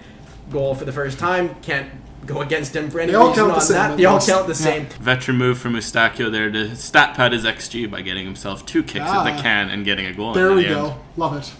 goal 0.51 0.75
for 0.75 0.85
the 0.85 0.91
first 0.91 1.17
time. 1.17 1.55
Can't 1.63 1.89
go 2.27 2.41
against 2.41 2.75
him 2.75 2.91
for 2.91 2.99
any 2.99 3.13
They 3.13 3.17
all 3.17 3.29
reason 3.29 3.45
count 3.45 3.55
the 3.55 3.61
on 3.61 3.61
same, 3.61 3.77
that. 3.77 3.97
They 3.99 4.05
all 4.05 4.19
count 4.19 4.47
the 4.49 4.53
Yeah. 4.53 4.59
same. 4.59 4.87
Veteran 5.01 5.37
move 5.37 5.59
from 5.59 5.75
Eustaquio 5.75 6.29
there 6.33 6.51
to 6.51 6.75
stat 6.75 7.15
pad 7.15 7.31
his 7.35 7.45
XG 7.45 7.87
by 7.87 8.01
getting 8.03 8.25
himself 8.25 8.67
two 8.67 8.83
kicks 8.83 9.05
at 9.05 9.15
Ah. 9.17 9.23
the 9.23 9.41
can 9.41 9.69
and 9.71 9.85
getting 9.85 10.07
a 10.07 10.13
goal. 10.13 10.35
There 10.35 10.51
in 10.51 10.57
we 10.57 10.65
the 10.65 10.71
go. 10.71 10.85
End. 10.87 10.95
Love 11.17 11.37
it. 11.37 11.53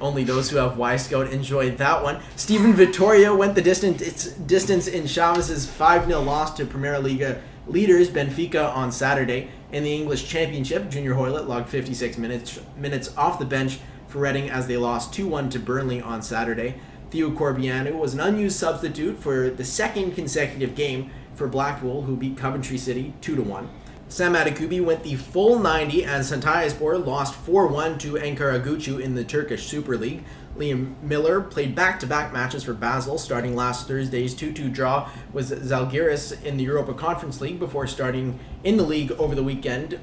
Only 0.00 0.22
those 0.22 0.50
who 0.50 0.58
have 0.58 0.76
Y 0.76 0.94
Scout 0.96 1.26
enjoyed 1.32 1.76
that 1.78 2.04
one. 2.04 2.18
Steven 2.36 2.72
Vitória 2.72 3.36
went 3.36 3.56
the 3.56 3.62
distance 3.62 4.00
it's 4.00 4.26
distance 4.26 4.86
in 4.86 5.08
Chaves's 5.08 5.66
5 5.66 6.06
0 6.06 6.20
loss 6.20 6.54
to 6.54 6.64
Primeira 6.64 7.00
Liga 7.00 7.38
leaders 7.66 8.08
Benfica 8.08 8.72
on 8.72 8.92
Saturday. 8.92 9.48
In 9.72 9.82
the 9.82 9.92
English 9.94 10.28
Championship, 10.28 10.90
Junior 10.90 11.14
Hoilett 11.14 11.48
logged 11.48 11.68
56 11.68 12.18
minutes 12.18 12.60
minutes 12.76 13.10
off 13.16 13.40
the 13.40 13.44
bench 13.44 13.78
for 14.10 14.18
Reading 14.18 14.50
as 14.50 14.66
they 14.66 14.76
lost 14.76 15.14
2 15.14 15.28
1 15.28 15.50
to 15.50 15.58
Burnley 15.58 16.00
on 16.00 16.20
Saturday. 16.20 16.74
Theo 17.10 17.30
Corbeanu 17.30 17.94
was 17.94 18.12
an 18.14 18.20
unused 18.20 18.58
substitute 18.58 19.18
for 19.18 19.50
the 19.50 19.64
second 19.64 20.14
consecutive 20.14 20.74
game 20.74 21.10
for 21.34 21.46
Blackpool, 21.46 22.02
who 22.02 22.16
beat 22.16 22.36
Coventry 22.36 22.76
City 22.76 23.14
2 23.20 23.42
1. 23.42 23.70
Sam 24.08 24.34
Adekugbe 24.34 24.84
went 24.84 25.04
the 25.04 25.14
full 25.14 25.60
90 25.60 26.04
as 26.04 26.32
Hatayspor 26.32 27.06
lost 27.06 27.46
4-1 27.46 28.00
to 28.00 28.14
Ankaragücü 28.14 29.00
in 29.00 29.14
the 29.14 29.22
Turkish 29.22 29.68
Super 29.68 29.96
League. 29.96 30.24
Liam 30.56 31.00
Millar 31.00 31.40
played 31.40 31.76
back-to-back 31.76 32.32
matches 32.32 32.64
for 32.64 32.74
Basel, 32.74 33.18
starting 33.18 33.54
last 33.54 33.86
Thursday's 33.86 34.34
2-2 34.34 34.72
draw 34.72 35.08
with 35.32 35.50
Zalgiris 35.64 36.42
in 36.44 36.56
the 36.56 36.64
Europa 36.64 36.92
Conference 36.92 37.40
League 37.40 37.60
before 37.60 37.86
starting 37.86 38.40
in 38.64 38.76
the 38.76 38.82
league 38.82 39.12
over 39.12 39.36
the 39.36 39.44
weekend 39.44 40.00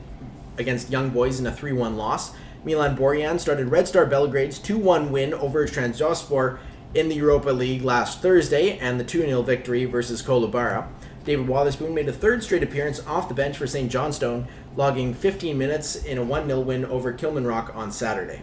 against 0.57 0.89
Young 0.89 1.09
Boys 1.09 1.41
in 1.41 1.45
a 1.45 1.51
3-1 1.51 1.97
loss. 1.97 2.31
Milan 2.67 2.97
Borjan 2.97 3.39
started 3.39 3.69
Red 3.69 3.87
Star 3.87 4.05
Belgrade's 4.05 4.59
2-1 4.59 5.09
win 5.09 5.33
over 5.33 5.65
Trabzonspor 5.65 6.59
in 6.93 7.07
the 7.07 7.15
Europa 7.15 7.49
League 7.49 7.81
last 7.81 8.21
Thursday 8.21 8.77
and 8.79 8.99
the 8.99 9.05
2-0 9.05 9.45
victory 9.45 9.85
versus 9.85 10.21
Kolubara. 10.21 10.85
David 11.23 11.47
Wotherspoon 11.47 11.93
made 11.93 12.09
a 12.09 12.11
third 12.11 12.43
straight 12.43 12.63
appearance 12.63 12.99
off 13.07 13.29
the 13.29 13.33
bench 13.33 13.57
for 13.57 13.67
St. 13.67 13.89
Johnstone, 13.89 14.49
logging 14.75 15.13
15 15.13 15.57
minutes 15.57 15.95
in 15.95 16.17
a 16.17 16.25
1-0 16.25 16.65
win 16.65 16.83
over 16.83 17.13
Kilmarnock 17.13 17.73
on 17.73 17.89
Saturday. 17.89 18.41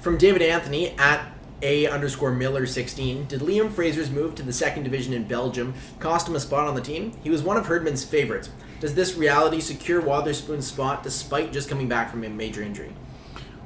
From 0.00 0.18
David 0.18 0.42
Anthony 0.42 0.90
at 0.98 1.32
A 1.62 1.86
underscore 1.86 2.32
Miller 2.32 2.66
16, 2.66 3.24
did 3.24 3.40
Liam 3.40 3.72
Fraser's 3.72 4.10
move 4.10 4.34
to 4.34 4.42
the 4.42 4.52
second 4.52 4.82
division 4.82 5.14
in 5.14 5.24
Belgium 5.24 5.72
cost 5.98 6.28
him 6.28 6.36
a 6.36 6.40
spot 6.40 6.68
on 6.68 6.74
the 6.74 6.82
team? 6.82 7.12
He 7.24 7.30
was 7.30 7.42
one 7.42 7.56
of 7.56 7.68
Herdman's 7.68 8.04
favorites. 8.04 8.50
Does 8.80 8.94
this 8.94 9.16
reality 9.16 9.60
secure 9.60 10.02
Wotherspoon's 10.02 10.66
spot 10.66 11.02
despite 11.02 11.54
just 11.54 11.70
coming 11.70 11.88
back 11.88 12.10
from 12.10 12.22
a 12.22 12.28
major 12.28 12.62
injury? 12.62 12.92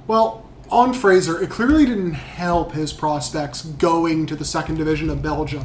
Well, 0.06 0.46
on 0.70 0.94
Fraser, 0.94 1.40
it 1.42 1.50
clearly 1.50 1.84
didn't 1.84 2.14
help 2.14 2.72
his 2.72 2.92
prospects 2.92 3.62
going 3.62 4.26
to 4.26 4.36
the 4.36 4.44
second 4.44 4.76
division 4.76 5.10
of 5.10 5.22
Belgium 5.22 5.64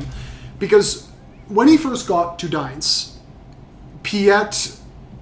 because 0.60 1.08
when 1.48 1.68
he 1.68 1.78
first 1.78 2.08
got 2.08 2.40
to 2.40 2.50
Deinze, 2.50 3.18
Piette 4.04 4.78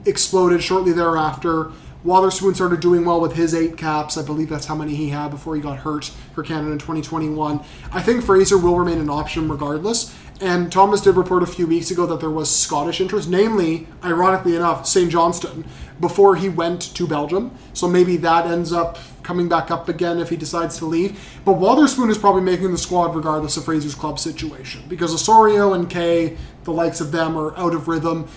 exploded 0.05 0.63
shortly 0.63 0.93
thereafter. 0.93 1.71
Wotherspoon 2.03 2.55
started 2.55 2.79
doing 2.79 3.03
well 3.03 3.19
with 3.19 3.33
his 3.33 3.53
eight 3.53 3.75
caps. 3.75 4.17
I 4.17 4.23
believe 4.23 4.47
that's 4.47 4.67
how 4.67 4.75
many 4.75 4.95
he 4.95 5.09
had 5.09 5.29
before 5.29 5.55
he 5.55 5.61
got 5.61 5.79
hurt 5.79 6.05
for 6.33 6.43
Canada 6.43 6.71
in 6.71 6.79
2021. 6.79 7.59
I 7.91 8.01
think 8.01 8.23
Fraser 8.23 8.57
will 8.57 8.77
remain 8.77 8.99
an 8.99 9.09
option 9.09 9.49
regardless. 9.49 10.15
And 10.41 10.71
Thomas 10.71 11.01
did 11.01 11.17
report 11.17 11.43
a 11.43 11.47
few 11.47 11.67
weeks 11.67 11.91
ago 11.91 12.05
that 12.05 12.21
there 12.21 12.29
was 12.29 12.53
Scottish 12.53 13.01
interest, 13.01 13.29
namely, 13.29 13.87
ironically 14.01 14.55
enough, 14.55 14.87
St. 14.87 15.11
Johnstone, 15.11 15.65
before 15.99 16.37
he 16.37 16.47
went 16.47 16.81
to 16.95 17.05
Belgium. 17.05 17.51
So 17.73 17.89
maybe 17.89 18.15
that 18.17 18.45
ends 18.45 18.71
up 18.71 18.97
coming 19.23 19.49
back 19.49 19.71
up 19.71 19.89
again 19.89 20.19
if 20.19 20.29
he 20.29 20.35
decides 20.35 20.77
to 20.79 20.85
leave. 20.85 21.19
But 21.45 21.53
Wotherspoon 21.53 22.09
is 22.09 22.17
probably 22.17 22.41
making 22.41 22.71
the 22.71 22.77
squad 22.77 23.15
regardless 23.15 23.57
of 23.57 23.65
Fraser's 23.65 23.95
club 23.95 24.19
situation 24.19 24.83
because 24.87 25.13
Osorio 25.13 25.73
and 25.73 25.89
Kaye, 25.89 26.37
the 26.63 26.71
likes 26.71 27.01
of 27.01 27.11
them, 27.11 27.37
are 27.37 27.55
out 27.57 27.73
of 27.73 27.87
rhythm 27.87 28.27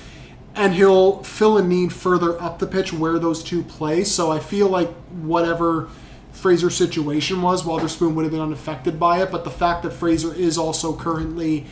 and 0.54 0.74
he'll 0.74 1.22
fill 1.22 1.56
a 1.56 1.62
need 1.62 1.92
further 1.92 2.40
up 2.40 2.58
the 2.58 2.66
pitch 2.66 2.92
where 2.92 3.18
those 3.18 3.42
two 3.42 3.62
play. 3.62 4.04
So 4.04 4.30
I 4.30 4.38
feel 4.38 4.68
like 4.68 4.90
whatever 5.22 5.88
Fraser's 6.32 6.76
situation 6.76 7.40
was, 7.42 7.64
Wotherspoon 7.64 8.14
would 8.14 8.24
have 8.24 8.32
been 8.32 8.40
unaffected 8.40 8.98
by 8.98 9.22
it. 9.22 9.30
But 9.30 9.44
the 9.44 9.50
fact 9.50 9.82
that 9.84 9.92
Fraser 9.92 10.34
is 10.34 10.58
also 10.58 10.94
currently, 10.94 11.66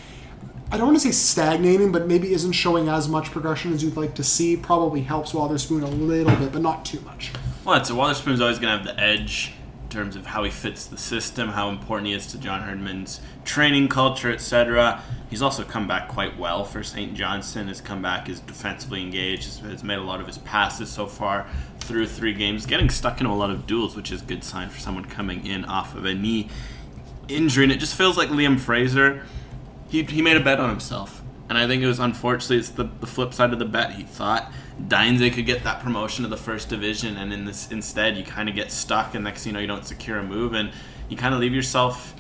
I 0.73 0.77
don't 0.77 0.87
want 0.87 0.99
to 0.99 1.03
say 1.03 1.11
stagnating, 1.11 1.91
but 1.91 2.07
maybe 2.07 2.33
isn't 2.33 2.53
showing 2.53 2.89
as 2.89 3.09
much 3.09 3.33
progression 3.33 3.73
as 3.73 3.83
you'd 3.83 3.97
like 3.97 4.15
to 4.15 4.23
see, 4.23 4.57
probably 4.57 5.01
helps 5.01 5.35
Wotherspoon 5.35 5.83
a 5.83 5.89
little 5.89 6.35
bit, 6.37 6.53
but 6.53 6.63
not 6.63 6.85
too 6.85 7.01
much. 7.01 7.33
Well, 7.65 7.81
it's 7.81 7.91
Wotherspoon's 7.91 8.41
always 8.41 8.61
going 8.61 8.79
to 8.79 8.85
have 8.85 8.97
the 8.97 9.03
edge 9.03 9.53
in 9.83 9.89
terms 9.89 10.15
of 10.15 10.27
how 10.27 10.45
he 10.45 10.51
fits 10.51 10.87
the 10.87 10.97
system, 10.97 11.49
how 11.49 11.71
important 11.71 12.07
he 12.07 12.13
is 12.13 12.29
to 12.29 12.39
John 12.39 12.63
Herdman's 12.63 13.21
training 13.45 13.89
culture, 13.89 14.31
etc. 14.31 15.03
He's 15.29 15.43
also 15.43 15.65
come 15.65 15.89
back 15.89 16.07
quite 16.07 16.39
well 16.39 16.65
for 16.65 16.85
St. 16.85 17.15
Johnstone. 17.15 17.67
His 17.67 17.81
comeback 17.81 18.29
is 18.29 18.39
defensively 18.39 19.03
engaged, 19.03 19.61
has, 19.63 19.83
made 19.83 19.99
a 19.99 20.03
lot 20.03 20.21
of 20.21 20.29
his 20.29 20.39
passes 20.39 20.89
so 20.89 21.07
far 21.07 21.49
through 21.81 22.07
three 22.07 22.33
games, 22.33 22.65
getting 22.65 22.91
stuck 22.91 23.21
into 23.21 23.33
a 23.33 23.35
lot 23.35 23.51
of 23.51 23.67
duels, 23.67 23.97
which 23.97 24.13
is 24.13 24.23
a 24.23 24.25
good 24.25 24.45
sign 24.45 24.69
for 24.69 24.79
someone 24.79 25.05
coming 25.05 25.45
in 25.45 25.65
off 25.65 25.97
of 25.97 26.05
a 26.05 26.15
knee 26.15 26.49
injury. 27.27 27.65
And 27.65 27.73
it 27.73 27.81
just 27.81 27.97
feels 27.97 28.17
like 28.17 28.29
Liam 28.29 28.61
Fraser, 28.61 29.25
he, 29.91 30.05
he 30.05 30.23
made 30.23 30.37
a 30.37 30.41
bet 30.41 30.61
on 30.61 30.71
himself. 30.71 31.23
And 31.49 31.59
I 31.59 31.67
think 31.67 31.83
it 31.83 31.87
was 31.87 31.99
unfortunately 31.99 32.59
it's 32.59 32.69
the, 32.69 32.85
the 33.01 33.09
flip 33.09 33.35
side 33.35 33.53
of 33.53 33.59
the 33.59 33.65
bet. 33.65 33.95
He 33.95 34.05
thought 34.05 34.53
Deinze 34.87 35.35
could 35.35 35.47
get 35.47 35.65
that 35.65 35.83
promotion 35.83 36.23
to 36.23 36.31
the 36.31 36.37
first 36.37 36.69
division, 36.69 37.17
and 37.17 37.33
in 37.33 37.45
this 37.45 37.71
instead 37.73 38.17
you 38.17 38.23
kind 38.23 38.49
of 38.49 38.55
get 38.55 38.71
stuck, 38.71 39.17
and 39.17 39.25
next 39.25 39.47
you 39.47 39.53
know 39.53 39.59
you 39.59 39.67
don't 39.67 39.85
secure 39.85 40.19
a 40.19 40.23
move, 40.23 40.55
and 40.55 40.71
you 41.09 41.17
kind 41.17 41.35
of 41.35 41.41
leave 41.41 41.53
yourself. 41.53 42.15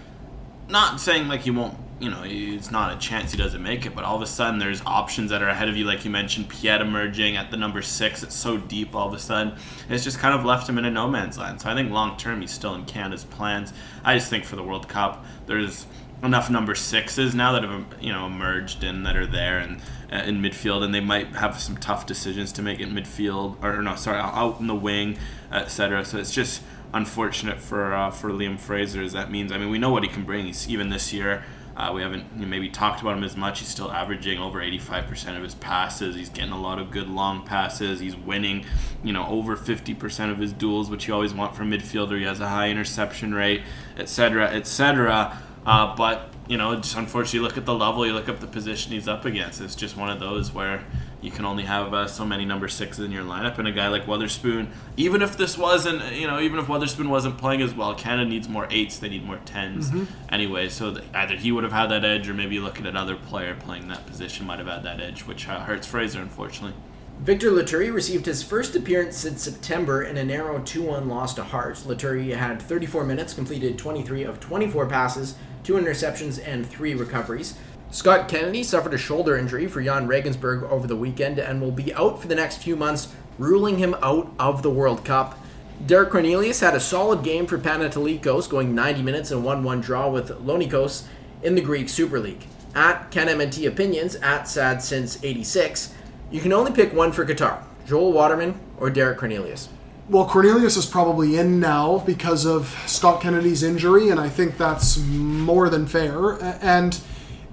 Not 0.68 1.00
saying 1.00 1.28
like 1.28 1.46
you 1.46 1.54
won't, 1.54 1.76
you 2.00 2.10
know, 2.10 2.22
it's 2.24 2.72
not 2.72 2.92
a 2.92 2.98
chance 2.98 3.30
he 3.30 3.38
doesn't 3.38 3.62
make 3.62 3.86
it, 3.86 3.94
but 3.94 4.02
all 4.02 4.16
of 4.16 4.22
a 4.22 4.26
sudden 4.26 4.58
there's 4.58 4.82
options 4.84 5.30
that 5.30 5.42
are 5.42 5.48
ahead 5.48 5.68
of 5.68 5.76
you, 5.76 5.84
like 5.84 6.04
you 6.04 6.10
mentioned, 6.10 6.48
Piette 6.48 6.80
emerging 6.80 7.36
at 7.36 7.52
the 7.52 7.56
number 7.56 7.82
six. 7.82 8.24
It's 8.24 8.34
so 8.34 8.56
deep 8.56 8.96
all 8.96 9.06
of 9.06 9.14
a 9.14 9.18
sudden. 9.18 9.56
It's 9.88 10.02
just 10.02 10.18
kind 10.18 10.34
of 10.34 10.44
left 10.44 10.68
him 10.68 10.76
in 10.76 10.84
a 10.84 10.90
no 10.90 11.08
man's 11.08 11.38
land. 11.38 11.60
So 11.60 11.70
I 11.70 11.74
think 11.74 11.92
long 11.92 12.16
term 12.16 12.40
he's 12.40 12.50
still 12.50 12.74
in 12.74 12.84
Canada's 12.84 13.24
plans. 13.24 13.72
I 14.02 14.16
just 14.16 14.28
think 14.28 14.44
for 14.44 14.56
the 14.56 14.62
World 14.64 14.88
Cup 14.88 15.24
there's 15.46 15.86
enough 16.22 16.50
number 16.50 16.74
sixes 16.74 17.34
now 17.34 17.52
that 17.52 17.62
have 17.62 17.86
you 18.00 18.12
know 18.12 18.26
emerged 18.26 18.84
and 18.84 19.06
that 19.06 19.16
are 19.16 19.26
there 19.26 19.58
and 19.58 19.80
uh, 20.12 20.16
in 20.16 20.40
midfield 20.42 20.82
and 20.82 20.94
they 20.94 21.00
might 21.00 21.28
have 21.36 21.58
some 21.58 21.76
tough 21.76 22.04
decisions 22.06 22.52
to 22.52 22.62
make 22.62 22.78
in 22.78 22.90
midfield 22.90 23.62
or 23.62 23.80
no 23.82 23.96
sorry 23.96 24.18
out 24.18 24.60
in 24.60 24.66
the 24.66 24.74
wing 24.74 25.16
etc 25.50 26.04
so 26.04 26.18
it's 26.18 26.32
just 26.32 26.62
unfortunate 26.92 27.58
for 27.58 27.94
uh, 27.94 28.10
for 28.10 28.30
Liam 28.30 28.58
Fraser 28.58 29.02
as 29.02 29.12
that 29.12 29.30
means 29.30 29.50
I 29.50 29.58
mean 29.58 29.70
we 29.70 29.78
know 29.78 29.90
what 29.90 30.02
he 30.02 30.08
can 30.08 30.24
bring 30.24 30.46
he's 30.46 30.68
even 30.68 30.90
this 30.90 31.12
year 31.12 31.42
Uh, 31.76 31.92
we 31.94 32.02
haven't 32.02 32.36
maybe 32.36 32.68
talked 32.68 33.00
about 33.00 33.16
him 33.16 33.24
as 33.24 33.36
much. 33.36 33.60
He's 33.60 33.68
still 33.68 33.90
averaging 33.90 34.38
over 34.38 34.60
85% 34.60 35.36
of 35.36 35.42
his 35.42 35.54
passes. 35.54 36.14
He's 36.14 36.28
getting 36.28 36.52
a 36.52 36.60
lot 36.60 36.78
of 36.78 36.90
good 36.90 37.08
long 37.08 37.46
passes. 37.46 38.00
He's 38.00 38.16
winning, 38.16 38.66
you 39.02 39.14
know, 39.14 39.26
over 39.26 39.56
50% 39.56 40.30
of 40.30 40.38
his 40.38 40.52
duels, 40.52 40.90
which 40.90 41.08
you 41.08 41.14
always 41.14 41.32
want 41.32 41.54
from 41.56 41.70
midfielder. 41.70 42.18
He 42.18 42.24
has 42.24 42.40
a 42.40 42.48
high 42.48 42.68
interception 42.68 43.32
rate, 43.32 43.62
etc., 43.96 44.48
etc. 44.50 45.38
Uh, 45.70 45.94
but 45.94 46.28
you 46.48 46.56
know, 46.56 46.74
just 46.74 46.96
unfortunately, 46.96 47.38
look 47.48 47.56
at 47.56 47.64
the 47.64 47.74
level. 47.74 48.04
You 48.04 48.12
look 48.12 48.28
up 48.28 48.40
the 48.40 48.46
position 48.48 48.90
he's 48.90 49.06
up 49.06 49.24
against. 49.24 49.60
It's 49.60 49.76
just 49.76 49.96
one 49.96 50.10
of 50.10 50.18
those 50.18 50.52
where 50.52 50.82
you 51.22 51.30
can 51.30 51.44
only 51.44 51.62
have 51.62 51.94
uh, 51.94 52.08
so 52.08 52.24
many 52.24 52.44
number 52.44 52.66
sixes 52.66 53.04
in 53.04 53.12
your 53.12 53.22
lineup, 53.22 53.56
and 53.58 53.68
a 53.68 53.72
guy 53.72 53.86
like 53.86 54.06
Wotherspoon, 54.06 54.68
even 54.96 55.22
if 55.22 55.36
this 55.36 55.56
wasn't, 55.56 56.12
you 56.16 56.26
know, 56.26 56.40
even 56.40 56.58
if 56.58 56.66
Wotherspoon 56.66 57.08
wasn't 57.08 57.38
playing 57.38 57.62
as 57.62 57.72
well, 57.72 57.94
Canada 57.94 58.28
needs 58.28 58.48
more 58.48 58.66
eights. 58.70 58.98
They 58.98 59.08
need 59.10 59.24
more 59.24 59.36
10s 59.46 59.90
Mm-hmm. 59.90 60.04
anyway. 60.34 60.68
So 60.70 60.92
th- 60.94 61.04
either 61.14 61.36
he 61.36 61.52
would 61.52 61.62
have 61.62 61.72
had 61.72 61.86
that 61.90 62.04
edge, 62.04 62.28
or 62.28 62.34
maybe 62.34 62.56
you 62.56 62.62
look 62.62 62.80
at 62.80 62.86
another 62.86 63.14
player 63.14 63.54
playing 63.54 63.86
that 63.88 64.06
position 64.06 64.46
might 64.46 64.58
have 64.58 64.66
had 64.66 64.82
that 64.82 64.98
edge, 65.00 65.20
which 65.26 65.46
uh, 65.48 65.60
hurts 65.60 65.86
Fraser, 65.86 66.20
unfortunately. 66.20 66.74
Victor 67.20 67.50
Loturi 67.50 67.92
received 67.92 68.24
his 68.26 68.42
first 68.42 68.74
appearance 68.74 69.14
since 69.16 69.42
September 69.42 70.02
in 70.02 70.16
a 70.16 70.24
narrow 70.24 70.58
2 70.58 70.82
1 70.82 71.06
loss 71.08 71.34
to 71.34 71.44
Hearts. 71.44 71.84
Laturi 71.84 72.34
had 72.34 72.60
34 72.62 73.04
minutes, 73.04 73.34
completed 73.34 73.76
23 73.78 74.24
of 74.24 74.40
24 74.40 74.86
passes, 74.86 75.34
2 75.64 75.74
interceptions, 75.74 76.40
and 76.46 76.66
3 76.66 76.94
recoveries. 76.94 77.54
Scott 77.90 78.28
Kennedy 78.28 78.62
suffered 78.62 78.94
a 78.94 78.98
shoulder 78.98 79.36
injury 79.36 79.66
for 79.66 79.82
Jahn 79.82 80.06
Regensburg 80.06 80.62
over 80.64 80.86
the 80.86 80.96
weekend 80.96 81.38
and 81.38 81.60
will 81.60 81.72
be 81.72 81.92
out 81.94 82.22
for 82.22 82.28
the 82.28 82.36
next 82.36 82.58
few 82.58 82.76
months, 82.76 83.08
ruling 83.36 83.78
him 83.78 83.96
out 84.02 84.32
of 84.38 84.62
the 84.62 84.70
World 84.70 85.04
Cup. 85.04 85.38
Derek 85.86 86.10
Cornelius 86.10 86.60
had 86.60 86.74
a 86.74 86.80
solid 86.80 87.24
game 87.24 87.46
for 87.46 87.58
Panathinaikos, 87.58 88.48
going 88.48 88.74
90 88.74 89.02
minutes 89.02 89.30
and 89.30 89.44
1 89.44 89.64
1 89.64 89.80
draw 89.80 90.08
with 90.08 90.28
Ionikos 90.28 91.04
in 91.42 91.54
the 91.54 91.60
Greek 91.60 91.88
Super 91.88 92.20
League. 92.20 92.46
At 92.74 93.10
KenMNT 93.10 93.66
Opinions, 93.66 94.14
at 94.16 94.46
Sad 94.46 94.82
Since 94.82 95.24
86, 95.24 95.92
you 96.30 96.40
can 96.40 96.52
only 96.52 96.70
pick 96.70 96.92
one 96.92 97.10
for 97.10 97.26
Qatar 97.26 97.62
Joel 97.86 98.12
Waterman 98.12 98.60
or 98.78 98.90
Derek 98.90 99.18
Cornelius. 99.18 99.68
Well, 100.10 100.26
Cornelius 100.26 100.76
is 100.76 100.86
probably 100.86 101.36
in 101.36 101.60
now 101.60 101.98
because 102.00 102.44
of 102.44 102.76
Scott 102.86 103.20
Kennedy's 103.20 103.62
injury, 103.62 104.08
and 104.08 104.18
I 104.18 104.28
think 104.28 104.58
that's 104.58 104.98
more 104.98 105.68
than 105.68 105.86
fair. 105.86 106.32
And 106.60 107.00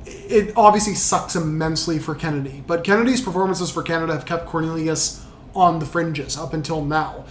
it 0.07 0.53
obviously 0.57 0.95
sucks 0.95 1.35
immensely 1.35 1.99
for 1.99 2.15
Kennedy, 2.15 2.63
but 2.65 2.83
Kennedy's 2.83 3.21
performances 3.21 3.69
for 3.69 3.83
Canada 3.83 4.13
have 4.13 4.25
kept 4.25 4.47
Cornelius 4.47 5.23
on 5.53 5.77
the 5.77 5.85
fringes 5.85 6.35
up 6.35 6.51
until 6.51 6.83
now. 6.83 7.25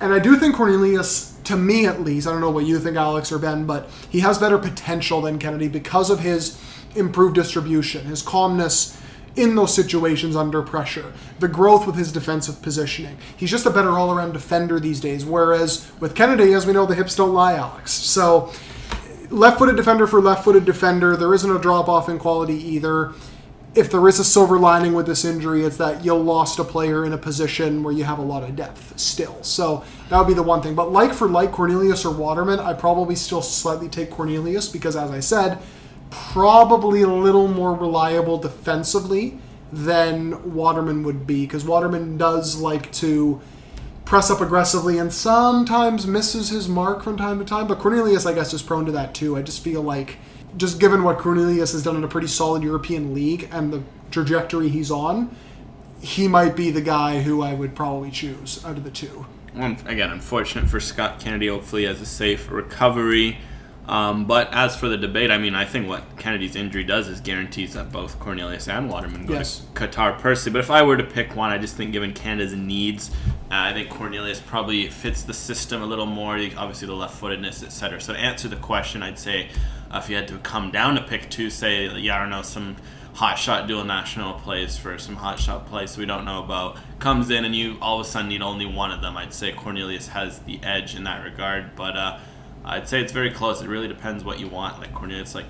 And 0.00 0.12
I 0.12 0.18
do 0.18 0.36
think 0.36 0.56
Cornelius, 0.56 1.38
to 1.44 1.56
me 1.56 1.86
at 1.86 2.00
least, 2.00 2.26
I 2.26 2.32
don't 2.32 2.40
know 2.40 2.50
what 2.50 2.66
you 2.66 2.80
think, 2.80 2.96
Alex 2.96 3.30
or 3.30 3.38
Ben, 3.38 3.66
but 3.66 3.88
he 4.10 4.18
has 4.18 4.40
better 4.40 4.58
potential 4.58 5.20
than 5.20 5.38
Kennedy 5.38 5.68
because 5.68 6.10
of 6.10 6.18
his 6.18 6.60
improved 6.96 7.36
distribution, 7.36 8.06
his 8.06 8.20
calmness 8.20 8.99
in 9.36 9.54
those 9.54 9.74
situations 9.74 10.36
under 10.36 10.62
pressure, 10.62 11.12
the 11.38 11.48
growth 11.48 11.86
with 11.86 11.96
his 11.96 12.12
defensive 12.12 12.62
positioning. 12.62 13.16
He's 13.36 13.50
just 13.50 13.66
a 13.66 13.70
better 13.70 13.90
all 13.90 14.12
around 14.12 14.32
defender 14.32 14.80
these 14.80 15.00
days, 15.00 15.24
whereas 15.24 15.90
with 16.00 16.14
Kennedy, 16.14 16.52
as 16.52 16.66
we 16.66 16.72
know, 16.72 16.86
the 16.86 16.94
hips 16.94 17.14
don't 17.16 17.32
lie, 17.32 17.54
Alex. 17.54 17.92
So, 17.92 18.52
left 19.30 19.58
footed 19.58 19.76
defender 19.76 20.06
for 20.06 20.20
left 20.20 20.44
footed 20.44 20.64
defender, 20.64 21.16
there 21.16 21.32
isn't 21.32 21.50
a 21.50 21.58
drop 21.58 21.88
off 21.88 22.08
in 22.08 22.18
quality 22.18 22.54
either 22.54 23.12
if 23.74 23.90
there 23.90 24.06
is 24.08 24.18
a 24.18 24.24
silver 24.24 24.58
lining 24.58 24.94
with 24.94 25.06
this 25.06 25.24
injury, 25.24 25.64
it's 25.64 25.76
that 25.76 26.04
you 26.04 26.14
lost 26.14 26.58
a 26.58 26.64
player 26.64 27.04
in 27.04 27.12
a 27.12 27.18
position 27.18 27.82
where 27.82 27.92
you 27.92 28.02
have 28.02 28.18
a 28.18 28.22
lot 28.22 28.42
of 28.42 28.56
depth 28.56 28.98
still. 28.98 29.40
So 29.42 29.84
that 30.08 30.18
would 30.18 30.26
be 30.26 30.34
the 30.34 30.42
one 30.42 30.60
thing. 30.60 30.74
But 30.74 30.90
like 30.90 31.12
for 31.12 31.28
like 31.28 31.52
Cornelius 31.52 32.04
or 32.04 32.12
Waterman, 32.12 32.58
I 32.58 32.72
probably 32.72 33.14
still 33.14 33.42
slightly 33.42 33.88
take 33.88 34.10
Cornelius 34.10 34.68
because, 34.68 34.96
as 34.96 35.10
I 35.10 35.20
said, 35.20 35.58
probably 36.10 37.02
a 37.02 37.08
little 37.08 37.48
more 37.48 37.74
reliable 37.74 38.38
defensively 38.38 39.38
than 39.72 40.54
Waterman 40.54 41.04
would 41.04 41.26
be 41.26 41.46
because 41.46 41.64
Waterman 41.64 42.18
does 42.18 42.56
like 42.56 42.90
to 42.94 43.40
press 44.04 44.28
up 44.28 44.40
aggressively 44.40 44.98
and 44.98 45.12
sometimes 45.12 46.06
misses 46.06 46.48
his 46.48 46.68
mark 46.68 47.02
from 47.04 47.16
time 47.16 47.38
to 47.38 47.44
time. 47.44 47.68
But 47.68 47.78
Cornelius, 47.78 48.26
I 48.26 48.32
guess, 48.32 48.52
is 48.52 48.62
prone 48.62 48.84
to 48.86 48.92
that 48.92 49.14
too. 49.14 49.36
I 49.36 49.42
just 49.42 49.62
feel 49.62 49.82
like, 49.82 50.18
just 50.56 50.80
given 50.80 51.04
what 51.04 51.18
Cornelius 51.18 51.72
has 51.72 51.84
done 51.84 51.94
in 51.94 52.02
a 52.02 52.08
pretty 52.08 52.26
solid 52.26 52.64
European 52.64 53.14
league 53.14 53.48
and 53.52 53.72
the 53.72 53.84
trajectory 54.10 54.68
he's 54.68 54.90
on, 54.90 55.34
he 56.00 56.26
might 56.26 56.56
be 56.56 56.72
the 56.72 56.80
guy 56.80 57.22
who 57.22 57.40
I 57.40 57.54
would 57.54 57.76
probably 57.76 58.10
choose 58.10 58.64
out 58.64 58.76
of 58.76 58.82
the 58.82 58.90
two. 58.90 59.26
Well, 59.54 59.76
again, 59.86 60.10
unfortunate 60.10 60.68
for 60.68 60.80
Scott 60.80 61.20
Kennedy. 61.20 61.46
Hopefully, 61.46 61.82
he 61.82 61.88
has 61.88 62.00
a 62.00 62.06
safe 62.06 62.50
recovery. 62.50 63.38
Um, 63.86 64.26
but 64.26 64.52
as 64.54 64.76
for 64.76 64.88
the 64.88 64.96
debate, 64.96 65.30
I 65.32 65.38
mean, 65.38 65.54
I 65.56 65.64
think 65.64 65.88
what 65.88 66.16
Kennedy's 66.16 66.54
injury 66.54 66.84
does 66.84 67.08
is 67.08 67.20
guarantees 67.20 67.74
that 67.74 67.90
both 67.90 68.20
Cornelius 68.20 68.68
and 68.68 68.88
Waterman 68.88 69.26
go 69.26 69.34
Yes. 69.34 69.60
to 69.60 69.66
Qatar 69.88 70.16
personally. 70.18 70.52
But 70.52 70.60
if 70.60 70.70
I 70.70 70.82
were 70.82 70.96
to 70.96 71.02
pick 71.04 71.34
one, 71.34 71.50
I 71.50 71.58
just 71.58 71.76
think 71.76 71.90
given 71.92 72.12
Canada's 72.12 72.52
needs, 72.54 73.10
uh, 73.50 73.54
I 73.54 73.72
think 73.72 73.88
Cornelius 73.90 74.40
probably 74.40 74.88
fits 74.88 75.22
the 75.22 75.34
system 75.34 75.82
a 75.82 75.86
little 75.86 76.06
more. 76.06 76.36
Obviously, 76.56 76.86
the 76.86 76.94
left-footedness, 76.94 77.64
etc. 77.64 78.00
So 78.00 78.12
to 78.12 78.18
answer 78.18 78.46
the 78.46 78.56
question, 78.56 79.02
I'd 79.02 79.18
say 79.18 79.48
uh, 79.90 80.00
if 80.02 80.08
you 80.08 80.14
had 80.14 80.28
to 80.28 80.38
come 80.38 80.70
down 80.70 80.94
to 80.94 81.02
pick 81.02 81.28
two, 81.28 81.50
say, 81.50 81.88
yeah, 81.98 82.16
I 82.16 82.20
don't 82.20 82.30
know, 82.30 82.42
some 82.42 82.76
hot 83.14 83.36
shot 83.40 83.66
dual 83.66 83.82
national 83.82 84.34
plays 84.34 84.78
for 84.78 84.96
some 84.96 85.16
hot 85.16 85.36
shot 85.36 85.66
plays 85.66 85.98
we 85.98 86.06
don't 86.06 86.24
know 86.24 86.44
about 86.44 86.78
comes 87.00 87.28
in 87.28 87.44
and 87.44 87.56
you 87.56 87.76
all 87.82 87.98
of 87.98 88.06
a 88.06 88.08
sudden 88.08 88.28
need 88.28 88.40
only 88.40 88.64
one 88.64 88.92
of 88.92 89.02
them 89.02 89.16
i'd 89.16 89.34
say 89.34 89.50
cornelius 89.50 90.06
has 90.06 90.38
the 90.40 90.60
edge 90.62 90.94
in 90.94 91.02
that 91.02 91.22
regard 91.24 91.74
but 91.74 91.96
uh, 91.96 92.16
i'd 92.64 92.88
say 92.88 93.00
it's 93.00 93.12
very 93.12 93.30
close. 93.30 93.62
It 93.62 93.68
really 93.68 93.88
depends 93.88 94.24
what 94.24 94.38
you 94.38 94.48
want. 94.48 94.80
Like 94.80 94.94
cornelius 94.94 95.34
like 95.34 95.46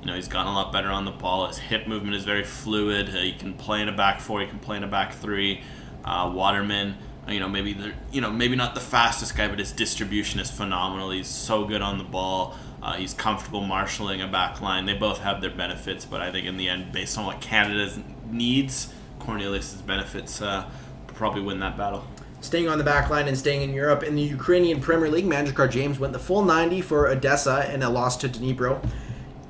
you 0.00 0.06
know 0.06 0.14
he's 0.14 0.28
gotten 0.28 0.52
a 0.52 0.54
lot 0.54 0.72
better 0.72 0.88
on 0.88 1.04
the 1.04 1.10
ball. 1.10 1.46
His 1.46 1.58
hip 1.58 1.86
movement 1.86 2.16
is 2.16 2.24
very 2.24 2.44
fluid. 2.44 3.08
Uh, 3.08 3.18
he 3.18 3.32
can 3.32 3.54
play 3.54 3.82
in 3.82 3.88
a 3.88 3.92
back 3.92 4.20
four 4.20 4.40
he 4.40 4.46
can 4.46 4.58
play 4.58 4.76
in 4.76 4.84
a 4.84 4.88
back 4.88 5.14
three. 5.14 5.62
Uh, 6.04 6.30
waterman 6.34 6.96
you 7.26 7.40
know 7.40 7.48
maybe 7.48 7.72
the 7.72 7.92
you 8.12 8.20
know 8.20 8.30
maybe 8.30 8.54
not 8.54 8.74
the 8.74 8.80
fastest 8.80 9.34
guy 9.34 9.48
but 9.48 9.58
his 9.58 9.72
distribution 9.72 10.40
is 10.40 10.50
phenomenal. 10.50 11.10
He's 11.10 11.28
so 11.28 11.64
good 11.64 11.82
on 11.82 11.98
the 11.98 12.04
ball. 12.04 12.56
Uh, 12.82 12.92
he's 12.96 13.14
comfortable 13.14 13.62
marshaling 13.62 14.20
a 14.20 14.28
back 14.28 14.60
line. 14.60 14.84
They 14.84 14.92
both 14.92 15.20
have 15.20 15.40
their 15.40 15.50
benefits, 15.50 16.04
but 16.04 16.20
I 16.20 16.30
think 16.30 16.46
in 16.46 16.58
the 16.58 16.68
end, 16.68 16.92
based 16.92 17.16
on 17.16 17.24
what 17.24 17.40
Canada 17.40 17.90
needs, 18.30 18.92
Cornelius' 19.20 19.72
benefits 19.72 20.42
uh, 20.42 20.68
probably 21.06 21.40
win 21.40 21.60
that 21.60 21.78
battle. 21.78 22.04
Staying 22.44 22.68
on 22.68 22.76
the 22.76 22.84
back 22.84 23.08
line 23.08 23.26
and 23.26 23.38
staying 23.38 23.62
in 23.62 23.72
Europe, 23.72 24.02
in 24.02 24.16
the 24.16 24.22
Ukrainian 24.22 24.78
Premier 24.78 25.08
League, 25.08 25.24
Mandikar 25.24 25.68
James 25.70 25.98
went 25.98 26.12
the 26.12 26.18
full 26.18 26.44
90 26.44 26.82
for 26.82 27.08
Odessa 27.08 27.72
in 27.72 27.82
a 27.82 27.88
loss 27.88 28.18
to 28.18 28.28
Dnipro. 28.28 28.86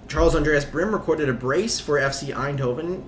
Charles-Andreas 0.07 0.65
Brym 0.67 0.93
recorded 0.93 1.29
a 1.29 1.33
brace 1.33 1.81
for 1.81 1.99
FC 1.99 2.33
Eindhoven 2.33 3.03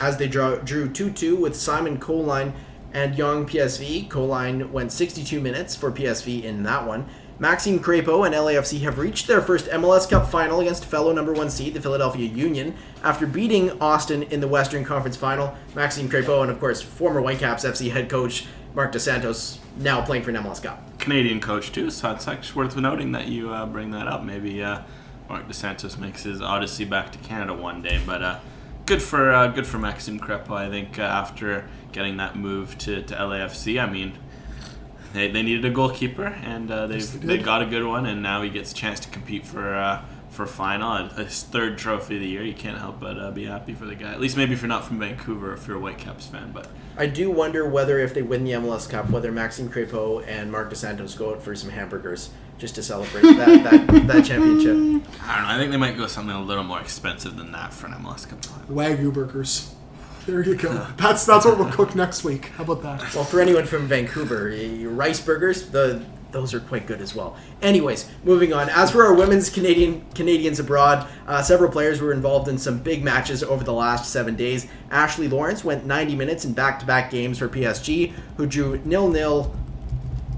as 0.00 0.18
they 0.18 0.28
draw, 0.28 0.54
drew 0.54 0.88
2 0.88 1.10
2 1.10 1.34
with 1.34 1.56
Simon 1.56 1.98
Colyn 1.98 2.52
and 2.92 3.16
Jong 3.16 3.44
PSV. 3.44 4.08
Colyn 4.08 4.72
went 4.72 4.92
62 4.92 5.40
minutes 5.40 5.74
for 5.74 5.90
PSV 5.90 6.44
in 6.44 6.62
that 6.62 6.86
one. 6.86 7.08
Maxime 7.40 7.80
Crépeau 7.80 8.24
and 8.24 8.32
LAFC 8.32 8.82
have 8.82 8.98
reached 9.00 9.26
their 9.26 9.42
first 9.42 9.66
MLS 9.66 10.08
Cup 10.08 10.30
final 10.30 10.60
against 10.60 10.84
fellow 10.84 11.12
number 11.12 11.32
one 11.32 11.50
seed, 11.50 11.74
the 11.74 11.80
Philadelphia 11.80 12.28
Union, 12.28 12.76
after 13.02 13.26
beating 13.26 13.72
Austin 13.80 14.22
in 14.22 14.38
the 14.38 14.46
Western 14.46 14.84
Conference 14.84 15.16
final. 15.16 15.56
Maxime 15.74 16.08
Crépeau 16.08 16.42
and, 16.42 16.52
of 16.52 16.60
course, 16.60 16.80
former 16.80 17.20
Whitecaps 17.20 17.64
FC 17.64 17.90
head 17.90 18.08
coach 18.08 18.46
Marc 18.74 18.92
Dos 18.92 19.04
Santos 19.04 19.58
now 19.76 20.02
playing 20.04 20.24
for 20.24 20.30
an 20.30 20.36
MLS 20.36 20.62
Cup. 20.62 20.98
Canadian 20.98 21.40
coach 21.40 21.70
too, 21.70 21.90
so 21.90 22.10
it's 22.10 22.26
actually 22.26 22.64
worth 22.64 22.76
noting 22.76 23.12
that 23.12 23.28
you 23.28 23.50
uh, 23.52 23.66
bring 23.66 23.90
that 23.92 24.08
up. 24.08 24.24
Maybe 24.24 24.62
uh, 24.62 24.82
Marc 25.28 25.46
Dos 25.46 25.56
Santos 25.56 25.96
makes 25.96 26.24
his 26.24 26.40
odyssey 26.42 26.84
back 26.84 27.12
to 27.12 27.18
Canada 27.18 27.54
one 27.54 27.82
day, 27.82 28.00
but 28.04 28.22
uh, 28.22 28.40
good 28.86 29.02
for 29.02 29.32
uh, 29.32 29.46
good 29.48 29.66
for 29.66 29.78
Maxime 29.78 30.18
Crépeau. 30.18 30.52
I 30.52 30.68
think 30.68 30.98
uh, 30.98 31.02
after 31.02 31.68
getting 31.92 32.16
that 32.16 32.36
move 32.36 32.76
to, 32.78 33.02
to 33.02 33.14
LAFC, 33.14 33.82
I 33.82 33.90
mean. 33.90 34.18
They, 35.12 35.30
they 35.30 35.44
needed 35.44 35.64
a 35.64 35.70
goalkeeper, 35.70 36.26
and 36.26 36.68
uh, 36.68 36.88
they 36.88 36.96
Yes, 36.96 37.10
they 37.10 37.18
they 37.18 37.38
got 37.38 37.62
a 37.62 37.66
good 37.66 37.84
one, 37.84 38.04
and 38.04 38.20
now 38.20 38.42
he 38.42 38.50
gets 38.50 38.72
a 38.72 38.74
chance 38.74 38.98
to 38.98 39.08
compete 39.08 39.46
for 39.46 39.72
uh, 39.72 40.04
for 40.34 40.46
final, 40.46 41.08
his 41.08 41.42
third 41.42 41.78
trophy 41.78 42.16
of 42.16 42.20
the 42.20 42.28
year. 42.28 42.42
You 42.42 42.54
can't 42.54 42.78
help 42.78 43.00
but 43.00 43.18
uh, 43.18 43.30
be 43.30 43.44
happy 43.44 43.72
for 43.72 43.86
the 43.86 43.94
guy. 43.94 44.12
At 44.12 44.20
least 44.20 44.36
maybe 44.36 44.52
if 44.52 44.60
you're 44.62 44.68
not 44.68 44.84
from 44.84 44.98
Vancouver, 44.98 45.54
if 45.54 45.66
you're 45.66 45.76
a 45.76 45.80
Whitecaps 45.80 46.26
fan. 46.26 46.50
But 46.52 46.68
I 46.96 47.06
do 47.06 47.30
wonder 47.30 47.68
whether 47.68 47.98
if 47.98 48.12
they 48.14 48.22
win 48.22 48.44
the 48.44 48.52
MLS 48.52 48.88
Cup, 48.88 49.08
whether 49.10 49.30
Maxime 49.32 49.68
Crépeau 49.68 50.26
and 50.26 50.50
Marc 50.50 50.70
Dos 50.70 50.80
Santos 50.80 51.14
go 51.14 51.32
out 51.32 51.42
for 51.42 51.54
some 51.54 51.70
hamburgers 51.70 52.30
just 52.58 52.74
to 52.74 52.82
celebrate 52.82 53.22
that, 53.22 53.64
that, 53.64 54.06
that 54.06 54.24
championship. 54.26 54.76
I 55.22 55.36
don't 55.36 55.48
know. 55.48 55.54
I 55.54 55.58
think 55.58 55.70
they 55.70 55.76
might 55.76 55.96
go 55.96 56.06
something 56.06 56.34
a 56.34 56.42
little 56.42 56.64
more 56.64 56.80
expensive 56.80 57.36
than 57.36 57.52
that 57.52 57.72
for 57.72 57.86
an 57.86 57.92
MLS 57.94 58.28
Cup. 58.28 58.44
final. 58.44 58.66
Wagyu 58.74 59.12
burgers. 59.12 59.74
There 60.26 60.42
you 60.42 60.54
go. 60.56 60.86
That's 60.96 61.26
that's 61.26 61.44
what 61.44 61.58
we'll 61.58 61.70
cook 61.70 61.94
next 61.94 62.24
week. 62.24 62.46
How 62.56 62.64
about 62.64 62.82
that? 62.82 63.14
Well, 63.14 63.24
for 63.24 63.42
anyone 63.42 63.66
from 63.66 63.86
Vancouver, 63.86 64.56
rice 64.88 65.20
burgers, 65.20 65.68
the 65.68 66.02
those 66.34 66.52
are 66.52 66.60
quite 66.60 66.86
good 66.86 67.00
as 67.00 67.14
well. 67.14 67.36
Anyways, 67.62 68.10
moving 68.24 68.52
on. 68.52 68.68
As 68.68 68.90
for 68.90 69.04
our 69.04 69.14
women's 69.14 69.48
Canadian 69.48 70.04
Canadians 70.14 70.58
abroad, 70.58 71.06
uh, 71.28 71.40
several 71.40 71.70
players 71.70 72.00
were 72.00 72.12
involved 72.12 72.48
in 72.48 72.58
some 72.58 72.78
big 72.80 73.04
matches 73.04 73.44
over 73.44 73.62
the 73.62 73.72
last 73.72 74.10
seven 74.10 74.34
days. 74.34 74.66
Ashley 74.90 75.28
Lawrence 75.28 75.64
went 75.64 75.86
90 75.86 76.16
minutes 76.16 76.44
in 76.44 76.52
back-to-back 76.52 77.10
games 77.12 77.38
for 77.38 77.48
PSG, 77.48 78.12
who 78.36 78.46
drew 78.46 78.80
nil-nil 78.84 79.54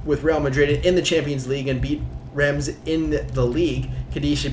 with 0.05 0.23
Real 0.23 0.39
Madrid 0.39 0.85
in 0.85 0.95
the 0.95 1.03
Champions 1.03 1.49
League 1.49 1.67
and 1.67 1.81
beat 1.81 2.03
Reims 2.35 2.69
in 2.85 3.11
the 3.33 3.47
league. 3.47 3.89
Kadeisha 4.13 4.51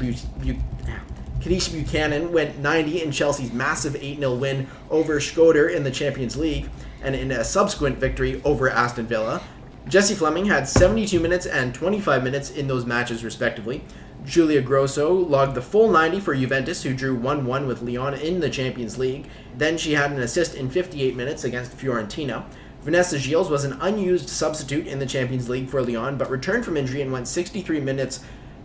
Kadeisha 1.42 1.74
Buchanan 1.74 2.32
went 2.32 2.60
90 2.60 3.04
in 3.04 3.12
Chelsea's 3.12 3.52
massive 3.52 3.98
8 3.98 4.20
0 4.20 4.36
win 4.36 4.68
over 4.90 5.20
Skoder 5.20 5.70
in 5.70 5.84
the 5.84 5.92
Champions 5.92 6.38
League 6.38 6.70
and 7.02 7.14
in 7.16 7.32
a 7.32 7.44
subsequent 7.44 7.98
victory 7.98 8.42
over 8.46 8.70
Aston 8.70 9.08
Villa. 9.08 9.42
Jessie 9.88 10.16
Fleming 10.16 10.46
had 10.46 10.68
72 10.68 11.20
minutes 11.20 11.46
and 11.46 11.76
25 11.76 12.24
minutes 12.24 12.50
in 12.50 12.68
those 12.68 12.86
matches, 12.86 13.24
respectively. 13.24 13.84
Julia 14.26 14.62
Grosso 14.62 15.14
logged 15.14 15.56
the 15.56 15.62
full 15.62 15.92
90 15.92 16.22
for 16.22 16.34
Juventus, 16.34 16.84
who 16.84 16.94
drew 16.94 17.14
1 17.14 17.46
1 17.46 17.68
with 17.68 17.82
Lyon 17.82 18.14
in 18.14 18.40
the 18.40 18.50
Champions 18.50 18.98
League. 18.98 19.28
Then 19.58 19.78
she 19.78 19.94
had 19.94 20.12
an 20.12 20.22
assist 20.22 20.56
in 20.56 20.70
58 20.70 21.18
minutes 21.18 21.44
against 21.44 21.78
Fiorentina. 21.78 22.46
Vanessa 22.82 23.20
Gilles 23.20 23.50
was 23.50 23.66
an 23.66 23.78
unused 23.82 24.30
substitute 24.30 24.88
in 24.88 25.00
the 25.00 25.06
Champions 25.06 25.50
League 25.50 25.70
for 25.70 25.82
Lyon, 25.82 26.18
but 26.18 26.30
returned 26.30 26.64
from 26.64 26.78
injury 26.78 27.02
and 27.02 27.12
went 27.12 27.28
63 27.28 27.82
minutes 27.82 28.22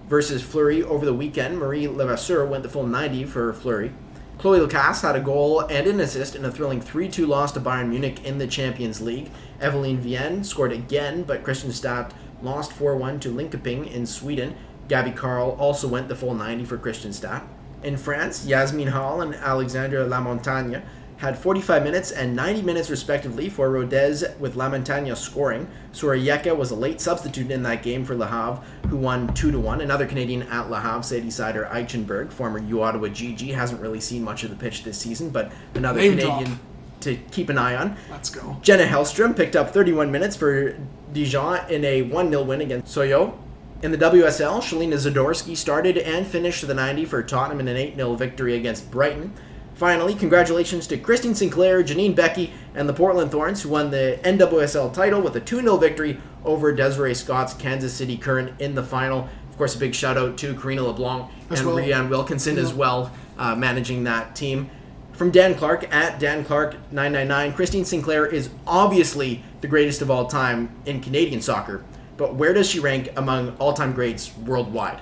versus 0.09 0.43
Fleury 0.43 0.85
over 0.85 1.05
the 1.05 1.15
weekend. 1.15 1.59
Marie 1.59 1.89
Levasseur 1.89 2.45
went 2.45 2.63
the 2.63 2.69
full 2.69 2.87
90 2.87 3.25
for 3.25 3.53
Fleury. 3.53 3.93
Chloe 4.39 4.61
Lacasse 4.61 5.03
had 5.03 5.17
a 5.17 5.21
goal 5.21 5.63
and 5.63 5.89
an 5.89 5.99
assist 5.99 6.37
in 6.37 6.45
a 6.45 6.51
thrilling 6.53 6.81
3 6.81 7.09
2 7.09 7.27
loss 7.27 7.51
to 7.53 7.61
Bayern 7.61 7.89
Munich 7.89 8.25
in 8.25 8.39
the 8.39 8.47
Champions 8.47 9.01
League. 9.01 9.31
Evelyne 9.61 9.99
Viens 9.99 10.49
scored 10.49 10.71
again, 10.71 11.25
but 11.25 11.43
Kristianstad 11.43 12.13
lost 12.41 12.73
4 12.73 12.97
1 12.97 13.19
to 13.19 13.31
Linkoping 13.31 13.93
in 13.93 14.07
Sweden. 14.07 14.55
Gabby 14.87 15.11
Carle 15.11 15.57
also 15.59 15.89
went 15.89 16.07
the 16.07 16.15
full 16.15 16.35
90 16.35 16.67
for 16.67 16.79
Kristianstad. 16.79 17.43
In 17.83 17.97
France, 17.97 18.47
Yasmin 18.47 18.89
Hall 18.89 19.21
and 19.21 19.35
Alexandra 19.35 20.07
Lamontagne 20.07 20.83
had 21.19 21.37
45 21.37 21.83
minutes 21.83 22.13
and 22.13 22.35
90 22.35 22.63
minutes 22.63 22.91
respectively 22.91 23.49
for 23.49 23.71
Rodez 23.71 24.25
with 24.39 24.55
La 24.55 24.69
Montagne 24.69 25.15
scoring. 25.17 25.69
Sorayeka 25.93 26.57
was 26.57 26.71
a 26.71 26.77
late 26.77 27.01
substitute 27.01 27.51
in 27.51 27.63
that 27.65 27.83
game 27.83 28.05
for 28.05 28.17
Le 28.17 28.27
Havre, 28.27 28.63
who 28.89 28.97
won 28.97 29.33
2 29.35 29.59
1. 29.59 29.81
Another 29.81 30.07
Canadian 30.07 30.43
at 30.45 30.71
Le 30.71 30.81
Havre, 30.81 31.03
Sadie 31.03 31.31
Sider 31.31 31.69
Eichenberg, 31.73 32.31
former 32.31 32.61
U 32.61 32.83
Ottawa 32.83 33.09
GG, 33.09 33.53
hasn't 33.53 33.81
really 33.81 34.01
seen 34.01 34.23
much 34.23 34.45
of 34.45 34.51
the 34.51 34.57
pitch 34.57 34.85
this 34.85 34.97
season, 34.97 35.31
but 35.31 35.51
another 35.75 36.01
Name 36.01 36.19
Canadian 36.19 36.45
drop. 36.45 36.59
to 37.01 37.17
keep 37.33 37.49
an 37.49 37.59
eye 37.59 37.75
on. 37.75 37.97
Let's 38.11 38.31
go. 38.31 38.57
Jenna 38.63 38.85
Hellstrom 38.85 39.37
picked 39.37 39.57
up 39.57 39.71
31 39.71 40.13
minutes 40.13 40.37
for 40.37 40.79
Dijon 41.13 41.69
in 41.69 41.85
a 41.85 42.03
1 42.03 42.31
0 42.31 42.43
win 42.45 42.61
against 42.61 42.97
Soyaux. 42.97 43.37
In 43.81 43.93
the 43.93 43.99
WSL, 43.99 44.61
Shelina 44.61 44.95
Zadorsky 44.95 45.57
started 45.57 45.99
and 45.99 46.27
finished 46.27 46.67
the 46.67 46.75
90 46.75 47.05
for 47.05 47.23
Tottenham 47.23 47.61
in 47.61 47.69
an 47.69 47.77
8 47.77 47.97
0 47.97 48.15
victory 48.15 48.55
against 48.55 48.89
Brighton. 48.91 49.33
Finally, 49.79 50.13
congratulations 50.13 50.89
to 50.89 50.99
Christine 50.99 51.37
Sinclair, 51.37 51.85
Janine 51.85 52.13
Beckie, 52.13 52.51
and 52.75 52.89
the 52.89 52.93
Portland 52.93 53.31
Thorns, 53.31 53.63
who 53.63 53.69
won 53.69 53.93
the 53.93 54.19
NWSL 54.25 54.93
title 54.93 55.21
with 55.21 55.37
a 55.37 55.41
2 55.41 55.61
0 55.61 55.77
victory 55.77 56.21
over 56.45 56.73
Desiree 56.73 57.15
Scott's 57.15 57.55
Kansas 57.55 57.95
City 57.95 58.17
Current 58.17 58.61
in 58.61 58.75
the 58.75 58.83
final. 58.83 59.29
Of 59.49 59.57
course, 59.57 59.77
a 59.77 59.79
big 59.79 59.95
shout 59.95 60.19
out 60.19 60.37
to 60.39 60.53
Karina 60.57 60.83
LeBlanc 60.83 61.31
As 61.51 61.61
and 61.61 61.69
well. 61.69 61.77
Rhian 61.77 62.09
Wilkinson 62.09 62.59
as 62.59 62.75
well, 62.75 63.13
uh, 63.39 63.55
managing 63.55 64.03
that 64.03 64.35
team. 64.35 64.69
From 65.13 65.31
Dan 65.31 65.55
Clark 65.55 65.95
at 65.95 66.19
Dan 66.19 66.45
Clark 66.45 66.75
999, 66.91 67.53
Christine 67.53 67.85
Sinclair 67.85 68.27
is 68.27 68.51
obviously 68.67 69.45
the 69.61 69.69
greatest 69.69 70.03
of 70.03 70.11
all 70.11 70.27
time 70.27 70.75
in 70.87 71.01
Canadian 71.01 71.41
soccer, 71.41 71.85
but 72.17 72.35
where 72.35 72.53
does 72.53 72.69
she 72.69 72.81
rank 72.81 73.13
among 73.15 73.57
all 73.59 73.75
time 73.75 73.93
greats 73.93 74.37
worldwide? 74.39 74.99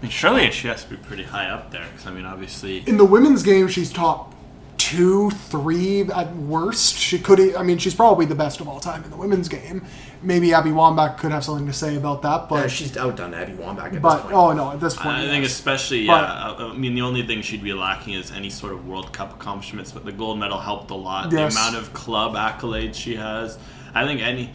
I 0.00 0.04
mean, 0.04 0.10
surely 0.10 0.50
she 0.50 0.66
has 0.68 0.82
to 0.84 0.90
be 0.90 0.96
pretty 0.96 1.24
high 1.24 1.46
up 1.50 1.70
there. 1.70 1.84
Because 1.92 2.06
I 2.06 2.10
mean, 2.10 2.24
obviously, 2.24 2.82
In 2.86 2.96
the 2.96 3.04
women's 3.04 3.42
game, 3.42 3.68
she's 3.68 3.92
top 3.92 4.34
two, 4.78 5.30
three 5.30 6.02
at 6.10 6.34
worst. 6.36 6.96
She 6.96 7.18
could. 7.18 7.54
I 7.54 7.62
mean, 7.62 7.76
she's 7.76 7.94
probably 7.94 8.24
the 8.24 8.34
best 8.34 8.60
of 8.62 8.68
all 8.68 8.80
time 8.80 9.04
in 9.04 9.10
the 9.10 9.16
women's 9.16 9.48
game. 9.48 9.84
Maybe 10.22 10.54
Abby 10.54 10.70
Wambach 10.70 11.18
could 11.18 11.32
have 11.32 11.44
something 11.44 11.66
to 11.66 11.72
say 11.72 11.96
about 11.96 12.22
that, 12.22 12.48
but 12.48 12.64
Uh, 12.64 12.68
she's 12.68 12.96
outdone 12.96 13.34
Abby 13.34 13.52
Wambach 13.52 13.94
at 13.94 14.02
but 14.02 14.14
this 14.16 14.22
point. 14.22 14.34
oh 14.34 14.52
no, 14.52 14.72
at 14.72 14.80
this 14.80 14.96
point, 14.96 15.16
I 15.16 15.26
think 15.26 15.42
yes. 15.42 15.52
especially 15.52 16.00
yeah. 16.02 16.14
I 16.58 16.70
I 16.70 16.76
mean, 16.76 16.94
the 16.94 17.02
only 17.02 17.26
thing 17.26 17.42
she'd 17.42 17.62
be 17.62 17.72
lacking 17.74 18.14
is 18.14 18.30
any 18.30 18.48
sort 18.50 18.72
of 18.72 18.86
World 18.88 19.12
Cup 19.12 19.34
accomplishments. 19.34 19.92
But 19.92 20.04
the 20.06 20.12
gold 20.12 20.38
medal 20.38 20.58
helped 20.58 20.90
a 20.90 20.94
lot. 20.94 21.30
Yes. 21.30 21.54
The 21.54 21.60
amount 21.60 21.76
of 21.76 21.92
club 21.92 22.34
accolades 22.34 22.94
she 22.94 23.16
has. 23.16 23.58
I 23.94 24.06
think 24.06 24.22
any. 24.22 24.50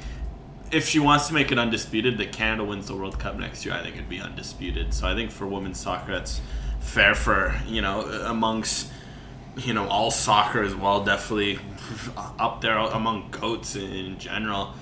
If 0.72 0.88
she 0.88 1.00
wants 1.00 1.28
to 1.28 1.34
make 1.34 1.52
it 1.52 1.60
undisputed 1.60 2.18
that 2.18 2.32
Canada 2.32 2.64
wins 2.64 2.88
the 2.88 2.96
World 2.96 3.20
Cup 3.20 3.38
next 3.38 3.66
year, 3.66 3.74
I 3.76 3.82
think 3.84 3.96
it'd 3.96 4.10
be 4.10 4.20
undisputed. 4.20 4.94
So 4.94 5.08
I 5.08 5.14
think 5.16 5.32
for 5.32 5.46
women's 5.46 5.80
soccer, 5.80 6.14
that's 6.14 6.42
fair 6.80 7.16
for 7.16 7.56
you 7.68 7.82
know 7.82 8.02
amongst 8.26 8.92
you 9.58 9.74
know 9.74 9.88
all 9.88 10.12
soccer 10.12 10.62
as 10.64 10.76
well. 10.76 11.04
Definitely 11.04 11.60
up 12.18 12.62
there 12.62 12.78
among 12.78 13.30
goats 13.32 13.76
in 13.76 14.18
general. 14.18 14.74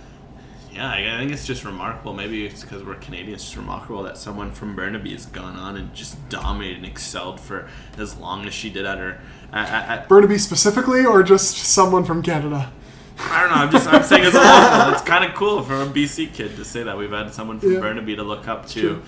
Yeah, 0.73 0.89
I 0.89 1.19
think 1.19 1.31
it's 1.31 1.45
just 1.45 1.63
remarkable. 1.65 2.13
Maybe 2.15 2.47
it's 2.47 2.63
because 2.63 2.83
we're 2.83 2.95
Canadians. 2.95 3.43
It's 3.43 3.55
remarkable 3.55 4.01
that 4.03 4.17
someone 4.17 4.51
from 4.51 4.75
Burnaby 4.75 5.11
has 5.11 5.27
gone 5.27 5.55
on 5.55 5.77
and 5.77 5.93
just 5.93 6.27
dominated 6.29 6.77
and 6.77 6.85
excelled 6.87 7.39
for 7.39 7.69
as 7.99 8.17
long 8.17 8.47
as 8.47 8.55
she 8.55 8.71
did 8.71 8.83
at 8.85 8.97
her. 8.97 9.21
At, 9.51 9.89
at- 9.89 10.09
Burnaby 10.09 10.39
specifically, 10.39 11.05
or 11.05 11.21
just 11.21 11.57
someone 11.57 12.05
from 12.05 12.23
Canada. 12.23 12.71
I 13.19 13.41
don't 13.41 13.49
know. 13.49 13.55
I'm 13.55 13.71
just 13.71 13.87
I'm 13.87 14.03
saying 14.03 14.23
as 14.23 14.33
a 14.33 14.39
local, 14.39 14.93
it's 14.93 15.01
kind 15.03 15.23
of 15.23 15.35
cool 15.35 15.61
for 15.63 15.81
a 15.81 15.85
BC 15.85 16.33
kid 16.33 16.55
to 16.57 16.65
say 16.65 16.83
that 16.83 16.97
we've 16.97 17.11
had 17.11 17.33
someone 17.33 17.59
from 17.59 17.73
Yeah. 17.73 17.79
Burnaby 17.79 18.15
to 18.15 18.23
look 18.23 18.47
up 18.47 18.67
to, 18.69 18.81
true. 18.81 19.01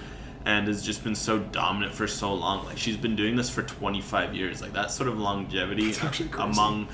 and 0.45 0.68
has 0.68 0.84
just 0.84 1.03
been 1.03 1.15
so 1.15 1.40
dominant 1.40 1.94
for 1.94 2.07
so 2.07 2.34
long. 2.34 2.65
Like 2.65 2.77
she's 2.77 2.98
been 2.98 3.15
doing 3.15 3.36
this 3.36 3.49
for 3.49 3.64
25 3.64 4.34
years. 4.36 4.61
Like 4.61 4.73
that 4.73 4.91
sort 4.91 5.10
of 5.10 5.18
longevity 5.18 5.91
actually 6.02 6.30
among 6.38 6.88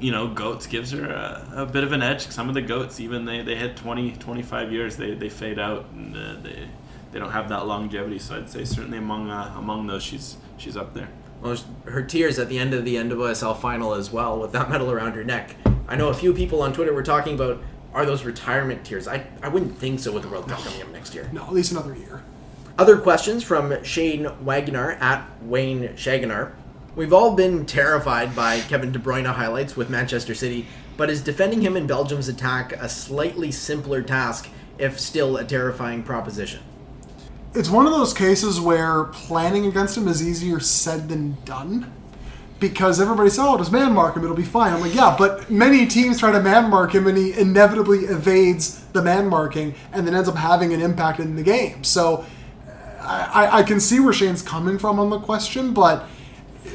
you 0.00 0.10
know 0.10 0.26
goats 0.28 0.66
gives 0.66 0.90
her 0.92 1.04
a, 1.06 1.62
a 1.62 1.66
bit 1.66 1.84
of 1.84 1.92
an 1.92 2.02
edge. 2.02 2.28
Some 2.28 2.48
of 2.48 2.54
the 2.54 2.62
goats 2.62 3.00
even 3.00 3.24
they 3.24 3.42
they 3.42 3.56
hit 3.56 3.76
20 3.76 4.12
25 4.12 4.72
years 4.72 4.96
they 4.96 5.14
they 5.14 5.28
fade 5.28 5.58
out 5.58 5.86
and 5.94 6.16
uh, 6.16 6.34
they 6.42 6.68
they 7.12 7.18
don't 7.18 7.32
have 7.32 7.48
that 7.50 7.66
longevity. 7.66 8.18
So 8.18 8.36
I'd 8.36 8.48
say 8.50 8.64
certainly 8.64 8.98
among 8.98 9.30
uh, 9.30 9.52
among 9.56 9.88
those 9.88 10.02
she's 10.02 10.36
she's 10.58 10.76
up 10.76 10.94
there. 10.94 11.08
Well, 11.42 11.56
her 11.86 12.02
tears 12.02 12.38
at 12.38 12.48
the 12.48 12.58
end 12.60 12.72
of 12.72 12.84
the 12.84 12.94
NWSL 12.94 13.58
final 13.60 13.94
as 13.94 14.12
well, 14.12 14.38
with 14.38 14.52
that 14.52 14.70
medal 14.70 14.92
around 14.92 15.14
her 15.14 15.24
neck. 15.24 15.56
I 15.92 15.94
know 15.94 16.08
a 16.08 16.14
few 16.14 16.32
people 16.32 16.62
on 16.62 16.72
Twitter 16.72 16.94
were 16.94 17.02
talking 17.02 17.34
about 17.34 17.62
are 17.92 18.06
those 18.06 18.24
retirement 18.24 18.82
tears? 18.82 19.06
I, 19.06 19.26
I 19.42 19.48
wouldn't 19.48 19.76
think 19.76 20.00
so 20.00 20.10
with 20.10 20.22
the 20.22 20.30
World 20.30 20.48
Cup 20.48 20.58
coming 20.60 20.80
up 20.80 20.88
next 20.88 21.14
year. 21.14 21.28
No, 21.34 21.42
at 21.42 21.52
least 21.52 21.70
another 21.70 21.94
year. 21.94 22.22
Other 22.78 22.96
questions 22.96 23.44
from 23.44 23.84
Shane 23.84 24.26
Wagner 24.42 24.92
at 24.92 25.22
Wayne 25.42 25.88
Shaganar. 25.90 26.52
We've 26.96 27.12
all 27.12 27.34
been 27.34 27.66
terrified 27.66 28.34
by 28.34 28.60
Kevin 28.60 28.90
De 28.90 28.98
Bruyne 28.98 29.26
highlights 29.26 29.76
with 29.76 29.90
Manchester 29.90 30.34
City, 30.34 30.66
but 30.96 31.10
is 31.10 31.20
defending 31.20 31.60
him 31.60 31.76
in 31.76 31.86
Belgium's 31.86 32.26
attack 32.26 32.72
a 32.72 32.88
slightly 32.88 33.52
simpler 33.52 34.00
task, 34.00 34.48
if 34.78 34.98
still 34.98 35.36
a 35.36 35.44
terrifying 35.44 36.02
proposition? 36.02 36.62
It's 37.52 37.68
one 37.68 37.84
of 37.84 37.92
those 37.92 38.14
cases 38.14 38.58
where 38.58 39.04
planning 39.04 39.66
against 39.66 39.98
him 39.98 40.08
is 40.08 40.26
easier 40.26 40.58
said 40.58 41.10
than 41.10 41.36
done. 41.44 41.92
Because 42.62 43.00
everybody 43.00 43.28
says, 43.28 43.40
oh, 43.40 43.58
just 43.58 43.72
man 43.72 43.92
mark 43.92 44.16
him, 44.16 44.22
it'll 44.22 44.36
be 44.36 44.44
fine. 44.44 44.72
I'm 44.72 44.80
like, 44.80 44.94
yeah, 44.94 45.16
but 45.18 45.50
many 45.50 45.84
teams 45.84 46.20
try 46.20 46.30
to 46.30 46.40
man 46.40 46.70
mark 46.70 46.94
him 46.94 47.08
and 47.08 47.18
he 47.18 47.32
inevitably 47.32 48.04
evades 48.04 48.84
the 48.92 49.02
man 49.02 49.26
marking 49.28 49.74
and 49.92 50.06
then 50.06 50.14
ends 50.14 50.28
up 50.28 50.36
having 50.36 50.72
an 50.72 50.80
impact 50.80 51.18
in 51.18 51.34
the 51.34 51.42
game. 51.42 51.82
So 51.82 52.24
I, 53.00 53.28
I- 53.50 53.58
I 53.58 53.62
can 53.64 53.80
see 53.80 53.98
where 53.98 54.12
Shane's 54.12 54.42
coming 54.42 54.78
from 54.78 55.00
on 55.00 55.10
the 55.10 55.18
question, 55.18 55.74
but 55.74 56.06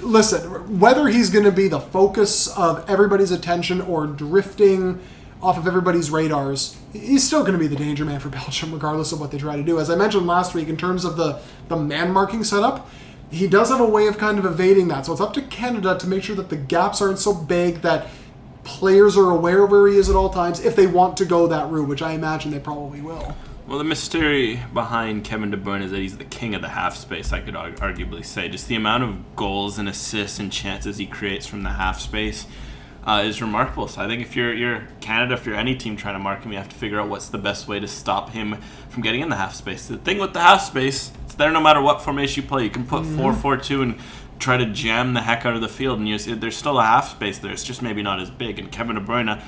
listen, 0.02 0.78
whether 0.78 1.08
he's 1.08 1.30
going 1.30 1.46
to 1.46 1.54
be 1.54 1.70
the 1.70 1.80
focus 1.80 2.50
of 2.58 2.88
everybody's 2.90 3.32
attention 3.32 3.80
or 3.80 4.08
drifting 4.08 5.00
off 5.42 5.58
of 5.58 5.68
everybody's 5.68 6.10
radars, 6.12 6.76
he's 6.92 7.26
still 7.26 7.42
going 7.42 7.54
to 7.54 7.60
be 7.60 7.68
the 7.68 7.78
danger 7.78 8.04
man 8.04 8.20
for 8.20 8.28
Belgium, 8.42 8.74
regardless 8.74 9.14
of 9.14 9.22
what 9.22 9.32
they 9.32 9.38
try 9.38 9.56
to 9.56 9.64
do. 9.64 9.80
As 9.80 9.90
I 9.90 9.96
mentioned 9.96 10.28
last 10.28 10.54
week, 10.54 10.68
in 10.68 10.76
terms 10.76 11.06
of 11.06 11.16
the, 11.16 11.40
the 11.70 11.78
man 11.78 12.12
marking 12.12 12.44
setup, 12.44 12.90
he 13.30 13.48
does 13.48 13.70
have 13.70 13.80
a 13.80 13.86
way 13.86 14.08
of 14.08 14.18
kind 14.18 14.40
of 14.40 14.46
evading 14.46 14.88
that. 14.90 15.06
So 15.06 15.12
it's 15.12 15.22
up 15.22 15.34
to 15.34 15.42
Canada 15.42 15.98
to 15.98 16.08
make 16.08 16.24
sure 16.24 16.36
that 16.36 16.50
the 16.50 16.56
gaps 16.56 17.02
aren't 17.02 17.20
so 17.20 17.34
big 17.34 17.82
that 17.82 18.08
players 18.64 19.18
are 19.18 19.30
aware 19.32 19.64
of 19.64 19.72
where 19.72 19.88
he 19.88 19.98
is 19.98 20.10
at 20.10 20.16
all 20.16 20.30
times 20.30 20.60
if 20.64 20.76
they 20.76 20.88
want 20.88 21.18
to 21.18 21.26
go 21.26 21.48
that 21.48 21.70
route, 21.70 21.88
which 21.88 22.02
I 22.02 22.12
imagine 22.12 22.52
they 22.52 22.60
probably 22.60 23.02
will. 23.02 23.36
Well, 23.68 23.78
the 23.78 23.84
mystery 23.84 24.62
behind 24.74 25.26
Kevin 25.26 25.52
De 25.52 25.58
Bruyne 25.58 25.84
is 25.84 25.92
that 25.92 26.00
he's 26.00 26.18
the 26.18 26.24
king 26.24 26.56
of 26.56 26.62
the 26.62 26.70
half 26.70 26.96
space. 26.96 27.34
I 27.34 27.42
could 27.42 27.54
arguably 27.54 28.24
say 28.24 28.48
just 28.48 28.70
the 28.70 28.76
amount 28.76 29.04
of 29.04 29.36
goals 29.36 29.78
and 29.78 29.90
assists 29.90 30.40
and 30.40 30.50
chances 30.52 30.98
he 30.98 31.06
creates 31.06 31.46
from 31.46 31.64
the 31.64 31.72
half 31.72 32.00
space 32.00 32.46
uh, 33.06 33.24
is 33.26 33.42
remarkable. 33.42 33.90
So 33.90 34.02
I 34.02 34.08
think 34.08 34.22
if 34.22 34.38
you're 34.38 34.54
you're 34.54 34.88
Canada, 35.02 35.34
if 35.34 35.46
you're 35.46 35.56
any 35.56 35.76
team 35.76 35.98
trying 35.98 36.16
to 36.16 36.20
mark 36.20 36.44
him, 36.44 36.54
you 36.54 36.58
have 36.58 36.70
to 36.70 36.76
figure 36.76 37.00
out 37.00 37.10
what's 37.10 37.28
the 37.28 37.38
best 37.38 37.68
way 37.68 37.80
to 37.80 37.88
stop 37.88 38.32
him 38.32 38.58
from 38.90 39.02
getting 39.02 39.20
in 39.20 39.28
the 39.28 39.36
half 39.36 39.54
space. 39.54 39.88
The 39.88 39.98
thing 39.98 40.18
with 40.18 40.32
the 40.34 40.42
half 40.42 40.62
space, 40.62 41.12
there 41.38 41.52
no 41.52 41.62
matter 41.62 41.82
what 41.82 42.02
formation 42.02 42.44
you 42.44 42.50
play. 42.50 42.64
You 42.64 42.70
can 42.70 42.86
put 42.86 43.06
four 43.06 43.34
four 43.34 43.58
two 43.58 43.82
and 43.82 44.00
try 44.40 44.58
to 44.58 44.66
jam 44.66 45.14
the 45.14 45.22
heck 45.22 45.46
out 45.46 45.56
of 45.56 45.62
the 45.62 45.68
field, 45.68 46.00
and 46.00 46.08
you 46.08 46.18
see, 46.18 46.34
there's 46.34 46.58
still 46.58 46.80
a 46.80 46.84
half 46.84 47.10
space 47.12 47.40
there. 47.40 47.52
It's 47.52 47.64
just 47.64 47.82
maybe 47.82 48.04
not 48.04 48.20
as 48.20 48.30
big. 48.30 48.60
And 48.60 48.72
Kevin 48.72 48.96
De 48.96 49.02
Bruyne 49.02 49.42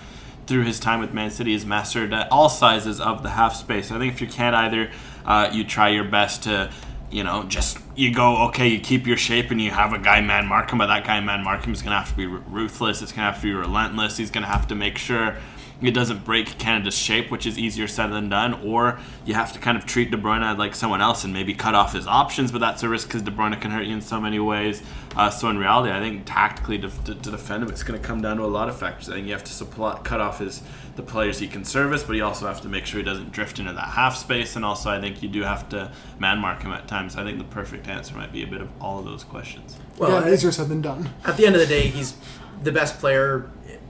through 0.48 0.64
his 0.64 0.80
time 0.80 1.00
with 1.00 1.14
Man 1.14 1.30
City 1.30 1.54
has 1.54 1.64
mastered 1.66 2.12
all 2.32 2.50
sizes 2.50 3.00
of 3.00 3.22
the 3.22 3.30
half 3.30 3.56
space. 3.56 3.92
I 3.92 4.00
think 4.00 4.14
if 4.14 4.22
you 4.22 4.28
can't 4.28 4.56
either, 4.56 4.90
uh, 5.24 5.50
you 5.54 5.64
try 5.64 5.90
your 5.90 6.06
best 6.06 6.44
to, 6.44 6.72
you 7.12 7.24
know, 7.24 7.44
just 7.44 7.78
you 7.96 8.12
go 8.12 8.48
okay, 8.48 8.68
you 8.68 8.80
keep 8.80 9.06
your 9.06 9.18
shape 9.18 9.52
and 9.52 9.62
you 9.62 9.70
have 9.70 9.94
a 9.94 10.00
guy 10.00 10.22
man 10.22 10.48
mark 10.48 10.72
him, 10.72 10.80
but 10.80 10.88
that 10.88 11.06
guy 11.06 11.20
man 11.20 11.44
mark 11.44 11.66
him 11.66 11.74
is 11.74 11.82
gonna 11.82 12.00
have 12.00 12.10
to 12.10 12.16
be 12.16 12.26
ruthless. 12.26 13.02
It's 13.02 13.12
gonna 13.12 13.32
have 13.32 13.42
to 13.42 13.44
be 13.44 13.54
relentless. 13.54 14.18
He's 14.18 14.32
gonna 14.32 14.48
have 14.48 14.68
to 14.70 14.76
make 14.76 14.98
sure 14.98 15.38
it 15.82 15.92
doesn't 15.92 16.26
break 16.26 16.58
Canada's 16.58 16.98
shape, 16.98 17.32
which 17.32 17.46
is 17.46 17.58
easier 17.58 17.88
said 17.88 18.08
than 18.08 18.30
done, 18.30 18.54
or 18.66 19.00
you 19.26 19.34
have 19.34 19.54
to 19.54 19.60
kind 19.60 19.78
of 19.78 19.86
treat 19.86 20.12
De 20.12 20.18
Bruyne 20.18 20.58
like 20.58 20.76
someone 20.76 21.02
else 21.02 21.24
and 21.24 21.34
maybe 21.34 21.54
cut 21.54 21.74
off 21.74 21.94
his 21.94 22.06
options, 22.06 22.52
but 22.52 22.60
that's 22.60 22.84
a 22.84 22.90
risk 22.90 23.08
because 23.08 23.22
De 23.22 23.32
Bruyne 23.32 23.60
can 23.62 23.72
hurt 23.72 23.86
you 23.86 23.94
in 23.94 24.02
so 24.02 24.20
many 24.20 24.40
ways. 24.40 24.84
Uh, 25.16 25.30
so 25.30 25.50
in 25.50 25.58
reality, 25.58 25.92
I 25.92 26.00
think 26.00 26.24
tactically 26.26 26.78
to, 26.80 26.90
to, 27.06 27.16
to 27.16 27.32
defend 27.32 27.64
him, 27.64 27.70
it's 27.70 27.84
going 27.84 28.00
to 28.00 28.06
come 28.06 28.22
down 28.22 28.38
to 28.38 28.44
a 28.44 28.46
lot 28.46 28.70
of 28.70 28.78
factors. 28.78 29.10
I 29.10 29.14
think 29.14 29.28
you 29.28 29.34
have 29.34 29.44
to 29.46 29.54
supply, 29.54 30.00
cut 30.04 30.20
off 30.20 30.40
his 30.40 30.62
the 30.96 31.04
players 31.04 31.40
he 31.40 31.48
can 31.48 31.64
service, 31.64 32.04
but 32.04 32.14
you 32.18 32.26
also 32.26 32.46
have 32.46 32.60
to 32.60 32.68
make 32.68 32.86
sure 32.86 33.00
he 33.00 33.06
doesn't 33.06 33.32
drift 33.32 33.58
into 33.58 33.72
that 33.72 33.90
half 33.90 34.18
space, 34.18 34.58
and 34.58 34.66
also 34.66 34.90
I 34.90 35.00
think 35.00 35.24
you 35.24 35.30
do 35.30 35.44
have 35.44 35.70
to 35.70 35.94
man 36.20 36.40
mark 36.40 36.62
him 36.62 36.74
at 36.74 36.90
times. 36.90 37.16
I 37.16 37.24
think 37.24 37.38
the 37.38 37.46
perfect 37.46 37.88
answer 37.88 38.16
might 38.16 38.34
be 38.34 38.44
a 38.44 38.48
bit 38.48 38.60
of 38.60 38.70
all 38.82 39.00
of 39.00 39.06
those 39.06 39.24
questions. 39.24 39.78
Well, 39.98 40.26
yeah, 40.26 40.34
easier 40.34 40.52
said 40.52 40.68
than 40.68 40.82
done. 40.82 41.10
At 41.24 41.38
the 41.38 41.46
end 41.46 41.56
of 41.56 41.62
the 41.62 41.68
day, 41.68 41.88
he's 41.88 42.16
the 42.64 42.74
best 42.74 43.00
player 43.00 43.50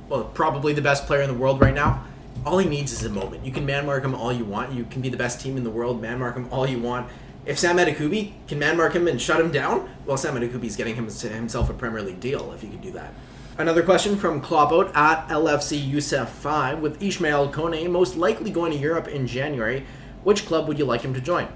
well, 0.10 0.24
probably 0.26 0.74
the 0.74 0.82
best 0.82 1.06
player 1.06 1.22
in 1.22 1.30
the 1.30 1.38
world 1.38 1.62
right 1.62 1.74
now. 1.74 2.04
All 2.46 2.58
he 2.58 2.68
needs 2.68 2.92
is 2.92 3.04
a 3.04 3.10
moment. 3.10 3.46
You 3.46 3.52
can 3.52 3.66
man 3.66 3.86
mark 3.86 4.04
him 4.04 4.16
all 4.16 4.34
you 4.34 4.46
want. 4.46 4.74
You 4.74 4.86
can 4.86 5.02
be 5.02 5.10
the 5.10 5.18
best 5.18 5.40
team 5.40 5.56
in 5.56 5.64
the 5.64 5.70
world, 5.70 6.02
man 6.02 6.20
mark 6.20 6.36
him 6.36 6.48
all 6.52 6.68
you 6.68 6.80
want. 6.80 7.10
If 7.46 7.58
Sam 7.60 7.78
Adekugbe 7.78 8.34
can 8.48 8.60
man 8.60 8.78
mark 8.78 8.94
him 8.94 9.08
and 9.08 9.22
shut 9.22 9.40
him 9.40 9.52
down, 9.52 9.90
well, 10.06 10.18
Sam 10.18 10.36
Adekugbe 10.36 10.66
is 10.66 10.76
getting 10.76 10.96
him, 10.96 11.08
himself 11.08 11.70
a 11.70 11.74
Premier 11.74 12.02
League 12.02 12.20
deal 12.20 12.52
if 12.54 12.62
he 12.62 12.68
can 12.68 12.82
do 12.82 12.92
that. 12.92 13.14
Another 13.58 13.84
question 13.84 14.16
from 14.16 14.42
Klopboat 14.42 14.96
at 14.96 15.28
LFC 15.28 15.86
Youssef 15.86 16.30
5 16.30 16.80
with 16.80 17.04
Ismail 17.04 17.52
Kone 17.52 17.90
most 17.92 18.16
likely 18.16 18.52
going 18.52 18.72
to 18.72 18.78
Europe 18.78 19.08
in 19.10 19.28
January. 19.28 19.86
Which 20.24 20.46
club 20.46 20.68
would 20.68 20.80
you 20.80 20.86
like 20.86 21.02
him 21.02 21.14
to 21.14 21.22
join? 21.22 21.48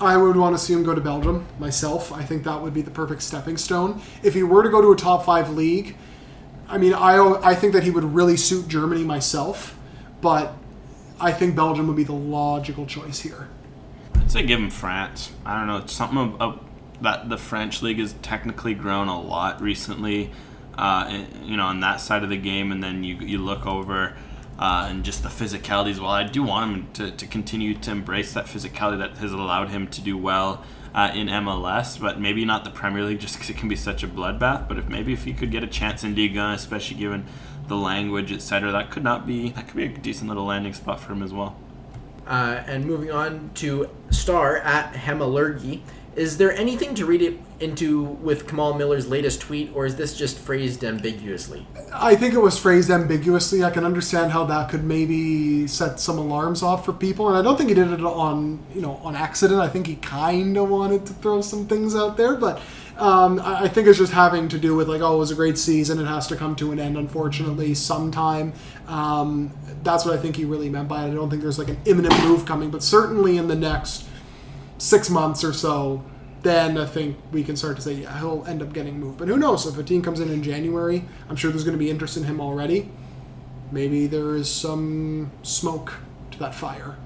I 0.00 0.16
would 0.16 0.36
want 0.36 0.56
to 0.56 0.62
see 0.62 0.72
him 0.72 0.84
go 0.84 0.94
to 0.94 1.00
Belgium 1.00 1.46
myself. 1.58 2.12
I 2.12 2.22
think 2.22 2.44
that 2.44 2.60
would 2.60 2.74
be 2.74 2.82
the 2.82 2.90
perfect 2.90 3.22
stepping 3.22 3.56
stone. 3.56 4.00
If 4.22 4.34
he 4.34 4.42
were 4.42 4.62
to 4.62 4.68
go 4.68 4.80
to 4.82 4.92
a 4.92 4.96
top 4.96 5.24
five 5.24 5.50
league, 5.50 5.96
I 6.68 6.78
mean, 6.78 6.92
I 6.92 7.16
I 7.42 7.54
think 7.54 7.72
that 7.72 7.84
he 7.84 7.90
would 7.90 8.04
really 8.04 8.36
suit 8.36 8.68
Germany 8.68 9.04
myself, 9.04 9.78
but 10.20 10.54
I 11.20 11.32
think 11.32 11.56
Belgium 11.56 11.86
would 11.86 11.96
be 11.96 12.04
the 12.04 12.12
logical 12.12 12.86
choice 12.86 13.20
here. 13.20 13.48
I'd 14.14 14.30
say 14.30 14.42
give 14.42 14.60
him 14.60 14.70
France. 14.70 15.32
I 15.44 15.58
don't 15.58 15.66
know. 15.66 15.78
It's 15.78 15.92
something 15.92 16.18
about 16.18 16.64
that 17.00 17.28
the 17.28 17.38
French 17.38 17.82
league 17.82 17.98
has 17.98 18.14
technically 18.22 18.74
grown 18.74 19.08
a 19.08 19.20
lot 19.20 19.60
recently. 19.62 20.30
Uh, 20.76 21.24
you 21.42 21.56
know, 21.56 21.64
on 21.64 21.80
that 21.80 22.00
side 22.00 22.22
of 22.22 22.28
the 22.28 22.36
game, 22.36 22.70
and 22.70 22.82
then 22.82 23.02
you 23.02 23.16
you 23.16 23.38
look 23.38 23.66
over. 23.66 24.16
Uh, 24.58 24.88
and 24.90 25.04
just 25.04 25.22
the 25.22 25.28
physicality 25.28 25.90
as 25.90 26.00
well. 26.00 26.10
I 26.10 26.24
do 26.24 26.42
want 26.42 26.72
him 26.72 26.88
to, 26.94 27.10
to 27.12 27.26
continue 27.28 27.74
to 27.74 27.92
embrace 27.92 28.32
that 28.32 28.46
physicality 28.46 28.98
that 28.98 29.16
has 29.18 29.30
allowed 29.30 29.68
him 29.68 29.86
to 29.86 30.00
do 30.00 30.18
well 30.18 30.64
uh, 30.98 31.12
in 31.14 31.28
MLS, 31.28 32.00
but 32.00 32.18
maybe 32.18 32.44
not 32.44 32.64
the 32.64 32.70
Premier 32.70 33.04
League 33.04 33.20
just 33.20 33.36
because 33.36 33.48
it 33.48 33.56
can 33.56 33.68
be 33.68 33.76
such 33.76 34.02
a 34.02 34.08
bloodbath. 34.08 34.66
But 34.66 34.78
if 34.78 34.88
maybe 34.88 35.12
if 35.12 35.22
he 35.22 35.32
could 35.32 35.52
get 35.52 35.62
a 35.62 35.68
chance 35.68 36.02
in 36.02 36.16
Ligue 36.16 36.36
1, 36.36 36.54
especially 36.54 36.96
given 36.96 37.24
the 37.68 37.76
language, 37.76 38.32
etc., 38.32 38.72
that 38.72 38.90
could 38.90 39.04
not 39.04 39.24
be 39.24 39.50
that 39.50 39.68
could 39.68 39.76
be 39.76 39.84
a 39.84 39.88
decent 39.88 40.26
little 40.26 40.46
landing 40.46 40.74
spot 40.74 40.98
for 40.98 41.12
him 41.12 41.22
as 41.22 41.32
well. 41.32 41.56
Uh, 42.26 42.64
and 42.66 42.84
moving 42.84 43.12
on 43.12 43.52
to 43.54 43.88
Star 44.10 44.56
at 44.56 44.92
Hemalurgy. 44.94 45.82
Is 46.18 46.36
there 46.36 46.52
anything 46.52 46.96
to 46.96 47.06
read 47.06 47.22
it 47.22 47.38
into 47.60 48.02
with 48.02 48.48
Kamal 48.48 48.74
Miller's 48.74 49.06
latest 49.06 49.40
tweet, 49.40 49.70
or 49.72 49.86
is 49.86 49.94
this 49.94 50.16
just 50.16 50.36
phrased 50.36 50.84
ambiguously? 50.84 51.64
I 51.94 52.16
think 52.16 52.34
it 52.34 52.40
was 52.40 52.58
phrased 52.58 52.90
ambiguously. 52.90 53.62
I 53.62 53.70
can 53.70 53.84
understand 53.84 54.32
how 54.32 54.44
that 54.46 54.68
could 54.68 54.82
maybe 54.82 55.68
set 55.68 56.00
some 56.00 56.18
alarms 56.18 56.60
off 56.60 56.84
for 56.84 56.92
people, 56.92 57.28
and 57.28 57.36
I 57.36 57.42
don't 57.42 57.56
think 57.56 57.68
he 57.68 57.74
did 57.74 57.92
it 57.92 58.00
on 58.00 58.58
you 58.74 58.80
know 58.80 58.96
on 58.96 59.14
accident. 59.14 59.60
I 59.60 59.68
think 59.68 59.86
he 59.86 59.94
kind 59.94 60.56
of 60.56 60.68
wanted 60.68 61.06
to 61.06 61.12
throw 61.14 61.40
some 61.40 61.68
things 61.68 61.94
out 61.94 62.16
there, 62.16 62.34
but 62.34 62.60
um, 62.98 63.40
I 63.44 63.68
think 63.68 63.86
it's 63.86 63.98
just 63.98 64.12
having 64.12 64.48
to 64.48 64.58
do 64.58 64.74
with 64.74 64.88
like, 64.88 65.00
oh, 65.00 65.14
it 65.14 65.18
was 65.18 65.30
a 65.30 65.36
great 65.36 65.56
season. 65.56 66.00
It 66.00 66.06
has 66.06 66.26
to 66.26 66.36
come 66.36 66.56
to 66.56 66.72
an 66.72 66.80
end, 66.80 66.98
unfortunately, 66.98 67.74
sometime. 67.74 68.52
Um, 68.88 69.56
that's 69.84 70.04
what 70.04 70.18
I 70.18 70.20
think 70.20 70.34
he 70.34 70.44
really 70.44 70.68
meant 70.68 70.88
by 70.88 71.04
it. 71.04 71.12
I 71.12 71.14
don't 71.14 71.30
think 71.30 71.42
there's 71.42 71.60
like 71.60 71.68
an 71.68 71.78
imminent 71.84 72.20
move 72.24 72.44
coming, 72.44 72.70
but 72.70 72.82
certainly 72.82 73.36
in 73.36 73.46
the 73.46 73.54
next 73.54 74.07
six 74.78 75.10
months 75.10 75.44
or 75.44 75.52
so, 75.52 76.04
then 76.42 76.78
I 76.78 76.86
think 76.86 77.16
we 77.32 77.42
can 77.42 77.56
start 77.56 77.76
to 77.76 77.82
say, 77.82 77.94
yeah, 77.94 78.18
he'll 78.18 78.44
end 78.46 78.62
up 78.62 78.72
getting 78.72 78.98
moved. 78.98 79.18
But 79.18 79.28
who 79.28 79.36
knows? 79.36 79.66
If 79.66 79.76
a 79.76 79.82
team 79.82 80.02
comes 80.02 80.20
in 80.20 80.30
in 80.30 80.42
January, 80.42 81.04
I'm 81.28 81.36
sure 81.36 81.50
there's 81.50 81.64
going 81.64 81.76
to 81.76 81.78
be 81.78 81.90
interest 81.90 82.16
in 82.16 82.24
him 82.24 82.40
already. 82.40 82.90
Maybe 83.70 84.06
there 84.06 84.34
is 84.34 84.50
some 84.50 85.30
smoke 85.42 85.94
to 86.30 86.38
that 86.38 86.54
fire. 86.54 86.96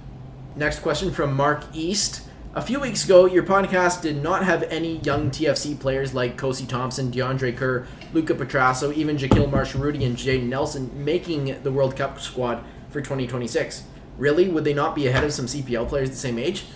Next 0.54 0.80
question 0.80 1.10
from 1.10 1.34
Mark 1.34 1.64
East. 1.72 2.28
A 2.54 2.60
few 2.60 2.78
weeks 2.78 3.06
ago, 3.06 3.24
your 3.24 3.42
podcast 3.42 4.02
did 4.02 4.22
not 4.22 4.44
have 4.44 4.62
any 4.64 4.98
young 4.98 5.30
TFC 5.30 5.80
players 5.80 6.12
like 6.12 6.36
Kosi 6.36 6.68
Thompson, 6.68 7.10
DeAndre 7.10 7.56
Kerr, 7.56 7.86
Luca 8.12 8.34
Petrasso, 8.34 8.92
even 8.92 9.16
Jahkeele 9.16 9.50
Marshall-Rutty, 9.50 10.04
and 10.04 10.18
Jayden 10.18 10.48
Nelson 10.48 10.90
making 11.02 11.62
the 11.62 11.72
World 11.72 11.96
Cup 11.96 12.20
squad 12.20 12.62
for 12.90 13.00
2026. 13.00 13.84
Really? 14.18 14.50
Would 14.50 14.64
they 14.64 14.74
not 14.74 14.94
be 14.94 15.06
ahead 15.06 15.24
of 15.24 15.32
some 15.32 15.46
CPL 15.46 15.88
players 15.88 16.10
the 16.10 16.16
same 16.16 16.38
age? 16.38 16.66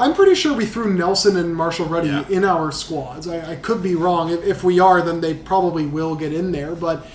I'm 0.00 0.14
pretty 0.14 0.34
sure 0.34 0.56
we 0.56 0.64
threw 0.64 0.94
Nelson 0.94 1.36
and 1.36 1.54
Marshall-Rutty 1.54 2.08
yeah. 2.08 2.28
in 2.28 2.42
our 2.42 2.72
squads. 2.72 3.28
I, 3.28 3.52
I 3.52 3.56
could 3.56 3.82
be 3.82 3.94
wrong. 3.94 4.30
If, 4.30 4.42
if, 4.44 4.64
we 4.64 4.80
are, 4.80 5.02
then 5.02 5.20
they 5.20 5.34
probably 5.34 5.84
will 5.84 6.14
get 6.14 6.32
in 6.32 6.52
there. 6.52 6.74
But 6.74 7.06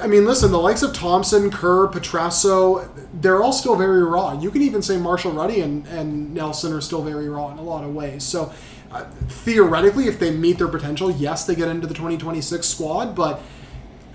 I 0.00 0.08
mean, 0.08 0.24
listen, 0.24 0.50
the 0.50 0.58
likes 0.58 0.82
of 0.82 0.92
Thompson, 0.92 1.52
Kerr, 1.52 1.86
Petrasso, 1.86 2.88
they're 3.14 3.42
all 3.42 3.52
still 3.52 3.76
very 3.76 4.02
raw. 4.02 4.38
You 4.38 4.50
can 4.50 4.62
even 4.62 4.82
say 4.82 4.96
Marshall-Rutty 4.96 5.60
and, 5.60 5.86
and 5.86 6.34
Nelson 6.34 6.72
are 6.72 6.80
still 6.80 7.02
very 7.02 7.28
raw 7.28 7.52
in 7.52 7.58
a 7.58 7.62
lot 7.62 7.84
of 7.84 7.94
ways. 7.94 8.24
So 8.24 8.52
uh, 8.90 9.04
theoretically, 9.28 10.08
if 10.08 10.18
they 10.18 10.32
meet 10.32 10.58
their 10.58 10.68
potential, 10.68 11.12
yes, 11.12 11.46
they 11.46 11.54
get 11.54 11.68
into 11.68 11.86
the 11.86 11.94
2026 11.94 12.66
squad. 12.66 13.14
But 13.14 13.40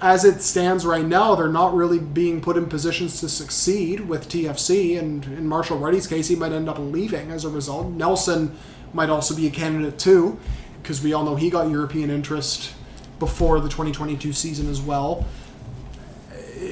as 0.02 0.24
it 0.26 0.42
stands 0.42 0.86
right 0.86 1.06
now, 1.06 1.36
they're 1.36 1.48
not 1.48 1.74
really 1.74 2.00
being 2.00 2.40
put 2.42 2.58
in 2.58 2.68
positions 2.68 3.20
to 3.22 3.30
succeed 3.30 4.02
with 4.02 4.30
TFC. 4.30 4.98
And 5.00 5.26
in 5.26 5.48
Marshall-Rutty's 5.48 6.08
case, 6.08 6.28
he 6.28 6.36
might 6.36 6.52
end 6.52 6.70
up 6.70 6.78
leaving 6.78 7.32
as 7.32 7.46
a 7.46 7.50
result. 7.50 7.92
Nelson 7.92 8.56
might 8.94 9.10
also 9.10 9.36
be 9.36 9.48
a 9.48 9.52
candidate 9.52 9.98
too, 9.98 10.40
because 10.82 11.02
we 11.02 11.14
all 11.14 11.24
know 11.24 11.36
he 11.36 11.50
got 11.50 11.70
European 11.70 12.10
interest 12.10 12.74
before 13.20 13.60
the 13.60 13.70
2022 13.70 14.34
season 14.34 14.70
as 14.70 14.80
well. 14.80 15.26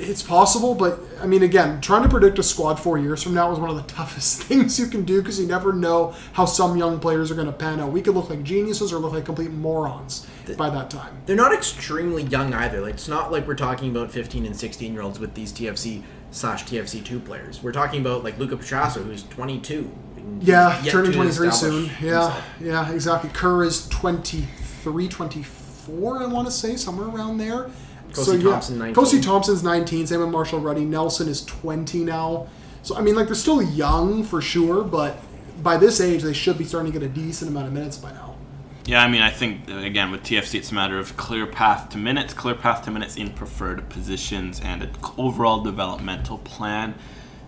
It's 0.06 0.24
possible, 0.24 0.76
but 0.76 1.00
I 1.22 1.26
mean, 1.28 1.44
again, 1.44 1.82
trying 1.82 2.04
to 2.04 2.10
predict 2.10 2.40
a 2.40 2.44
squad 2.44 2.76
four 2.76 2.98
years 2.98 3.24
from 3.24 3.34
now 3.34 3.52
is 3.52 3.60
one 3.60 3.70
of 3.70 3.76
the 3.76 3.84
toughest 3.94 4.44
things 4.44 4.80
you 4.80 4.88
can 4.88 5.04
do 5.04 5.22
because 5.22 5.40
you 5.40 5.48
never 5.48 5.74
know 5.74 6.16
how 6.34 6.46
some 6.46 6.78
young 6.78 7.00
players 7.00 7.32
are 7.32 7.36
going 7.36 7.48
to 7.48 7.54
pan 7.54 7.80
out. 7.80 7.92
We 7.92 8.02
could 8.02 8.16
look 8.16 8.30
like 8.30 8.44
geniuses 8.44 8.94
or 8.94 9.00
look 9.00 9.14
like 9.14 9.26
complete 9.26 9.52
morons 9.52 10.28
the, 10.46 10.56
by 10.56 10.70
that 10.70 10.90
time. 10.90 11.18
They're 11.26 11.36
not 11.36 11.54
extremely 11.54 12.24
young 12.24 12.54
either. 12.54 12.82
Like 12.82 12.96
it's 12.96 13.08
not 13.08 13.32
like 13.32 13.48
we're 13.48 13.56
talking 13.56 13.90
about 13.90 14.12
15 14.12 14.46
and 14.46 14.56
16 14.56 14.94
year 14.94 15.02
olds 15.02 15.20
with 15.20 15.34
these 15.34 15.52
TFC 15.52 16.04
slash 16.32 16.66
TFC 16.66 17.04
two 17.04 17.20
players. 17.20 17.64
We're 17.64 17.72
talking 17.72 18.02
about 18.02 18.24
like 18.24 18.38
Luca 18.38 18.58
Petrasso, 18.58 19.04
who's 19.04 19.24
22. 19.24 19.92
Yeah, 20.42 20.82
turning 20.88 21.12
23 21.12 21.52
soon. 21.52 21.86
Yeah, 21.86 21.92
himself. 21.92 22.44
yeah, 22.60 22.92
exactly. 22.92 23.30
Kerr 23.32 23.64
is 23.64 23.88
23, 23.90 25.08
24, 25.08 26.24
I 26.24 26.26
want 26.26 26.48
to 26.48 26.52
say, 26.52 26.76
somewhere 26.76 27.08
around 27.08 27.38
there. 27.38 27.70
Kosi 28.16 28.42
so, 28.42 28.52
Thompson, 28.52 28.76
yeah, 28.76 28.86
19. 28.86 29.04
Kosi 29.04 29.24
Thompson's 29.24 29.64
19. 29.64 30.08
Same 30.08 30.20
with 30.22 30.30
Marshall-Rutty. 30.30 30.86
Nelson 30.86 31.28
is 31.28 31.44
20 31.46 32.04
now. 32.04 32.48
So 32.82 32.96
I 32.96 33.02
mean, 33.02 33.16
like 33.16 33.26
they're 33.26 33.36
still 33.36 33.62
young 33.62 34.24
for 34.24 34.42
sure, 34.42 34.84
but 34.84 35.18
by 35.64 35.78
this 35.78 36.00
age, 36.00 36.22
they 36.22 36.34
should 36.34 36.58
be 36.58 36.66
starting 36.66 36.92
to 36.92 37.00
get 37.00 37.06
a 37.06 37.10
decent 37.10 37.50
amount 37.50 37.68
of 37.68 37.74
minutes 37.74 37.98
by 37.98 38.12
now. 38.12 38.36
Yeah, 38.86 39.04
I 39.04 39.08
mean, 39.08 39.24
I 39.24 39.32
think 39.32 39.68
again 39.68 40.12
with 40.12 40.22
TFC, 40.22 40.60
it's 40.60 40.72
a 40.72 40.76
matter 40.76 41.00
of 41.00 41.18
clear 41.18 41.48
path 41.48 41.90
to 41.90 41.98
minutes, 41.98 42.36
clear 42.36 42.54
path 42.54 42.86
to 42.86 42.92
minutes 42.92 43.16
in 43.16 43.32
preferred 43.32 43.90
positions, 43.90 44.62
and 44.62 44.84
an 44.84 44.92
overall 45.18 45.64
developmental 45.64 46.38
plan. 46.38 46.94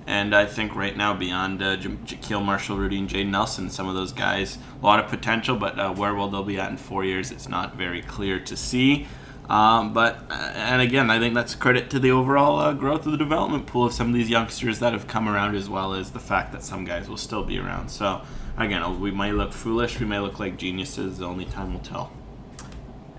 And 0.08 0.34
I 0.34 0.46
think 0.46 0.74
right 0.74 0.96
now, 0.96 1.14
beyond 1.14 1.62
uh, 1.62 1.76
J- 1.76 1.90
Jahkeele 1.90 2.44
Marshall-Rutty, 2.44 2.98
and 2.98 3.10
Jayden 3.10 3.30
Nelson, 3.30 3.70
some 3.70 3.90
of 3.90 3.94
those 3.94 4.14
guys, 4.14 4.58
a 4.82 4.86
lot 4.86 5.00
of 5.00 5.12
potential, 5.12 5.58
but 5.58 5.78
uh, 5.78 5.94
where 5.94 6.16
will 6.16 6.30
they 6.30 6.42
be 6.54 6.60
at 6.60 6.72
in 6.72 6.78
four 6.78 7.04
years? 7.04 7.30
It's 7.30 7.50
not 7.50 7.76
very 7.76 8.02
clear 8.02 8.40
to 8.40 8.56
see. 8.56 9.06
Um, 9.50 9.94
but 9.94 10.20
uh, 10.30 10.52
and 10.56 10.82
again, 10.82 11.10
I 11.10 11.20
think 11.20 11.34
that's 11.34 11.56
credit 11.56 11.90
to 11.92 12.00
the 12.00 12.12
overall 12.12 12.60
uh, 12.60 12.74
growth 12.74 13.06
of 13.06 13.14
the 13.14 13.18
development 13.18 13.66
pool 13.66 13.86
of 13.86 13.94
some 13.94 14.10
of 14.10 14.14
these 14.14 14.30
youngsters 14.30 14.80
that 14.80 14.94
have 14.94 15.08
come 15.08 15.30
around, 15.30 15.56
as 15.56 15.70
well 15.70 15.94
as 15.94 16.12
the 16.12 16.20
fact 16.20 16.52
that 16.52 16.64
some 16.64 16.84
guys 16.84 17.08
will 17.08 17.18
still 17.18 17.44
be 17.44 17.58
around. 17.58 17.90
So 17.90 18.22
again, 18.58 19.00
we 19.00 19.12
might 19.12 19.34
look 19.34 19.54
foolish, 19.54 20.00
we 20.00 20.06
may 20.06 20.20
look 20.20 20.40
like 20.40 20.58
geniuses. 20.58 21.20
The 21.20 21.26
Only 21.26 21.46
time 21.46 21.74
will 21.74 21.82
tell. 21.82 22.12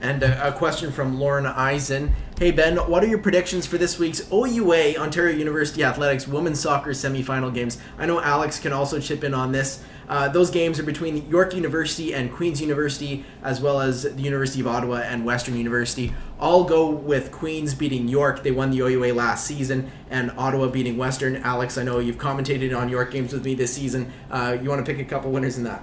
And 0.01 0.23
a, 0.23 0.49
a, 0.49 0.53
question 0.53 0.93
from 0.93 1.19
Lauren 1.19 1.45
Eisen. 1.45 2.15
Hey 2.39 2.53
Ben, 2.53 2.77
what 2.77 3.03
are 3.03 3.09
your 3.09 3.19
predictions 3.19 3.67
for 3.67 3.79
this 3.79 3.99
week's 3.99 4.31
OUA 4.33 4.97
Ontario 4.97 5.37
University 5.37 5.83
Athletics 5.83 6.29
women's 6.29 6.61
soccer 6.61 6.91
semifinal 6.91 7.53
games? 7.53 7.79
I 7.99 8.07
know 8.07 8.21
Alex 8.21 8.61
can 8.61 8.73
also 8.73 9.01
chip 9.01 9.25
in 9.25 9.35
on 9.35 9.51
this. 9.51 9.83
Uh, 10.09 10.29
those 10.29 10.51
games 10.51 10.79
are 10.79 10.85
between 10.85 11.29
York 11.29 11.53
University 11.53 12.15
and 12.15 12.33
Queen's 12.33 12.61
University, 12.61 13.25
as 13.43 13.61
well 13.61 13.81
as 13.81 14.05
the 14.05 14.23
University 14.23 14.61
of 14.61 14.67
Ottawa 14.69 14.99
and 14.99 15.25
Western 15.25 15.57
University. 15.57 16.15
All 16.39 16.65
go 16.65 16.89
with 16.89 17.31
Queen's 17.31 17.75
beating 17.75 18.09
York. 18.09 18.43
They 18.43 18.53
won 18.53 18.71
the 18.71 18.79
OUA 18.79 19.13
last 19.13 19.47
season, 19.47 19.91
and 20.09 20.31
Ottawa 20.39 20.69
beating 20.69 20.97
Western. 20.97 21.37
Alex, 21.37 21.77
I 21.77 21.83
know 21.83 21.99
you've 21.99 22.17
commentated 22.17 22.75
on 22.75 22.89
York 22.89 23.11
games 23.11 23.33
with 23.33 23.45
me 23.45 23.55
this 23.55 23.75
season. 23.75 24.11
Uh, 24.31 24.57
you 24.63 24.71
want 24.71 24.85
to 24.85 24.91
pick 24.91 25.05
a 25.05 25.09
couple 25.09 25.31
winners 25.31 25.59
in 25.59 25.65
that? 25.65 25.83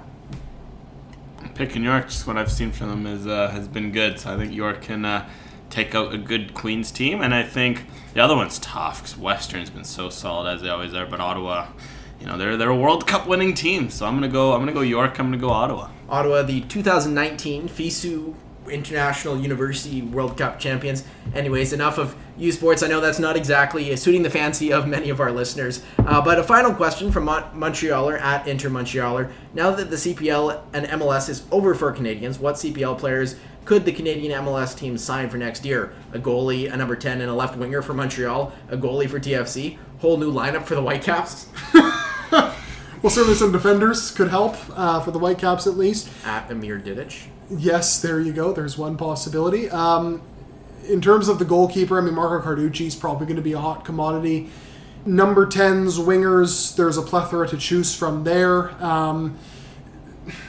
Picking 1.56 1.84
York, 1.84 2.08
just 2.08 2.28
what 2.28 2.38
I've 2.38 2.52
seen 2.52 2.72
from 2.72 2.90
them 2.90 3.08
is 3.08 3.26
uh, 3.26 3.50
has 3.50 3.68
been 3.68 3.92
good. 3.92 4.20
So 4.20 4.34
I 4.34 4.38
think 4.38 4.54
York 4.54 4.82
can 4.82 5.06
uh, 5.06 5.28
take 5.70 5.96
out 5.96 6.14
a 6.14 6.18
good 6.18 6.54
Queens 6.54 6.92
team. 6.92 7.22
And 7.22 7.34
I 7.34 7.44
think 7.44 7.86
the 8.14 8.20
other 8.20 8.36
one's 8.36 8.60
tough 8.60 9.02
because 9.02 9.18
Western's 9.18 9.70
been 9.70 9.86
so 9.86 10.10
solid 10.10 10.54
as 10.54 10.62
they 10.62 10.70
always 10.70 10.94
are. 10.94 11.06
But 11.06 11.22
Ottawa, 11.22 11.68
you 12.20 12.28
know, 12.28 12.38
they're 12.38 12.58
they're 12.58 12.70
a 12.70 12.76
World 12.76 13.08
Cup 13.08 13.26
winning 13.26 13.54
team. 13.54 13.90
So 13.90 14.06
I'm 14.06 14.16
gonna 14.16 14.28
go. 14.28 14.54
I'm 14.54 14.60
gonna 14.60 14.74
go 14.74 14.82
York. 14.82 15.18
I'm 15.18 15.28
gonna 15.28 15.38
go 15.38 15.50
Ottawa. 15.50 15.90
Ottawa, 16.10 16.42
the 16.44 16.62
2019 16.62 17.70
FISU 17.70 18.36
International 18.70 19.38
University 19.38 20.02
World 20.02 20.38
Cup 20.38 20.60
champions. 20.60 21.04
Anyways, 21.34 21.74
enough 21.74 21.98
of 21.98 22.16
U 22.38 22.52
Sports. 22.52 22.84
I 22.84 22.88
know 22.88 23.00
that's 23.02 23.20
not 23.20 23.36
exactly 23.36 23.96
suiting 23.96 24.24
the 24.24 24.30
fancy 24.30 24.72
of 24.72 24.88
many 24.88 25.10
of 25.10 25.20
our 25.20 25.32
listeners. 25.32 25.84
Uh, 26.00 26.22
but 26.22 26.40
a 26.40 26.44
final 26.44 26.74
question 26.74 27.12
from 27.12 27.26
Mon- 27.26 27.44
Montrealer 27.54 28.20
at 28.20 28.48
Inter 28.48 28.70
Montrealer. 28.70 29.32
Now 29.54 29.72
that 29.72 29.90
the 29.90 29.96
CPL 29.96 30.62
and 30.74 30.86
MLS 30.88 31.30
is 31.30 31.44
over 31.52 31.74
for 31.76 31.92
Canadians, 31.92 32.40
what 32.40 32.56
CPL 32.56 32.98
players 32.98 33.36
could 33.66 33.86
the 33.86 33.92
Canadian 33.92 34.44
MLS 34.44 34.78
team 34.78 34.98
sign 34.98 35.30
for 35.30 35.38
next 35.38 35.66
year? 35.66 35.94
A 36.14 36.20
goalie, 36.20 36.72
a 36.72 36.78
number 36.78 36.96
10, 36.96 37.22
and 37.22 37.30
a 37.30 37.34
left 37.34 37.58
winger 37.58 37.82
for 37.82 37.94
Montreal, 37.94 38.54
a 38.70 38.78
goalie 38.78 39.10
for 39.10 39.20
TFC, 39.20 39.78
whole 40.00 40.18
new 40.18 40.32
lineup 40.32 40.64
for 40.66 40.76
the 40.76 40.82
Whitecaps? 40.82 41.48
Well, 43.06 43.12
certainly 43.12 43.36
some 43.38 43.52
defenders 43.52 44.10
could 44.10 44.30
help 44.30 44.56
uh, 44.76 45.00
for 45.00 45.12
the 45.12 45.20
Whitecaps 45.20 45.68
at 45.68 45.78
least. 45.78 46.10
At 46.26 46.50
Amir 46.50 46.80
Didic. 46.80 47.28
Yes, 47.50 48.02
there 48.02 48.20
you 48.20 48.34
go. 48.34 48.54
There's 48.54 48.78
one 48.78 48.98
possibility. 48.98 49.70
Um, 49.70 50.22
in 50.88 51.02
terms 51.02 51.28
of 51.28 51.40
the 51.40 51.46
goalkeeper, 51.46 52.00
I 52.00 52.02
mean, 52.02 52.16
Marco 52.16 52.48
Carducci 52.48 52.88
is 52.88 52.96
probably 52.96 53.26
going 53.26 53.38
to 53.38 53.42
be 53.42 53.54
a 53.54 53.60
hot 53.60 53.86
commodity. 53.86 54.50
Number 55.06 55.46
10s, 55.46 56.00
wingers, 56.00 56.76
there's 56.76 56.98
a 56.98 57.02
plethora 57.02 57.48
to 57.48 57.58
choose 57.58 57.94
from 57.96 58.24
there. 58.24 58.72
Um, 58.84 59.38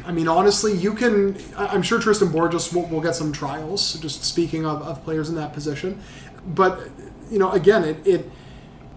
I 0.06 0.12
mean, 0.12 0.28
honestly, 0.28 0.72
you 0.72 0.94
can. 0.94 1.36
I'm 1.56 1.82
sure 1.82 2.00
Tristan 2.00 2.30
Borges 2.30 2.72
will, 2.72 2.86
will 2.86 3.02
get 3.02 3.14
some 3.14 3.32
trials, 3.32 3.94
just 4.00 4.24
speaking 4.24 4.64
of, 4.64 4.80
of 4.80 5.04
players 5.04 5.28
in 5.28 5.34
that 5.34 5.52
position. 5.52 6.00
But, 6.46 6.88
you 7.30 7.38
know, 7.38 7.52
again, 7.52 7.84
it, 7.84 8.06
it 8.06 8.30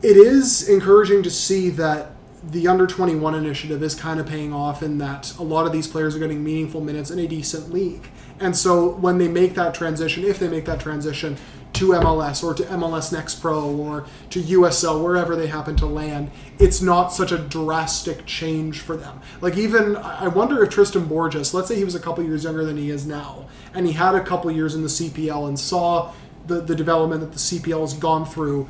it 0.02 0.16
is 0.16 0.70
encouraging 0.70 1.24
to 1.24 1.30
see 1.30 1.70
that 1.72 2.12
the 2.44 2.68
under 2.68 2.88
21 2.88 3.36
initiative 3.36 3.84
is 3.84 3.95
kind 3.95 4.20
of 4.20 4.26
paying 4.26 4.53
off 4.53 4.82
in 4.82 4.98
that 4.99 5.36
a 5.38 5.44
lot 5.44 5.66
of 5.66 5.74
these 5.74 5.88
players 5.88 6.16
are 6.16 6.20
getting 6.20 6.44
meaningful 6.44 6.82
minutes 6.82 7.11
in 7.11 7.20
a 7.20 7.28
decent 7.28 7.72
league. 7.72 8.10
And 8.40 8.56
so 8.56 8.91
when 8.91 9.18
they 9.18 9.28
make 9.28 9.56
that 9.56 9.74
transition, 9.74 10.24
if 10.24 10.40
they 10.40 10.48
make 10.48 10.66
that 10.66 10.80
transition 10.80 11.38
to 11.74 11.90
MLS 11.90 12.44
or 12.44 12.53
to 12.53 12.64
MLS 12.64 13.11
Next 13.11 13.36
Pro 13.36 13.70
or 13.76 14.06
to 14.30 14.41
USL, 14.41 15.03
wherever 15.03 15.36
they 15.36 15.48
happen 15.48 15.76
to 15.78 15.86
land, 15.86 16.32
it's 16.57 16.82
not 16.82 17.10
such 17.10 17.32
a 17.32 17.38
drastic 17.38 18.26
change 18.26 18.80
for 18.80 18.95
them. 18.95 19.22
Like, 19.41 19.57
even, 19.57 19.98
I 19.98 20.28
wonder 20.28 20.64
if 20.64 20.70
Tristan 20.70 21.06
Borges, 21.06 21.53
let's 21.53 21.68
say 21.68 21.76
he 21.76 21.84
was 21.84 21.95
a 21.95 21.99
couple 21.99 22.24
years 22.24 22.45
younger 22.45 22.64
than 22.64 22.78
he 22.78 22.90
is 22.90 23.06
now, 23.06 23.48
and 23.74 23.86
he 23.86 23.94
had 23.94 24.16
a 24.16 24.24
couple 24.24 24.49
years 24.49 24.76
in 24.76 24.82
the 24.82 24.88
CPL 24.88 25.48
and 25.48 25.60
saw 25.60 26.14
the, 26.48 26.61
the 26.61 26.76
development 26.76 27.22
that 27.22 27.34
the 27.34 27.38
CPL 27.38 27.82
has 27.82 27.94
gone 27.94 28.26
through, 28.26 28.68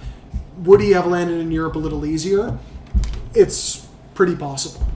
would 0.58 0.82
he 0.82 0.92
have 0.92 1.08
landed 1.08 1.40
in 1.40 1.52
Europe 1.52 1.76
a 1.76 1.80
little 1.80 2.06
easier? 2.06 2.58
It's 3.34 3.88
pretty 4.16 4.36
possible. 4.36 4.88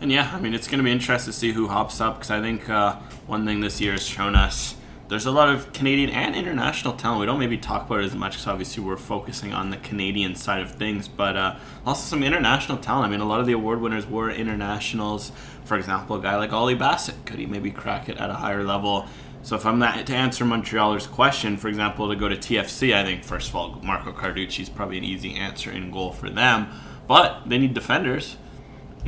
And 0.00 0.10
yeah, 0.10 0.30
I 0.32 0.40
mean, 0.40 0.54
it's 0.54 0.66
going 0.66 0.78
to 0.78 0.84
be 0.84 0.90
interesting 0.90 1.32
to 1.32 1.38
see 1.38 1.52
who 1.52 1.68
hops 1.68 2.00
up 2.00 2.16
because 2.16 2.30
I 2.30 2.40
think 2.40 2.68
uh, 2.68 2.96
one 3.26 3.44
thing 3.44 3.60
this 3.60 3.80
year 3.80 3.92
has 3.92 4.06
shown 4.06 4.34
us 4.34 4.76
there's 5.08 5.26
a 5.26 5.30
lot 5.30 5.50
of 5.50 5.74
Canadian 5.74 6.08
and 6.08 6.34
international 6.34 6.94
talent. 6.94 7.20
We 7.20 7.26
don't 7.26 7.38
maybe 7.38 7.58
talk 7.58 7.84
about 7.84 8.00
it 8.00 8.06
as 8.06 8.14
much 8.14 8.32
because 8.32 8.46
obviously 8.46 8.82
we're 8.82 8.96
focusing 8.96 9.52
on 9.52 9.68
the 9.68 9.76
Canadian 9.76 10.34
side 10.34 10.62
of 10.62 10.72
things, 10.72 11.06
but 11.06 11.36
uh, 11.36 11.56
also 11.84 12.02
some 12.02 12.22
international 12.22 12.78
talent. 12.78 13.08
I 13.08 13.10
mean, 13.10 13.20
a 13.20 13.26
lot 13.26 13.38
of 13.38 13.46
the 13.46 13.52
award 13.52 13.82
winners 13.82 14.06
were 14.06 14.30
internationals. 14.30 15.30
For 15.64 15.76
example, 15.76 16.16
a 16.16 16.22
guy 16.22 16.36
like 16.36 16.52
Ollie 16.52 16.74
Bassett, 16.74 17.26
could 17.26 17.38
he 17.38 17.44
maybe 17.44 17.70
crack 17.70 18.08
it 18.08 18.16
at 18.16 18.30
a 18.30 18.34
higher 18.34 18.64
level? 18.64 19.06
So 19.42 19.54
if 19.56 19.66
I'm 19.66 19.80
that, 19.80 20.06
to 20.06 20.14
answer 20.14 20.44
Montrealer's 20.46 21.06
question, 21.06 21.58
for 21.58 21.68
example, 21.68 22.08
to 22.08 22.16
go 22.16 22.28
to 22.28 22.36
TFC, 22.36 22.94
I 22.94 23.04
think 23.04 23.22
first 23.22 23.50
of 23.50 23.56
all 23.56 23.80
Marco 23.82 24.12
Carducci 24.12 24.60
is 24.60 24.70
probably 24.70 24.96
an 24.96 25.04
easy 25.04 25.34
answer 25.34 25.70
in 25.70 25.90
goal 25.90 26.12
for 26.12 26.30
them, 26.30 26.68
but 27.06 27.42
they 27.46 27.58
need 27.58 27.74
defenders. 27.74 28.36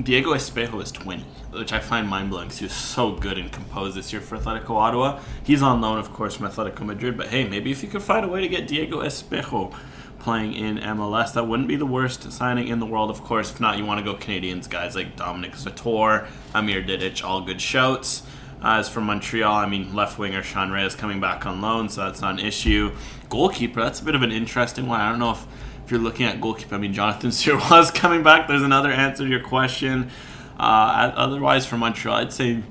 Diego 0.03 0.35
Espejo 0.35 0.83
is 0.83 0.91
20, 0.91 1.23
which 1.53 1.73
I 1.73 1.79
find 1.79 2.09
mind 2.09 2.31
blowing 2.31 2.49
because 2.49 2.59
he 2.59 2.65
was 2.65 2.73
so 2.73 3.13
good 3.13 3.39
and 3.39 3.53
composed 3.53 3.97
this 3.97 4.13
year 4.13 4.21
for 4.21 4.37
Atletico 4.37 4.71
Ottawa. 4.71 5.21
He's 5.45 5.63
on 5.63 5.81
loan, 5.81 5.99
of 5.99 6.13
course, 6.13 6.35
from 6.35 6.49
Atletico 6.49 6.85
Madrid, 6.85 7.17
but 7.17 7.29
hey, 7.29 7.49
maybe 7.49 7.71
if 7.71 7.83
you 7.83 7.89
could 7.89 8.03
find 8.03 8.25
a 8.25 8.29
way 8.29 8.41
to 8.41 8.49
get 8.49 8.67
Diego 8.67 9.03
Espejo 9.03 9.73
playing 10.19 10.55
in 10.55 10.79
MLS, 10.79 11.33
that 11.35 11.47
wouldn't 11.47 11.69
be 11.69 11.77
the 11.77 11.87
worst 11.87 12.33
signing 12.33 12.67
in 12.67 12.81
the 12.81 12.87
world, 12.87 13.09
of 13.09 13.23
course. 13.23 13.53
If 13.53 13.61
not, 13.61 13.79
you 13.79 13.85
want 13.85 14.05
to 14.05 14.05
go 14.05 14.19
Canadians, 14.19 14.67
guys 14.67 14.97
like 14.97 15.15
Dominic 15.17 15.53
Zator, 15.53 16.27
Amir 16.55 16.83
Didic, 16.83 17.23
all 17.23 17.43
good 17.43 17.61
shouts. 17.61 18.25
As 18.63 18.89
for 18.89 19.03
Montreal, 19.03 19.55
I 19.55 19.67
mean, 19.67 19.95
left 19.95 20.19
winger 20.19 20.43
Sean 20.43 20.71
Reyes 20.71 20.95
coming 20.95 21.21
back 21.21 21.45
on 21.45 21.61
loan, 21.61 21.91
so 21.91 22.01
that's 22.01 22.23
not 22.23 22.41
an 22.41 22.47
issue. 22.47 22.93
Goalkeeper, 23.29 23.83
that's 23.83 24.01
a 24.01 24.05
bit 24.05 24.15
of 24.15 24.23
an 24.23 24.33
interesting 24.33 24.87
one. 24.87 25.01
I 25.01 25.11
don't 25.11 25.19
know 25.19 25.33
if 25.33 25.47
if 25.85 25.91
you're 25.91 26.01
looking 26.01 26.27
at 26.27 26.41
goalkeeper, 26.41 26.75
I 26.75 26.79
mean, 26.79 26.95
Jonathan 26.95 27.31
Sirois 27.31 27.95
coming 27.95 28.23
back. 28.23 28.49
There's 28.49 28.63
another 28.63 28.91
answer 28.91 29.25
to 29.25 29.31
your 29.31 29.41
question. 29.41 30.11
Uh, 30.59 31.13
otherwise, 31.17 31.67
for 31.67 31.77
Montreal, 31.77 32.17
I'd 32.17 32.33
say 32.33 32.63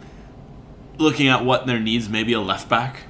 looking 0.98 1.27
at 1.27 1.44
what 1.44 1.65
their 1.65 1.80
needs, 1.80 2.10
maybe 2.10 2.34
a 2.34 2.40
left 2.40 2.69
back. 2.69 3.03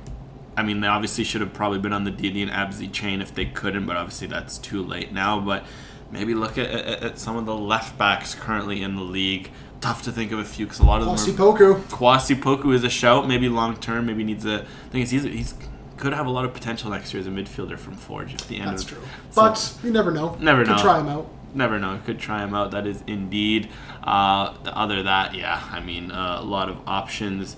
I 0.56 0.64
mean, 0.64 0.82
they 0.82 0.88
obviously 0.88 1.24
should 1.24 1.42
have 1.42 1.54
probably 1.54 1.80
been 1.80 1.94
on 1.94 2.04
the 2.04 2.12
Diyaeddine 2.12 2.52
Abzi 2.52 2.92
chain 2.92 3.22
if 3.22 3.34
they 3.34 3.46
couldn't, 3.46 3.86
but 3.86 3.96
obviously 3.96 4.28
that's 4.28 4.58
too 4.58 4.84
late 4.84 5.12
now. 5.12 5.40
But 5.40 5.66
maybe 6.12 6.36
look 6.36 6.58
at, 6.58 6.70
at, 6.70 7.04
at 7.04 7.20
some 7.20 7.38
of 7.38 7.46
the 7.46 7.56
left 7.56 7.98
backs 7.98 8.36
currently 8.36 8.82
in 8.82 8.96
the 8.96 9.02
league. 9.02 9.52
Tough 9.82 10.04
to 10.04 10.12
think 10.12 10.32
of 10.32 10.40
a 10.40 10.46
few 10.46 10.66
because 10.66 10.80
a 10.80 10.86
lot 10.86 11.02
of 11.02 11.08
them 11.08 11.16
Aussie 11.16 11.34
are. 11.34 11.54
Poku. 11.58 11.82
Kwasi 11.90 12.36
Poku 12.36 12.74
is 12.74 12.84
a 12.84 12.90
shout, 12.90 13.28
maybe 13.28 13.50
long 13.50 13.76
term, 13.78 14.06
maybe 14.06 14.24
needs 14.24 14.46
a. 14.46 14.66
Thing 14.92 15.02
is, 15.02 15.12
he's, 15.12 15.24
he's 15.24 15.54
could 16.04 16.14
have 16.14 16.26
a 16.28 16.30
lot 16.30 16.46
of 16.46 16.54
potential 16.54 16.92
next 16.92 17.14
year 17.14 17.22
as 17.22 17.28
a 17.28 17.32
midfielder 17.32 17.80
from 17.80 17.96
Forge 17.96 18.34
at 18.34 18.42
the 18.42 18.60
end 18.60 18.70
That's 18.72 18.84
of 18.84 18.90
true. 18.90 19.02
so- 19.32 19.42
But 19.42 19.78
you 19.84 19.92
never 19.92 20.12
know. 20.12 20.36
Never 20.40 20.64
know. 20.66 20.74
Could 20.76 20.82
try 20.82 21.00
him 21.00 21.08
out. 21.08 21.28
never 21.56 21.80
know. 21.80 22.00
Could 22.06 22.20
try 22.20 22.44
him 22.44 22.54
out. 22.54 22.72
That 22.72 22.86
is 22.86 23.04
indeed. 23.08 23.70
Uh, 24.04 24.54
other 24.66 25.02
that, 25.04 25.34
yeah, 25.34 25.62
I 25.72 25.80
mean, 25.80 26.12
uh, 26.12 26.38
a 26.42 26.44
lot 26.44 26.68
of 26.70 26.78
options 26.86 27.56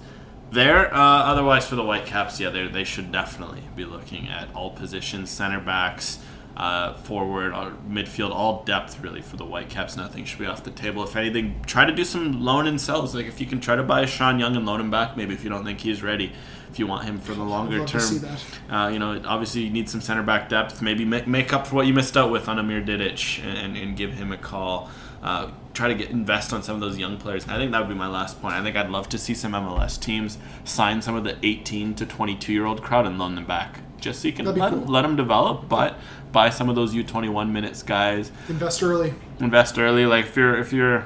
there. 0.52 0.94
Uh, 0.94 0.98
otherwise, 1.32 1.66
for 1.68 1.76
the 1.76 1.84
Whitecaps, 1.84 2.40
yeah, 2.40 2.50
they 2.52 2.68
they 2.68 2.84
should 2.84 3.12
definitely 3.12 3.64
be 3.76 3.84
looking 3.86 4.28
at 4.30 4.48
all 4.56 4.70
positions, 4.70 5.30
center 5.32 5.60
backs, 5.60 6.20
uh, 6.56 6.94
forward, 6.94 7.52
or 7.54 7.74
midfield, 7.90 8.32
all 8.32 8.64
depth 8.64 9.00
really 9.02 9.22
for 9.22 9.38
the 9.38 9.46
Whitecaps. 9.46 9.98
Nothing 9.98 10.24
should 10.26 10.40
be 10.40 10.46
off 10.46 10.64
the 10.64 10.72
table. 10.72 11.04
If 11.04 11.16
anything, 11.16 11.62
try 11.66 11.86
to 11.86 11.92
do 11.94 12.04
some 12.06 12.44
loan 12.46 12.68
and 12.68 12.80
sells. 12.80 13.16
Like 13.16 13.26
if 13.26 13.42
you 13.42 13.48
can 13.48 13.60
try 13.60 13.76
to 13.76 13.84
buy 13.84 14.02
a 14.02 14.08
Sean 14.08 14.40
Young 14.40 14.56
and 14.56 14.66
loan 14.66 14.80
him 14.80 14.92
back, 14.92 15.18
maybe 15.18 15.34
if 15.34 15.44
you 15.44 15.50
don't 15.50 15.66
think 15.66 15.80
he's 15.82 16.04
ready. 16.04 16.32
If 16.76 16.80
you 16.80 16.88
want 16.88 17.06
him 17.06 17.20
for 17.20 17.34
the 17.34 17.42
longer 17.42 17.86
term, 17.86 18.26
uh, 18.70 18.90
you 18.92 19.00
know, 19.00 19.22
obviously 19.26 19.62
you 19.62 19.70
need 19.70 19.88
some 19.90 20.02
center 20.02 20.24
back 20.24 20.50
depth. 20.50 20.82
Maybe 20.82 21.06
make, 21.06 21.26
make 21.26 21.54
up 21.54 21.68
for 21.68 21.76
what 21.76 21.88
you 21.88 21.94
missed 21.94 22.18
out 22.18 22.30
with 22.30 22.50
on 22.50 22.60
Amir 22.60 22.82
Didic 22.82 23.42
and, 23.46 23.78
and 23.78 23.96
give 23.96 24.12
him 24.12 24.34
a 24.34 24.38
call. 24.38 24.90
Uh, 25.24 25.52
try 25.74 25.88
to 25.88 25.96
get 25.96 26.10
invest 26.10 26.52
on 26.52 26.62
some 26.64 26.76
of 26.76 26.82
those 26.82 26.98
young 26.98 27.16
players. 27.16 27.44
And 27.44 27.54
I 27.54 27.58
think 27.60 27.72
that 27.72 27.80
would 27.80 27.88
be 27.88 27.96
my 27.96 28.10
last 28.10 28.42
point. 28.42 28.56
I 28.56 28.62
think 28.62 28.76
I'd 28.76 28.90
love 28.90 29.08
to 29.08 29.18
see 29.18 29.34
some 29.34 29.54
MLS 29.54 29.98
teams 29.98 30.38
sign 30.66 31.02
some 31.02 31.16
of 31.16 31.24
the 31.24 31.38
18 31.44 31.96
to 31.96 32.06
22 32.06 32.52
year 32.52 32.66
old 32.66 32.84
crowd 32.84 33.08
and 33.08 33.18
loan 33.18 33.36
them 33.36 33.46
back, 33.46 33.80
just 34.02 34.22
so 34.22 34.28
you 34.28 34.34
can 34.34 34.44
let, 34.44 34.72
cool. 34.74 34.80
let 34.82 35.04
them 35.04 35.16
develop. 35.16 35.70
But 35.70 35.98
buy 36.34 36.50
some 36.50 36.68
of 36.68 36.76
those 36.76 36.94
U21 36.94 37.52
minutes 37.52 37.84
guys 37.84 38.34
Invest 38.50 38.84
early. 38.84 39.14
invest 39.40 39.80
early. 39.80 40.06
Like 40.06 40.26
if 40.26 40.36
you're 40.36 40.58
if 40.60 40.74
you're 40.74 41.06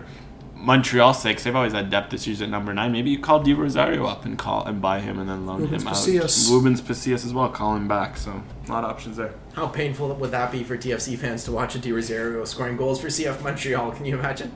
Montreal 0.60 1.14
six, 1.14 1.44
they've 1.44 1.56
always 1.56 1.72
had 1.72 1.90
depth 1.90 2.14
issues 2.14 2.42
at 2.42 2.50
number 2.50 2.74
nine. 2.74 2.92
Maybe 2.92 3.10
you 3.12 3.20
call 3.20 3.42
De 3.42 3.54
Rosario 3.54 4.06
up 4.06 4.26
and 4.26 4.38
call 4.38 4.66
and 4.66 4.82
buy 4.82 5.00
him 5.00 5.18
and 5.18 5.30
then 5.30 5.46
loan 5.46 5.68
Woobens 5.68 5.82
him 5.82 5.88
out. 5.88 5.94
Pacius. 5.94 6.50
Woobens 6.50 6.86
Pacius 6.86 7.26
as 7.26 7.34
well. 7.34 7.48
Call 7.50 7.76
him 7.76 7.88
back. 7.88 8.18
So 8.18 8.44
a 8.68 8.72
lot 8.72 8.84
of 8.84 8.90
options 8.90 9.16
there. 9.16 9.34
How 9.54 9.68
painful 9.68 10.14
would 10.14 10.32
that 10.32 10.52
be 10.52 10.64
for 10.64 10.78
TFC 10.78 11.18
fans 11.18 11.46
to 11.46 11.54
watch 11.54 11.76
a 11.76 11.80
De 11.80 11.92
Rosario 11.94 12.44
scoring 12.44 12.76
goals 12.76 13.00
for 13.00 13.08
CF 13.08 13.42
Montreal? 13.42 13.92
Can 13.94 14.06
you 14.06 14.20
imagine? 14.20 14.52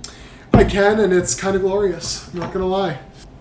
I 0.53 0.65
can, 0.65 0.99
and 0.99 1.13
it's 1.13 1.33
kind 1.33 1.55
of 1.55 1.61
glorious. 1.61 2.31
I'm 2.33 2.39
not 2.39 2.51
gonna 2.53 2.67
lie. 2.67 2.99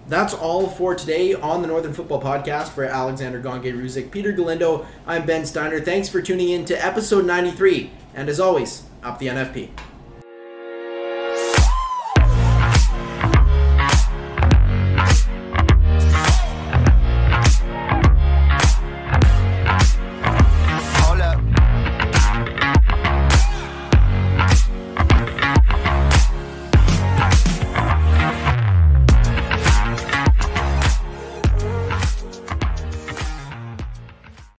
That's 0.08 0.32
all 0.32 0.68
for 0.68 0.94
today 0.94 1.34
on 1.34 1.62
the 1.62 1.68
Northern 1.68 1.92
Football 1.92 2.22
Podcast 2.22 2.68
for 2.68 2.84
Alexander 2.84 3.40
Gangué-Ruzic, 3.40 4.10
Peter 4.10 4.32
Galindo. 4.32 4.86
I'm 5.06 5.26
Ben 5.26 5.46
Steiner. 5.46 5.80
Thanks 5.80 6.08
for 6.08 6.22
tuning 6.22 6.50
in 6.50 6.64
to 6.66 6.84
episode 6.84 7.24
93. 7.24 7.90
And 8.14 8.28
as 8.28 8.40
always, 8.40 8.84
up 9.02 9.18
the 9.18 9.26
NFP. 9.28 9.70